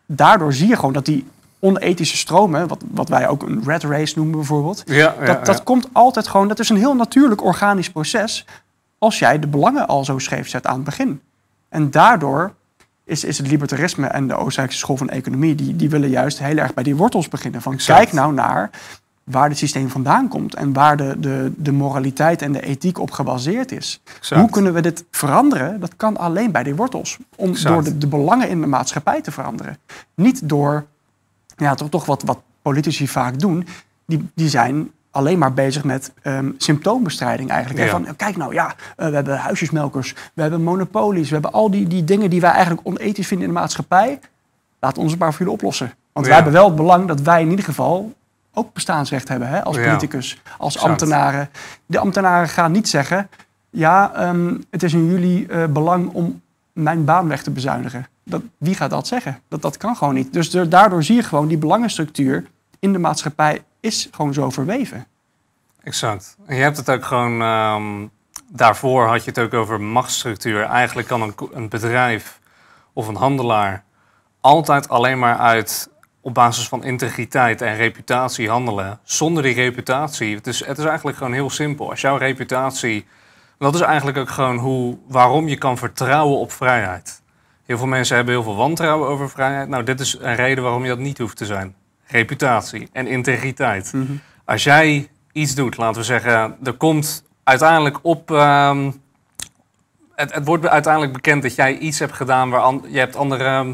daardoor 0.06 0.52
zie 0.52 0.68
je 0.68 0.76
gewoon 0.76 0.92
dat 0.92 1.04
die 1.04 1.26
onethische 1.58 2.16
stromen, 2.16 2.68
wat, 2.68 2.82
wat 2.90 3.08
wij 3.08 3.28
ook 3.28 3.42
een 3.42 3.62
red 3.64 3.82
race 3.82 4.12
noemen 4.16 4.36
bijvoorbeeld, 4.36 4.82
ja, 4.86 5.14
dat, 5.24 5.46
dat 5.46 5.62
komt 5.62 5.88
altijd 5.92 6.28
gewoon, 6.28 6.48
dat 6.48 6.58
is 6.58 6.68
een 6.68 6.76
heel 6.76 6.94
natuurlijk 6.94 7.44
organisch 7.44 7.90
proces 7.90 8.46
als 8.98 9.18
jij 9.18 9.38
de 9.38 9.46
belangen 9.46 9.86
al 9.86 10.04
zo 10.04 10.18
scheef 10.18 10.48
zet 10.48 10.66
aan 10.66 10.74
het 10.74 10.84
begin. 10.84 11.20
En 11.68 11.90
daardoor 11.90 12.52
is, 13.04 13.24
is 13.24 13.38
het 13.38 13.46
libertarisme 13.46 14.06
en 14.06 14.28
de 14.28 14.34
Oostenrijkse 14.34 14.78
school 14.78 14.96
van 14.96 15.08
economie, 15.08 15.54
die, 15.54 15.76
die 15.76 15.90
willen 15.90 16.08
juist 16.08 16.38
heel 16.38 16.56
erg 16.56 16.74
bij 16.74 16.84
die 16.84 16.96
wortels 16.96 17.28
beginnen. 17.28 17.62
Van 17.62 17.76
kijk 17.76 18.12
nou 18.12 18.32
naar 18.32 18.70
waar 19.24 19.48
het 19.48 19.58
systeem 19.58 19.88
vandaan 19.88 20.28
komt 20.28 20.54
en 20.54 20.72
waar 20.72 20.96
de, 20.96 21.20
de, 21.20 21.52
de 21.56 21.72
moraliteit 21.72 22.42
en 22.42 22.52
de 22.52 22.60
ethiek 22.60 22.98
op 22.98 23.10
gebaseerd 23.10 23.72
is. 23.72 24.02
Hoe 24.34 24.50
kunnen 24.50 24.74
we 24.74 24.80
dit 24.80 25.04
veranderen? 25.10 25.80
Dat 25.80 25.96
kan 25.96 26.16
alleen 26.16 26.52
bij 26.52 26.62
die 26.62 26.74
wortels. 26.74 27.18
Om, 27.36 27.54
door 27.62 27.84
de, 27.84 27.98
de, 27.98 28.06
belangen 28.06 28.48
in 28.48 28.60
de 28.60 28.66
maatschappij 28.66 29.20
te 29.20 29.30
veranderen. 29.30 29.78
Niet 30.14 30.48
door, 30.48 30.86
ja, 31.56 31.74
toch, 31.74 31.88
toch 31.88 32.04
wat, 32.04 32.22
wat 32.22 32.38
politici 32.62 33.08
vaak 33.08 33.38
doen, 33.38 33.66
die, 34.06 34.28
die 34.34 34.48
zijn 34.48 34.90
alleen 35.10 35.38
maar 35.38 35.52
bezig 35.52 35.84
met 35.84 36.12
um, 36.22 36.54
symptoombestrijding 36.58 37.50
eigenlijk. 37.50 37.90
Van, 37.90 38.16
kijk 38.16 38.36
nou, 38.36 38.54
ja, 38.54 38.66
uh, 38.66 39.06
we 39.08 39.14
hebben 39.14 39.38
huisjesmelkers, 39.38 40.14
we 40.34 40.42
hebben 40.42 40.62
monopolies, 40.62 41.28
we 41.28 41.34
hebben 41.34 41.52
al 41.52 41.70
die, 41.70 41.86
die 41.86 42.04
dingen 42.04 42.30
die 42.30 42.40
wij 42.40 42.50
eigenlijk 42.50 42.86
onethisch 42.86 43.26
vinden 43.26 43.48
in 43.48 43.54
de 43.54 43.60
maatschappij. 43.60 44.20
Laat 44.80 44.98
ons 44.98 45.10
het 45.10 45.20
maar 45.20 45.30
voor 45.30 45.38
jullie 45.38 45.54
oplossen. 45.54 45.94
Want 46.12 46.26
wij 46.26 46.34
hebben 46.34 46.52
wel 46.52 46.66
het 46.66 46.76
belang 46.76 47.08
dat 47.08 47.20
wij 47.20 47.42
in 47.42 47.50
ieder 47.50 47.64
geval 47.64 48.12
ook 48.54 48.72
bestaansrecht 48.72 49.28
hebben 49.28 49.48
hè, 49.48 49.64
als 49.64 49.76
politicus, 49.76 50.40
als 50.58 50.78
ambtenaren. 50.78 51.50
De 51.86 51.98
ambtenaren 51.98 52.48
gaan 52.48 52.72
niet 52.72 52.88
zeggen, 52.88 53.28
ja, 53.70 54.28
um, 54.28 54.64
het 54.70 54.82
is 54.82 54.92
in 54.92 55.06
jullie 55.06 55.48
uh, 55.48 55.64
belang 55.66 56.08
om 56.12 56.42
mijn 56.72 57.04
baan 57.04 57.28
weg 57.28 57.42
te 57.42 57.50
bezuinigen. 57.50 58.06
Dat, 58.24 58.42
wie 58.58 58.74
gaat 58.74 58.90
dat 58.90 59.06
zeggen? 59.06 59.40
Dat, 59.48 59.62
dat 59.62 59.76
kan 59.76 59.96
gewoon 59.96 60.14
niet. 60.14 60.32
Dus 60.32 60.50
daardoor 60.50 61.02
zie 61.02 61.16
je 61.16 61.22
gewoon 61.22 61.48
die 61.48 61.58
belangenstructuur 61.58 62.44
in 62.78 62.92
de 62.92 62.98
maatschappij 62.98 63.64
is 63.80 64.08
gewoon 64.10 64.34
zo 64.34 64.50
verweven. 64.50 65.06
Exact. 65.82 66.36
En 66.46 66.56
je 66.56 66.62
hebt 66.62 66.76
het 66.76 66.90
ook 66.90 67.04
gewoon. 67.04 67.40
Um, 67.40 68.10
daarvoor 68.48 69.06
had 69.06 69.24
je 69.24 69.30
het 69.30 69.38
ook 69.38 69.54
over 69.54 69.80
machtsstructuur. 69.80 70.62
Eigenlijk 70.62 71.08
kan 71.08 71.22
een, 71.22 71.34
een 71.52 71.68
bedrijf 71.68 72.40
of 72.92 73.08
een 73.08 73.16
handelaar 73.16 73.84
altijd 74.40 74.88
alleen 74.88 75.18
maar 75.18 75.36
uit 75.36 75.88
op 76.22 76.34
basis 76.34 76.68
van 76.68 76.84
integriteit 76.84 77.60
en 77.60 77.76
reputatie 77.76 78.48
handelen. 78.48 78.98
Zonder 79.02 79.42
die 79.42 79.54
reputatie. 79.54 80.34
Het 80.36 80.46
is, 80.46 80.66
het 80.66 80.78
is 80.78 80.84
eigenlijk 80.84 81.16
gewoon 81.16 81.32
heel 81.32 81.50
simpel. 81.50 81.90
Als 81.90 82.00
jouw 82.00 82.16
reputatie. 82.16 83.06
Dat 83.58 83.74
is 83.74 83.80
eigenlijk 83.80 84.18
ook 84.18 84.30
gewoon 84.30 84.56
hoe, 84.56 84.98
waarom 85.08 85.48
je 85.48 85.56
kan 85.56 85.78
vertrouwen 85.78 86.38
op 86.38 86.52
vrijheid. 86.52 87.22
Heel 87.66 87.78
veel 87.78 87.86
mensen 87.86 88.16
hebben 88.16 88.34
heel 88.34 88.42
veel 88.42 88.56
wantrouwen 88.56 89.08
over 89.08 89.30
vrijheid. 89.30 89.68
Nou, 89.68 89.84
dit 89.84 90.00
is 90.00 90.16
een 90.20 90.34
reden 90.34 90.64
waarom 90.64 90.82
je 90.82 90.88
dat 90.88 90.98
niet 90.98 91.18
hoeft 91.18 91.36
te 91.36 91.46
zijn 91.46 91.74
reputatie 92.06 92.88
en 92.92 93.06
integriteit. 93.06 93.92
Mhm. 93.92 94.12
Als 94.44 94.64
jij 94.64 95.08
iets 95.32 95.54
doet, 95.54 95.76
laten 95.76 96.00
we 96.00 96.06
zeggen, 96.06 96.56
er 96.62 96.72
komt 96.72 97.24
uiteindelijk 97.44 97.98
op. 98.02 98.30
Ehm, 98.30 98.90
het, 100.14 100.34
het, 100.34 100.46
wordt 100.46 100.66
uiteindelijk 100.66 101.12
bekend 101.12 101.42
dat 101.42 101.54
jij 101.54 101.78
iets 101.78 101.98
hebt 101.98 102.12
gedaan 102.12 102.50
waar 102.50 102.74
je 102.88 102.98
hebt 102.98 103.16
andere. 103.16 103.44
Ehm, 103.44 103.72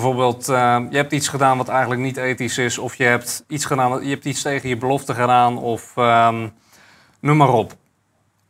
bijvoorbeeld, 0.00 0.48
uh, 0.48 0.78
je 0.90 0.96
hebt 0.96 1.12
iets 1.12 1.28
gedaan 1.28 1.56
wat 1.56 1.68
eigenlijk 1.68 2.00
niet 2.00 2.16
ethisch 2.16 2.58
is, 2.58 2.78
of 2.78 2.94
je 2.94 3.04
hebt 3.04 3.44
iets 3.48 3.64
gedaan, 3.64 4.04
je 4.04 4.10
hebt 4.10 4.24
iets 4.24 4.42
tegen 4.42 4.68
je 4.68 4.76
belofte 4.76 5.14
gedaan, 5.14 5.58
of 5.58 5.92
noem 7.20 7.36
maar 7.36 7.52
op. 7.52 7.74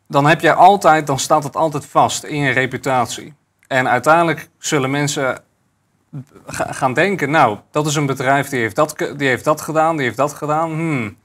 Dan 0.09 0.27
heb 0.27 0.41
jij 0.41 0.55
altijd, 0.55 1.07
dan 1.07 1.19
staat 1.19 1.45
het 1.45 1.57
altijd 1.57 1.87
vast 1.87 2.25
in 2.25 2.41
je 2.41 2.51
reputatie. 2.51 3.35
En 3.67 3.89
uiteindelijk 3.89 4.49
zullen 4.59 4.91
mensen 4.91 5.43
gaan 6.51 6.95
denken, 6.95 7.31
nou, 7.31 7.59
dat 7.71 7.87
is 7.87 7.95
een 7.95 8.07
bedrijf 8.07 8.49
die 8.49 8.61
heeft 8.61 8.77
dat, 8.77 8.95
die 9.17 9.29
heeft 9.29 9.45
dat 9.45 9.61
gedaan, 9.61 9.97
die 9.97 10.05
heeft 10.05 10.17
dat 10.17 10.33
gedaan. 10.33 10.71
Hmm. 10.71 11.17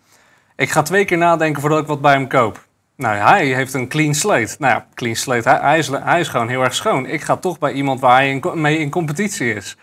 Ik 0.55 0.69
ga 0.69 0.81
twee 0.81 1.05
keer 1.05 1.17
nadenken 1.17 1.61
voordat 1.61 1.79
ik 1.79 1.87
wat 1.87 2.01
bij 2.01 2.13
hem 2.13 2.27
koop. 2.27 2.67
Nou, 2.95 3.17
hij 3.17 3.45
heeft 3.45 3.73
een 3.73 3.87
clean 3.87 4.13
slate. 4.13 4.55
Nou 4.59 4.73
ja, 4.73 4.87
clean 4.93 5.15
slate, 5.15 5.49
hij, 5.49 5.77
is, 5.77 5.87
hij 5.87 6.19
is 6.19 6.27
gewoon 6.27 6.47
heel 6.47 6.63
erg 6.63 6.75
schoon. 6.75 7.05
Ik 7.05 7.21
ga 7.21 7.37
toch 7.37 7.59
bij 7.59 7.71
iemand 7.71 7.99
waar 7.99 8.15
hij 8.15 8.41
mee 8.53 8.77
in 8.77 8.89
competitie 8.89 9.53
is. 9.53 9.77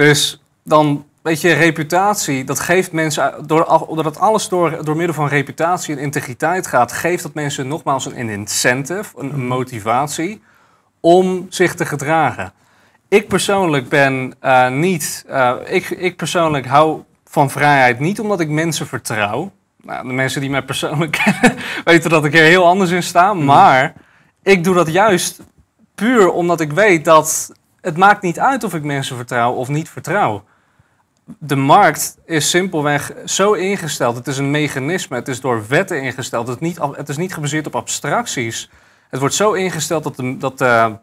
Dus 0.00 0.40
dan, 0.62 1.04
weet 1.22 1.40
je, 1.40 1.52
reputatie, 1.52 2.44
dat 2.44 2.60
geeft 2.60 2.92
mensen, 2.92 3.34
doordat 3.46 4.18
alles 4.18 4.48
door, 4.48 4.84
door 4.84 4.96
middel 4.96 5.14
van 5.14 5.28
reputatie 5.28 5.94
en 5.96 6.02
integriteit 6.02 6.66
gaat, 6.66 6.92
geeft 6.92 7.22
dat 7.22 7.34
mensen 7.34 7.68
nogmaals 7.68 8.06
een 8.06 8.28
incentive, 8.28 9.18
een 9.20 9.26
mhm. 9.26 9.46
motivatie 9.46 10.42
om 11.00 11.46
zich 11.48 11.74
te 11.74 11.86
gedragen. 11.86 12.52
Ik 13.08 13.28
persoonlijk 13.28 13.88
ben 13.88 14.34
uh, 14.42 14.68
niet. 14.68 15.24
Uh, 15.28 15.54
ik, 15.66 15.90
ik 15.90 16.16
persoonlijk 16.16 16.66
hou 16.66 17.02
van 17.24 17.50
vrijheid 17.50 17.98
niet 17.98 18.20
omdat 18.20 18.40
ik 18.40 18.48
mensen 18.48 18.86
vertrouw. 18.86 19.52
Nou, 19.82 20.06
de 20.06 20.12
mensen 20.12 20.40
die 20.40 20.50
mij 20.50 20.62
persoonlijk 20.62 21.22
kennen 21.24 21.58
weten 21.84 22.10
dat 22.10 22.24
ik 22.24 22.34
er 22.34 22.44
heel 22.44 22.66
anders 22.66 22.90
in 22.90 23.02
sta. 23.02 23.34
Mhm. 23.34 23.44
Maar 23.44 23.94
ik 24.42 24.64
doe 24.64 24.74
dat 24.74 24.92
juist 24.92 25.40
puur 25.94 26.30
omdat 26.30 26.60
ik 26.60 26.72
weet 26.72 27.04
dat 27.04 27.52
het 27.80 27.96
maakt 27.96 28.22
niet 28.22 28.38
uit 28.38 28.64
of 28.64 28.74
ik 28.74 28.82
mensen 28.82 29.16
vertrouw 29.16 29.52
of 29.52 29.68
niet 29.68 29.88
vertrouw. 29.88 30.44
De 31.38 31.56
markt 31.56 32.18
is 32.24 32.50
simpelweg 32.50 33.12
zo 33.24 33.52
ingesteld. 33.52 34.16
Het 34.16 34.26
is 34.26 34.38
een 34.38 34.50
mechanisme. 34.50 35.16
Het 35.16 35.28
is 35.28 35.40
door 35.40 35.64
wetten 35.68 36.02
ingesteld. 36.02 36.46
Het 36.48 36.60
is 36.60 36.68
niet, 36.68 36.78
het 36.96 37.08
is 37.08 37.16
niet 37.16 37.34
gebaseerd 37.34 37.66
op 37.66 37.76
abstracties. 37.76 38.70
Het 39.10 39.20
wordt 39.20 39.34
zo 39.34 39.52
ingesteld 39.52 40.02
dat 40.02 40.16
de, 40.16 40.36
dat 40.36 40.58
de 40.58 40.96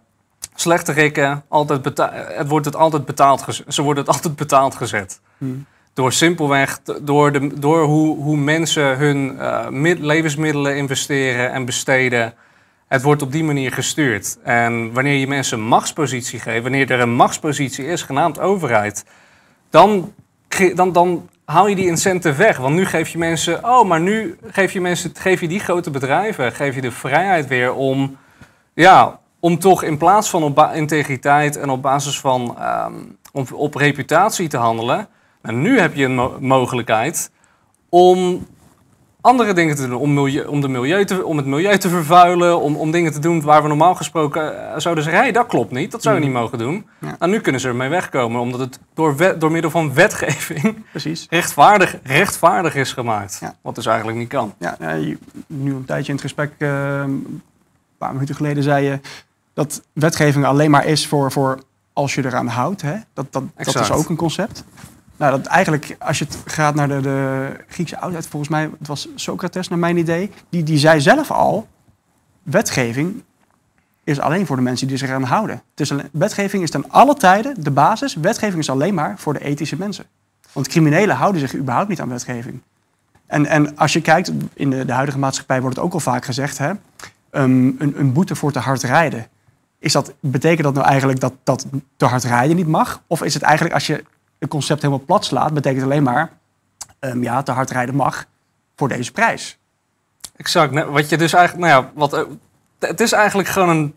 slechte 0.55 0.91
rikken, 0.91 1.43
altijd 1.47 1.99
het 2.38 2.47
wordt 2.47 2.65
het 2.65 2.75
altijd 2.75 3.05
betaald 3.05 3.45
ze 3.67 3.82
worden 3.82 4.03
het 4.03 4.13
altijd 4.15 4.36
betaald 4.36 4.75
gezet. 4.75 5.19
Hmm. 5.38 5.65
Door 5.93 6.13
simpelweg, 6.13 6.80
door, 7.01 7.32
de, 7.32 7.59
door 7.59 7.84
hoe, 7.84 8.17
hoe 8.17 8.38
mensen 8.38 8.97
hun 8.97 9.36
uh, 9.36 9.95
levensmiddelen 9.99 10.78
investeren 10.78 11.51
en 11.51 11.65
besteden. 11.65 12.34
Het 12.88 13.02
wordt 13.02 13.22
op 13.22 13.32
die 13.32 13.44
manier 13.44 13.72
gestuurd. 13.72 14.38
En 14.44 14.94
wanneer 14.94 15.14
je 15.14 15.28
mensen 15.28 15.60
een 15.60 15.66
machtspositie 15.66 16.40
geeft, 16.40 16.62
wanneer 16.62 16.92
er 16.92 17.00
een 17.00 17.14
machtspositie 17.14 17.86
is, 17.86 18.02
genaamd 18.02 18.40
overheid, 18.40 19.06
dan, 19.70 20.14
dan, 20.76 20.92
dan 20.92 21.30
haal 21.46 21.68
je 21.68 21.76
die 21.76 21.88
incentive 21.88 22.38
weg. 22.38 22.58
Want 22.58 22.76
nu 22.76 22.86
geef 22.86 23.10
je 23.10 23.18
mensen, 23.18 23.64
oh, 23.64 23.88
maar 23.88 24.00
nu 24.00 24.38
geef 24.52 24.72
je 24.72 24.82
mensen, 24.82 25.12
geef 25.14 25.42
je 25.42 25.48
die 25.48 25.60
grote 25.60 25.92
bedrijven, 25.92 26.52
geef 26.52 26.76
je 26.76 26.82
de 26.82 26.92
vrijheid 26.92 27.48
weer 27.48 27.74
om, 27.74 28.18
ja, 28.74 29.20
om 29.40 29.60
toch 29.60 29.84
in 29.84 29.98
plaats 29.98 30.30
van 30.30 30.44
op 30.44 30.72
integriteit 30.74 31.56
en 31.56 31.70
op 31.70 31.82
basis 31.82 32.20
van 32.20 32.58
um, 32.86 33.18
op, 33.54 33.76
reputatie 33.76 34.48
te 34.48 34.58
handelen. 34.58 35.08
Nou, 35.42 35.56
nu 35.56 35.80
heb 35.80 35.96
je 35.96 36.06
een 36.06 36.32
mogelijkheid 36.40 37.32
om 37.90 38.48
andere 39.22 39.53
dingen 39.53 39.76
te 39.76 39.88
doen. 39.88 39.97
Om, 39.97 40.13
milieu, 40.13 40.45
om, 40.45 40.61
de 40.61 40.68
milieu 40.68 41.05
te, 41.05 41.26
om 41.26 41.38
het 41.38 41.45
milieu 41.45 41.78
te 41.78 41.89
vervuilen. 41.89 42.61
Om, 42.61 42.76
om 42.76 42.91
dingen 42.91 43.11
te 43.11 43.20
doen 43.20 43.41
waar 43.41 43.61
we 43.61 43.68
normaal 43.68 43.95
gesproken 43.95 44.53
uh, 44.53 44.74
zouden 44.78 45.03
zeggen: 45.03 45.24
hé, 45.24 45.32
dat 45.32 45.47
klopt 45.47 45.72
niet. 45.72 45.91
Dat 45.91 46.01
zou 46.01 46.15
je 46.15 46.22
mm. 46.22 46.28
niet 46.28 46.38
mogen 46.38 46.57
doen. 46.57 46.88
Ja. 46.99 47.15
Nou, 47.20 47.32
nu 47.32 47.39
kunnen 47.39 47.61
ze 47.61 47.68
ermee 47.68 47.89
wegkomen, 47.89 48.41
omdat 48.41 48.59
het 48.59 48.80
door, 48.93 49.39
door 49.39 49.51
middel 49.51 49.72
van 49.72 49.93
wetgeving 49.93 50.84
Precies. 50.91 51.26
Rechtvaardig, 51.30 51.95
rechtvaardig 52.03 52.76
is 52.76 52.93
gemaakt. 52.93 53.41
Wat 53.61 53.76
dus 53.76 53.86
eigenlijk 53.86 54.18
niet 54.18 54.30
kan. 54.30 54.53
Ja, 54.59 54.78
nu 55.47 55.74
een 55.74 55.86
tijdje 55.86 56.07
in 56.07 56.13
het 56.13 56.22
gesprek, 56.22 56.51
uh, 56.57 56.99
een 56.99 57.41
paar 57.97 58.13
minuten 58.13 58.36
geleden, 58.36 58.63
zei 58.63 58.86
je 58.86 58.99
dat 59.57 59.82
wetgeving 59.93 60.45
alleen 60.45 60.72
maar 60.72 60.86
is 60.86 61.07
voor, 61.07 61.32
voor 61.32 61.59
als 61.93 62.15
je 62.15 62.26
eraan 62.26 62.47
houdt. 62.47 62.82
Hè? 62.82 62.95
Dat, 63.13 63.34
dat, 63.34 63.43
dat 63.55 63.80
is 63.80 63.91
ook 63.91 64.09
een 64.09 64.15
concept. 64.15 64.63
Nou, 65.18 65.32
dat 65.32 65.45
eigenlijk, 65.45 65.95
als 65.99 66.20
je 66.20 66.26
het 66.26 66.38
gaat 66.45 66.76
naar 66.76 66.88
de, 66.88 67.01
de 67.01 67.49
Griekse 67.68 67.99
oudheid, 67.99 68.28
volgens 68.28 68.51
mij, 68.51 68.70
het 68.80 68.88
was 68.88 69.07
Socrates 69.15 69.68
naar 69.68 69.80
mijn 69.80 69.97
idee, 69.97 70.32
die, 70.49 70.63
die 70.63 70.78
zei 70.78 71.01
zelf 71.01 71.32
al, 71.32 71.68
wetgeving 72.43 73.24
is 74.03 74.20
alleen 74.20 74.45
voor 74.45 74.55
de 74.55 74.61
mensen 74.61 74.88
die 74.88 74.97
zich 74.97 75.09
eraan 75.09 75.24
houden. 75.24 75.61
Dus 75.74 75.93
wetgeving 76.11 76.63
is 76.63 76.72
ten 76.72 76.89
alle 76.89 77.15
tijden 77.15 77.63
de 77.63 77.72
basis. 77.72 78.15
Wetgeving 78.15 78.59
is 78.59 78.70
alleen 78.70 78.93
maar 78.93 79.18
voor 79.18 79.34
de 79.34 79.43
ethische 79.43 79.78
mensen. 79.78 80.05
Want 80.51 80.68
criminelen 80.68 81.15
houden 81.15 81.41
zich 81.41 81.55
überhaupt 81.55 81.89
niet 81.89 82.01
aan 82.01 82.09
wetgeving. 82.09 82.61
En, 83.26 83.45
en 83.45 83.78
als 83.78 83.93
je 83.93 84.01
kijkt, 84.01 84.32
in 84.53 84.70
de, 84.70 84.86
de 84.86 84.93
huidige 84.93 85.20
maatschappij 85.20 85.61
wordt 85.61 85.76
het 85.76 85.86
ook 85.86 85.93
al 85.93 85.99
vaak 85.99 86.26
gezegd, 86.26 86.57
hè, 86.57 86.70
um, 86.70 87.76
een, 87.80 87.99
een 87.99 88.13
boete 88.13 88.36
voor 88.36 88.51
te 88.51 88.59
hard 88.59 88.84
rijden 88.84 89.28
is 89.80 89.91
dat, 89.91 90.13
betekent 90.20 90.63
dat 90.63 90.74
nou 90.74 90.88
eigenlijk 90.88 91.20
dat, 91.20 91.34
dat 91.43 91.65
te 91.97 92.05
hard 92.05 92.24
rijden 92.24 92.55
niet 92.55 92.68
mag? 92.68 93.01
Of 93.07 93.24
is 93.24 93.34
het 93.34 93.43
eigenlijk 93.43 93.76
als 93.76 93.88
je 93.88 94.03
het 94.40 94.50
concept 94.50 94.82
helemaal 94.82 95.06
plat 95.06 95.26
slaat, 95.26 95.54
betekent 95.54 95.84
alleen 95.84 96.04
maar 96.04 96.32
um, 97.00 97.24
ja, 97.24 97.44
te 97.44 97.52
hard 97.52 97.72
rijden 97.72 97.96
mag 97.96 98.26
voor 98.76 98.88
deze 98.88 99.12
prijs? 99.12 99.58
Exact. 100.36 100.84
Wat 100.84 101.10
je 101.10 101.18
dus 101.18 101.34
eigenlijk, 101.34 101.68
nou 101.68 101.84
ja, 101.84 101.92
wat, 101.94 102.14
eh, 102.14 102.22
het 102.80 103.02
is 103.02 103.12
eigenlijk 103.12 103.50
gewoon 103.50 103.70
een, 103.70 103.96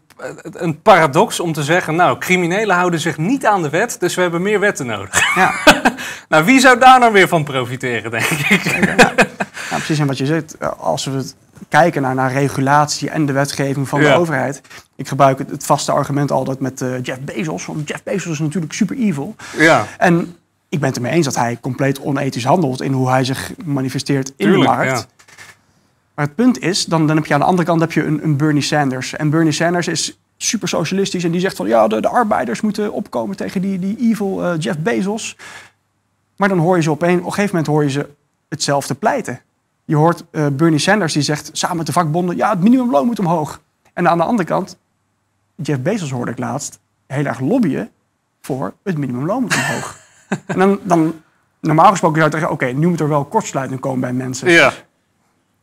een 0.52 0.82
paradox 0.82 1.40
om 1.40 1.52
te 1.52 1.62
zeggen, 1.62 1.94
nou, 1.94 2.18
criminelen 2.18 2.76
houden 2.76 3.00
zich 3.00 3.16
niet 3.16 3.46
aan 3.46 3.62
de 3.62 3.70
wet, 3.70 3.96
dus 4.00 4.14
we 4.14 4.20
hebben 4.22 4.42
meer 4.42 4.60
wetten 4.60 4.86
nodig. 4.86 5.34
Ja. 5.34 5.54
nou, 6.28 6.44
wie 6.44 6.60
zou 6.60 6.78
daar 6.78 6.98
nou 6.98 7.12
weer 7.12 7.28
van 7.28 7.44
profiteren, 7.44 8.10
denk 8.10 8.24
ik? 8.24 8.62
Ja, 8.64 9.12
precies. 9.14 9.34
precies. 9.68 9.98
En 9.98 10.06
wat 10.06 10.18
je 10.18 10.26
zegt, 10.26 10.56
als 10.78 11.04
we 11.04 11.32
kijken 11.68 12.02
naar, 12.02 12.14
naar 12.14 12.32
regulatie 12.32 13.10
en 13.10 13.26
de 13.26 13.32
wetgeving 13.32 13.88
van 13.88 14.00
de 14.00 14.14
overheid. 14.14 14.60
Ik 14.96 15.08
gebruik 15.08 15.38
het, 15.38 15.50
het, 15.50 15.64
vaste 15.64 15.92
argument 15.92 16.30
altijd 16.30 16.60
met 16.60 16.80
uh, 16.80 17.02
Jeff 17.02 17.20
Bezos. 17.20 17.66
Want 17.66 17.88
Jeff 17.88 18.02
Bezos 18.02 18.32
is 18.32 18.38
natuurlijk 18.38 18.72
super 18.72 18.96
evil. 18.96 19.34
Ja. 19.56 19.86
En 19.98 20.36
ik 20.68 20.78
ben 20.78 20.88
het 20.88 20.96
ermee 20.96 21.12
eens 21.12 21.24
dat 21.24 21.36
hij 21.36 21.58
compleet 21.60 22.00
onethisch 22.00 22.44
handelt 22.44 22.82
in 22.82 22.92
hoe 22.92 23.10
hij 23.10 23.24
zich 23.24 23.52
manifesteert 23.64 24.32
in 24.36 24.50
de 24.50 24.58
markt. 24.58 25.06
Maar 26.14 26.26
het 26.26 26.34
punt 26.34 26.58
is, 26.58 26.84
dan, 26.84 27.06
dan 27.06 27.16
heb 27.16 27.26
je 27.26 27.34
aan 27.34 27.40
de 27.40 27.46
andere 27.46 27.66
kant 27.68 27.80
heb 27.80 27.92
je 27.92 28.04
een, 28.04 28.24
een 28.24 28.36
Bernie 28.36 28.62
Sanders. 28.62 29.16
En 29.16 29.30
Bernie 29.30 29.52
Sanders 29.52 29.88
is 29.88 30.18
super 30.36 30.68
socialistisch 30.68 31.24
en 31.24 31.30
die 31.30 31.40
zegt 31.40 31.56
van 31.56 31.68
ja, 31.68 31.88
de, 31.88 32.00
de 32.00 32.08
arbeiders 32.08 32.60
moeten 32.60 32.92
opkomen 32.92 33.36
tegen 33.36 33.60
die, 33.60 33.78
die 33.78 33.96
evil 34.10 34.44
uh, 34.44 34.52
Jeff 34.58 34.78
Bezos. 34.78 35.36
Maar 36.36 36.48
dan 36.48 36.58
hoor 36.58 36.76
je 36.76 36.82
ze 36.82 36.90
op 36.90 37.02
een, 37.02 37.18
op 37.18 37.24
een 37.24 37.32
gegeven 37.32 37.56
moment 37.56 37.66
hoor 37.66 37.82
je 37.82 37.90
ze 37.90 38.08
hetzelfde 38.48 38.94
pleiten. 38.94 39.40
Je 39.90 39.96
hoort 39.96 40.24
uh, 40.32 40.46
Bernie 40.52 40.78
Sanders 40.78 41.12
die 41.12 41.22
zegt 41.22 41.50
samen 41.52 41.76
met 41.76 41.86
de 41.86 41.92
vakbonden, 41.92 42.36
ja, 42.36 42.50
het 42.50 42.60
minimumloon 42.60 43.06
moet 43.06 43.18
omhoog. 43.18 43.60
En 43.92 44.08
aan 44.08 44.18
de 44.18 44.24
andere 44.24 44.48
kant, 44.48 44.76
Jeff 45.54 45.80
Bezos 45.80 46.10
hoorde 46.10 46.30
ik 46.30 46.38
laatst 46.38 46.78
heel 47.06 47.24
erg 47.24 47.40
lobbyen 47.40 47.90
voor 48.40 48.74
het 48.82 48.98
minimumloon 48.98 49.42
moet 49.42 49.54
omhoog. 49.54 49.98
en 50.46 50.58
dan, 50.58 50.78
dan, 50.82 51.22
normaal 51.60 51.90
gesproken 51.90 52.16
zou 52.20 52.30
je 52.30 52.38
zeggen, 52.38 52.54
oké, 52.54 52.66
nu 52.66 52.88
moet 52.88 53.00
er 53.00 53.08
wel 53.08 53.24
kortsluiting 53.24 53.80
komen 53.80 54.00
bij 54.00 54.12
mensen. 54.12 54.50
Ja. 54.50 54.72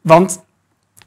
Want, 0.01 0.43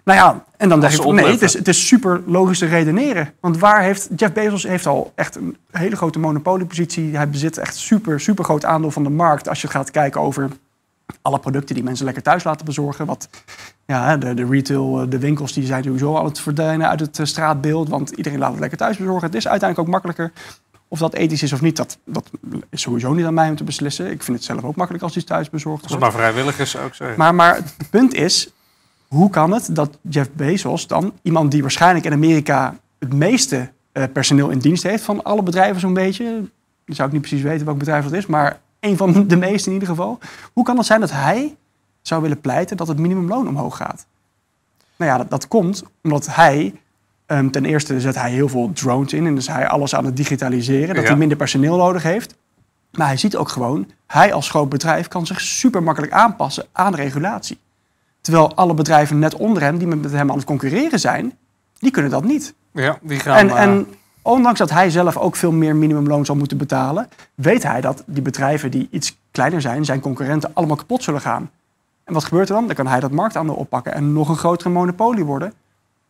nou 0.05 0.19
ja, 0.19 0.45
en 0.57 0.69
dan 0.69 0.81
denk 0.81 0.93
ik, 0.93 1.13
nee, 1.13 1.27
het 1.27 1.43
is, 1.43 1.53
het 1.53 1.69
is 1.69 1.87
super 1.87 2.23
logisch 2.27 2.59
te 2.59 2.67
redeneren. 2.67 3.33
Want 3.41 3.59
waar 3.59 3.83
heeft, 3.83 4.09
Jeff 4.17 4.33
Bezos 4.33 4.63
heeft 4.63 4.87
al 4.87 5.13
echt 5.15 5.37
een 5.37 5.57
hele 5.71 5.97
grote 5.97 6.19
monopoliepositie. 6.19 7.17
Hij 7.17 7.29
bezit 7.29 7.59
echt 7.59 7.77
super, 7.77 8.21
super 8.21 8.45
groot 8.45 8.65
aandeel 8.65 8.91
van 8.91 9.03
de 9.03 9.11
markt 9.11 9.49
als 9.49 9.63
je 9.63 9.69
gaat 9.69 9.91
kijken 9.91 10.21
over 10.21 10.51
alle 11.23 11.39
producten 11.39 11.75
die 11.75 11.85
mensen 11.85 12.05
lekker 12.05 12.23
thuis 12.23 12.45
laten 12.45 12.67
bezorgen. 12.67 13.07
Wat, 13.07 13.29
ja, 13.87 14.17
de, 14.17 14.35
de 14.35 14.47
retail, 14.47 15.01
eh, 15.01 15.11
de 15.11 15.19
winkels, 15.19 15.53
die 15.53 15.67
zijn 15.67 15.83
sowieso 15.83 16.15
al 16.17 16.25
het 16.25 16.41
verdwijnen 16.41 16.89
uit 16.89 17.01
het 17.01 17.19
eh, 17.19 17.27
straatbeeld. 17.27 17.89
Want 17.89 18.11
iedereen 18.11 18.39
laat 18.39 18.51
het 18.51 18.61
lekker 18.61 18.79
thuis 18.79 18.97
bezorgen. 18.97 19.27
Het 19.27 19.35
is 19.35 19.49
uiteindelijk 19.49 19.89
ook 19.89 19.95
makkelijker. 19.95 20.33
Of 20.89 20.99
dat 20.99 21.15
ethisch 21.15 21.43
is 21.43 21.53
of 21.53 21.61
niet, 21.61 21.77
dat, 21.77 21.99
dat 22.05 22.31
is 22.71 22.81
sowieso 22.81 23.13
niet 23.13 23.27
aan 23.27 23.35
mij 23.35 23.49
om 23.49 23.57
te 23.57 23.65
beslissen. 23.65 24.11
Ik 24.11 24.23
vind 24.23 24.37
het 24.37 24.47
zelf 24.47 24.65
ook 24.65 24.77
makkelijk 24.77 25.05
als 25.05 25.17
iets 25.17 25.25
thuis 25.25 25.51
bezorgd 25.51 25.87
wordt. 25.87 26.03
Maar 26.03 26.13
vrijwillig 26.13 26.59
is, 26.59 26.77
ook 26.77 26.95
zo. 26.95 27.05
Maar, 27.17 27.35
maar 27.35 27.57
het 27.57 27.91
punt 27.91 28.15
is, 28.15 28.53
hoe 29.09 29.31
kan 29.31 29.53
het 29.53 29.69
dat 29.73 29.99
Jeff 30.03 30.31
Bezos 30.33 30.87
dan, 30.87 31.13
iemand 31.23 31.51
die 31.51 31.63
waarschijnlijk 31.63 32.05
in 32.05 32.13
Amerika 32.13 32.77
het 32.99 33.13
meeste 33.13 33.71
uh, 33.93 34.05
personeel 34.13 34.49
in 34.49 34.59
dienst 34.59 34.83
heeft 34.83 35.03
van 35.03 35.23
alle 35.23 35.43
bedrijven 35.43 35.81
zo'n 35.81 35.95
beetje, 35.95 36.25
dan 36.85 36.95
zou 36.95 37.09
ik 37.09 37.15
niet 37.15 37.23
precies 37.23 37.43
weten 37.43 37.65
welk 37.65 37.79
bedrijf 37.79 38.05
dat 38.05 38.13
is, 38.13 38.27
maar 38.27 38.61
een 38.81 38.97
van 38.97 39.27
de 39.29 39.37
meeste 39.37 39.69
in 39.69 39.75
ieder 39.75 39.89
geval. 39.89 40.19
Hoe 40.53 40.65
kan 40.65 40.77
het 40.77 40.87
zijn 40.87 41.01
dat 41.01 41.11
hij 41.11 41.57
zou 42.03 42.23
willen 42.23 42.41
pleiten 42.41 42.77
dat 42.77 42.89
het 42.89 42.99
minimumloon 42.99 43.49
omhoog 43.49 43.77
gaat? 43.77 44.07
Nou 44.97 45.11
ja, 45.11 45.19
dat, 45.19 45.31
dat 45.31 45.49
komt 45.49 45.83
omdat 46.03 46.27
hij, 46.35 46.75
um, 47.27 47.51
ten 47.51 47.65
eerste 47.65 48.01
zet 48.01 48.15
hij 48.15 48.31
heel 48.31 48.49
veel 48.49 48.73
drones 48.73 49.13
in 49.13 49.27
en 49.27 49.35
dus 49.35 49.49
hij 49.49 49.69
alles 49.69 49.95
aan 49.95 50.05
het 50.05 50.17
digitaliseren, 50.17 50.95
dat 50.95 51.07
hij 51.07 51.17
minder 51.17 51.37
personeel 51.37 51.77
nodig 51.77 52.03
heeft. 52.03 52.35
Maar 52.91 53.07
hij 53.07 53.17
ziet 53.17 53.37
ook 53.37 53.49
gewoon, 53.49 53.91
hij 54.07 54.33
als 54.33 54.51
groot 54.51 54.69
bedrijf 54.69 55.09
kan 55.09 55.27
zich 55.27 55.41
super 55.41 55.83
makkelijk 55.83 56.13
aanpassen 56.13 56.67
aan 56.73 56.95
regulatie. 56.95 57.59
Terwijl 58.21 58.55
alle 58.55 58.75
bedrijven 58.75 59.19
net 59.19 59.35
onder 59.35 59.63
hem, 59.63 59.79
die 59.79 59.87
met 59.87 60.13
hem 60.13 60.31
aan 60.31 60.37
het 60.37 60.47
concurreren 60.47 61.01
zijn, 61.01 61.39
die 61.79 61.91
kunnen 61.91 62.11
dat 62.11 62.25
niet. 62.25 62.55
Ja, 62.73 62.99
die 63.03 63.19
gaan... 63.19 63.37
En, 63.37 63.57
en 63.57 63.87
ondanks 64.23 64.59
dat 64.59 64.71
hij 64.71 64.91
zelf 64.91 65.17
ook 65.17 65.37
veel 65.37 65.53
meer 65.53 65.77
minimumloon 65.77 66.25
zal 66.25 66.37
moeten 66.37 66.57
betalen, 66.57 67.09
weet 67.35 67.63
hij 67.63 67.81
dat 67.81 68.03
die 68.07 68.23
bedrijven 68.23 68.71
die 68.71 68.89
iets 68.91 69.17
kleiner 69.31 69.61
zijn, 69.61 69.85
zijn 69.85 70.01
concurrenten, 70.01 70.51
allemaal 70.55 70.77
kapot 70.77 71.03
zullen 71.03 71.21
gaan. 71.21 71.51
En 72.05 72.15
wat 72.15 72.25
gebeurt 72.25 72.49
er 72.49 72.55
dan? 72.55 72.67
Dan 72.67 72.77
kan 72.77 72.87
hij 72.87 73.01
dat 73.01 73.11
marktaandeel 73.11 73.55
oppakken 73.55 73.93
en 73.95 74.13
nog 74.13 74.29
een 74.29 74.37
grotere 74.37 74.71
monopolie 74.71 75.25
worden. 75.25 75.53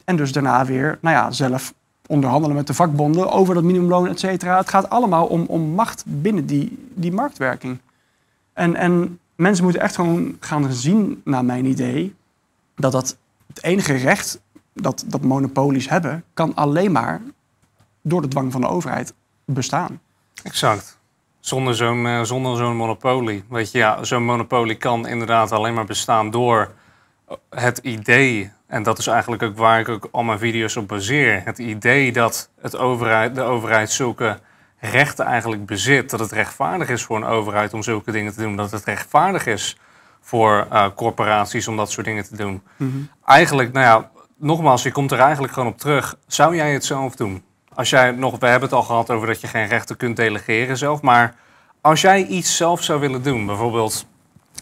En 0.05 0.17
dus 0.17 0.33
daarna 0.33 0.65
weer 0.65 0.99
nou 1.01 1.17
ja, 1.17 1.31
zelf 1.31 1.75
onderhandelen 2.07 2.57
met 2.57 2.67
de 2.67 2.75
vakbonden 2.75 3.31
over 3.31 3.55
dat 3.55 3.63
minimumloon, 3.63 4.09
et 4.09 4.21
cetera. 4.21 4.57
Het 4.59 4.69
gaat 4.69 4.91
allemaal 4.91 5.27
om, 5.27 5.45
om 5.47 5.63
macht 5.63 6.05
binnen 6.07 6.47
die, 6.47 6.89
die 6.95 7.13
marktwerking. 7.13 7.79
En, 8.53 8.77
en 8.77 9.19
mensen 9.35 9.65
moeten 9.65 9.83
echt 9.83 9.95
gewoon 9.95 10.37
gaan 10.41 10.73
zien, 10.73 11.21
naar 11.25 11.45
mijn 11.45 11.65
idee, 11.65 12.15
dat 12.77 12.93
dat 12.93 13.17
het 13.47 13.63
enige 13.63 13.95
recht 13.95 14.41
dat, 14.73 15.05
dat 15.07 15.23
monopolies 15.23 15.89
hebben, 15.89 16.25
kan 16.35 16.55
alleen 16.55 16.93
maar 16.93 17.21
door 18.03 18.23
de 18.23 18.29
dwang 18.29 18.53
van 18.53 18.61
de 18.61 18.69
overheid 18.69 19.15
bestaan. 19.45 20.01
Exact. 20.43 20.99
Zonder 21.41 21.75
zo'n 21.75 22.05
uh, 22.05 22.23
zonder 22.23 22.57
zo'n 22.57 22.77
monopolie. 22.77 23.45
Weet 23.49 23.71
je, 23.71 23.79
ja, 23.79 24.05
zo'n 24.05 24.25
monopolie 24.25 24.77
kan 24.77 25.07
inderdaad 25.07 25.53
alleen 25.53 25.75
maar 25.75 25.85
bestaan 25.85 26.31
door 26.31 26.71
het 27.51 27.79
idee, 27.79 28.53
en 28.67 28.83
dat 28.83 28.99
is 28.99 29.07
eigenlijk 29.07 29.43
ook 29.43 29.57
waar 29.57 29.81
ik 29.81 29.89
ook 29.89 30.09
al 30.11 30.23
mijn 30.23 30.39
video's 30.39 30.77
op 30.77 30.89
baseer, 30.89 31.43
het 31.45 31.59
idee 31.59 32.13
dat 32.13 32.51
het 32.61 32.77
overheid, 32.77 33.35
de 33.35 33.43
overheid 33.43 33.91
zulke 33.91 34.39
rechten 34.79 35.25
eigenlijk 35.25 35.67
bezit, 35.67 36.11
dat 36.11 36.21
het 36.21 36.33
rechtvaardig 36.33 36.89
is 36.89 37.03
voor 37.03 37.17
een 37.17 37.25
overheid 37.25 37.75
om 37.75 37.83
zulke 37.83 38.13
dingen 38.13 38.33
te 38.33 38.41
doen, 38.41 38.57
dat 38.57 38.71
het 38.71 38.85
rechtvaardig 38.85 39.47
is 39.47 39.79
voor 40.21 40.67
uh, 40.73 40.87
corporaties 40.95 41.69
om 41.69 41.77
dat 41.77 41.91
soort 41.91 42.07
dingen 42.07 42.25
te 42.25 42.37
doen. 42.37 42.63
Mhm. 42.77 42.99
Eigenlijk, 43.25 43.73
nou 43.73 43.87
ja, 43.87 44.11
nogmaals, 44.37 44.83
je 44.83 44.93
komt 44.93 45.13
er 45.13 45.19
eigenlijk 45.19 45.53
gewoon 45.53 45.73
op 45.73 45.79
terug. 45.79 46.17
Zou 46.27 46.57
jij 46.57 46.73
het 46.73 46.85
zelf 46.85 47.17
doen? 47.17 47.43
Als 47.81 47.91
jij 47.91 48.11
nog, 48.11 48.39
we 48.39 48.47
hebben 48.47 48.69
het 48.69 48.79
al 48.79 48.85
gehad 48.85 49.11
over 49.11 49.27
dat 49.27 49.41
je 49.41 49.47
geen 49.47 49.67
rechten 49.67 49.97
kunt 49.97 50.17
delegeren 50.17 50.77
zelf, 50.77 51.03
maar 51.03 51.35
als 51.81 52.01
jij 52.01 52.25
iets 52.25 52.57
zelf 52.57 52.83
zou 52.83 53.01
willen 53.01 53.23
doen, 53.23 53.47
bijvoorbeeld 53.47 54.07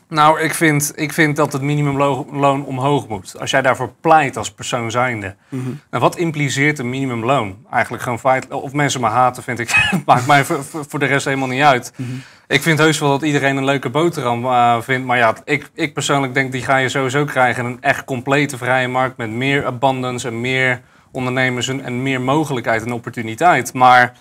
nou, 0.08 0.40
ik 0.40 0.54
vind, 0.54 0.92
ik 0.94 1.12
vind 1.12 1.36
dat 1.36 1.52
het 1.52 1.62
minimumloon 1.62 2.64
omhoog 2.64 3.08
moet. 3.08 3.40
Als 3.40 3.50
jij 3.50 3.62
daarvoor 3.62 3.92
pleit 4.00 4.36
als 4.36 4.52
persoon 4.52 4.90
zijnde. 4.90 5.34
Mm 5.48 5.64
-hmm. 5.64 5.80
nou, 5.90 6.02
wat 6.02 6.16
impliceert 6.16 6.78
een 6.78 6.90
minimumloon? 6.90 7.56
Eigenlijk 7.70 8.02
gewoon 8.02 8.18
feit. 8.18 8.48
Of 8.50 8.72
mensen 8.72 9.00
me 9.00 9.06
haten, 9.06 9.42
vind 9.42 9.58
ik. 9.58 9.90
maakt 10.06 10.26
mij 10.26 10.44
voor, 10.44 10.64
voor, 10.64 10.98
de 10.98 11.06
rest 11.06 11.24
helemaal 11.24 11.48
niet 11.48 11.62
uit. 11.62 11.92
Mhm. 11.96 12.10
Ik 12.46 12.62
vind 12.62 12.78
heus 12.78 12.98
wel 12.98 13.10
dat 13.10 13.22
iedereen 13.22 13.56
een 13.56 13.64
leuke 13.64 13.90
boterham 13.90 14.44
uh, 14.44 14.80
vindt. 14.80 15.06
Maar 15.06 15.16
ja, 15.16 15.34
ik, 15.44 15.70
ik 15.74 15.94
persoonlijk 15.94 16.34
denk 16.34 16.52
die 16.52 16.62
ga 16.62 16.76
je 16.76 16.88
sowieso 16.88 17.24
krijgen. 17.24 17.64
Een 17.64 17.78
echt 17.80 18.04
complete 18.04 18.58
vrije 18.58 18.88
markt 18.88 19.16
met 19.16 19.30
meer 19.30 19.66
abundance 19.66 20.28
en 20.28 20.40
meer 20.40 20.80
ondernemers 21.18 21.68
en, 21.68 21.84
en 21.84 22.02
meer 22.02 22.20
mogelijkheid 22.20 22.82
en 22.82 22.92
opportuniteit. 22.92 23.72
Maar 23.74 24.12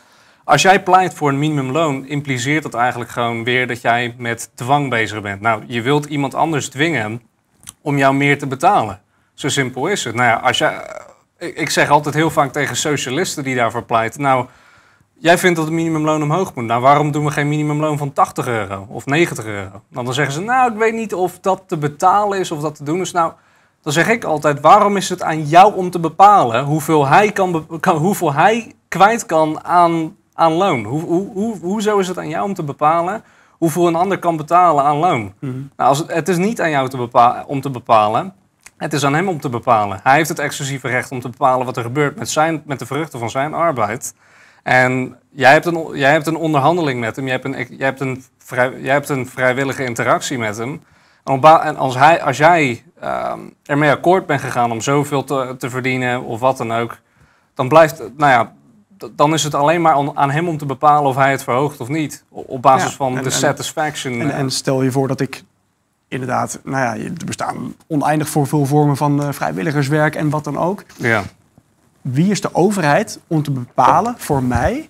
als 0.44 0.62
jij 0.62 0.84
pleit 0.84 1.14
voor 1.14 1.30
een 1.30 1.40
minimumloon, 1.40 2.06
impliceert 2.06 2.64
dat 2.64 2.74
eigenlijk 2.74 3.10
gewoon 3.10 3.44
weer 3.44 3.68
dat 3.68 3.82
jij 3.82 4.16
met 4.18 4.52
dwang 4.56 4.90
bezig 4.90 5.22
bent. 5.22 5.42
Nou, 5.42 5.64
je 5.68 5.82
wilt 5.82 6.06
iemand 6.06 6.36
anders 6.36 6.70
dwingen 6.70 7.22
om 7.82 7.98
jou 7.98 8.16
meer 8.16 8.38
te 8.38 8.48
betalen. 8.48 9.02
Zo 9.34 9.50
simpel 9.50 9.88
is 9.88 10.04
het. 10.04 10.16
Nou 10.16 10.28
ja, 10.28 10.36
als 10.36 10.58
jij, 10.58 10.82
ik 11.38 11.70
zeg 11.70 11.90
altijd 11.90 12.16
heel 12.16 12.30
vaak 12.30 12.52
tegen 12.52 12.76
socialisten 12.76 13.44
die 13.44 13.56
daarvoor 13.56 13.84
pleiten. 13.84 14.22
Nou, 14.22 14.46
jij 15.18 15.38
vindt 15.38 15.56
dat 15.56 15.66
het 15.66 15.74
minimumloon 15.74 16.24
omhoog 16.24 16.56
moet. 16.56 16.66
Nou, 16.66 16.82
waarom 16.82 17.12
doen 17.12 17.26
we 17.26 17.32
geen 17.32 17.50
minimumloon 17.50 17.98
van 17.98 18.14
80 18.14 18.48
euro 18.48 18.88
of 18.90 19.06
90 19.06 19.46
euro? 19.46 19.82
Nou, 19.90 20.06
dan 20.06 20.14
zeggen 20.14 20.34
ze, 20.34 20.42
nou, 20.42 20.72
ik 20.72 20.78
weet 20.78 20.94
niet 20.94 21.14
of 21.14 21.40
dat 21.40 21.64
te 21.68 21.78
betalen 21.78 22.40
is 22.40 22.52
of 22.52 22.62
dat 22.62 22.76
te 22.76 22.84
doen 22.84 23.02
is. 23.02 23.12
Nou, 23.12 23.34
dan 23.88 23.96
zeg 23.96 24.08
ik 24.08 24.24
altijd, 24.24 24.60
waarom 24.60 24.98
is 24.98 25.10
het 25.10 25.22
aan 25.22 25.44
jou 25.44 25.76
om 25.76 25.90
te 25.90 26.00
bepalen 26.00 26.64
hoeveel 26.64 27.08
hij, 27.08 27.32
kan, 27.32 27.68
hoeveel 27.98 28.34
hij 28.34 28.74
kwijt 28.88 29.26
kan 29.26 29.64
aan 29.64 30.16
aan 30.34 30.54
loon. 30.54 30.84
Hoe, 30.84 31.02
hoe, 31.02 31.32
hoe, 31.34 31.58
hoezo 31.60 31.98
is 31.98 32.08
het 32.08 32.18
aan 32.18 32.30
jou 32.30 32.46
om 32.46 32.54
te 32.54 32.64
bepalen 32.64 33.24
hoeveel 33.52 33.88
een 33.88 33.96
ander 33.96 34.20
kan 34.20 34.38
betalen 34.38 34.84
aan 34.84 34.98
loon? 34.98 35.34
Mhm. 35.40 35.54
nou, 35.54 35.90
als 35.90 35.98
het, 35.98 36.14
het, 36.14 36.30
is 36.30 36.38
niet 36.38 36.62
aan 36.62 36.70
jou 36.70 36.90
te 36.90 36.98
bepalen, 36.98 37.48
om 37.48 37.62
te 37.62 37.70
bepalen. 37.70 38.34
Het 38.78 38.94
is 38.94 39.04
aan 39.04 39.16
hem 39.16 39.28
om 39.28 39.40
te 39.40 39.50
bepalen. 39.50 40.00
Hij 40.04 40.16
heeft 40.16 40.30
het 40.30 40.40
exclusieve 40.40 40.88
recht 40.88 41.12
om 41.12 41.20
te 41.20 41.30
bepalen 41.30 41.66
wat 41.66 41.78
er 41.78 41.84
gebeurt 41.84 42.18
met, 42.18 42.30
zijn, 42.30 42.62
met 42.66 42.80
de 42.80 42.86
vruchten 42.86 43.20
van 43.20 43.30
zijn 43.30 43.54
arbeid. 43.54 44.14
En 44.64 45.16
jij 45.30 45.52
hebt 45.52 45.66
een, 45.66 45.88
jij 45.94 46.12
hebt 46.12 46.28
een 46.28 46.38
onderhandeling 46.38 47.00
met 47.00 47.16
hem. 47.16 47.26
Jij 47.26 47.40
hebt 47.42 47.46
een, 47.46 47.78
jij 47.78 47.88
hebt 47.88 48.00
een, 48.00 48.24
vrij, 48.38 48.80
jij 48.80 48.94
hebt 48.94 49.10
een 49.10 49.28
vrijwillige 49.28 49.84
interactie 49.84 50.38
met 50.38 50.58
hem. 50.58 50.82
En 51.28 51.78
als, 51.78 51.96
hij, 51.96 52.24
als 52.24 52.38
jij 52.38 52.84
uh, 53.04 53.34
ermee 53.66 53.92
akkoord 53.92 54.26
bent 54.26 54.42
gegaan 54.42 54.72
om 54.72 54.82
zoveel 54.82 55.24
te, 55.24 55.56
te 55.58 55.70
verdienen 55.70 56.24
of 56.24 56.40
wat 56.40 56.58
dan 56.58 56.74
ook, 56.74 56.98
dan 57.54 57.68
blijft, 57.68 58.00
nou 58.00 58.32
ja, 58.32 58.54
dan 59.16 59.34
is 59.34 59.44
het 59.44 59.56
alleen 59.56 59.82
maar 59.82 60.12
aan 60.14 60.32
hem 60.32 60.48
om 60.48 60.58
te 60.58 60.66
bepalen 60.66 61.10
of 61.10 61.16
hij 61.16 61.32
het 61.32 61.44
verhoogt 61.44 61.80
of 61.80 61.88
niet. 61.88 62.24
Op 62.30 62.62
basis 62.62 62.94
van 62.94 63.16
de 63.16 63.30
satisfaction. 63.30 64.22
En, 64.22 64.32
en, 64.32 64.52
stel 64.52 64.84
je 64.84 64.92
voor 64.92 65.08
dat 65.08 65.20
ik 65.20 65.44
inderdaad, 66.08 66.60
nou 66.64 66.84
ja, 66.84 67.04
er 67.04 67.26
bestaan 67.26 67.74
oneindig 67.88 68.30
voor 68.30 68.48
veel 68.48 68.66
vormen 68.66 68.98
van 68.98 69.22
uh, 69.22 69.28
vrijwilligerswerk 69.32 70.16
en 70.16 70.30
wat 70.30 70.44
dan 70.44 70.58
ook. 70.58 70.84
Ja. 70.98 71.24
Wie 72.02 72.32
is 72.32 72.42
de 72.42 72.56
overheid 72.56 73.20
om 73.28 73.44
te 73.44 73.52
bepalen 73.52 74.16
voor 74.18 74.44
mij 74.44 74.90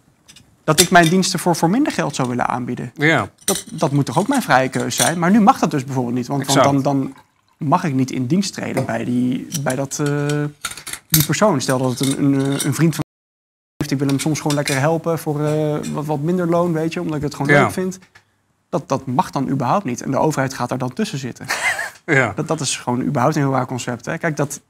dat 0.68 0.80
ik 0.80 0.90
mijn 0.90 1.10
diensten 1.10 1.40
voor, 1.40 1.56
voor 1.56 1.70
minder 1.70 1.92
geld 1.92 2.16
zou 2.16 2.30
willen 2.30 2.48
aanbieden? 2.48 2.92
Ja. 2.96 3.30
Dat, 3.44 3.66
dat 3.72 3.92
moet 3.92 4.06
toch 4.06 4.20
ook 4.20 4.28
mijn 4.28 4.42
vrije 4.42 4.70
keuze 4.70 5.02
zijn? 5.02 5.20
Maar 5.20 5.32
nu 5.32 5.40
mag 5.40 5.60
dat 5.60 5.72
dus 5.72 5.84
bijvoorbeeld 5.84 6.16
niet. 6.16 6.28
Want, 6.28 6.46
want 6.46 6.64
dan, 6.64 6.82
dan 6.82 7.16
mag 7.58 7.84
ik 7.84 7.94
niet 7.94 8.12
in 8.12 8.26
dienst 8.26 8.54
treden 8.54 8.86
bij, 8.86 9.06
die, 9.06 9.48
bij 9.62 9.76
dat, 9.76 10.00
uh, 10.02 10.44
die 11.10 11.26
persoon. 11.26 11.62
Stel 11.62 11.78
dat 11.78 12.00
het 12.00 12.18
een, 12.18 12.34
een, 12.34 12.66
een 12.66 12.74
vriend 12.74 12.96
van 12.96 13.06
ik 13.92 14.00
wil 14.00 14.08
hem 14.08 14.20
soms 14.20 14.40
gewoon 14.40 14.56
lekker 14.56 14.80
helpen 14.80 15.20
voor 15.20 15.40
uh, 15.40 15.78
wat, 15.94 16.06
wat 16.06 16.20
minder 16.20 16.50
loon, 16.50 16.74
weet 16.74 16.94
je, 16.94 17.02
omdat 17.02 17.18
ik 17.18 17.24
het 17.24 17.36
gewoon 17.36 17.52
leuk 17.52 17.72
vind. 17.72 18.00
Dat, 18.70 18.90
dat 18.90 19.06
mag 19.06 19.32
dan 19.32 19.50
überhaupt 19.50 19.86
niet. 19.86 20.02
En 20.02 20.12
de 20.12 20.18
overheid 20.18 20.54
gaat 20.54 20.70
daar 20.70 20.78
dan 20.78 20.94
tussen 20.94 21.18
zitten. 21.18 21.46
Ja. 22.06 22.34
Dat, 22.36 22.48
dat 22.48 22.60
is 22.60 22.78
gewoon 22.78 23.02
überhaupt 23.02 23.36
een 23.36 23.42
heel 23.42 23.52
raar 23.52 23.66
concept. 23.66 24.06
Hè? 24.06 24.18
Kijk, 24.18 24.36
dat 24.36 24.62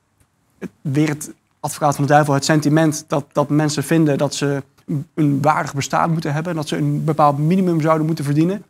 weer 0.81 1.07
het 1.07 1.31
advocaat 1.59 1.95
van 1.95 2.05
de 2.05 2.11
duivel, 2.11 2.33
het 2.33 2.45
sentiment 2.45 3.05
dat, 3.07 3.25
dat 3.31 3.49
mensen 3.49 3.83
vinden 3.83 4.17
dat 4.17 4.35
ze 4.35 4.63
een 5.13 5.41
waardig 5.41 5.73
bestaan 5.73 6.11
moeten 6.11 6.33
hebben, 6.33 6.55
dat 6.55 6.67
ze 6.67 6.77
een 6.77 7.03
bepaald 7.03 7.37
minimum 7.37 7.81
zouden 7.81 8.05
moeten 8.05 8.25
verdienen. 8.25 8.63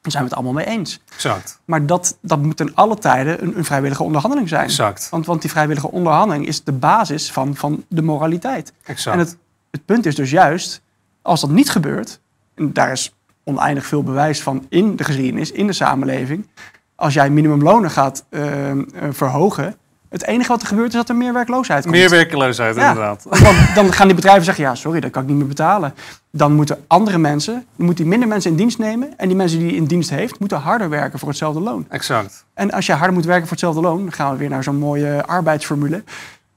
Daar 0.00 0.12
zijn 0.12 0.24
we 0.24 0.28
het 0.28 0.38
allemaal 0.38 0.64
mee 0.64 0.76
eens. 0.76 1.00
Exact. 1.12 1.60
Maar 1.64 1.86
dat, 1.86 2.18
dat 2.20 2.42
moet 2.42 2.56
ten 2.56 2.74
alle 2.74 2.98
tijden 2.98 3.42
een, 3.42 3.56
een 3.58 3.64
vrijwillige 3.64 4.02
onderhandeling 4.02 4.48
zijn. 4.48 4.64
Exact. 4.64 5.08
Want, 5.10 5.26
want 5.26 5.40
die 5.40 5.50
vrijwillige 5.50 5.90
onderhandeling 5.90 6.46
is 6.46 6.64
de 6.64 6.72
basis 6.72 7.32
van, 7.32 7.56
van 7.56 7.84
de 7.88 8.02
moraliteit. 8.02 8.72
Exact. 8.82 9.16
En 9.16 9.24
het, 9.24 9.36
het 9.70 9.84
punt 9.84 10.06
is 10.06 10.14
dus 10.14 10.30
juist, 10.30 10.82
als 11.22 11.40
dat 11.40 11.50
niet 11.50 11.70
gebeurt, 11.70 12.20
en 12.54 12.72
daar 12.72 12.92
is 12.92 13.14
oneindig 13.44 13.86
veel 13.86 14.02
bewijs 14.02 14.42
van 14.42 14.66
in 14.68 14.96
de 14.96 15.04
geschiedenis, 15.04 15.52
in 15.52 15.66
de 15.66 15.72
samenleving. 15.72 16.46
Als 16.94 17.14
jij 17.14 17.30
minimumlonen 17.30 17.90
gaat 17.90 18.24
uh, 18.30 18.72
verhogen, 19.10 19.76
het 20.16 20.26
enige 20.26 20.48
wat 20.48 20.60
er 20.60 20.66
gebeurt 20.66 20.88
is 20.88 20.94
dat 20.94 21.08
er 21.08 21.16
meer 21.16 21.32
werkloosheid 21.32 21.82
komt. 21.82 21.94
Meer 21.94 22.10
werkloosheid, 22.10 22.76
inderdaad. 22.76 23.26
Want 23.42 23.74
dan 23.74 23.92
gaan 23.92 24.06
die 24.06 24.16
bedrijven 24.16 24.44
zeggen, 24.44 24.64
ja, 24.64 24.74
sorry, 24.74 25.00
dat 25.00 25.10
kan 25.10 25.22
ik 25.22 25.28
niet 25.28 25.38
meer 25.38 25.46
betalen. 25.46 25.94
Dan 26.30 26.52
moeten 26.52 26.84
andere 26.86 27.18
mensen, 27.18 27.66
dan 27.76 27.86
moet 27.86 27.96
die 27.96 28.06
minder 28.06 28.28
mensen 28.28 28.50
in 28.50 28.56
dienst 28.56 28.78
nemen. 28.78 29.18
En 29.18 29.28
die 29.28 29.36
mensen 29.36 29.58
die 29.58 29.74
in 29.74 29.84
dienst 29.84 30.10
heeft, 30.10 30.38
moeten 30.38 30.58
harder 30.58 30.88
werken 30.88 31.18
voor 31.18 31.28
hetzelfde 31.28 31.60
loon. 31.60 31.86
Exact. 31.88 32.44
En 32.54 32.70
als 32.70 32.86
je 32.86 32.92
harder 32.92 33.12
moet 33.12 33.24
werken 33.24 33.42
voor 33.42 33.56
hetzelfde 33.56 33.80
loon, 33.80 34.02
dan 34.02 34.12
gaan 34.12 34.32
we 34.32 34.38
weer 34.38 34.48
naar 34.48 34.62
zo'n 34.62 34.78
mooie 34.78 35.24
arbeidsformule. 35.26 36.02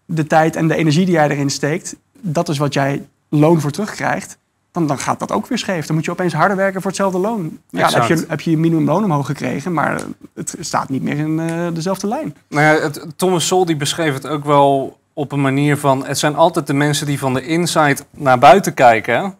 De 0.05 0.27
tijd 0.27 0.55
en 0.55 0.67
de 0.67 0.75
energie 0.75 1.05
die 1.05 1.13
jij 1.13 1.29
erin 1.29 1.49
steekt, 1.49 1.95
dat 2.19 2.49
is 2.49 2.57
wat 2.57 2.73
jij 2.73 3.07
loon 3.29 3.61
voor 3.61 3.71
terugkrijgt 3.71 4.37
dan, 4.71 4.87
dan 4.87 4.99
gaat 4.99 5.19
dat 5.19 5.31
ook 5.31 5.47
weer 5.47 5.57
scheef. 5.57 5.85
Dan 5.85 5.95
moet 5.95 6.05
je 6.05 6.11
opeens 6.11 6.33
harder 6.33 6.57
werken 6.57 6.81
voor 6.81 6.89
hetzelfde 6.89 7.19
loon. 7.19 7.59
Ja, 7.69 7.89
dan 7.89 8.01
heb 8.01 8.17
je, 8.17 8.25
heb 8.27 8.41
je 8.41 8.51
je 8.51 8.57
minimumloon 8.57 9.03
omhoog 9.03 9.25
gekregen, 9.25 9.73
maar 9.73 10.01
het 10.35 10.55
staat 10.59 10.89
niet 10.89 11.03
meer 11.03 11.17
in 11.17 11.39
uh, 11.39 11.67
dezelfde 11.73 12.07
lijn. 12.07 12.35
Nou 12.49 12.63
ja, 12.63 12.81
het, 12.81 13.05
Thomas 13.15 13.47
Sol 13.47 13.65
die 13.65 13.75
beschreef 13.75 14.13
het 14.13 14.27
ook 14.27 14.45
wel 14.45 14.99
op 15.13 15.31
een 15.31 15.41
manier 15.41 15.77
van... 15.77 16.05
het 16.05 16.17
zijn 16.17 16.35
altijd 16.35 16.67
de 16.67 16.73
mensen 16.73 17.05
die 17.05 17.19
van 17.19 17.33
de 17.33 17.45
inside 17.45 18.03
naar 18.11 18.39
buiten 18.39 18.73
kijken... 18.73 19.37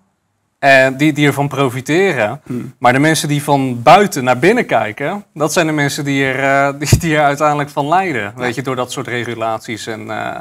En 0.59 0.97
die, 0.97 1.13
die 1.13 1.27
ervan 1.27 1.47
profiteren. 1.47 2.41
Hmm. 2.45 2.73
Maar 2.77 2.93
de 2.93 2.99
mensen 2.99 3.27
die 3.27 3.43
van 3.43 3.82
buiten 3.82 4.23
naar 4.23 4.39
binnen 4.39 4.65
kijken, 4.65 5.25
dat 5.34 5.53
zijn 5.53 5.67
de 5.67 5.73
mensen 5.73 6.03
die 6.03 6.25
er, 6.25 6.73
uh, 6.73 6.80
die, 6.80 6.99
die 6.99 7.15
er 7.15 7.23
uiteindelijk 7.23 7.69
van 7.69 7.88
lijden. 7.88 8.34
Weet 8.36 8.55
je, 8.55 8.61
door 8.61 8.75
dat 8.75 8.91
soort 8.91 9.07
regulaties 9.07 9.88
en, 9.88 10.05
uh, 10.07 10.38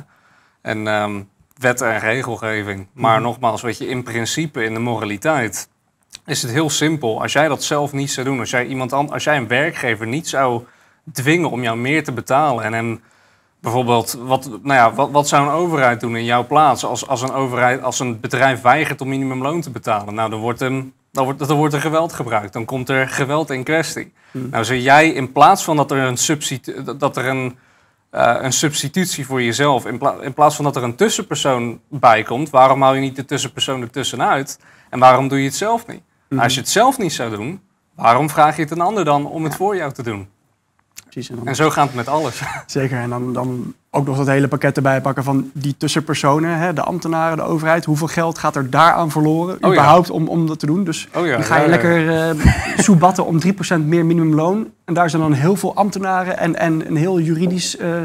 en 0.62 0.86
um, 0.86 1.28
wet 1.58 1.80
en 1.80 1.98
regelgeving. 1.98 2.86
Maar 2.92 3.14
mhm. 3.14 3.22
nogmaals, 3.22 3.62
weet 3.62 3.78
je, 3.78 3.88
in 3.88 4.02
principe, 4.02 4.64
in 4.64 4.74
de 4.74 4.80
moraliteit, 4.80 5.68
is 6.26 6.42
het 6.42 6.50
heel 6.50 6.70
simpel. 6.70 7.22
Als 7.22 7.32
jij 7.32 7.48
dat 7.48 7.62
zelf 7.62 7.92
niet 7.92 8.10
zou 8.10 8.26
doen, 8.26 8.38
als 8.38 8.50
jij, 8.50 8.66
iemand 8.66 8.92
als 8.92 9.24
jij 9.24 9.36
een 9.36 9.48
werkgever 9.48 10.06
niet 10.06 10.28
zou 10.28 10.64
dwingen 11.12 11.50
om 11.50 11.62
jou 11.62 11.78
meer 11.78 12.04
te 12.04 12.12
betalen 12.12 12.64
en 12.64 12.72
hem 12.72 13.00
bijvoorbeeld, 13.60 14.18
wat, 14.20 14.48
nou 14.48 14.74
ja, 14.74 14.92
wat, 14.92 15.10
wat 15.10 15.28
zou 15.28 15.46
een 15.46 15.52
overheid 15.52 16.00
doen 16.00 16.16
in 16.16 16.24
jouw 16.24 16.46
plaats 16.46 16.84
als, 16.84 17.06
als, 17.06 17.22
een 17.22 17.32
overheid, 17.32 17.82
als 17.82 18.00
een 18.00 18.20
bedrijf 18.20 18.60
weigert 18.60 19.00
om 19.00 19.08
minimumloon 19.08 19.60
te 19.60 19.70
betalen? 19.70 20.14
Nou, 20.14 20.30
dan 20.30 20.40
wordt, 20.40 20.60
hem, 20.60 20.92
dan 21.12 21.24
wordt, 21.24 21.48
dan 21.48 21.56
wordt 21.56 21.74
er 21.74 21.80
geweld 21.80 22.12
gebruikt, 22.12 22.52
dan 22.52 22.64
komt 22.64 22.88
er 22.88 23.08
geweld 23.08 23.50
in 23.50 23.64
kwestie. 23.64 24.12
Mhm. 24.30 24.48
Nou, 24.50 24.64
zou 24.64 24.78
jij 24.78 25.08
in 25.08 25.32
plaats 25.32 25.64
van 25.64 25.76
dat 25.76 25.90
er 25.90 25.98
een 25.98 26.16
subsidie, 26.16 26.96
dat 26.96 27.16
er 27.16 27.26
een 27.26 27.58
uh, 28.12 28.36
een 28.40 28.52
substitutie 28.52 29.26
voor 29.26 29.42
jezelf. 29.42 29.86
In, 29.86 30.00
in, 30.22 30.34
plaats 30.34 30.56
van 30.56 30.64
dat 30.64 30.76
er 30.76 30.82
een 30.82 30.96
tussenpersoon 30.96 31.80
bij 31.88 32.22
komt, 32.22 32.50
waarom 32.50 32.82
hou 32.82 32.94
je 32.94 33.00
niet 33.00 33.16
de 33.16 33.24
tussenpersoon 33.24 33.82
ertussenuit? 33.82 34.60
En 34.90 34.98
waarom 34.98 35.28
doe 35.28 35.38
je 35.38 35.44
het 35.44 35.56
zelf 35.56 35.86
niet? 35.86 36.02
Mhm. 36.28 36.42
Als 36.42 36.54
je 36.54 36.60
het 36.60 36.68
zelf 36.68 36.98
niet 36.98 37.12
zou 37.12 37.30
doen, 37.30 37.60
waarom 37.94 38.30
vraag 38.30 38.56
je 38.56 38.62
het 38.62 38.70
een 38.70 38.80
ander 38.80 39.04
dan 39.04 39.26
om 39.26 39.44
het 39.44 39.56
voor 39.56 39.76
jou 39.76 39.92
te 39.92 40.02
doen? 40.02 40.28
Precies. 41.10 41.36
En, 41.44 41.54
zo 41.56 41.70
gaat 41.70 41.86
het 41.86 41.94
met 41.94 42.08
alles. 42.08 42.42
Zeker. 42.66 42.98
En 42.98 43.10
dan, 43.10 43.32
dan 43.32 43.74
ook 43.90 44.06
nog 44.06 44.16
dat 44.16 44.26
hele 44.26 44.48
pakket 44.48 44.76
erbij 44.76 45.00
pakken 45.00 45.24
van 45.24 45.50
die 45.54 45.76
tussenpersonen, 45.76 46.58
hè, 46.58 46.72
de 46.72 46.82
ambtenaren, 46.82 47.36
de 47.36 47.42
overheid. 47.42 47.84
Hoeveel 47.84 48.06
geld 48.06 48.38
gaat 48.38 48.56
er 48.56 48.70
daaraan 48.70 49.10
verloren, 49.10 49.58
oh, 49.60 49.70
überhaupt, 49.70 50.10
om, 50.10 50.28
om 50.28 50.46
dat 50.46 50.58
te 50.58 50.66
doen? 50.66 50.84
Dus 50.84 51.08
oh, 51.14 51.26
ja, 51.26 51.32
dan 51.32 51.44
ga 51.44 51.60
je 51.60 51.68
lekker 51.68 52.34
uh, 52.36 52.46
soebatten 52.76 53.26
om 53.26 53.40
3% 53.46 53.48
meer 53.84 54.06
minimumloon. 54.06 54.70
En 54.84 54.94
daar 54.94 55.10
zijn 55.10 55.22
dan 55.22 55.32
heel 55.32 55.56
veel 55.56 55.74
ambtenaren 55.74 56.38
en, 56.38 56.56
en 56.56 56.86
een 56.86 56.96
heel 56.96 57.20
juridisch 57.20 57.78
uh, 57.78 58.00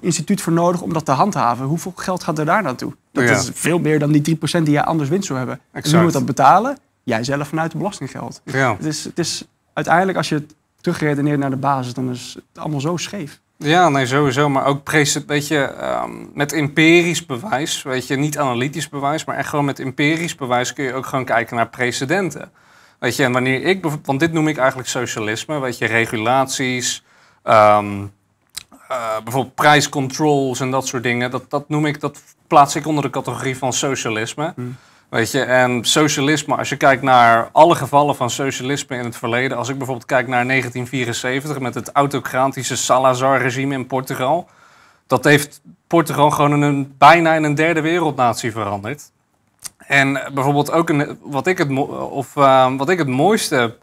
instituut 0.00 0.40
voor 0.40 0.52
nodig 0.52 0.80
om 0.80 0.92
dat 0.92 1.04
te 1.04 1.12
handhaven. 1.12 1.66
Hoeveel 1.66 1.92
geld 1.96 2.24
gaat 2.24 2.38
er 2.38 2.44
daar 2.44 2.62
naartoe? 2.62 2.92
Dat 3.12 3.30
is 3.30 3.50
veel 3.54 3.78
meer 3.78 3.98
dan 3.98 4.12
die 4.12 4.38
3% 4.38 4.40
die 4.62 4.70
jij 4.70 4.84
anders 4.84 5.08
winst 5.08 5.26
zou 5.26 5.38
hebben. 5.38 5.60
Exact. 5.72 5.86
En 5.86 5.92
wie 5.92 6.02
moet 6.02 6.12
dat 6.12 6.26
betalen? 6.26 6.78
Jij 7.02 7.24
zelf 7.24 7.48
vanuit 7.48 7.68
het 7.68 7.78
belastinggeld. 7.78 8.40
Ja. 8.44 8.76
Het, 8.76 8.84
is, 8.84 9.04
het 9.04 9.18
is 9.18 9.44
uiteindelijk, 9.72 10.16
als 10.16 10.28
je 10.28 10.34
het 10.34 10.54
terugredeneert 10.84 11.38
naar 11.38 11.50
de 11.50 11.56
basis, 11.56 11.94
dan 11.94 12.10
is 12.10 12.34
het 12.34 12.62
allemaal 12.62 12.80
zo 12.80 12.96
scheef. 12.96 13.40
Ja, 13.56 13.88
nee, 13.88 14.06
sowieso. 14.06 14.48
Maar 14.48 14.64
ook 14.66 14.90
weet 15.26 15.48
je, 15.48 15.58
ehm, 15.58 16.10
met 16.34 16.52
empirisch 16.52 17.26
bewijs, 17.26 17.82
weet 17.82 18.06
je, 18.06 18.16
niet 18.16 18.38
analytisch 18.38 18.88
bewijs, 18.88 19.24
maar 19.24 19.36
echt 19.36 19.48
gewoon 19.48 19.64
met 19.64 19.78
empirisch 19.78 20.34
bewijs 20.34 20.72
kun 20.72 20.84
je 20.84 20.92
ook 20.92 21.06
gewoon 21.06 21.24
kijken 21.24 21.56
naar 21.56 21.68
precedenten. 21.68 22.50
Weet 22.98 23.16
je, 23.16 23.24
en 23.24 23.32
wanneer 23.32 23.62
ik, 23.62 23.86
want 24.02 24.20
dit 24.20 24.32
noem 24.32 24.48
ik 24.48 24.56
eigenlijk 24.56 24.88
socialisme, 24.88 25.60
weet 25.60 25.78
je, 25.78 25.86
regulaties, 25.86 27.04
um, 27.44 28.12
uh, 28.90 29.16
bijvoorbeeld 29.24 29.54
prijscontrols 29.54 30.60
en 30.60 30.70
dat 30.70 30.86
soort 30.86 31.02
dingen, 31.02 31.30
dat, 31.30 31.50
dat 31.50 31.68
noem 31.68 31.86
ik, 31.86 32.00
dat 32.00 32.22
plaats 32.46 32.76
ik 32.76 32.86
onder 32.86 33.02
de 33.02 33.10
categorie 33.10 33.58
van 33.58 33.72
socialisme. 33.72 34.52
Hmm. 34.54 34.76
Weet 35.14 35.30
je, 35.30 35.42
en 35.42 35.84
socialisme, 35.84 36.56
als 36.56 36.68
je 36.68 36.76
kijkt 36.76 37.02
naar 37.02 37.48
alle 37.52 37.74
gevallen 37.74 38.16
van 38.16 38.30
socialisme 38.30 38.96
in 38.96 39.04
het 39.04 39.16
verleden, 39.16 39.56
als 39.56 39.68
ik 39.68 39.76
bijvoorbeeld 39.78 40.06
kijk 40.06 40.26
naar 40.26 40.46
1974 40.46 41.58
met 41.58 41.74
het 41.74 41.92
autocratische 41.92 42.76
Salazar-regime 42.76 43.74
in 43.74 43.86
Portugal, 43.86 44.48
dat 45.06 45.24
heeft 45.24 45.60
Portugal 45.86 46.30
gewoon 46.30 46.62
een, 46.62 46.94
bijna 46.98 47.34
in 47.34 47.44
een 47.44 47.54
derde 47.54 47.80
wereldnatie 47.80 48.52
veranderd. 48.52 49.10
En 49.78 50.12
bijvoorbeeld 50.34 50.70
ook 50.70 50.88
een, 50.88 51.18
wat, 51.22 51.46
ik 51.46 51.58
het, 51.58 51.78
of, 52.10 52.36
uh, 52.36 52.76
wat 52.76 52.88
ik 52.88 52.98
het 52.98 53.08
mooiste 53.08 53.76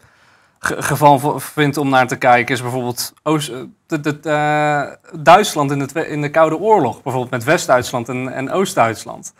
geval 0.58 1.40
vind 1.40 1.76
om 1.76 1.88
naar 1.88 2.06
te 2.06 2.16
kijken 2.16 2.54
is 2.54 2.62
bijvoorbeeld 2.62 3.12
Oost, 3.22 3.52
eh, 3.88 3.98
uh, 4.24 4.82
Duitsland 5.12 5.70
in 5.70 5.78
de, 5.78 6.08
in 6.08 6.20
de 6.20 6.30
Koude 6.30 6.58
Oorlog, 6.58 7.02
bijvoorbeeld 7.02 7.32
met 7.32 7.44
West-Duitsland 7.44 8.08
en, 8.08 8.32
en 8.32 8.50
Oost-Duitsland. 8.50 9.32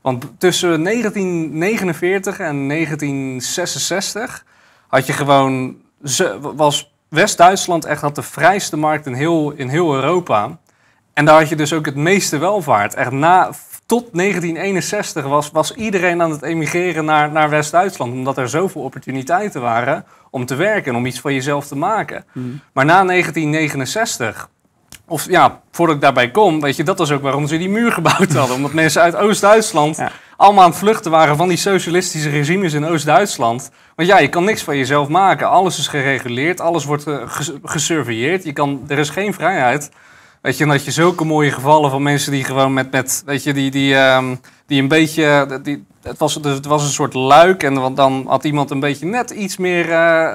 Want 0.00 0.26
tussen 0.38 0.84
1949 0.84 2.38
en 2.38 2.68
1966 2.68 4.44
had 4.88 5.06
je 5.06 5.12
gewoon, 5.12 5.76
was 6.40 6.92
West-Duitsland 7.08 7.84
echt 7.84 8.00
had 8.00 8.14
de 8.14 8.22
vrijste 8.22 8.76
markt 8.76 9.06
in 9.06 9.14
heel, 9.14 9.50
in 9.50 9.68
heel 9.68 9.94
Europa. 9.94 10.58
En 11.12 11.24
daar 11.24 11.38
had 11.38 11.48
je 11.48 11.56
dus 11.56 11.72
ook 11.72 11.86
het 11.86 11.96
meeste 11.96 12.38
welvaart. 12.38 12.94
Echt 12.94 13.10
na, 13.10 13.50
tot 13.86 14.08
1961 14.12 15.24
was, 15.24 15.50
was 15.50 15.74
iedereen 15.74 16.22
aan 16.22 16.30
het 16.30 16.42
emigreren 16.42 17.04
naar, 17.04 17.32
naar 17.32 17.50
West-Duitsland. 17.50 18.12
Omdat 18.12 18.38
er 18.38 18.48
zoveel 18.48 18.82
opportuniteiten 18.82 19.60
waren 19.60 20.04
om 20.30 20.46
te 20.46 20.54
werken 20.54 20.92
en 20.92 20.98
om 20.98 21.06
iets 21.06 21.20
van 21.20 21.34
jezelf 21.34 21.66
te 21.66 21.76
maken. 21.76 22.24
Hmm. 22.32 22.60
Maar 22.72 22.84
na 22.84 23.04
1969 23.04 24.48
of 25.10 25.26
ja, 25.28 25.60
voordat 25.70 25.96
ik 25.96 26.02
daarbij 26.02 26.30
kom, 26.30 26.60
weet 26.60 26.76
je, 26.76 26.84
dat 26.84 26.98
was 26.98 27.12
ook 27.12 27.22
waarom 27.22 27.46
ze 27.46 27.58
die 27.58 27.68
muur 27.68 27.92
gebouwd 28.00 28.32
hadden. 28.32 28.56
Omdat 28.56 28.72
mensen 28.72 29.02
uit 29.02 29.16
Oost-Duitsland 29.16 29.98
allemaal 30.36 30.64
aan 30.64 30.70
het 30.70 30.78
vluchten 30.78 31.10
waren 31.10 31.36
van 31.36 31.48
die 31.48 31.56
socialistische 31.56 32.28
regimes 32.28 32.72
in 32.72 32.86
Oost-Duitsland. 32.86 33.70
Want 33.96 34.08
ja, 34.08 34.18
je 34.18 34.28
kan 34.28 34.44
niks 34.44 34.62
van 34.62 34.76
jezelf 34.76 35.08
maken. 35.08 35.48
Alles 35.48 35.78
is 35.78 35.88
gereguleerd, 35.88 36.60
alles 36.60 36.84
wordt 36.84 37.06
uh, 37.06 37.22
gesurveilleerd. 37.62 38.44
Je 38.44 38.52
kan, 38.52 38.84
er 38.88 38.98
is 38.98 39.10
geen 39.10 39.34
vrijheid. 39.34 39.90
Weet 40.42 40.56
je, 40.56 40.64
en 40.64 40.70
dat 40.70 40.84
je 40.84 40.90
zulke 40.90 41.24
mooie 41.24 41.50
gevallen 41.50 41.90
van 41.90 42.02
mensen 42.02 42.32
die 42.32 42.44
gewoon 42.44 42.72
met, 42.72 42.90
met 42.90 43.22
weet 43.26 43.42
je, 43.42 43.52
die, 43.52 43.70
die, 43.70 43.94
um, 43.94 44.40
die 44.66 44.82
een 44.82 44.88
beetje, 44.88 45.58
die, 45.62 45.84
het, 46.02 46.18
was, 46.18 46.34
het 46.34 46.66
was 46.66 46.82
een 46.82 46.90
soort 46.90 47.14
luik 47.14 47.62
en 47.62 47.74
dan 47.94 48.24
had 48.26 48.44
iemand 48.44 48.70
een 48.70 48.80
beetje 48.80 49.06
net 49.06 49.30
iets 49.30 49.56
meer 49.56 49.88
uh, 49.88 50.34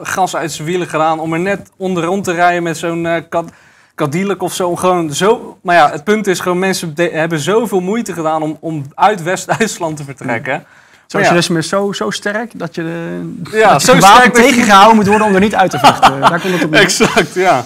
gas 0.00 0.36
uit 0.36 0.52
zijn 0.52 0.68
wielen 0.68 0.88
gedaan 0.88 1.20
om 1.20 1.32
er 1.32 1.40
net 1.40 1.70
onder 1.76 2.04
rond 2.04 2.24
te 2.24 2.32
rijden 2.32 2.62
met 2.62 2.76
zo'n 2.76 3.04
uh, 3.04 3.16
Cadillac 3.96 4.42
of 4.42 4.54
zo. 4.54 4.76
Gewoon 4.76 5.12
zo. 5.12 5.58
Maar 5.62 5.76
ja, 5.76 5.90
het 5.90 6.04
punt 6.04 6.26
is 6.26 6.40
gewoon, 6.40 6.58
mensen 6.58 6.92
hebben 6.96 7.38
zoveel 7.38 7.80
moeite 7.80 8.12
gedaan 8.12 8.42
om, 8.42 8.56
om 8.60 8.84
uit 8.94 9.22
West-Duitsland 9.22 9.96
te 9.96 10.04
vertrekken. 10.04 10.64
Socialisme 11.06 11.54
ja. 11.54 11.60
is 11.60 11.68
zo, 11.68 11.92
zo 11.92 12.10
sterk 12.10 12.50
dat 12.54 12.74
je, 12.74 12.82
de, 12.82 13.20
ja, 13.58 13.72
dat 13.72 13.82
je 13.82 13.86
zo 13.86 13.96
sterk 14.00 14.34
tegengehouden 14.34 14.96
moet 14.96 15.06
worden 15.06 15.26
om 15.26 15.34
er 15.34 15.40
niet 15.40 15.54
uit 15.54 15.70
te 15.70 15.78
vluchten. 15.78 16.20
Daar 16.30 16.40
komt 16.40 16.52
het 16.52 16.64
op 16.64 16.74
Exact, 16.74 17.34
ja. 17.34 17.64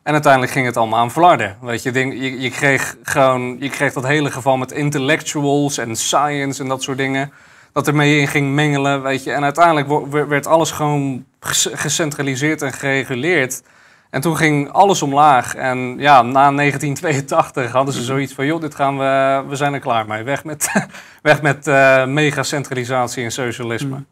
En 0.07 0.13
uiteindelijk 0.13 0.53
ging 0.53 0.67
het 0.67 0.77
allemaal 0.77 0.99
aan 0.99 1.11
flarden. 1.11 1.57
Weet 1.61 1.83
je, 1.83 1.93
je, 1.93 2.41
je, 2.41 2.51
kreeg 2.51 2.97
gewoon, 3.03 3.57
je 3.61 3.69
kreeg 3.69 3.93
dat 3.93 4.07
hele 4.07 4.31
geval 4.31 4.57
met 4.57 4.73
intellectuals 4.73 5.79
en 5.79 5.97
science 5.97 6.63
en 6.63 6.69
dat 6.69 6.83
soort 6.83 6.99
dingen. 6.99 7.33
Dat 7.73 7.87
ermee 7.87 8.21
in 8.21 8.29
ging 8.29 8.55
mengelen, 8.55 9.03
weet 9.03 9.25
je. 9.25 9.33
En 9.33 9.45
uiteindelijk 9.45 9.89
werd 10.29 10.47
alles 10.47 10.71
gewoon 10.71 11.25
gecentraliseerd 11.73 12.63
en 12.63 12.73
gereguleerd. 12.73 13.63
En 14.11 14.21
toen 14.21 14.37
ging 14.37 14.71
alles 14.73 15.03
omlaag. 15.03 15.55
En 15.55 15.99
ja, 15.99 16.23
na 16.23 16.51
1982 16.53 17.73
hadden 17.73 17.95
ze 17.95 18.03
zoiets 18.03 18.33
van, 18.35 18.47
joh, 18.47 18.61
dit 18.61 18.75
gaan 18.75 18.99
we, 18.99 19.45
we 19.49 19.57
zijn 19.57 19.75
er 19.75 19.81
klaar 19.81 20.07
mee. 20.07 20.23
Weg 20.23 20.45
met, 20.45 20.89
weg 21.23 21.43
met 21.43 21.67
uh, 21.67 22.05
megacentralisatie 22.07 23.25
en 23.25 23.33
socialisme. 23.33 23.97
Mm. 23.97 24.07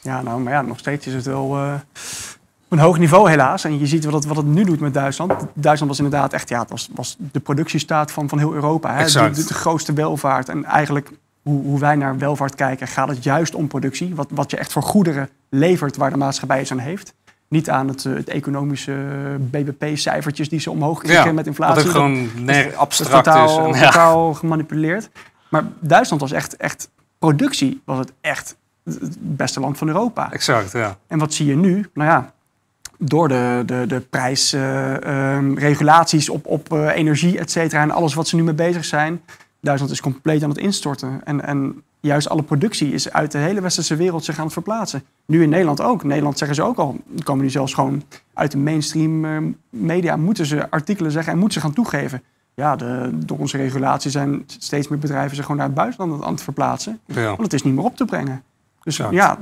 Ja, 0.00 0.22
nou, 0.22 0.40
maar 0.40 0.52
ja, 0.52 0.62
nog 0.62 0.78
steeds 0.78 1.06
is 1.06 1.14
het 1.14 1.26
wel 1.26 1.56
uh, 1.56 1.74
een 2.68 2.78
hoog 2.78 2.98
niveau 2.98 3.30
helaas. 3.30 3.64
En 3.64 3.78
je 3.78 3.86
ziet 3.86 4.04
wat 4.04 4.14
het, 4.14 4.24
wat 4.24 4.36
het 4.36 4.46
nu 4.46 4.64
doet 4.64 4.80
met 4.80 4.94
Duitsland. 4.94 5.32
Duitsland 5.54 5.96
was 5.96 6.00
inderdaad 6.04 6.32
echt, 6.32 6.48
ja, 6.48 6.60
het 6.60 6.70
was, 6.70 6.88
was 6.94 7.16
de 7.18 7.40
productiestaat 7.40 8.12
van, 8.12 8.28
van 8.28 8.38
heel 8.38 8.54
Europa. 8.54 8.94
Hè? 8.94 9.04
De, 9.04 9.30
de, 9.30 9.44
de, 9.44 9.54
grootste 9.54 9.92
welvaart. 9.92 10.48
En 10.48 10.64
eigenlijk 10.64 11.10
hoe, 11.42 11.62
hoe, 11.62 11.78
wij 11.78 11.96
naar 11.96 12.18
welvaart 12.18 12.54
kijken, 12.54 12.86
gaat 12.86 13.08
het 13.08 13.24
juist 13.24 13.54
om 13.54 13.68
productie. 13.68 14.14
Wat, 14.14 14.28
wat 14.30 14.50
je 14.50 14.56
echt 14.56 14.72
voor 14.72 14.82
goederen 14.82 15.28
levert 15.48 15.96
waar 15.96 16.10
de 16.10 16.16
maatschappij 16.16 16.60
iets 16.60 16.70
aan 16.70 16.78
heeft. 16.78 17.14
Niet 17.48 17.70
aan 17.70 17.88
het, 17.88 18.04
het 18.04 18.28
economische 18.28 18.96
BBP-cijfertjes 19.38 20.48
die 20.48 20.60
ze 20.60 20.70
omhoog 20.70 21.02
krijgen 21.02 21.26
ja, 21.26 21.32
met 21.32 21.46
inflatie. 21.46 21.82
Dat 21.82 21.92
gewoon 21.92 22.28
dat, 22.44 22.76
abstract 22.76 23.24
totaal, 23.24 23.68
is. 23.68 23.76
En, 23.76 23.82
totaal 23.86 24.34
gemanipuleerd. 24.34 25.10
Maar 25.48 25.64
Duitsland 25.80 26.20
was 26.22 26.32
echt, 26.32 26.56
echt 26.56 26.90
productie, 27.18 27.82
was 27.84 27.98
het 27.98 28.12
echt 28.20 28.56
het 28.84 29.16
beste 29.20 29.60
land 29.60 29.78
van 29.78 29.88
Europa. 29.88 30.32
Exact, 30.32 30.72
ja. 30.72 30.96
En 31.06 31.18
wat 31.18 31.32
zie 31.32 31.46
je 31.46 31.56
nu? 31.56 31.90
Nou 31.94 32.10
ja, 32.10 32.33
door 32.98 33.28
de, 33.28 33.62
de, 33.66 33.84
de 33.88 34.00
prijsregulaties 34.00 36.28
uh, 36.28 36.34
um, 36.34 36.40
op, 36.40 36.46
op 36.46 36.72
uh, 36.72 36.96
energie, 36.96 37.38
et 37.38 37.50
cetera, 37.50 37.82
en 37.82 37.90
alles 37.90 38.14
wat 38.14 38.28
ze 38.28 38.36
nu 38.36 38.42
mee 38.42 38.54
bezig 38.54 38.84
zijn. 38.84 39.20
Duitsland 39.60 39.92
is 39.92 40.00
compleet 40.00 40.42
aan 40.42 40.48
het 40.48 40.58
instorten. 40.58 41.20
En, 41.24 41.44
en 41.44 41.82
juist 42.00 42.28
alle 42.28 42.42
productie 42.42 42.92
is 42.92 43.12
uit 43.12 43.32
de 43.32 43.38
hele 43.38 43.60
westerse 43.60 43.96
wereld 43.96 44.24
zich 44.24 44.38
aan 44.38 44.44
het 44.44 44.52
verplaatsen. 44.52 45.02
Nu 45.26 45.42
in 45.42 45.48
Nederland 45.48 45.80
ook. 45.80 46.04
Nederland 46.04 46.38
zeggen 46.38 46.56
ze 46.56 46.62
ook 46.62 46.78
al, 46.78 46.96
komen 47.22 47.44
nu 47.44 47.50
zelfs 47.50 47.74
gewoon 47.74 48.02
uit 48.34 48.50
de 48.50 48.58
mainstream 48.58 49.24
uh, 49.24 49.38
media, 49.70 50.16
moeten 50.16 50.46
ze 50.46 50.70
artikelen 50.70 51.10
zeggen 51.10 51.32
en 51.32 51.38
moeten 51.38 51.60
ze 51.60 51.66
gaan 51.66 51.74
toegeven. 51.74 52.22
Ja, 52.54 52.76
de, 52.76 53.10
door 53.14 53.38
onze 53.38 53.56
regulatie 53.56 54.10
zijn 54.10 54.42
steeds 54.46 54.88
meer 54.88 54.98
bedrijven 54.98 55.36
zich 55.36 55.44
gewoon 55.44 55.60
naar 55.60 55.70
het 55.70 55.76
buitenland 55.76 56.24
aan 56.24 56.32
het 56.32 56.42
verplaatsen. 56.42 57.00
Ja. 57.06 57.24
Want 57.24 57.42
het 57.42 57.52
is 57.52 57.62
niet 57.62 57.74
meer 57.74 57.84
op 57.84 57.96
te 57.96 58.04
brengen. 58.04 58.42
Dus 58.82 58.96
ja, 58.96 59.08
ja 59.10 59.38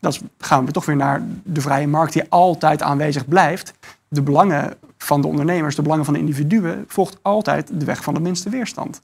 dan 0.00 0.14
gaan 0.38 0.66
we 0.66 0.72
toch 0.72 0.84
weer 0.84 0.96
naar 0.96 1.22
de 1.42 1.60
vrije 1.60 1.86
markt 1.86 2.12
die 2.12 2.24
altijd 2.28 2.82
aanwezig 2.82 3.28
blijft. 3.28 3.72
De 4.08 4.22
belangen 4.22 4.74
van 4.98 5.20
de 5.20 5.26
ondernemers, 5.26 5.74
de 5.74 5.82
belangen 5.82 6.04
van 6.04 6.14
de 6.14 6.20
individuen, 6.20 6.84
volgt 6.88 7.18
altijd 7.22 7.80
de 7.80 7.84
weg 7.84 8.02
van 8.02 8.14
de 8.14 8.20
minste 8.20 8.50
weerstand. 8.50 9.00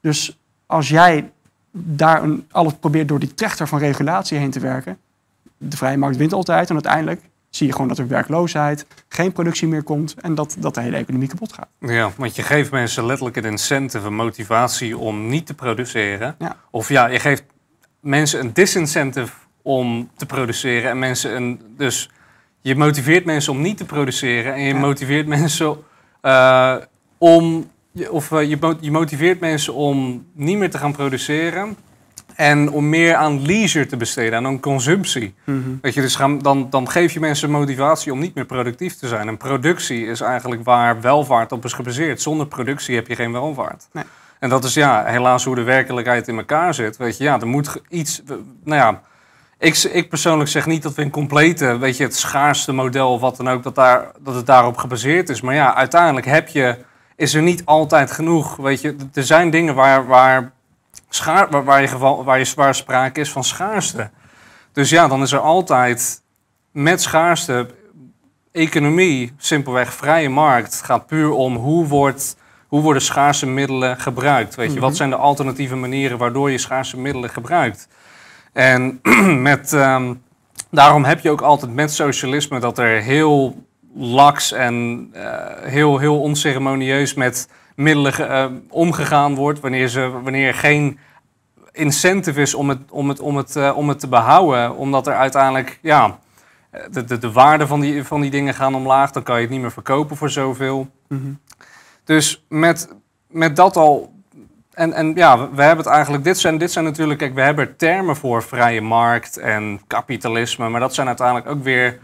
Dus 0.00 0.38
als 0.66 0.88
jij 0.88 1.30
daar 1.70 2.22
een, 2.22 2.46
alles 2.50 2.72
probeert 2.80 3.08
door 3.08 3.18
die 3.18 3.34
trechter 3.34 3.68
van 3.68 3.78
regulatie 3.78 4.38
heen 4.38 4.50
te 4.50 4.60
werken, 4.60 4.98
de 5.58 5.76
vrije 5.76 5.96
markt 5.96 6.16
wint 6.16 6.32
altijd 6.32 6.68
en 6.68 6.74
uiteindelijk 6.74 7.20
zie 7.50 7.66
je 7.66 7.72
gewoon 7.72 7.88
dat 7.88 7.98
er 7.98 8.08
werkloosheid, 8.08 8.86
geen 9.08 9.32
productie 9.32 9.68
meer 9.68 9.82
komt 9.82 10.14
en 10.14 10.34
dat, 10.34 10.56
dat 10.58 10.74
de 10.74 10.80
hele 10.80 10.96
economie 10.96 11.28
kapot 11.28 11.52
gaat. 11.52 11.68
Ja, 11.78 12.10
want 12.16 12.36
je 12.36 12.42
geeft 12.42 12.70
mensen 12.70 13.06
letterlijk 13.06 13.36
een 13.36 13.44
incentive, 13.44 14.06
een 14.06 14.14
motivatie 14.14 14.98
om 14.98 15.28
niet 15.28 15.46
te 15.46 15.54
produceren. 15.54 16.34
Ja. 16.38 16.56
Of 16.70 16.88
ja, 16.88 17.06
je 17.06 17.18
geeft 17.18 17.44
mensen 18.00 18.40
een 18.40 18.52
disincentive 18.52 19.32
om 19.66 20.10
te 20.16 20.26
produceren. 20.26 20.90
En 20.90 20.98
mensen 20.98 21.36
een, 21.36 21.60
dus 21.76 22.10
je 22.60 22.76
motiveert 22.76 23.24
mensen 23.24 23.52
om 23.52 23.60
niet 23.60 23.76
te 23.76 23.84
produceren. 23.84 24.54
En 24.54 24.60
je 24.60 24.74
motiveert 24.74 25.26
mensen 25.26 25.76
uh, 26.22 26.76
om. 27.18 27.70
Of 28.10 28.30
uh, 28.30 28.48
je, 28.48 28.76
je 28.80 28.90
motiveert 28.90 29.40
mensen 29.40 29.74
om 29.74 30.26
niet 30.32 30.58
meer 30.58 30.70
te 30.70 30.78
gaan 30.78 30.92
produceren. 30.92 31.76
En 32.34 32.70
om 32.70 32.88
meer 32.88 33.14
aan 33.14 33.46
leisure 33.46 33.86
te 33.86 33.96
besteden, 33.96 34.46
aan 34.46 34.60
consumptie. 34.60 35.34
Mm 35.44 35.78
Weet 35.82 35.94
je, 35.94 36.00
dus 36.00 36.16
gaan, 36.16 36.38
dan, 36.38 36.70
dan 36.70 36.90
geef 36.90 37.12
je 37.12 37.20
mensen 37.20 37.50
motivatie 37.50 38.12
om 38.12 38.18
niet 38.18 38.34
meer 38.34 38.46
productief 38.46 38.94
te 38.94 39.08
zijn. 39.08 39.28
En 39.28 39.36
productie 39.36 40.06
is 40.06 40.20
eigenlijk 40.20 40.64
waar 40.64 41.00
welvaart 41.00 41.52
op 41.52 41.64
is 41.64 41.72
gebaseerd. 41.72 42.22
Zonder 42.22 42.46
productie 42.46 42.94
heb 42.94 43.06
je 43.06 43.14
geen 43.14 43.32
welvaart. 43.32 43.88
Nee. 43.92 44.04
En 44.38 44.48
dat 44.48 44.64
is 44.64 44.74
ja, 44.74 45.04
helaas 45.04 45.44
hoe 45.44 45.54
de 45.54 45.62
werkelijkheid 45.62 46.28
in 46.28 46.36
elkaar 46.36 46.74
zit. 46.74 46.96
Weet 46.96 47.16
je, 47.16 47.24
ja, 47.24 47.40
er 47.40 47.46
moet 47.46 47.82
iets. 47.88 48.22
Nou 48.64 48.80
ja, 48.80 49.02
ik, 49.58 49.76
ik 49.76 50.08
persoonlijk 50.08 50.50
zeg 50.50 50.66
niet 50.66 50.82
dat 50.82 50.94
we 50.94 51.02
een 51.02 51.10
complete, 51.10 51.78
weet 51.78 51.96
je, 51.96 52.02
het 52.02 52.16
schaarste 52.16 52.72
model 52.72 53.12
of 53.12 53.20
wat 53.20 53.36
dan 53.36 53.48
ook, 53.48 53.62
dat, 53.62 53.74
daar, 53.74 54.10
dat 54.18 54.34
het 54.34 54.46
daarop 54.46 54.76
gebaseerd 54.76 55.28
is. 55.28 55.40
Maar 55.40 55.54
ja, 55.54 55.74
uiteindelijk 55.74 56.26
heb 56.26 56.48
je, 56.48 56.76
is 57.16 57.34
er 57.34 57.42
niet 57.42 57.64
altijd 57.64 58.10
genoeg. 58.10 58.56
Weet 58.56 58.80
je, 58.80 58.96
er 59.14 59.24
zijn 59.24 59.50
dingen 59.50 59.74
waar, 59.74 60.06
waar, 60.06 60.52
schaar, 61.08 61.50
waar, 61.50 61.64
waar, 61.64 61.80
je 61.80 61.88
geval, 61.88 62.24
waar, 62.24 62.38
je, 62.38 62.52
waar 62.56 62.74
sprake 62.74 63.20
is 63.20 63.30
van 63.30 63.44
schaarste. 63.44 64.10
Dus 64.72 64.90
ja, 64.90 65.08
dan 65.08 65.22
is 65.22 65.32
er 65.32 65.38
altijd 65.38 66.22
met 66.70 67.02
schaarste 67.02 67.66
economie, 68.52 69.32
simpelweg 69.36 69.94
vrije 69.94 70.28
markt, 70.28 70.82
gaat 70.82 71.06
puur 71.06 71.30
om 71.30 71.56
hoe, 71.56 71.86
wordt, 71.86 72.36
hoe 72.66 72.82
worden 72.82 73.02
schaarse 73.02 73.46
middelen 73.46 74.00
gebruikt. 74.00 74.54
Weet 74.54 74.72
je, 74.72 74.80
wat 74.80 74.88
mhm. 74.88 74.98
zijn 74.98 75.10
de 75.10 75.16
alternatieve 75.16 75.76
manieren 75.76 76.18
waardoor 76.18 76.50
je 76.50 76.58
schaarse 76.58 76.98
middelen 76.98 77.30
gebruikt? 77.30 77.88
En 78.56 79.00
met, 79.50 79.72
um, 79.72 80.22
daarom 80.70 81.04
heb 81.04 81.20
je 81.20 81.30
ook 81.30 81.40
altijd 81.40 81.74
met 81.74 81.92
socialisme 81.92 82.60
dat 82.60 82.78
er 82.78 83.02
heel 83.02 83.64
laks 83.94 84.52
en 84.52 85.08
uh, 85.14 85.22
heel, 85.62 85.98
heel 85.98 86.20
onceremonieus 86.20 87.14
met 87.14 87.48
middelen 87.74 88.12
uh, 88.20 88.46
omgegaan 88.68 89.34
wordt. 89.34 89.60
Wanneer, 89.60 89.88
ze, 89.88 90.10
wanneer 90.10 90.46
er 90.46 90.54
geen 90.54 90.98
incentive 91.72 92.40
is 92.40 92.54
om 92.54 92.68
het, 92.68 92.80
om 92.90 93.08
het, 93.08 93.20
om 93.20 93.36
het, 93.36 93.56
uh, 93.56 93.76
om 93.76 93.88
het 93.88 94.00
te 94.00 94.08
behouden. 94.08 94.76
Omdat 94.76 95.06
er 95.06 95.14
uiteindelijk, 95.14 95.78
ja, 95.82 96.18
de, 96.90 97.04
de, 97.04 97.18
de 97.18 97.32
waarde 97.32 97.66
van 97.66 97.80
die, 97.80 98.04
van 98.04 98.20
die 98.20 98.30
dingen 98.30 98.54
gaan 98.54 98.74
omlaag. 98.74 99.10
Dan 99.10 99.22
kan 99.22 99.34
je 99.36 99.42
het 99.42 99.50
niet 99.50 99.60
meer 99.60 99.72
verkopen 99.72 100.16
voor 100.16 100.30
zoveel. 100.30 100.88
Mm 101.08 101.18
-hmm. 101.18 101.40
Dus 102.04 102.44
met, 102.48 102.88
met 103.28 103.56
dat 103.56 103.76
al 103.76 104.15
en, 104.76 104.92
en 104.92 105.12
ja, 105.14 105.50
we 105.50 105.62
hebben 105.62 105.84
het 105.84 105.94
eigenlijk. 105.94 106.24
Dit 106.24 106.38
zijn, 106.38 106.58
dit 106.58 106.72
zijn 106.72 106.84
natuurlijk. 106.84 107.18
Kijk, 107.18 107.34
we 107.34 107.40
hebben 107.40 107.76
termen 107.76 108.16
voor 108.16 108.42
vrije 108.42 108.80
markt 108.80 109.36
en 109.36 109.80
kapitalisme. 109.86 110.68
Maar 110.68 110.80
dat 110.80 110.94
zijn 110.94 111.06
uiteindelijk 111.06 111.48
ook 111.48 111.62
weer 111.62 111.98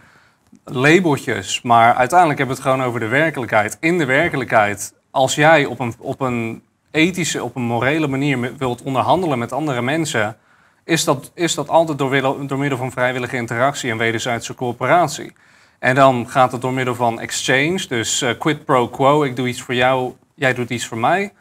labeltjes. 0.65 1.63
Maar 1.63 1.95
uiteindelijk 1.95 2.39
hebben 2.39 2.57
we 2.57 2.63
het 2.63 2.71
gewoon 2.71 2.89
over 2.89 3.01
de 3.01 3.09
werkelijkheid. 3.09 3.77
In 3.81 3.99
de 3.99 4.05
werkelijkheid, 4.05 4.95
als 5.11 5.35
jij 5.35 5.65
op 5.65 5.81
een, 5.81 5.95
op 5.99 6.21
een 6.21 6.63
ethische, 6.91 7.43
op 7.43 7.57
een 7.57 7.63
morele 7.63 8.07
manier 8.07 8.57
wilt 8.57 8.83
onderhandelen 8.83 9.39
met 9.39 9.53
andere 9.53 9.83
mensen. 9.83 10.37
Is 10.85 11.05
dat, 11.05 11.31
is 11.35 11.55
dat 11.55 11.69
altijd 11.69 11.99
door, 11.99 12.47
door 12.47 12.59
middel 12.59 12.79
van 12.79 12.93
vrijwillige 12.93 13.37
interactie 13.37 13.91
en 13.91 13.99
wederzijdse 13.99 14.55
coöperatie. 14.55 15.33
En 15.79 15.95
dan 15.95 16.29
gaat 16.29 16.53
het 16.53 16.61
door 16.61 16.73
middel 16.73 16.95
van 16.95 17.21
exchange, 17.21 17.85
dus 17.89 18.23
uh, 18.23 18.31
quid 18.39 18.65
pro 18.65 18.89
quo. 18.89 19.23
Ik 19.23 19.37
doe 19.37 19.49
iets 19.49 19.63
voor 19.63 19.75
jou, 19.75 20.13
jij 20.35 20.55
doet 20.55 20.71
iets 20.71 20.87
voor 20.87 20.99
mij. 20.99 21.33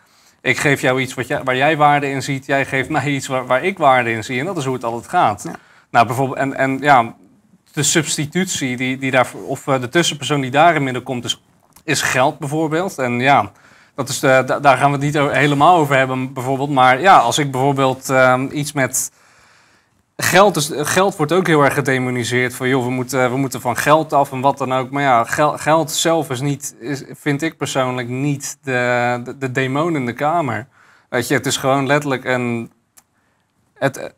Ik 0.41 0.57
geef 0.57 0.81
jou 0.81 1.01
iets 1.01 1.13
wat 1.13 1.27
jij, 1.27 1.43
waar 1.43 1.55
jij 1.55 1.77
waarde 1.77 2.09
in 2.09 2.23
ziet, 2.23 2.45
jij 2.45 2.65
geeft 2.65 2.89
mij 2.89 3.07
iets 3.07 3.27
waar, 3.27 3.45
waar 3.45 3.63
ik 3.63 3.77
waarde 3.77 4.11
in 4.11 4.23
zie. 4.23 4.39
En 4.39 4.45
dat 4.45 4.57
is 4.57 4.65
hoe 4.65 4.73
het 4.73 4.83
altijd 4.83 5.07
gaat. 5.07 5.45
Nou, 5.89 6.05
bijvoorbeeld, 6.07 6.37
en, 6.37 6.55
en 6.55 6.77
ja, 6.79 7.15
de 7.73 7.83
substitutie 7.83 8.77
die, 8.77 8.97
die 8.97 9.11
daar, 9.11 9.27
of 9.45 9.67
eh, 9.67 9.81
de 9.81 9.89
tussenpersoon 9.89 10.41
die 10.41 10.51
daarin 10.51 10.83
midden 10.83 11.03
komt, 11.03 11.25
is, 11.25 11.43
is 11.83 12.01
geld 12.01 12.39
bijvoorbeeld. 12.39 12.97
En 12.97 13.19
ja, 13.19 13.51
dat 13.95 14.09
is 14.09 14.19
de, 14.19 14.57
daar 14.61 14.77
gaan 14.77 14.91
we 14.91 15.05
het 15.05 15.05
niet 15.05 15.33
helemaal 15.33 15.77
over 15.77 15.95
hebben 15.95 16.33
bijvoorbeeld. 16.33 16.69
Maar 16.69 17.01
ja, 17.01 17.17
als 17.17 17.37
ik 17.37 17.51
bijvoorbeeld 17.51 18.09
um, 18.09 18.49
iets 18.51 18.71
met 18.71 19.11
geld, 20.21 20.55
is, 20.55 20.71
geld 20.73 21.15
wordt 21.15 21.31
ook 21.31 21.47
heel 21.47 21.63
erg 21.63 21.73
gedemoniseerd. 21.73 22.55
Van 22.55 22.67
joh, 22.67 22.83
we 22.83 22.91
moeten, 22.91 23.31
we 23.31 23.37
moeten 23.37 23.61
van 23.61 23.77
geld 23.77 24.13
af 24.13 24.31
en 24.31 24.41
wat 24.41 24.57
dan 24.57 24.73
ook. 24.73 24.89
Maar 24.89 25.03
ja, 25.03 25.23
geld, 25.57 25.91
zelf 25.91 26.29
is 26.29 26.41
niet, 26.41 26.75
vind 27.11 27.41
ik 27.41 27.57
persoonlijk 27.57 28.07
niet 28.07 28.57
de, 28.63 29.21
de, 29.23 29.37
de, 29.37 29.51
demon 29.51 29.95
in 29.95 30.05
de 30.05 30.13
kamer. 30.13 30.67
Weet 31.09 31.27
je, 31.27 31.33
het 31.33 31.45
is 31.45 31.57
gewoon 31.57 31.87
letterlijk 31.87 32.23
een. 32.23 32.71
Het, 33.73 34.13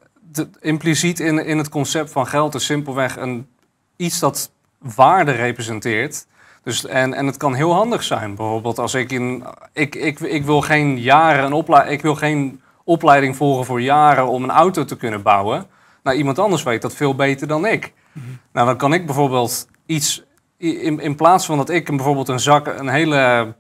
impliciet 0.60 1.20
in, 1.20 1.45
in 1.45 1.58
het 1.58 1.70
concept 1.70 2.12
van 2.12 2.28
geld 2.28 2.56
is 2.56 2.66
simpelweg 2.66 3.18
een, 3.18 3.47
iets 3.95 4.20
dat 4.20 4.51
waarde 4.78 5.32
representeert. 5.32 6.26
Dus, 6.64 6.86
en, 6.86 7.14
en 7.14 7.26
het 7.26 7.38
kan 7.38 7.54
heel 7.54 7.74
handig 7.74 8.04
zijn. 8.04 8.36
Bijvoorbeeld 8.36 8.80
als 8.80 8.93
ik 8.93 9.12
in. 9.12 9.43
Ik, 9.74 9.95
ik, 9.95 10.20
ik 10.20 10.45
wil 10.45 10.62
geen 10.62 10.99
jaren 10.99 11.51
een. 11.54 11.91
Ik 11.91 12.01
wil 12.01 12.16
geen 12.16 12.62
opleiding 12.84 13.36
volgen 13.36 13.66
voor 13.66 13.82
jaren 13.82 14.28
om 14.28 14.43
een 14.43 14.51
auto 14.51 14.86
te 14.86 14.97
kunnen 14.97 15.22
bouwen. 15.22 15.68
Nou, 16.04 16.18
iemand 16.18 16.39
anders 16.39 16.64
weet 16.64 16.82
dat 16.82 16.95
veel 16.95 17.16
beter 17.16 17.47
dan 17.47 17.66
ik. 17.66 17.93
Nou, 18.51 18.68
dan 18.68 18.78
kan 18.78 18.93
ik 18.93 19.06
bijvoorbeeld 19.06 19.68
iets, 19.86 20.24
in, 20.58 20.99
in 20.99 21.16
plaats 21.16 21.45
van 21.45 21.58
dat 21.58 21.70
ik 21.70 21.88
hem 21.88 21.95
bijvoorbeeld 21.95 22.28
een 22.28 22.39
zak, 22.39 22.68
een 22.68 22.89
hele 22.89 23.54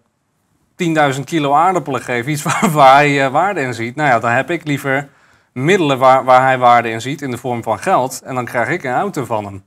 10.000 1.15 1.19
kilo 1.23 1.53
aardappelen 1.53 2.01
geef, 2.01 2.27
iets 2.27 2.43
waar, 2.51 2.69
waar 2.71 2.93
hij 2.93 3.25
uh, 3.25 3.31
waarde 3.31 3.61
in 3.61 3.73
ziet. 3.73 3.95
Nou 3.95 4.09
ja, 4.09 4.19
dan 4.19 4.31
heb 4.31 4.49
ik 4.49 4.65
liever 4.65 5.09
middelen 5.53 5.97
waar, 5.97 6.23
waar 6.23 6.41
hij 6.41 6.57
waarde 6.57 6.89
in 6.89 7.01
ziet 7.01 7.21
in 7.21 7.31
de 7.31 7.37
vorm 7.37 7.63
van 7.63 7.79
geld. 7.79 8.21
En 8.21 8.35
dan 8.35 8.45
krijg 8.45 8.69
ik 8.69 8.83
een 8.83 8.93
auto 8.93 9.25
van 9.25 9.45
hem. 9.45 9.63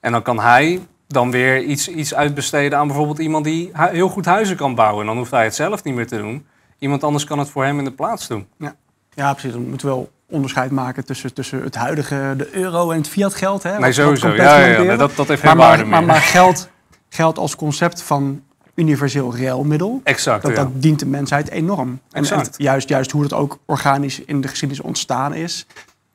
En 0.00 0.12
dan 0.12 0.22
kan 0.22 0.40
hij 0.40 0.80
dan 1.06 1.30
weer 1.30 1.62
iets, 1.62 1.88
iets 1.88 2.14
uitbesteden 2.14 2.78
aan 2.78 2.86
bijvoorbeeld 2.86 3.18
iemand 3.18 3.44
die 3.44 3.70
heel 3.74 4.08
goed 4.08 4.24
huizen 4.24 4.56
kan 4.56 4.74
bouwen. 4.74 5.00
En 5.00 5.06
dan 5.06 5.16
hoeft 5.16 5.30
hij 5.30 5.44
het 5.44 5.54
zelf 5.54 5.84
niet 5.84 5.94
meer 5.94 6.06
te 6.06 6.18
doen. 6.18 6.46
Iemand 6.78 7.04
anders 7.04 7.24
kan 7.24 7.38
het 7.38 7.50
voor 7.50 7.64
hem 7.64 7.78
in 7.78 7.84
de 7.84 7.92
plaats 7.92 8.28
doen. 8.28 8.48
Ja, 8.58 8.74
ja 9.14 9.32
precies. 9.32 9.52
Dan 9.52 9.68
moet 9.68 9.82
wel 9.82 10.10
onderscheid 10.30 10.70
maken 10.70 11.04
tussen, 11.04 11.34
tussen 11.34 11.62
het 11.62 11.74
huidige, 11.74 12.34
de 12.36 12.48
euro 12.54 12.90
en 12.90 12.98
het 12.98 13.08
fiat 13.08 13.34
geld. 13.34 13.62
Hè, 13.62 13.78
nee, 13.78 13.92
sowieso. 13.92 14.28
Ja, 14.28 14.58
ja, 14.58 14.80
ja, 14.80 14.96
dat, 14.96 15.16
dat 15.16 15.28
heeft 15.28 15.40
geen 15.40 15.56
maar, 15.56 15.66
waarde 15.66 15.84
maar, 15.84 15.98
meer. 15.98 16.06
Maar, 16.06 16.16
maar 16.16 16.24
geld 16.24 16.70
geld 17.10 17.38
als 17.38 17.56
concept 17.56 18.02
van 18.02 18.42
universeel 18.74 19.36
ruilmiddel. 19.36 20.00
Exact, 20.04 20.42
dat, 20.42 20.50
ja. 20.50 20.56
dat 20.56 20.82
dient 20.82 20.98
de 20.98 21.06
mensheid 21.06 21.50
enorm. 21.50 22.00
En, 22.10 22.24
juist, 22.56 22.88
juist 22.88 23.10
hoe 23.10 23.22
dat 23.22 23.32
ook 23.32 23.58
organisch 23.66 24.20
in 24.20 24.40
de 24.40 24.48
geschiedenis 24.48 24.84
ontstaan 24.84 25.34
is, 25.34 25.66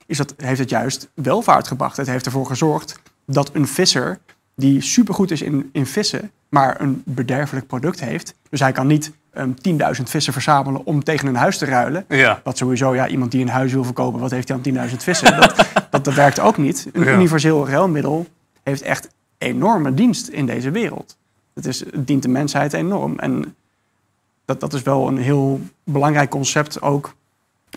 is 0.06 0.18
dat, 0.18 0.34
heeft 0.38 0.60
het 0.60 0.70
juist 0.70 1.10
welvaart 1.14 1.68
gebracht. 1.68 1.98
Het 1.98 2.08
heeft 2.08 2.26
ervoor 2.26 2.46
gezorgd 2.46 3.00
dat 3.26 3.50
een 3.54 3.68
visser 3.68 4.20
die 4.56 4.82
supergoed 4.82 5.32
is 5.32 5.42
in, 5.42 5.70
in 5.72 5.86
vissen, 5.86 6.32
maar 6.50 6.82
een 6.82 7.02
bederfelijk 7.06 7.68
product 7.68 8.00
heeft. 8.00 8.36
Dus 8.50 8.60
hij 8.60 8.72
kan 8.72 8.88
niet 8.88 9.12
ehm 9.36 9.50
10.000 9.98 10.04
vissen 10.04 10.34
verzamelen 10.34 10.86
om 10.86 11.04
tegen 11.04 11.28
een 11.28 11.36
huis 11.36 11.58
te 11.58 11.66
ruilen. 11.66 12.06
Ja, 12.08 12.42
Wat 12.44 12.58
sowieso, 12.58 12.96
ja, 12.96 13.08
iemand 13.08 13.32
die 13.32 13.42
een 13.42 13.50
huis 13.50 13.74
wil 13.74 13.84
verkopen, 13.84 14.20
wat 14.20 14.32
heeft 14.32 14.48
hij 14.48 14.58
aan 14.58 14.90
10.000 14.90 14.96
vissen? 14.96 15.40
Dat, 15.40 15.56
dat, 15.90 16.04
dat 16.06 16.14
werkt 16.14 16.40
ook 16.40 16.58
niet. 16.58 16.88
Een 16.94 17.04
Ja. 17.04 17.14
universeel 17.14 17.68
ruilmiddel 17.70 18.26
heeft 18.64 18.82
echt 18.82 19.08
enorme 19.38 19.94
dienst 19.94 20.28
in 20.28 20.46
deze 20.46 20.72
wereld. 20.72 21.18
Het, 21.54 21.66
is, 21.66 21.80
het 21.80 22.08
dient 22.08 22.22
de 22.24 22.30
mensheid 22.30 22.74
enorm. 22.74 23.20
En 23.20 23.56
dat, 24.46 24.60
dat 24.60 24.74
is 24.74 24.82
wel 24.82 25.08
een 25.08 25.18
heel 25.18 25.62
belangrijk 25.84 26.30
concept 26.30 26.82
ook. 26.82 27.14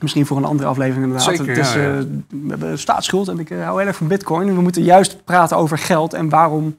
Misschien 0.00 0.26
voor 0.26 0.36
een 0.36 0.44
andere 0.44 0.68
aflevering 0.68 1.04
inderdaad. 1.04 1.28
Zeker, 1.36 1.48
het 1.48 1.58
is, 1.66 1.72
ja, 1.72 1.80
ja. 1.80 1.98
eh, 1.98 2.04
we 2.28 2.48
hebben 2.48 2.78
staatsschuld 2.78 3.28
en 3.28 3.38
ik 3.38 3.50
eh, 3.50 3.62
hou 3.64 3.78
heel 3.78 3.86
erg 3.86 3.96
van 3.96 4.06
bitcoin. 4.06 4.54
We 4.54 4.60
moeten 4.60 4.82
juist 4.82 5.24
praten 5.24 5.56
over 5.56 5.78
geld 5.78 6.12
en 6.14 6.28
waarom 6.28 6.76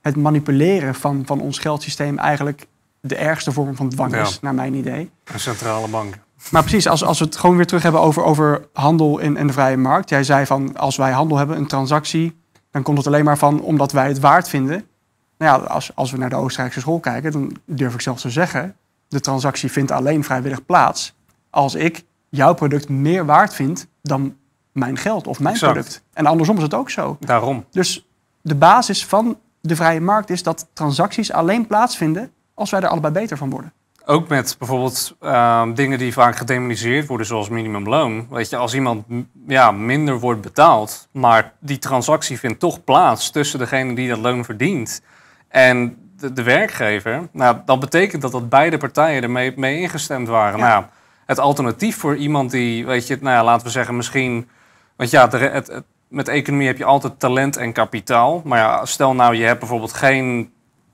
het 0.00 0.16
manipuleren 0.16 0.94
van, 0.94 1.22
van 1.26 1.40
ons 1.40 1.58
geldsysteem 1.58 2.18
eigenlijk 2.18 2.66
de 3.02 3.16
ergste 3.16 3.52
vorm 3.52 3.76
van 3.76 3.88
dwang 3.88 4.12
Ja. 4.14 4.20
is, 4.20 4.40
naar 4.40 4.54
mijn 4.54 4.74
idee. 4.74 5.10
een 5.24 5.40
centrale 5.40 5.88
bank. 5.88 6.14
Maar 6.50 6.62
precies, 6.62 6.88
als, 6.88 7.04
als 7.04 7.18
we 7.18 7.24
het 7.24 7.36
gewoon 7.36 7.56
weer 7.56 7.66
terug 7.66 7.82
hebben 7.82 8.00
over, 8.00 8.22
over 8.24 8.66
handel 8.72 9.18
in, 9.18 9.36
en 9.36 9.46
de 9.46 9.52
vrije 9.52 9.76
markt. 9.76 10.08
Jij 10.08 10.24
zei 10.24 10.46
van, 10.46 10.76
als 10.76 10.96
wij 10.96 11.10
handel 11.12 11.36
hebben, 11.36 11.56
een 11.56 11.66
transactie, 11.66 12.36
dan 12.70 12.82
komt 12.82 12.98
het 12.98 13.06
alleen 13.06 13.24
maar 13.24 13.38
van 13.38 13.60
omdat 13.62 13.92
wij 13.92 14.08
het 14.08 14.18
waard 14.20 14.48
vinden. 14.48 14.84
Nou 15.38 15.60
ja, 15.60 15.66
als, 15.66 15.90
als 15.94 16.10
we 16.10 16.18
naar 16.18 16.28
de 16.30 16.36
Oostenrijkse 16.36 16.80
school 16.80 17.00
kijken, 17.00 17.32
dan 17.32 17.56
durf 17.64 17.94
ik 17.94 18.00
zelfs 18.00 18.22
te 18.22 18.30
zeggen, 18.30 18.76
de 19.08 19.20
transactie 19.20 19.70
vindt 19.70 19.90
alleen 19.90 20.24
vrijwillig 20.24 20.66
plaats 20.66 21.14
als 21.50 21.74
ik 21.74 22.04
jouw 22.28 22.54
product 22.54 22.88
meer 22.88 23.26
waard 23.26 23.54
vind 23.54 23.86
dan 24.02 24.36
mijn 24.72 24.96
geld 24.96 25.26
of 25.26 25.40
mijn 25.40 25.54
Exact. 25.54 25.72
product. 25.72 26.02
En 26.12 26.26
andersom 26.26 26.56
is 26.56 26.62
het 26.62 26.74
ook 26.74 26.90
zo. 26.90 27.16
Daarom. 27.20 27.64
Dus 27.70 28.06
de 28.40 28.54
basis 28.54 29.06
van 29.06 29.38
de 29.60 29.76
vrije 29.76 30.00
markt 30.00 30.30
is 30.30 30.42
dat 30.42 30.66
transacties 30.72 31.32
alleen 31.32 31.66
plaatsvinden 31.66 32.30
als 32.62 32.70
wij 32.70 32.80
er 32.80 32.88
allebei 32.88 33.12
beter 33.12 33.36
van 33.36 33.50
worden. 33.50 33.72
Ook 34.04 34.28
met 34.28 34.56
bijvoorbeeld 34.58 35.16
ehm, 35.20 35.74
dingen 35.74 35.98
die 35.98 36.12
vaak 36.12 36.36
gedemoniseerd 36.36 37.06
worden, 37.06 37.26
zoals 37.26 37.48
minimumloon. 37.48 38.26
Weet 38.30 38.50
je, 38.50 38.56
als 38.56 38.74
iemand 38.74 39.04
ja, 39.46 39.70
minder 39.70 40.18
wordt 40.20 40.40
betaald, 40.40 41.08
maar 41.12 41.52
die 41.60 41.78
transactie 41.78 42.38
vindt 42.38 42.58
toch 42.58 42.84
plaats 42.84 43.30
tussen 43.30 43.58
degene 43.58 43.94
die 43.94 44.08
dat 44.08 44.18
loon 44.18 44.44
verdient 44.44 45.02
en 45.48 45.96
de, 46.16 46.32
de 46.32 46.42
werkgever, 46.42 47.28
nou, 47.32 47.56
dat 47.64 47.80
betekent 47.80 48.22
dat 48.22 48.32
dat 48.32 48.48
beide 48.48 48.78
partijen 48.78 49.22
ermee 49.22 49.52
mee 49.56 49.80
ingestemd 49.80 50.28
waren. 50.28 50.58
Ja. 50.58 50.68
Nou, 50.68 50.84
het 51.26 51.38
alternatief 51.38 51.96
voor 51.96 52.16
iemand 52.16 52.50
die, 52.50 52.86
weet 52.86 53.06
je, 53.06 53.18
nou 53.20 53.36
ja, 53.36 53.44
laten 53.44 53.66
we 53.66 53.72
zeggen, 53.72 53.96
misschien. 53.96 54.48
Want 54.96 55.10
ja, 55.10 55.28
het- 55.30 55.82
met 56.08 56.28
economie 56.28 56.66
heb 56.66 56.78
je 56.78 56.84
altijd 56.84 57.18
talent 57.18 57.56
en 57.56 57.72
kapitaal. 57.72 58.42
Maar 58.44 58.58
ja, 58.58 58.84
stel 58.84 59.14
nou, 59.14 59.34
je 59.34 59.44
hebt 59.44 59.58
bijvoorbeeld 59.58 59.92
geen 59.92 60.52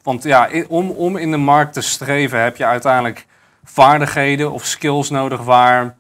want 0.08 0.22
ja, 0.22 0.48
om, 0.68 0.90
om 0.90 1.16
in 1.16 1.30
de 1.30 1.36
markt 1.36 1.72
te 1.72 1.80
streven 1.80 2.42
heb 2.42 2.56
je 2.56 2.64
uiteindelijk 2.64 3.26
vaardigheden 3.64 4.52
of 4.52 4.64
skills 4.64 5.10
nodig 5.10 5.42
waar, 5.42 5.96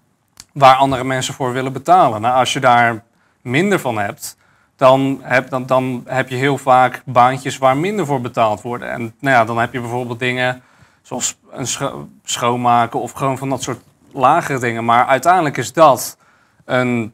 waar 0.52 0.74
andere 0.74 1.04
mensen 1.04 1.34
voor 1.34 1.52
willen 1.52 1.72
betalen. 1.72 2.20
Nou, 2.20 2.34
als 2.34 2.52
je 2.52 2.60
daar 2.60 3.04
minder 3.42 3.80
van 3.80 3.98
hebt, 3.98 4.36
dan 4.76 5.20
heb, 5.22 5.48
dan, 5.48 5.66
dan 5.66 6.04
heb 6.06 6.28
je 6.28 6.36
heel 6.36 6.58
vaak 6.58 7.02
baantjes 7.04 7.58
waar 7.58 7.76
minder 7.76 8.06
voor 8.06 8.20
betaald 8.20 8.62
worden. 8.62 8.90
En 8.90 9.14
nou 9.20 9.36
ja, 9.36 9.44
dan 9.44 9.58
heb 9.58 9.72
je 9.72 9.80
bijvoorbeeld 9.80 10.18
dingen 10.18 10.62
zoals 11.02 11.38
een 11.50 11.66
scho- 11.66 12.08
schoonmaken 12.24 13.00
of 13.00 13.12
gewoon 13.12 13.38
van 13.38 13.48
dat 13.48 13.62
soort 13.62 13.80
lagere 14.12 14.58
dingen. 14.58 14.84
Maar 14.84 15.06
uiteindelijk 15.06 15.56
is 15.56 15.72
dat 15.72 16.18
een, 16.64 17.12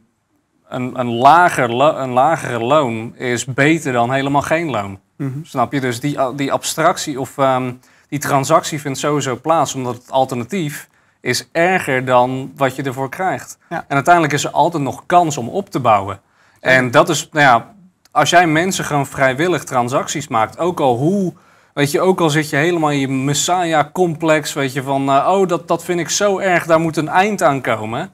een, 0.69 0.99
een, 1.01 1.11
lager, 1.11 1.71
een 1.71 2.11
lagere 2.13 2.65
loon 2.65 3.17
is 3.17 3.45
beter 3.45 3.93
dan 3.93 4.13
helemaal 4.13 4.43
geen 4.43 4.71
loon. 4.71 5.03
Mhm. 5.17 5.39
Snap 5.43 5.73
je? 5.73 5.81
Dus 5.81 6.01
die, 6.01 6.19
die 6.35 6.53
abstractie 6.53 7.21
of 7.21 7.39
ehm, 7.39 7.73
die 8.09 8.19
transactie 8.19 8.81
vindt 8.81 8.99
sowieso 8.99 9.37
plaats, 9.37 9.75
omdat 9.75 9.95
het 9.95 10.11
alternatief 10.11 10.89
is 11.21 11.49
erger 11.53 12.05
dan 12.05 12.53
wat 12.57 12.77
je 12.77 12.83
ervoor 12.83 13.09
krijgt. 13.09 13.59
Ja. 13.69 13.85
En 13.89 13.95
uiteindelijk 13.95 14.35
is 14.35 14.45
er 14.45 14.51
altijd 14.51 14.83
nog 14.83 15.07
kans 15.07 15.37
om 15.37 15.49
op 15.49 15.71
te 15.71 15.81
bouwen. 15.81 16.21
En 16.61 16.91
dat 16.91 17.09
is, 17.09 17.29
nou 17.33 17.45
ja, 17.45 17.75
als 18.11 18.31
jij 18.31 18.47
mensen 18.47 18.85
gewoon 18.85 19.07
vrijwillig 19.07 19.65
transacties 19.65 20.29
maakt, 20.29 20.59
ook 20.59 20.81
al 20.81 20.97
hoe, 20.97 21.33
weet 21.73 21.91
je, 21.91 22.01
ook 22.01 22.21
al 22.21 22.31
zit 22.31 22.51
je 22.51 22.57
helemaal 22.57 22.91
in 22.91 22.99
je 22.99 23.09
messiah-complex, 23.09 24.53
weet 24.53 24.73
je, 24.73 24.83
van, 24.83 25.09
eh, 25.09 25.29
oh, 25.31 25.49
dat, 25.49 25.69
dat 25.69 25.85
vind 25.85 26.01
ik 26.01 26.09
zo 26.09 26.39
erg, 26.39 26.67
daar 26.67 26.81
moet 26.81 26.97
een 26.97 27.09
eind 27.09 27.43
aan 27.43 27.61
komen. 27.61 28.11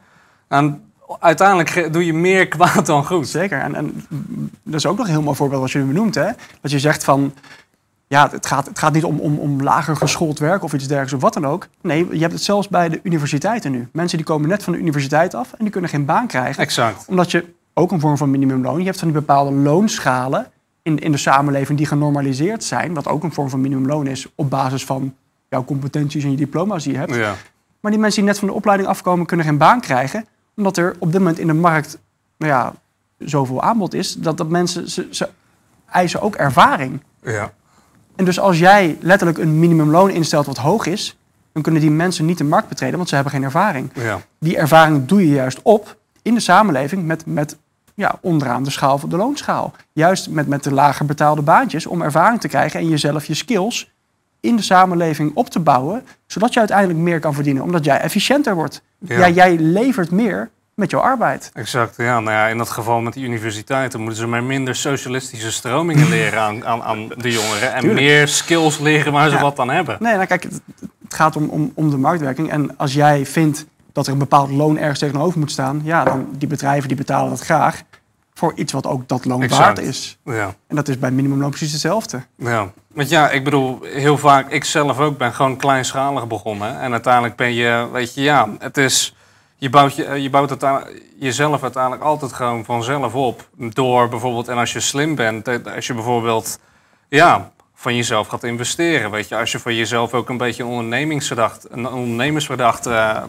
En 0.48 0.89
uiteindelijk 1.18 1.92
doe 1.92 2.06
je 2.06 2.14
meer 2.14 2.48
kwaad 2.56 2.86
dan 2.86 3.06
goed. 3.06 3.28
Zeker. 3.28 3.60
En, 3.60 3.74
en 3.74 4.04
dat 4.62 4.74
is 4.74 4.86
ook 4.86 4.96
nog 4.96 5.06
een 5.06 5.12
heel 5.12 5.22
mooi 5.22 5.36
voorbeeld 5.36 5.60
wat 5.60 5.70
je 5.70 5.78
nu 5.78 5.84
benoemt. 5.84 6.14
Hè? 6.14 6.30
Dat 6.60 6.70
je 6.70 6.78
zegt 6.78 7.04
van, 7.04 7.34
ja, 8.06 8.28
het 8.30 8.46
gaat, 8.46 8.66
het 8.66 8.78
gaat 8.78 8.92
niet 8.92 9.04
om, 9.04 9.18
om, 9.20 9.38
om 9.38 9.62
lager 9.62 9.96
geschoold 9.96 10.38
werk 10.38 10.62
of 10.62 10.72
iets 10.72 10.86
dergelijks 10.86 11.12
of 11.14 11.20
wat 11.20 11.34
dan 11.34 11.46
ook. 11.46 11.68
Nee, 11.80 12.06
je 12.10 12.20
hebt 12.20 12.32
het 12.32 12.42
zelfs 12.42 12.68
bij 12.68 12.88
de 12.88 13.00
universiteiten 13.02 13.72
nu. 13.72 13.88
Mensen 13.92 14.18
die 14.18 14.26
komen 14.26 14.48
net 14.48 14.62
van 14.62 14.72
de 14.72 14.78
universiteit 14.78 15.34
af 15.34 15.52
en 15.52 15.58
die 15.58 15.70
kunnen 15.70 15.90
geen 15.90 16.04
baan 16.04 16.26
krijgen. 16.26 16.62
Exact. 16.62 17.04
Omdat 17.08 17.30
je 17.30 17.44
ook 17.74 17.92
een 17.92 18.00
vorm 18.00 18.16
van 18.16 18.30
minimumloon, 18.30 18.78
je 18.78 18.84
hebt 18.84 18.98
van 18.98 19.08
die 19.08 19.18
bepaalde 19.18 19.52
loonschalen 19.52 20.46
in, 20.82 20.98
in 20.98 21.12
de 21.12 21.18
samenleving 21.18 21.78
die 21.78 21.86
genormaliseerd 21.86 22.64
zijn. 22.64 22.94
Wat 22.94 23.08
ook 23.08 23.22
een 23.22 23.32
vorm 23.32 23.50
van 23.50 23.60
minimumloon 23.60 24.06
is 24.06 24.26
op 24.34 24.50
basis 24.50 24.84
van 24.84 25.14
jouw 25.48 25.64
competenties 25.64 26.24
en 26.24 26.30
je 26.30 26.36
diploma's 26.36 26.84
die 26.84 26.92
je 26.92 26.98
hebt. 26.98 27.14
Ja. 27.14 27.34
Maar 27.80 27.90
die 27.90 28.00
mensen 28.00 28.20
die 28.20 28.30
net 28.30 28.38
van 28.38 28.48
de 28.48 28.54
opleiding 28.54 28.88
afkomen, 28.88 29.26
kunnen 29.26 29.46
geen 29.46 29.58
baan 29.58 29.80
krijgen. 29.80 30.26
Omdat 30.60 30.76
er 30.76 30.96
op 30.98 31.12
dit 31.12 31.20
moment 31.20 31.38
in 31.38 31.46
de 31.46 31.52
markt 31.52 31.98
nou 32.36 32.52
ja, 32.52 32.72
zoveel 33.18 33.62
aanbod 33.62 33.94
is, 33.94 34.14
dat, 34.14 34.36
dat 34.36 34.48
mensen 34.48 34.90
ze, 34.90 35.06
ze 35.10 35.28
eisen 35.90 36.20
ook 36.20 36.34
ervaring. 36.34 37.02
Ja. 37.22 37.52
En 38.16 38.24
dus 38.24 38.40
als 38.40 38.58
jij 38.58 38.98
letterlijk 39.00 39.38
een 39.38 39.58
minimumloon 39.58 40.10
instelt 40.10 40.46
wat 40.46 40.56
hoog 40.56 40.86
is, 40.86 41.16
dan 41.52 41.62
kunnen 41.62 41.80
die 41.80 41.90
mensen 41.90 42.24
niet 42.24 42.38
de 42.38 42.44
markt 42.44 42.68
betreden, 42.68 42.96
want 42.96 43.08
ze 43.08 43.14
hebben 43.14 43.32
geen 43.32 43.42
ervaring. 43.42 43.90
Ja. 43.94 44.20
Die 44.38 44.56
ervaring 44.56 45.06
doe 45.06 45.28
je 45.28 45.34
juist 45.34 45.60
op 45.62 45.96
in 46.22 46.34
de 46.34 46.40
samenleving 46.40 47.06
met, 47.06 47.26
met 47.26 47.56
ja, 47.94 48.18
onderaan 48.20 48.62
de 48.62 48.70
schaal 48.70 48.98
van 48.98 49.08
de 49.08 49.16
loonschaal. 49.16 49.72
Juist 49.92 50.28
met, 50.28 50.46
met 50.46 50.64
de 50.64 50.72
lager 50.72 51.06
betaalde 51.06 51.42
baantjes 51.42 51.86
om 51.86 52.02
ervaring 52.02 52.40
te 52.40 52.48
krijgen 52.48 52.80
en 52.80 52.88
jezelf 52.88 53.24
je 53.24 53.34
skills 53.34 53.90
in 54.40 54.56
de 54.56 54.62
samenleving 54.62 55.30
op 55.34 55.50
te 55.50 55.60
bouwen, 55.60 56.04
zodat 56.26 56.52
je 56.52 56.58
uiteindelijk 56.58 56.98
meer 56.98 57.20
kan 57.20 57.34
verdienen, 57.34 57.62
omdat 57.62 57.84
jij 57.84 58.00
efficiënter 58.00 58.54
wordt. 58.54 58.82
Ja. 58.98 59.18
Ja. 59.18 59.28
jij 59.28 59.56
levert 59.58 60.10
meer 60.10 60.50
met 60.74 60.90
jouw 60.90 61.00
arbeid. 61.00 61.50
Exact, 61.54 61.96
ja. 61.96 62.20
Nou 62.20 62.36
ja, 62.36 62.46
in 62.46 62.58
dat 62.58 62.70
geval 62.70 63.00
met 63.00 63.12
die 63.12 63.24
universiteiten 63.24 64.00
moeten 64.00 64.18
ze 64.18 64.26
maar 64.26 64.42
minder 64.42 64.74
socialistische 64.74 65.52
stromingen 65.52 66.08
leren 66.18 66.40
aan, 66.40 66.64
aan, 66.66 66.82
aan 66.82 67.08
de 67.08 67.32
jongeren. 67.32 67.72
En 67.72 67.80
Tuurlijk. 67.80 68.00
meer 68.00 68.28
skills 68.28 68.78
leren 68.78 69.12
waar 69.12 69.28
ze 69.28 69.34
Ja. 69.34 69.40
wat 69.42 69.58
aan 69.58 69.70
hebben. 69.70 69.96
Nee, 70.00 70.14
nou 70.14 70.26
kijk, 70.26 70.42
het, 70.42 70.60
het 70.80 71.14
gaat 71.14 71.36
om, 71.36 71.48
om, 71.48 71.72
om 71.74 71.90
de 71.90 71.96
marktwerking. 71.96 72.50
En 72.50 72.76
als 72.76 72.94
jij 72.94 73.26
vindt 73.26 73.66
dat 73.92 74.06
er 74.06 74.12
een 74.12 74.18
bepaald 74.18 74.50
loon 74.50 74.78
ergens 74.78 74.98
tegenover 74.98 75.38
moet 75.38 75.50
staan, 75.50 75.80
ja, 75.84 76.04
dan 76.04 76.28
die 76.38 76.48
bedrijven 76.48 76.88
die 76.88 76.96
betalen 76.96 77.30
dat 77.30 77.40
graag 77.40 77.82
voor 78.40 78.52
iets 78.54 78.72
wat 78.72 78.86
ook 78.86 79.08
dat 79.08 79.24
loon 79.24 79.42
Exact. 79.42 79.62
waard 79.62 79.78
is. 79.78 80.18
Ja. 80.24 80.54
En 80.66 80.76
dat 80.76 80.88
is 80.88 80.98
bij 80.98 81.10
minimumloon 81.10 81.50
precies 81.50 81.72
hetzelfde. 81.72 82.22
ja. 82.36 82.72
Want 82.88 83.08
ja, 83.08 83.30
ik 83.30 83.44
bedoel, 83.44 83.78
heel 83.82 84.18
vaak, 84.18 84.50
ik 84.50 84.64
zelf 84.64 84.98
ook 84.98 85.18
ben 85.18 85.34
gewoon 85.34 85.56
kleinschalig 85.56 86.26
begonnen. 86.26 86.80
En 86.80 86.92
uiteindelijk 86.92 87.36
ben 87.36 87.52
je, 87.54 87.88
weet 87.92 88.14
je, 88.14 88.22
ja, 88.22 88.48
het 88.58 88.76
is... 88.76 89.14
Je 89.56 89.70
bouwt, 89.70 89.96
je, 89.96 90.22
je 90.22 90.30
bouwt 90.30 90.56
jezelf 91.18 91.62
uiteindelijk 91.62 92.02
altijd 92.02 92.32
gewoon 92.32 92.64
vanzelf 92.64 93.14
op. 93.14 93.48
Door 93.56 94.08
bijvoorbeeld, 94.08 94.48
en 94.48 94.56
als 94.56 94.72
je 94.72 94.80
slim 94.80 95.14
bent, 95.14 95.48
eh, 95.48 95.74
als 95.74 95.86
je 95.86 95.94
bijvoorbeeld 95.94 96.58
ja, 97.08 97.50
van 97.74 97.96
jezelf 97.96 98.26
gaat 98.28 98.44
investeren. 98.44 99.10
Weet 99.10 99.28
je, 99.28 99.36
als 99.36 99.52
je 99.52 99.58
voor 99.58 99.72
jezelf 99.72 100.14
ook 100.14 100.28
een 100.28 100.36
beetje 100.36 100.62
een 100.62 100.68
ondernemingsverdacht, 100.68 101.66
een 101.70 101.88
ondernemersverdacht 101.88 102.86
eh, 102.86 103.22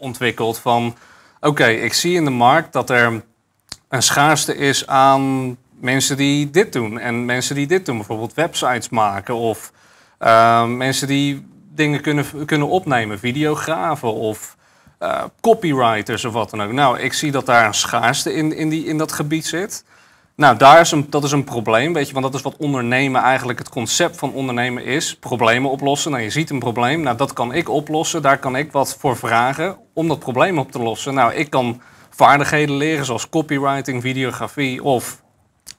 ontwikkelt 0.00 0.58
van 0.58 0.96
oké, 1.40 1.66
ik 1.66 1.92
zie 1.92 2.14
in 2.14 2.24
de 2.24 2.30
markt 2.30 2.72
dat 2.72 2.90
er 2.90 3.22
een 3.92 4.02
schaarste 4.02 4.56
is 4.56 4.86
aan 4.86 5.56
mensen 5.80 6.16
die 6.16 6.50
dit 6.50 6.72
doen. 6.72 6.98
En 6.98 7.24
mensen 7.24 7.54
die 7.54 7.66
dit 7.66 7.86
doen, 7.86 7.96
bijvoorbeeld 7.96 8.34
websites 8.34 8.88
maken 8.88 9.34
of 9.34 9.72
eh, 10.18 10.66
mensen 10.66 11.06
die 11.06 11.46
dingen 11.74 12.00
kunnen, 12.00 12.24
kunnen 12.46 12.68
opnemen, 12.68 13.18
videografen 13.18 14.14
of 14.14 14.56
eh, 14.98 15.22
copywriters 15.40 16.24
of 16.24 16.32
wat 16.32 16.50
dan 16.50 16.62
ook. 16.62 16.72
Nou, 16.72 16.98
ik 16.98 17.12
zie 17.12 17.30
dat 17.30 17.46
daar 17.46 17.66
een 17.66 17.74
schaarste 17.74 18.34
in, 18.34 18.56
in, 18.56 18.68
die, 18.68 18.84
in 18.84 18.98
dat 18.98 19.12
gebied 19.12 19.46
zit. 19.46 19.84
Nou, 20.36 20.56
daar 20.56 20.80
is 20.80 20.90
een, 20.90 21.06
dat 21.10 21.24
is 21.24 21.32
een 21.32 21.44
probleem, 21.44 21.92
weet 21.92 22.06
je, 22.06 22.12
want 22.12 22.24
dat 22.24 22.34
is 22.34 22.42
wat 22.42 22.56
ondernemen 22.56 23.22
eigenlijk 23.22 23.58
het 23.58 23.68
concept 23.68 24.16
van 24.16 24.32
ondernemen 24.32 24.84
is. 24.84 25.16
Problemen 25.16 25.70
oplossen. 25.70 26.10
Nou, 26.10 26.22
je 26.22 26.30
ziet 26.30 26.50
een 26.50 26.58
probleem, 26.58 27.00
nou, 27.00 27.16
dat 27.16 27.32
kan 27.32 27.54
ik 27.54 27.68
oplossen, 27.68 28.22
daar 28.22 28.38
kan 28.38 28.56
ik 28.56 28.72
wat 28.72 28.96
voor 28.98 29.16
vragen 29.16 29.76
om 29.94 30.08
dat 30.08 30.18
probleem 30.18 30.58
op 30.58 30.72
te 30.72 30.78
lossen. 30.78 31.14
Nou, 31.14 31.32
ik 31.32 31.50
kan 31.50 31.80
vaardigheden 32.14 32.76
leren 32.76 33.04
zoals 33.04 33.28
copywriting, 33.28 34.02
videografie 34.02 34.82
of 34.82 35.22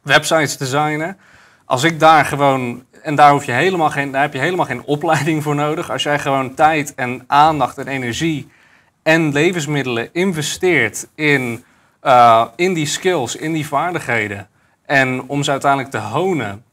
websites 0.02 0.58
designen. 0.58 1.18
als 1.66 1.84
ik 1.84 2.00
daar 2.00 2.26
gewoon, 2.26 2.84
en 3.02 3.16
daar, 3.16 3.32
hoef 3.32 3.46
je 3.46 3.52
helemaal 3.52 3.90
geen, 3.90 4.12
daar 4.12 4.22
heb 4.22 4.34
je 4.34 4.40
helemaal 4.40 4.66
geen 4.66 4.84
opleiding 4.86 5.44
voor 5.44 5.56
nodig. 5.56 5.92
Als 5.92 6.04
jij 6.04 6.20
gewoon 6.20 6.54
tijd 6.54 6.96
en 6.96 7.24
aandacht 7.28 7.78
en 7.78 7.88
energie 7.88 8.52
en 9.04 9.32
levensmiddelen 9.32 10.10
investeert 10.14 11.08
in, 11.16 11.64
uh, 12.04 12.46
in 12.56 12.74
die 12.74 12.86
skills, 12.86 13.36
in 13.36 13.54
die 13.54 13.68
vaardigheden. 13.68 14.48
En 14.86 15.24
om 15.28 15.44
ze 15.44 15.52
uiteindelijk 15.52 15.92
te 15.92 15.98
honen, 15.98 16.64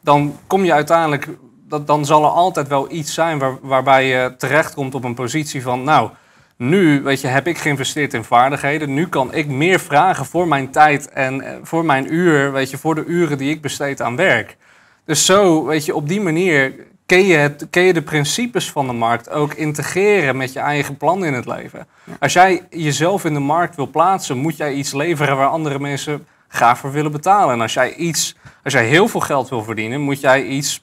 dan 0.00 0.38
kom 0.46 0.64
je 0.64 0.72
uiteindelijk, 0.72 1.28
dat, 1.68 1.86
dan 1.86 2.04
zal 2.04 2.24
er 2.24 2.30
altijd 2.30 2.68
wel 2.68 2.92
iets 2.92 3.14
zijn 3.14 3.38
waar, 3.38 3.58
waarbij 3.60 4.06
je 4.06 4.34
terechtkomt 4.38 4.94
op 4.94 5.04
een 5.04 5.14
positie 5.14 5.62
van, 5.62 5.84
nou, 5.84 6.10
nu 6.56 7.02
weet 7.02 7.20
je, 7.20 7.26
heb 7.26 7.46
ik 7.46 7.58
geïnvesteerd 7.58 8.14
in 8.14 8.24
vaardigheden. 8.24 8.94
Nu 8.94 9.08
kan 9.08 9.34
ik 9.34 9.46
meer 9.46 9.80
vragen 9.80 10.26
voor 10.26 10.48
mijn 10.48 10.70
tijd 10.70 11.08
en 11.08 11.40
eh, 11.40 11.56
voor 11.62 11.84
mijn 11.84 12.14
uur, 12.14 12.52
weet 12.52 12.70
je, 12.70 12.78
voor 12.78 12.94
de 12.94 13.04
uren 13.04 13.38
die 13.38 13.50
ik 13.50 13.60
besteed 13.60 14.02
aan 14.02 14.16
werk. 14.16 14.56
Dus 15.04 15.24
zo, 15.24 15.64
weet 15.64 15.84
je, 15.84 15.94
op 15.94 16.08
die 16.08 16.20
manier 16.20 16.74
kun 17.06 17.26
je, 17.26 17.36
het, 17.36 17.66
kun 17.70 17.82
je 17.82 17.92
de 17.92 18.02
principes 18.02 18.70
van 18.70 18.86
de 18.86 18.92
markt 18.92 19.30
ook 19.30 19.54
integreren 19.54 20.36
met 20.36 20.52
je 20.52 20.58
eigen 20.58 20.96
plan 20.96 21.24
in 21.24 21.34
het 21.34 21.46
leven. 21.46 21.86
Als 22.20 22.32
jij 22.32 22.66
jezelf 22.70 23.24
in 23.24 23.34
de 23.34 23.40
markt 23.40 23.76
wil 23.76 23.90
plaatsen, 23.90 24.36
moet 24.36 24.56
jij 24.56 24.72
iets 24.72 24.92
leveren 24.92 25.36
waar 25.36 25.48
andere 25.48 25.78
mensen 25.78 26.26
graag 26.48 26.78
voor 26.78 26.92
willen 26.92 27.12
betalen. 27.12 27.54
En 27.54 27.60
als 27.60 27.74
jij 27.74 27.94
iets, 27.94 28.36
als 28.64 28.72
jij 28.72 28.86
heel 28.86 29.08
veel 29.08 29.20
geld 29.20 29.48
wil 29.48 29.62
verdienen, 29.62 30.00
moet 30.00 30.20
jij 30.20 30.44
iets 30.44 30.82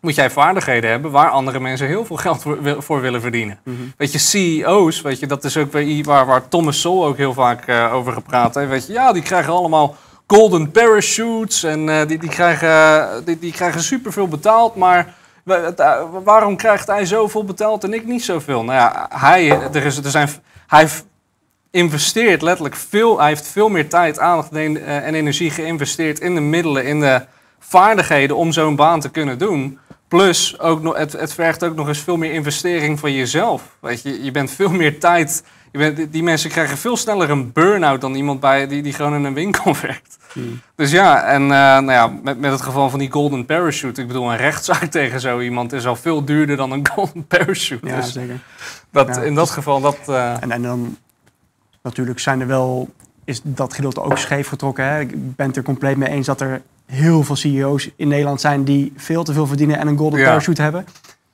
moet 0.00 0.14
jij 0.14 0.30
vaardigheden 0.30 0.90
hebben 0.90 1.10
waar 1.10 1.30
andere 1.30 1.60
mensen 1.60 1.86
heel 1.86 2.04
veel 2.04 2.16
geld 2.16 2.42
voor, 2.78 3.00
willen 3.00 3.20
verdienen. 3.20 3.58
Mhm. 3.64 3.76
Weet 3.96 4.12
je, 4.12 4.18
CEO's, 4.18 5.00
weet 5.00 5.18
je, 5.18 5.26
dat 5.26 5.44
is 5.44 5.56
ook 5.56 5.72
waar, 6.02 6.26
waar 6.26 6.48
Thomas 6.48 6.80
Sowell 6.80 7.08
ook 7.08 7.16
heel 7.16 7.32
vaak 7.32 7.68
uh, 7.68 7.94
over 7.94 8.12
gepraat 8.12 8.54
heeft. 8.54 8.68
Weet 8.68 8.86
je, 8.86 8.92
ja, 8.92 9.12
die 9.12 9.22
krijgen 9.22 9.52
allemaal 9.52 9.96
golden 10.26 10.70
parachutes 10.70 11.62
en 11.62 11.88
uh, 11.88 12.06
die, 12.06 12.18
die, 12.18 12.28
krijgen, 12.28 13.24
die, 13.24 13.38
die 13.38 13.52
krijgen 13.52 13.82
superveel 13.82 14.28
betaald, 14.28 14.76
maar 14.76 15.14
eh, 15.44 16.02
waarom 16.24 16.56
krijgt 16.56 16.86
hij 16.86 17.06
zoveel 17.06 17.44
betaald 17.44 17.84
en 17.84 17.94
ik 17.94 18.06
niet 18.06 18.24
zoveel? 18.24 18.64
Nou 18.64 18.78
ja, 18.78 19.06
hij, 19.10 19.50
er 19.72 19.84
is, 19.84 19.96
er 19.96 20.10
zijn, 20.10 20.28
hij 20.66 20.88
investeert 21.70 22.42
letterlijk 22.42 22.76
veel, 22.76 23.18
hij 23.18 23.28
heeft 23.28 23.48
veel 23.48 23.68
meer 23.68 23.88
tijd, 23.88 24.18
aandacht 24.18 24.52
en 24.52 25.14
energie 25.14 25.50
geïnvesteerd 25.50 26.20
in 26.20 26.34
de 26.34 26.40
middelen, 26.40 26.84
in 26.84 27.00
de 27.00 27.22
vaardigheden 27.58 28.36
om 28.36 28.52
zo'n 28.52 28.76
baan 28.76 29.00
te 29.00 29.10
kunnen 29.10 29.38
doen. 29.38 29.78
Plus, 30.08 30.58
ook 30.58 30.82
nog, 30.82 30.96
het, 30.96 31.12
het 31.12 31.32
vergt 31.32 31.64
ook 31.64 31.74
nog 31.74 31.88
eens 31.88 31.98
veel 31.98 32.16
meer 32.16 32.32
investering 32.32 32.98
van 32.98 33.12
jezelf. 33.12 33.76
Weet 33.80 34.02
je, 34.02 34.24
je 34.24 34.30
bent 34.30 34.50
veel 34.50 34.70
meer 34.70 35.00
tijd. 35.00 35.44
Je 35.72 35.78
bent, 35.78 36.12
die 36.12 36.22
mensen 36.22 36.50
krijgen 36.50 36.78
veel 36.78 36.96
sneller 36.96 37.30
een 37.30 37.52
burn-out 37.52 38.00
dan 38.00 38.14
iemand 38.14 38.40
bij, 38.40 38.66
die, 38.66 38.82
die 38.82 38.92
gewoon 38.92 39.14
in 39.14 39.24
een 39.24 39.34
winkel 39.34 39.74
werkt. 39.82 40.16
Hmm. 40.32 40.60
Dus 40.74 40.90
ja, 40.90 41.22
en 41.22 41.42
uh, 41.42 41.48
nou 41.48 41.92
ja, 41.92 42.06
met, 42.06 42.38
met 42.38 42.50
het 42.50 42.60
geval 42.60 42.90
van 42.90 42.98
die 42.98 43.10
golden 43.10 43.46
parachute. 43.46 44.00
Ik 44.00 44.06
bedoel, 44.06 44.30
een 44.30 44.36
rechtszaak 44.36 44.84
tegen 45.00 45.20
zo 45.20 45.40
iemand 45.40 45.72
is 45.72 45.86
al 45.86 45.96
veel 45.96 46.24
duurder 46.24 46.56
dan 46.56 46.72
een 46.72 46.88
golden 46.94 47.26
parachute. 47.26 47.86
Ja, 47.86 47.96
dus 47.96 48.12
zeker. 48.12 48.38
Dat, 48.90 49.16
in 49.16 49.34
dat 49.34 49.50
geval, 49.50 49.80
dat... 49.80 49.98
Uh... 50.08 50.42
En, 50.42 50.50
en 50.50 50.62
dan 50.62 50.96
natuurlijk 51.82 52.18
zijn 52.18 52.40
er 52.40 52.46
wel, 52.46 52.88
is 53.24 53.40
dat 53.42 53.74
gedeelte 53.74 54.02
ook 54.02 54.18
scheef 54.18 54.48
getrokken. 54.48 54.84
Hè? 54.84 55.00
Ik 55.00 55.36
ben 55.36 55.46
het 55.46 55.56
er 55.56 55.62
compleet 55.62 55.96
mee 55.96 56.08
eens 56.08 56.26
dat 56.26 56.40
er 56.40 56.62
heel 56.86 57.22
veel 57.22 57.36
CEO's 57.36 57.90
in 57.96 58.08
Nederland 58.08 58.40
zijn 58.40 58.64
die 58.64 58.92
veel 58.96 59.24
te 59.24 59.32
veel 59.32 59.46
verdienen 59.46 59.78
en 59.78 59.86
een 59.86 59.98
golden 59.98 60.22
parachute 60.22 60.62
hebben. 60.62 60.84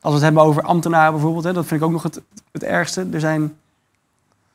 Als 0.00 0.12
we 0.12 0.18
het 0.18 0.22
hebben 0.22 0.42
over 0.42 0.62
ambtenaren 0.62 1.12
bijvoorbeeld, 1.12 1.44
hè, 1.44 1.52
dat 1.52 1.66
vind 1.66 1.80
ik 1.80 1.86
ook 1.86 1.92
nog 1.92 2.02
het, 2.02 2.20
het 2.52 2.62
ergste. 2.62 3.06
Er 3.12 3.20
zijn 3.20 3.54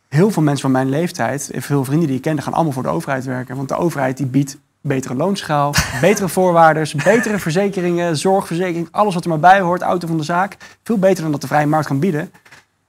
heel 0.07 0.31
veel 0.31 0.43
mensen 0.43 0.61
van 0.61 0.71
mijn 0.71 0.89
leeftijd, 0.89 1.51
veel 1.53 1.83
vrienden 1.83 2.07
die 2.07 2.15
ik 2.15 2.21
ken, 2.21 2.33
die 2.33 2.43
gaan 2.43 2.53
allemaal 2.53 2.73
voor 2.73 2.83
de 2.83 2.89
overheid 2.89 3.25
werken. 3.25 3.55
Want 3.55 3.69
de 3.69 3.75
overheid 3.75 4.17
die 4.17 4.25
biedt 4.25 4.57
betere 4.81 5.15
loonschaal, 5.15 5.73
betere 6.01 6.29
voorwaarden, 6.29 6.87
betere 7.03 7.39
verzekeringen, 7.39 8.17
zorgverzekering, 8.17 8.87
alles 8.91 9.13
wat 9.13 9.23
er 9.23 9.29
maar 9.29 9.39
bij 9.39 9.61
hoort, 9.61 9.81
auto 9.81 10.07
van 10.07 10.17
de 10.17 10.23
zaak. 10.23 10.57
Veel 10.83 10.97
beter 10.97 11.23
dan 11.23 11.31
dat 11.31 11.41
de 11.41 11.47
vrije 11.47 11.67
markt 11.67 11.87
kan 11.87 11.99
bieden. 11.99 12.31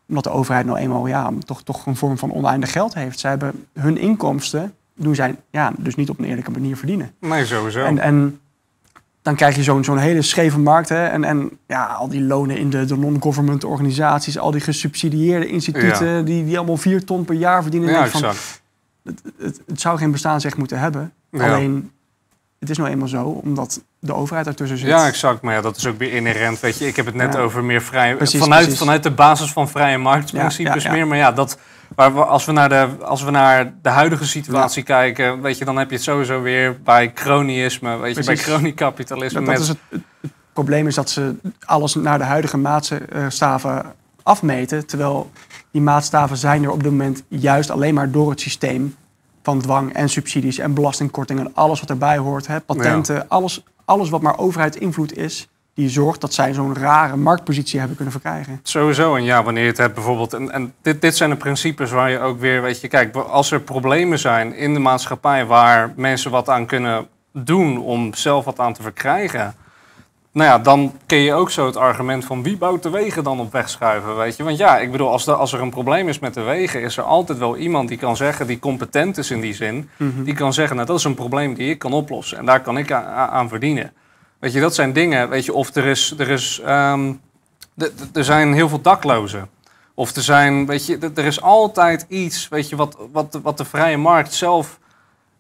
Omdat 0.08 0.24
de 0.24 0.30
overheid 0.30 0.66
nou 0.66 0.78
eenmaal 0.78 1.06
ja, 1.06 1.32
toch, 1.44 1.62
toch 1.62 1.86
een 1.86 1.96
vorm 1.96 2.18
van 2.18 2.32
oneindig 2.32 2.72
geld 2.72 2.94
heeft. 2.94 3.18
Zij 3.18 3.30
hebben 3.30 3.66
hun 3.72 3.98
inkomsten 3.98 4.74
doen 4.98 5.14
zij 5.14 5.36
ja, 5.50 5.72
dus 5.78 5.94
niet 5.94 6.10
op 6.10 6.18
een 6.18 6.24
eerlijke 6.24 6.50
manier 6.50 6.76
verdienen. 6.76 7.12
Nee, 7.20 7.46
sowieso. 7.46 7.84
En, 7.84 7.98
en 7.98 8.40
dan 9.22 9.36
krijg 9.36 9.56
je 9.56 9.62
zo'n 9.62 9.84
zo'n 9.84 9.98
hele 9.98 10.22
scheve 10.22 10.58
markt. 10.58 10.88
Hè? 10.88 11.06
En, 11.06 11.24
en 11.24 11.58
ja, 11.66 11.84
al 11.84 12.08
die 12.08 12.22
lonen 12.22 12.56
in 12.56 12.70
de, 12.70 12.84
de 12.84 12.96
non-government 12.96 13.64
organisaties, 13.64 14.38
al 14.38 14.50
die 14.50 14.60
gesubsidieerde 14.60 15.46
instituten, 15.46 16.24
die, 16.24 16.44
die 16.44 16.56
allemaal 16.56 16.76
vier 16.76 17.04
ton 17.04 17.24
per 17.24 17.34
jaar 17.34 17.62
verdienen. 17.62 17.90
Ja, 17.90 18.04
exact. 18.04 18.62
het, 19.04 19.22
het, 19.38 19.60
het, 19.66 19.80
zou 19.80 19.98
geen 19.98 20.10
bestaansrecht 20.10 20.56
moeten 20.56 20.78
hebben. 20.78 21.12
Alleen, 21.32 21.90
het 22.58 22.70
is 22.70 22.76
nou 22.76 22.90
eenmaal 22.90 23.08
zo, 23.08 23.24
omdat 23.24 23.82
de 23.98 24.14
overheid 24.14 24.46
ertussen 24.46 24.78
zit. 24.78 24.88
Ja, 24.88 25.06
exact. 25.06 25.42
Maar 25.42 25.54
ja, 25.54 25.60
dat 25.60 25.76
is 25.76 25.86
ook 25.86 25.98
weer 25.98 26.12
inherent. 26.12 26.60
Weet 26.60 26.78
je, 26.78 26.86
ik 26.86 26.96
heb 26.96 27.06
het 27.06 27.14
net 27.14 27.36
over 27.36 27.64
meer 27.64 27.82
vrij. 27.82 28.16
vanuit, 28.20 28.76
vanuit 28.76 29.02
de 29.02 29.10
basis 29.10 29.52
van 29.52 29.68
vrije 29.68 29.98
marktprincipes 29.98 30.88
meer. 30.88 31.06
Maar 31.06 31.18
ja, 31.18 31.32
dat 31.32 31.58
maar 31.98 32.24
als 32.24 32.44
we 32.44 32.52
naar 32.52 32.68
de, 32.68 32.88
als 33.04 33.22
we 33.22 33.30
naar 33.30 33.74
de 33.82 33.88
huidige 33.88 34.26
situatie 34.26 34.82
kijken, 34.82 35.40
weet 35.40 35.58
je, 35.58 35.64
dan 35.64 35.76
heb 35.76 35.88
je 35.88 35.94
het 35.94 36.04
sowieso 36.04 36.42
weer 36.42 36.82
bij 36.82 37.12
cronyisme, 37.12 37.96
weet 37.96 38.16
je, 38.16 38.24
bij 38.24 38.36
cronycapitalisme. 38.36 39.44
Dat, 39.44 39.58
is 39.58 39.68
het, 39.68 39.78
het, 39.90 40.30
probleem 40.52 40.86
is 40.86 40.94
dat 40.94 41.10
ze 41.10 41.34
alles 41.64 41.94
naar 41.94 42.18
de 42.18 42.24
huidige 42.24 42.56
maatstaven 42.56 43.94
afmeten, 44.22 44.86
terwijl 44.86 45.30
die 45.70 45.82
maatstaven 45.82 46.36
zijn 46.36 46.64
er 46.64 46.70
op 46.70 46.82
dit 46.82 46.90
moment 46.90 47.22
juist 47.28 47.70
alleen 47.70 47.94
maar 47.94 48.10
door 48.10 48.30
het 48.30 48.40
systeem 48.40 48.96
van 49.42 49.60
dwang 49.60 49.92
en 49.92 50.08
subsidies 50.08 50.58
en 50.58 50.74
belastingkortingen 50.74 51.46
en 51.46 51.54
alles 51.54 51.80
wat 51.80 51.90
erbij 51.90 52.18
hoort, 52.18 52.46
hè, 52.46 52.60
patenten, 52.60 53.28
alles, 53.28 53.64
alles 53.84 54.08
wat 54.08 54.22
maar 54.22 54.38
overheidsinvloed 54.38 55.16
is, 55.16 55.48
die 55.78 55.88
zorgt 55.88 56.20
dat 56.20 56.34
zij 56.34 56.52
zo'n 56.52 56.74
rare 56.76 57.16
marktpositie 57.16 57.78
hebben 57.78 57.96
kunnen 57.96 58.12
verkrijgen. 58.12 58.60
Sowieso, 58.62 59.16
en 59.16 59.24
ja, 59.24 59.42
wanneer 59.42 59.62
je 59.62 59.68
het 59.68 59.78
hebt 59.78 59.94
bijvoorbeeld... 59.94 60.32
En, 60.32 60.50
en 60.50 60.74
dit, 60.82 61.00
dit 61.00 61.16
zijn 61.16 61.30
de 61.30 61.36
principes 61.36 61.90
waar 61.90 62.10
je 62.10 62.18
ook 62.18 62.40
weer, 62.40 62.62
weet 62.62 62.80
je... 62.80 62.88
Kijk, 62.88 63.16
als 63.16 63.50
er 63.50 63.60
problemen 63.60 64.18
zijn 64.18 64.54
in 64.54 64.74
de 64.74 64.80
maatschappij... 64.80 65.46
waar 65.46 65.92
mensen 65.96 66.30
wat 66.30 66.48
aan 66.48 66.66
kunnen 66.66 67.06
doen 67.32 67.80
om 67.80 68.14
zelf 68.14 68.44
wat 68.44 68.58
aan 68.58 68.72
te 68.72 68.82
verkrijgen... 68.82 69.54
Nou 70.32 70.50
ja, 70.50 70.58
dan 70.58 70.92
ken 71.06 71.18
je 71.18 71.34
ook 71.34 71.50
zo 71.50 71.66
het 71.66 71.76
argument 71.76 72.24
van 72.24 72.42
wie 72.42 72.56
bouwt 72.56 72.82
de 72.82 72.90
wegen 72.90 73.24
dan 73.24 73.40
op 73.40 73.52
wegschuiven, 73.52 74.16
weet 74.16 74.36
je? 74.36 74.42
Want 74.42 74.58
ja, 74.58 74.78
ik 74.78 74.90
bedoel, 74.90 75.10
als, 75.10 75.28
als 75.28 75.52
er 75.52 75.60
een 75.60 75.70
probleem 75.70 76.08
is 76.08 76.18
met 76.18 76.34
de 76.34 76.42
wegen, 76.42 76.82
is 76.82 76.96
er 76.96 77.04
altijd 77.04 77.38
wel 77.38 77.56
iemand 77.56 77.88
die 77.88 77.98
kan 77.98 78.16
zeggen, 78.16 78.46
die 78.46 78.58
competent 78.58 79.18
is 79.18 79.30
in 79.30 79.40
die 79.40 79.54
zin, 79.54 79.88
mhm. 79.96 80.22
die 80.22 80.34
kan 80.34 80.52
zeggen, 80.52 80.76
nou 80.76 80.88
dat 80.88 80.98
is 80.98 81.04
een 81.04 81.14
probleem 81.14 81.54
die 81.54 81.70
ik 81.70 81.78
kan 81.78 81.92
oplossen 81.92 82.38
en 82.38 82.44
daar 82.44 82.60
kan 82.60 82.78
ik 82.78 82.92
aan 82.92 83.48
verdienen. 83.48 83.92
Weet 84.38 84.52
je, 84.52 84.60
dat 84.60 84.74
zijn 84.74 84.92
dingen. 84.92 85.28
Weet 85.28 85.44
je, 85.44 85.52
of 85.52 85.74
er 85.74 85.86
is. 85.86 86.14
Er, 86.18 86.28
is, 86.28 86.60
ehm, 86.64 87.12
er 88.12 88.24
zijn 88.24 88.54
heel 88.54 88.68
veel 88.68 88.80
daklozen. 88.80 89.50
Of 89.94 90.16
er 90.16 90.22
zijn. 90.22 90.66
Weet 90.66 90.86
je, 90.86 91.10
er 91.14 91.24
is 91.24 91.42
altijd 91.42 92.06
iets. 92.08 92.48
Weet 92.48 92.68
je, 92.68 92.76
wat, 92.76 92.96
wat, 93.12 93.38
wat 93.42 93.56
de 93.56 93.64
vrije 93.64 93.96
markt 93.96 94.32
zelf 94.32 94.78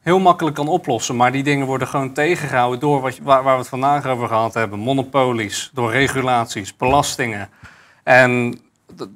heel 0.00 0.18
makkelijk 0.18 0.56
kan 0.56 0.68
oplossen. 0.68 1.16
Maar 1.16 1.32
die 1.32 1.42
dingen 1.42 1.66
worden 1.66 1.88
gewoon 1.88 2.12
tegengehouden 2.12 2.80
door 2.80 3.00
wat, 3.00 3.18
waar, 3.22 3.42
waar 3.42 3.54
we 3.54 3.60
het 3.60 3.68
vandaag 3.68 4.06
over 4.06 4.28
gehad 4.28 4.54
hebben: 4.54 4.78
monopolies, 4.78 5.70
door 5.72 5.90
regulaties, 5.90 6.76
belastingen. 6.76 7.48
En 8.04 8.60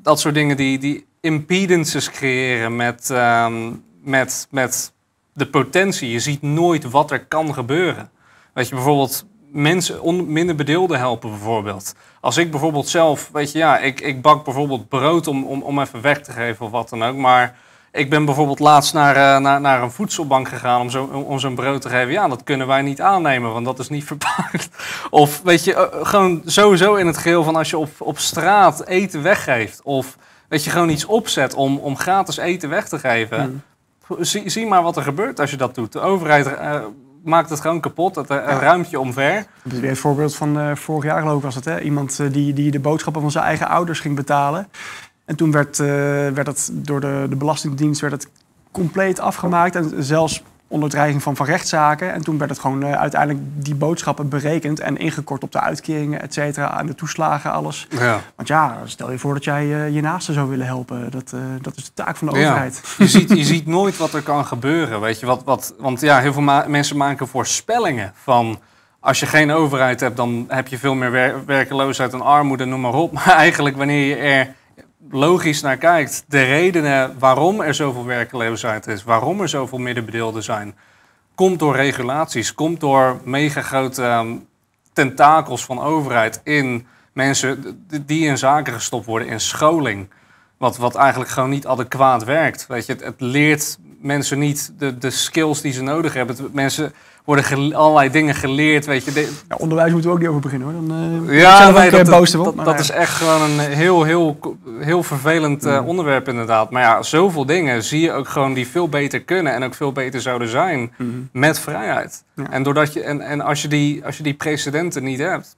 dat 0.02 0.20
soort 0.20 0.34
dingen 0.34 0.56
die, 0.56 0.78
die 0.78 1.06
impedances 1.20 2.10
creëren 2.10 2.76
met, 2.76 3.10
ehm, 3.10 3.72
met, 4.02 4.46
met 4.50 4.92
de 5.32 5.46
potentie. 5.46 6.10
Je 6.10 6.20
ziet 6.20 6.42
nooit 6.42 6.90
wat 6.90 7.10
er 7.10 7.24
kan 7.24 7.54
gebeuren. 7.54 8.10
Weet 8.52 8.68
je, 8.68 8.74
bijvoorbeeld 8.74 9.26
mensen, 9.52 10.32
minder 10.32 10.54
bedeelden 10.54 10.98
helpen 10.98 11.30
bijvoorbeeld. 11.30 11.94
Als 12.20 12.36
ik 12.36 12.50
bijvoorbeeld 12.50 12.88
zelf, 12.88 13.30
weet 13.32 13.52
je, 13.52 13.58
ja, 13.58 13.78
ik, 13.78 14.00
ik 14.00 14.22
bak 14.22 14.44
bijvoorbeeld 14.44 14.88
brood 14.88 15.26
om, 15.26 15.44
om, 15.44 15.62
om 15.62 15.80
even 15.80 16.00
weg 16.00 16.20
te 16.20 16.32
geven 16.32 16.66
of 16.66 16.70
wat 16.72 16.88
dan 16.88 17.02
ook. 17.02 17.16
Maar 17.16 17.56
ik 17.92 18.10
ben 18.10 18.24
bijvoorbeeld 18.24 18.58
laatst 18.58 18.94
naar, 18.94 19.16
uh, 19.16 19.42
naar, 19.42 19.60
naar 19.60 19.82
een 19.82 19.90
voedselbank 19.90 20.48
gegaan 20.48 20.80
om, 20.80 20.90
zo, 20.90 21.04
om 21.04 21.38
zo'n 21.38 21.54
brood 21.54 21.80
te 21.80 21.88
geven. 21.88 22.12
Ja, 22.12 22.28
dat 22.28 22.44
kunnen 22.44 22.66
wij 22.66 22.82
niet 22.82 23.00
aannemen, 23.00 23.52
want 23.52 23.64
dat 23.64 23.78
is 23.78 23.88
niet 23.88 24.04
verpakt. 24.14 24.68
Of 25.10 25.42
weet 25.42 25.64
je, 25.64 25.72
uh, 25.72 26.06
gewoon 26.06 26.42
sowieso 26.44 26.94
in 26.94 27.06
het 27.06 27.16
geheel 27.16 27.44
van 27.44 27.56
als 27.56 27.70
je 27.70 27.78
op, 27.78 27.90
op 27.98 28.18
straat 28.18 28.86
eten 28.86 29.22
weggeeft. 29.22 29.80
Of 29.82 30.16
weet 30.48 30.64
je, 30.64 30.70
gewoon 30.70 30.90
iets 30.90 31.04
opzet 31.04 31.54
om, 31.54 31.78
om 31.78 31.96
gratis 31.96 32.36
eten 32.36 32.68
weg 32.68 32.88
te 32.88 32.98
geven. 32.98 33.62
Hmm. 34.06 34.24
Zie, 34.24 34.48
zie 34.48 34.66
maar 34.66 34.82
wat 34.82 34.96
er 34.96 35.02
gebeurt 35.02 35.40
als 35.40 35.50
je 35.50 35.56
dat 35.56 35.74
doet. 35.74 35.92
De 35.92 36.00
overheid... 36.00 36.46
Uh, 36.46 36.84
maakt 37.24 37.50
het 37.50 37.60
gewoon 37.60 37.80
kapot. 37.80 38.14
Het, 38.14 38.30
een 38.30 38.58
ruimtje 38.58 39.00
omver. 39.00 39.46
Dat 39.62 39.72
is 39.72 39.80
weer 39.80 39.90
het 39.90 39.98
voorbeeld 39.98 40.34
van 40.34 40.58
uh, 40.58 40.74
vorig 40.74 41.04
jaar 41.04 41.20
geloof 41.20 41.36
ik 41.36 41.42
was 41.42 41.54
het. 41.54 41.64
Hè? 41.64 41.80
Iemand 41.80 42.18
uh, 42.18 42.32
die, 42.32 42.52
die 42.52 42.70
de 42.70 42.80
boodschappen 42.80 43.22
van 43.22 43.30
zijn 43.30 43.44
eigen 43.44 43.68
ouders 43.68 44.00
ging 44.00 44.16
betalen. 44.16 44.68
En 45.24 45.36
toen 45.36 45.50
werd, 45.50 45.78
uh, 45.78 45.86
werd 46.28 46.46
het 46.46 46.70
door 46.72 47.00
de, 47.00 47.26
de 47.28 47.36
Belastingdienst 47.36 48.00
werd 48.00 48.12
het 48.12 48.28
compleet 48.70 49.20
afgemaakt. 49.20 49.76
En 49.76 50.04
zelfs 50.04 50.42
onder 50.72 50.88
dreiging 50.88 51.22
van, 51.22 51.36
van 51.36 51.46
rechtszaken. 51.46 52.12
En 52.12 52.22
toen 52.22 52.38
werd 52.38 52.50
het 52.50 52.58
gewoon 52.58 52.84
uh, 52.84 52.92
uiteindelijk 52.92 53.44
die 53.54 53.74
boodschappen 53.74 54.28
berekend 54.28 54.80
en 54.80 54.96
ingekort 54.96 55.42
op 55.42 55.52
de 55.52 55.60
uitkeringen, 55.60 56.22
et 56.22 56.32
cetera, 56.32 56.70
aan 56.70 56.86
de 56.86 56.94
toeslagen, 56.94 57.52
alles. 57.52 57.86
Ja. 57.90 58.20
Want 58.36 58.48
ja, 58.48 58.78
stel 58.84 59.10
je 59.10 59.18
voor 59.18 59.34
dat 59.34 59.44
jij 59.44 59.64
uh, 59.64 59.94
je 59.94 60.00
naasten 60.00 60.34
zou 60.34 60.48
willen 60.48 60.66
helpen. 60.66 61.10
Dat, 61.10 61.32
uh, 61.34 61.40
dat 61.60 61.76
is 61.76 61.84
de 61.84 61.90
taak 61.94 62.16
van 62.16 62.28
de 62.28 62.38
ja. 62.38 62.48
overheid. 62.48 62.80
Je 62.98 63.08
ziet, 63.08 63.28
je 63.28 63.44
ziet 63.44 63.66
nooit 63.66 63.96
wat 63.96 64.14
er 64.14 64.22
kan 64.22 64.46
gebeuren, 64.46 65.00
weet 65.00 65.20
je. 65.20 65.26
Wat, 65.26 65.44
wat, 65.44 65.74
want 65.78 66.00
ja, 66.00 66.20
heel 66.20 66.32
veel 66.32 66.42
ma 66.42 66.64
mensen 66.68 66.96
maken 66.96 67.28
voorspellingen 67.28 68.12
van 68.22 68.58
als 69.00 69.20
je 69.20 69.26
geen 69.26 69.50
overheid 69.50 70.00
hebt, 70.00 70.16
dan 70.16 70.44
heb 70.48 70.68
je 70.68 70.78
veel 70.78 70.94
meer 70.94 71.44
werkeloosheid 71.46 72.12
en 72.12 72.20
armoede, 72.20 72.64
noem 72.64 72.80
maar 72.80 72.94
op. 72.94 73.12
Maar 73.24 73.36
eigenlijk 73.36 73.76
wanneer 73.76 74.06
je 74.06 74.16
er 74.16 74.54
logisch 75.12 75.60
naar 75.60 75.76
kijkt, 75.76 76.24
de 76.28 76.42
redenen 76.42 77.18
waarom 77.18 77.60
er 77.60 77.74
zoveel 77.74 78.04
werkeloosheid 78.04 78.86
is, 78.86 79.04
waarom 79.04 79.40
er 79.40 79.48
zoveel 79.48 79.78
middenbedeelden 79.78 80.42
zijn, 80.42 80.74
komt 81.34 81.58
door 81.58 81.76
regulaties, 81.76 82.54
komt 82.54 82.80
door 82.80 83.20
mega 83.24 83.62
grote 83.62 84.02
ehm, 84.02 84.36
tentakels 84.92 85.64
van 85.64 85.80
overheid 85.80 86.40
in 86.44 86.86
mensen 87.12 87.84
die 88.06 88.26
in 88.26 88.38
zaken 88.38 88.72
gestopt 88.72 89.06
worden, 89.06 89.28
in 89.28 89.40
scholing. 89.40 90.10
Wat, 90.56 90.76
wat 90.76 90.94
eigenlijk 90.94 91.30
gewoon 91.30 91.50
niet 91.50 91.66
adequaat 91.66 92.24
werkt. 92.24 92.66
Weet 92.66 92.86
je, 92.86 92.92
het, 92.92 93.04
het 93.04 93.20
leert 93.20 93.78
mensen 94.00 94.38
niet 94.38 94.72
de, 94.78 94.98
de 94.98 95.10
skills 95.10 95.60
die 95.60 95.72
ze 95.72 95.82
nodig 95.82 96.14
hebben. 96.14 96.36
mensen 96.52 96.92
worden 97.24 97.74
allerlei 97.74 98.10
dingen 98.10 98.34
geleerd, 98.34 98.86
weet 98.86 99.04
je. 99.04 99.30
Ja, 99.48 99.56
onderwijs 99.56 99.92
moeten 99.92 100.10
we 100.10 100.16
ook 100.16 100.22
niet 100.22 100.30
over 100.30 100.40
beginnen 100.40 100.68
hoor. 100.68 100.88
Dan, 100.88 101.28
uh, 101.28 101.40
ja, 101.40 101.70
nee, 101.70 101.90
dat, 101.90 102.06
dat, 102.06 102.64
dat, 102.64 102.80
is 102.80 102.90
echt 102.90 103.14
gewoon 103.14 103.42
een 103.42 103.58
heel, 103.58 104.02
heel, 104.02 104.56
heel 104.78 105.02
vervelend 105.02 105.66
uh, 105.66 105.86
onderwerp 105.86 106.28
inderdaad. 106.28 106.70
Maar 106.70 106.82
ja, 106.82 107.02
zoveel 107.02 107.46
dingen 107.46 107.82
zie 107.82 108.00
je 108.00 108.12
ook 108.12 108.28
gewoon 108.28 108.54
die 108.54 108.66
veel 108.66 108.88
beter 108.88 109.22
kunnen 109.22 109.52
en 109.52 109.62
ook 109.62 109.74
veel 109.74 109.92
beter 109.92 110.20
zouden 110.20 110.48
zijn 110.48 110.92
mm 110.96 111.30
met 111.32 111.58
vrijheid. 111.58 112.24
En, 112.50 112.62
doordat 112.62 112.92
je, 112.92 113.02
en, 113.02 113.20
en 113.20 113.40
als, 113.40 113.62
je 113.62 113.68
die, 113.68 114.04
als 114.04 114.16
je 114.16 114.22
die 114.22 114.34
precedenten 114.34 115.02
niet 115.02 115.18
hebt, 115.18 115.56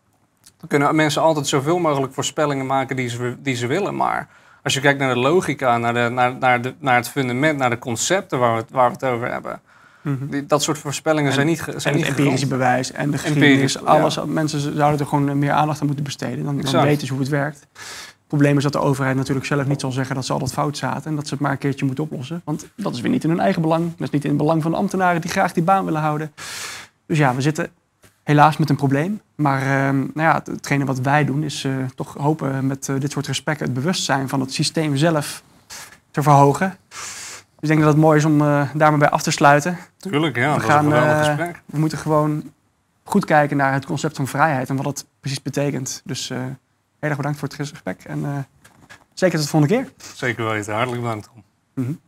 dan 0.58 0.68
kunnen 0.68 0.96
mensen 0.96 1.22
altijd 1.22 1.46
zoveel 1.46 1.78
mogelijk 1.78 2.14
voorspellingen 2.14 2.66
maken 2.66 2.96
die 2.96 3.08
ze, 3.08 3.36
die 3.38 3.56
ze 3.56 3.66
willen. 3.66 3.96
Maar 3.96 4.28
als 4.62 4.74
je 4.74 4.80
kijkt 4.80 4.98
naar 4.98 5.14
de 5.14 5.20
logica, 5.20 5.78
naar, 5.78 5.94
de, 5.94 6.08
naar, 6.08 6.36
naar, 6.38 6.62
de, 6.62 6.74
naar 6.78 6.96
het 6.96 7.08
fundament, 7.08 7.58
naar 7.58 7.70
de 7.70 7.78
concepten 7.78 8.38
waar 8.38 8.56
we, 8.56 8.64
waar 8.70 8.88
we 8.88 8.94
het 8.94 9.04
over 9.04 9.32
hebben. 9.32 9.60
Mhm. 10.04 10.46
dat 10.46 10.62
soort 10.62 10.78
voorspellingen 10.78 11.32
zijn 11.32 11.46
niet 11.46 11.64
zijn 11.76 11.94
En 11.94 12.00
het 12.00 12.08
empirische 12.08 12.46
bewijs 12.46 12.92
en 12.92 13.10
de 13.10 13.18
geschiedenis, 13.18 13.84
alles. 13.84 14.18
Mensen 14.26 14.76
zouden 14.76 15.00
er 15.00 15.06
gewoon 15.06 15.38
meer 15.38 15.52
aandacht 15.52 15.80
aan 15.80 15.86
moeten 15.86 16.04
besteden. 16.04 16.44
Dan, 16.44 16.60
dan 16.60 16.82
weten 16.82 17.06
ze 17.06 17.12
hoe 17.12 17.22
het 17.22 17.30
werkt. 17.30 17.60
Het 17.60 18.42
probleem 18.42 18.56
is 18.56 18.62
dat 18.62 18.72
de 18.72 18.88
overheid 18.88 19.16
natuurlijk 19.16 19.46
zelf 19.46 19.66
niet 19.66 19.80
zal 19.80 19.92
zeggen 19.92 20.14
dat 20.14 20.26
ze 20.26 20.32
altijd 20.32 20.52
fout 20.52 20.76
zaten. 20.76 21.10
En 21.10 21.16
dat 21.16 21.26
ze 21.26 21.34
het 21.34 21.42
maar 21.42 21.52
een 21.52 21.58
keertje 21.58 21.84
moeten 21.84 22.04
oplossen. 22.04 22.42
Want 22.44 22.66
dat 22.76 22.94
is 22.94 23.00
weer 23.00 23.10
niet 23.10 23.24
in 23.24 23.30
hun 23.30 23.40
eigen 23.40 23.62
belang. 23.62 23.90
Dat 23.90 24.06
is 24.06 24.10
niet 24.10 24.24
in 24.24 24.28
het 24.28 24.38
belang 24.38 24.62
van 24.62 24.70
de 24.70 24.76
ambtenaren 24.76 25.20
die 25.20 25.30
graag 25.30 25.52
die 25.52 25.62
baan 25.62 25.84
willen 25.84 26.00
houden. 26.00 26.32
Dus 27.06 27.18
ja, 27.18 27.34
we 27.34 27.40
zitten 27.40 27.70
helaas 28.22 28.56
met 28.56 28.70
een 28.70 28.76
probleem. 28.76 29.20
Maar 29.34 29.62
uh, 29.62 29.68
nou 29.90 30.10
ja, 30.14 30.42
hetgene 30.44 30.84
wat 30.84 31.00
wij 31.00 31.24
doen 31.24 31.42
is 31.42 31.64
uh, 31.64 31.76
toch 31.94 32.14
hopen 32.18 32.66
met 32.66 32.88
uh, 32.88 33.00
dit 33.00 33.12
soort 33.12 33.26
gesprekken 33.26 33.66
het 33.66 33.74
bewustzijn 33.74 34.28
van 34.28 34.40
het 34.40 34.52
systeem 34.52 34.96
zelf 34.96 35.42
te 36.10 36.22
verhogen. 36.22 36.76
Dus 37.64 37.72
ik 37.72 37.78
denk 37.78 37.88
dat 37.88 37.98
het 37.98 38.08
mooi 38.08 38.18
is 38.18 38.24
om 38.24 38.40
uh, 38.40 38.68
daar 38.74 38.90
maar 38.90 38.98
bij 38.98 39.08
af 39.08 39.22
te 39.22 39.30
sluiten. 39.30 39.78
Tuurlijk, 39.96 40.36
ja. 40.36 40.54
We, 40.54 40.60
dat 40.60 40.70
gaan, 40.70 40.94
is 40.94 41.00
een 41.00 41.24
gesprek. 41.24 41.62
we 41.66 41.78
moeten 41.78 41.98
gewoon 41.98 42.52
goed 43.02 43.24
kijken 43.24 43.56
naar 43.56 43.72
het 43.72 43.86
concept 43.86 44.16
van 44.16 44.26
vrijheid 44.26 44.68
en 44.68 44.76
wat 44.76 44.84
het 44.84 45.06
precies 45.20 45.42
betekent. 45.42 46.02
Dus 46.04 46.28
heel 46.28 46.56
erg 46.98 47.16
bedankt 47.16 47.38
voor 47.38 47.48
het 47.48 47.56
gesprek 47.56 48.04
en 48.04 48.46
zeker 49.14 49.36
tot 49.38 49.44
de 49.44 49.50
volgende 49.50 49.76
keer. 49.76 49.92
Zeker 50.14 50.48
weten. 50.48 50.74
Hartelijk 50.74 51.02
bedankt. 51.02 51.30
Mm 51.74 51.84
-hmm. 51.84 52.00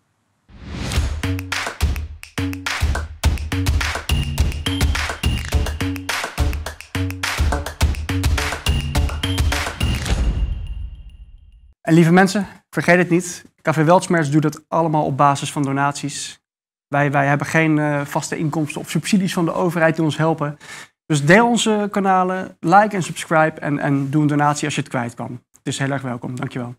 En 11.81 11.95
lieve 11.95 12.13
mensen, 12.13 12.47
vergeet 12.83 12.99
het 12.99 13.11
niet. 13.11 13.45
Café 13.63 13.85
Weltschmerz 13.85 14.29
doet 14.29 14.45
het 14.45 14.65
allemaal 14.69 15.05
op 15.05 15.17
basis 15.17 15.53
van 15.53 15.63
donaties. 15.63 16.41
Wij, 16.89 17.11
wij 17.11 17.27
hebben 17.27 17.47
geen 17.47 17.77
uh, 17.77 18.05
vaste 18.05 18.37
inkomsten 18.37 18.81
of 18.81 18.91
subsidies 18.91 19.33
van 19.33 19.45
de 19.45 19.53
overheid 19.53 19.95
die 19.95 20.05
ons 20.05 20.17
helpen. 20.17 20.59
Dus 21.07 21.25
deel 21.25 21.49
onze 21.49 21.89
kanalen, 21.91 22.57
like 22.61 22.97
en 22.97 23.03
subscribe 23.03 23.61
en, 23.61 23.79
en 23.79 24.11
doe 24.11 24.23
een 24.23 24.29
donatie 24.29 24.65
als 24.65 24.75
je 24.75 24.81
het 24.81 24.91
kwijt 24.91 25.15
kan. 25.15 25.43
Het 25.51 25.67
is 25.67 25.79
heel 25.79 25.91
erg 25.91 26.03
welkom. 26.03 26.37
Dankjewel. 26.37 26.75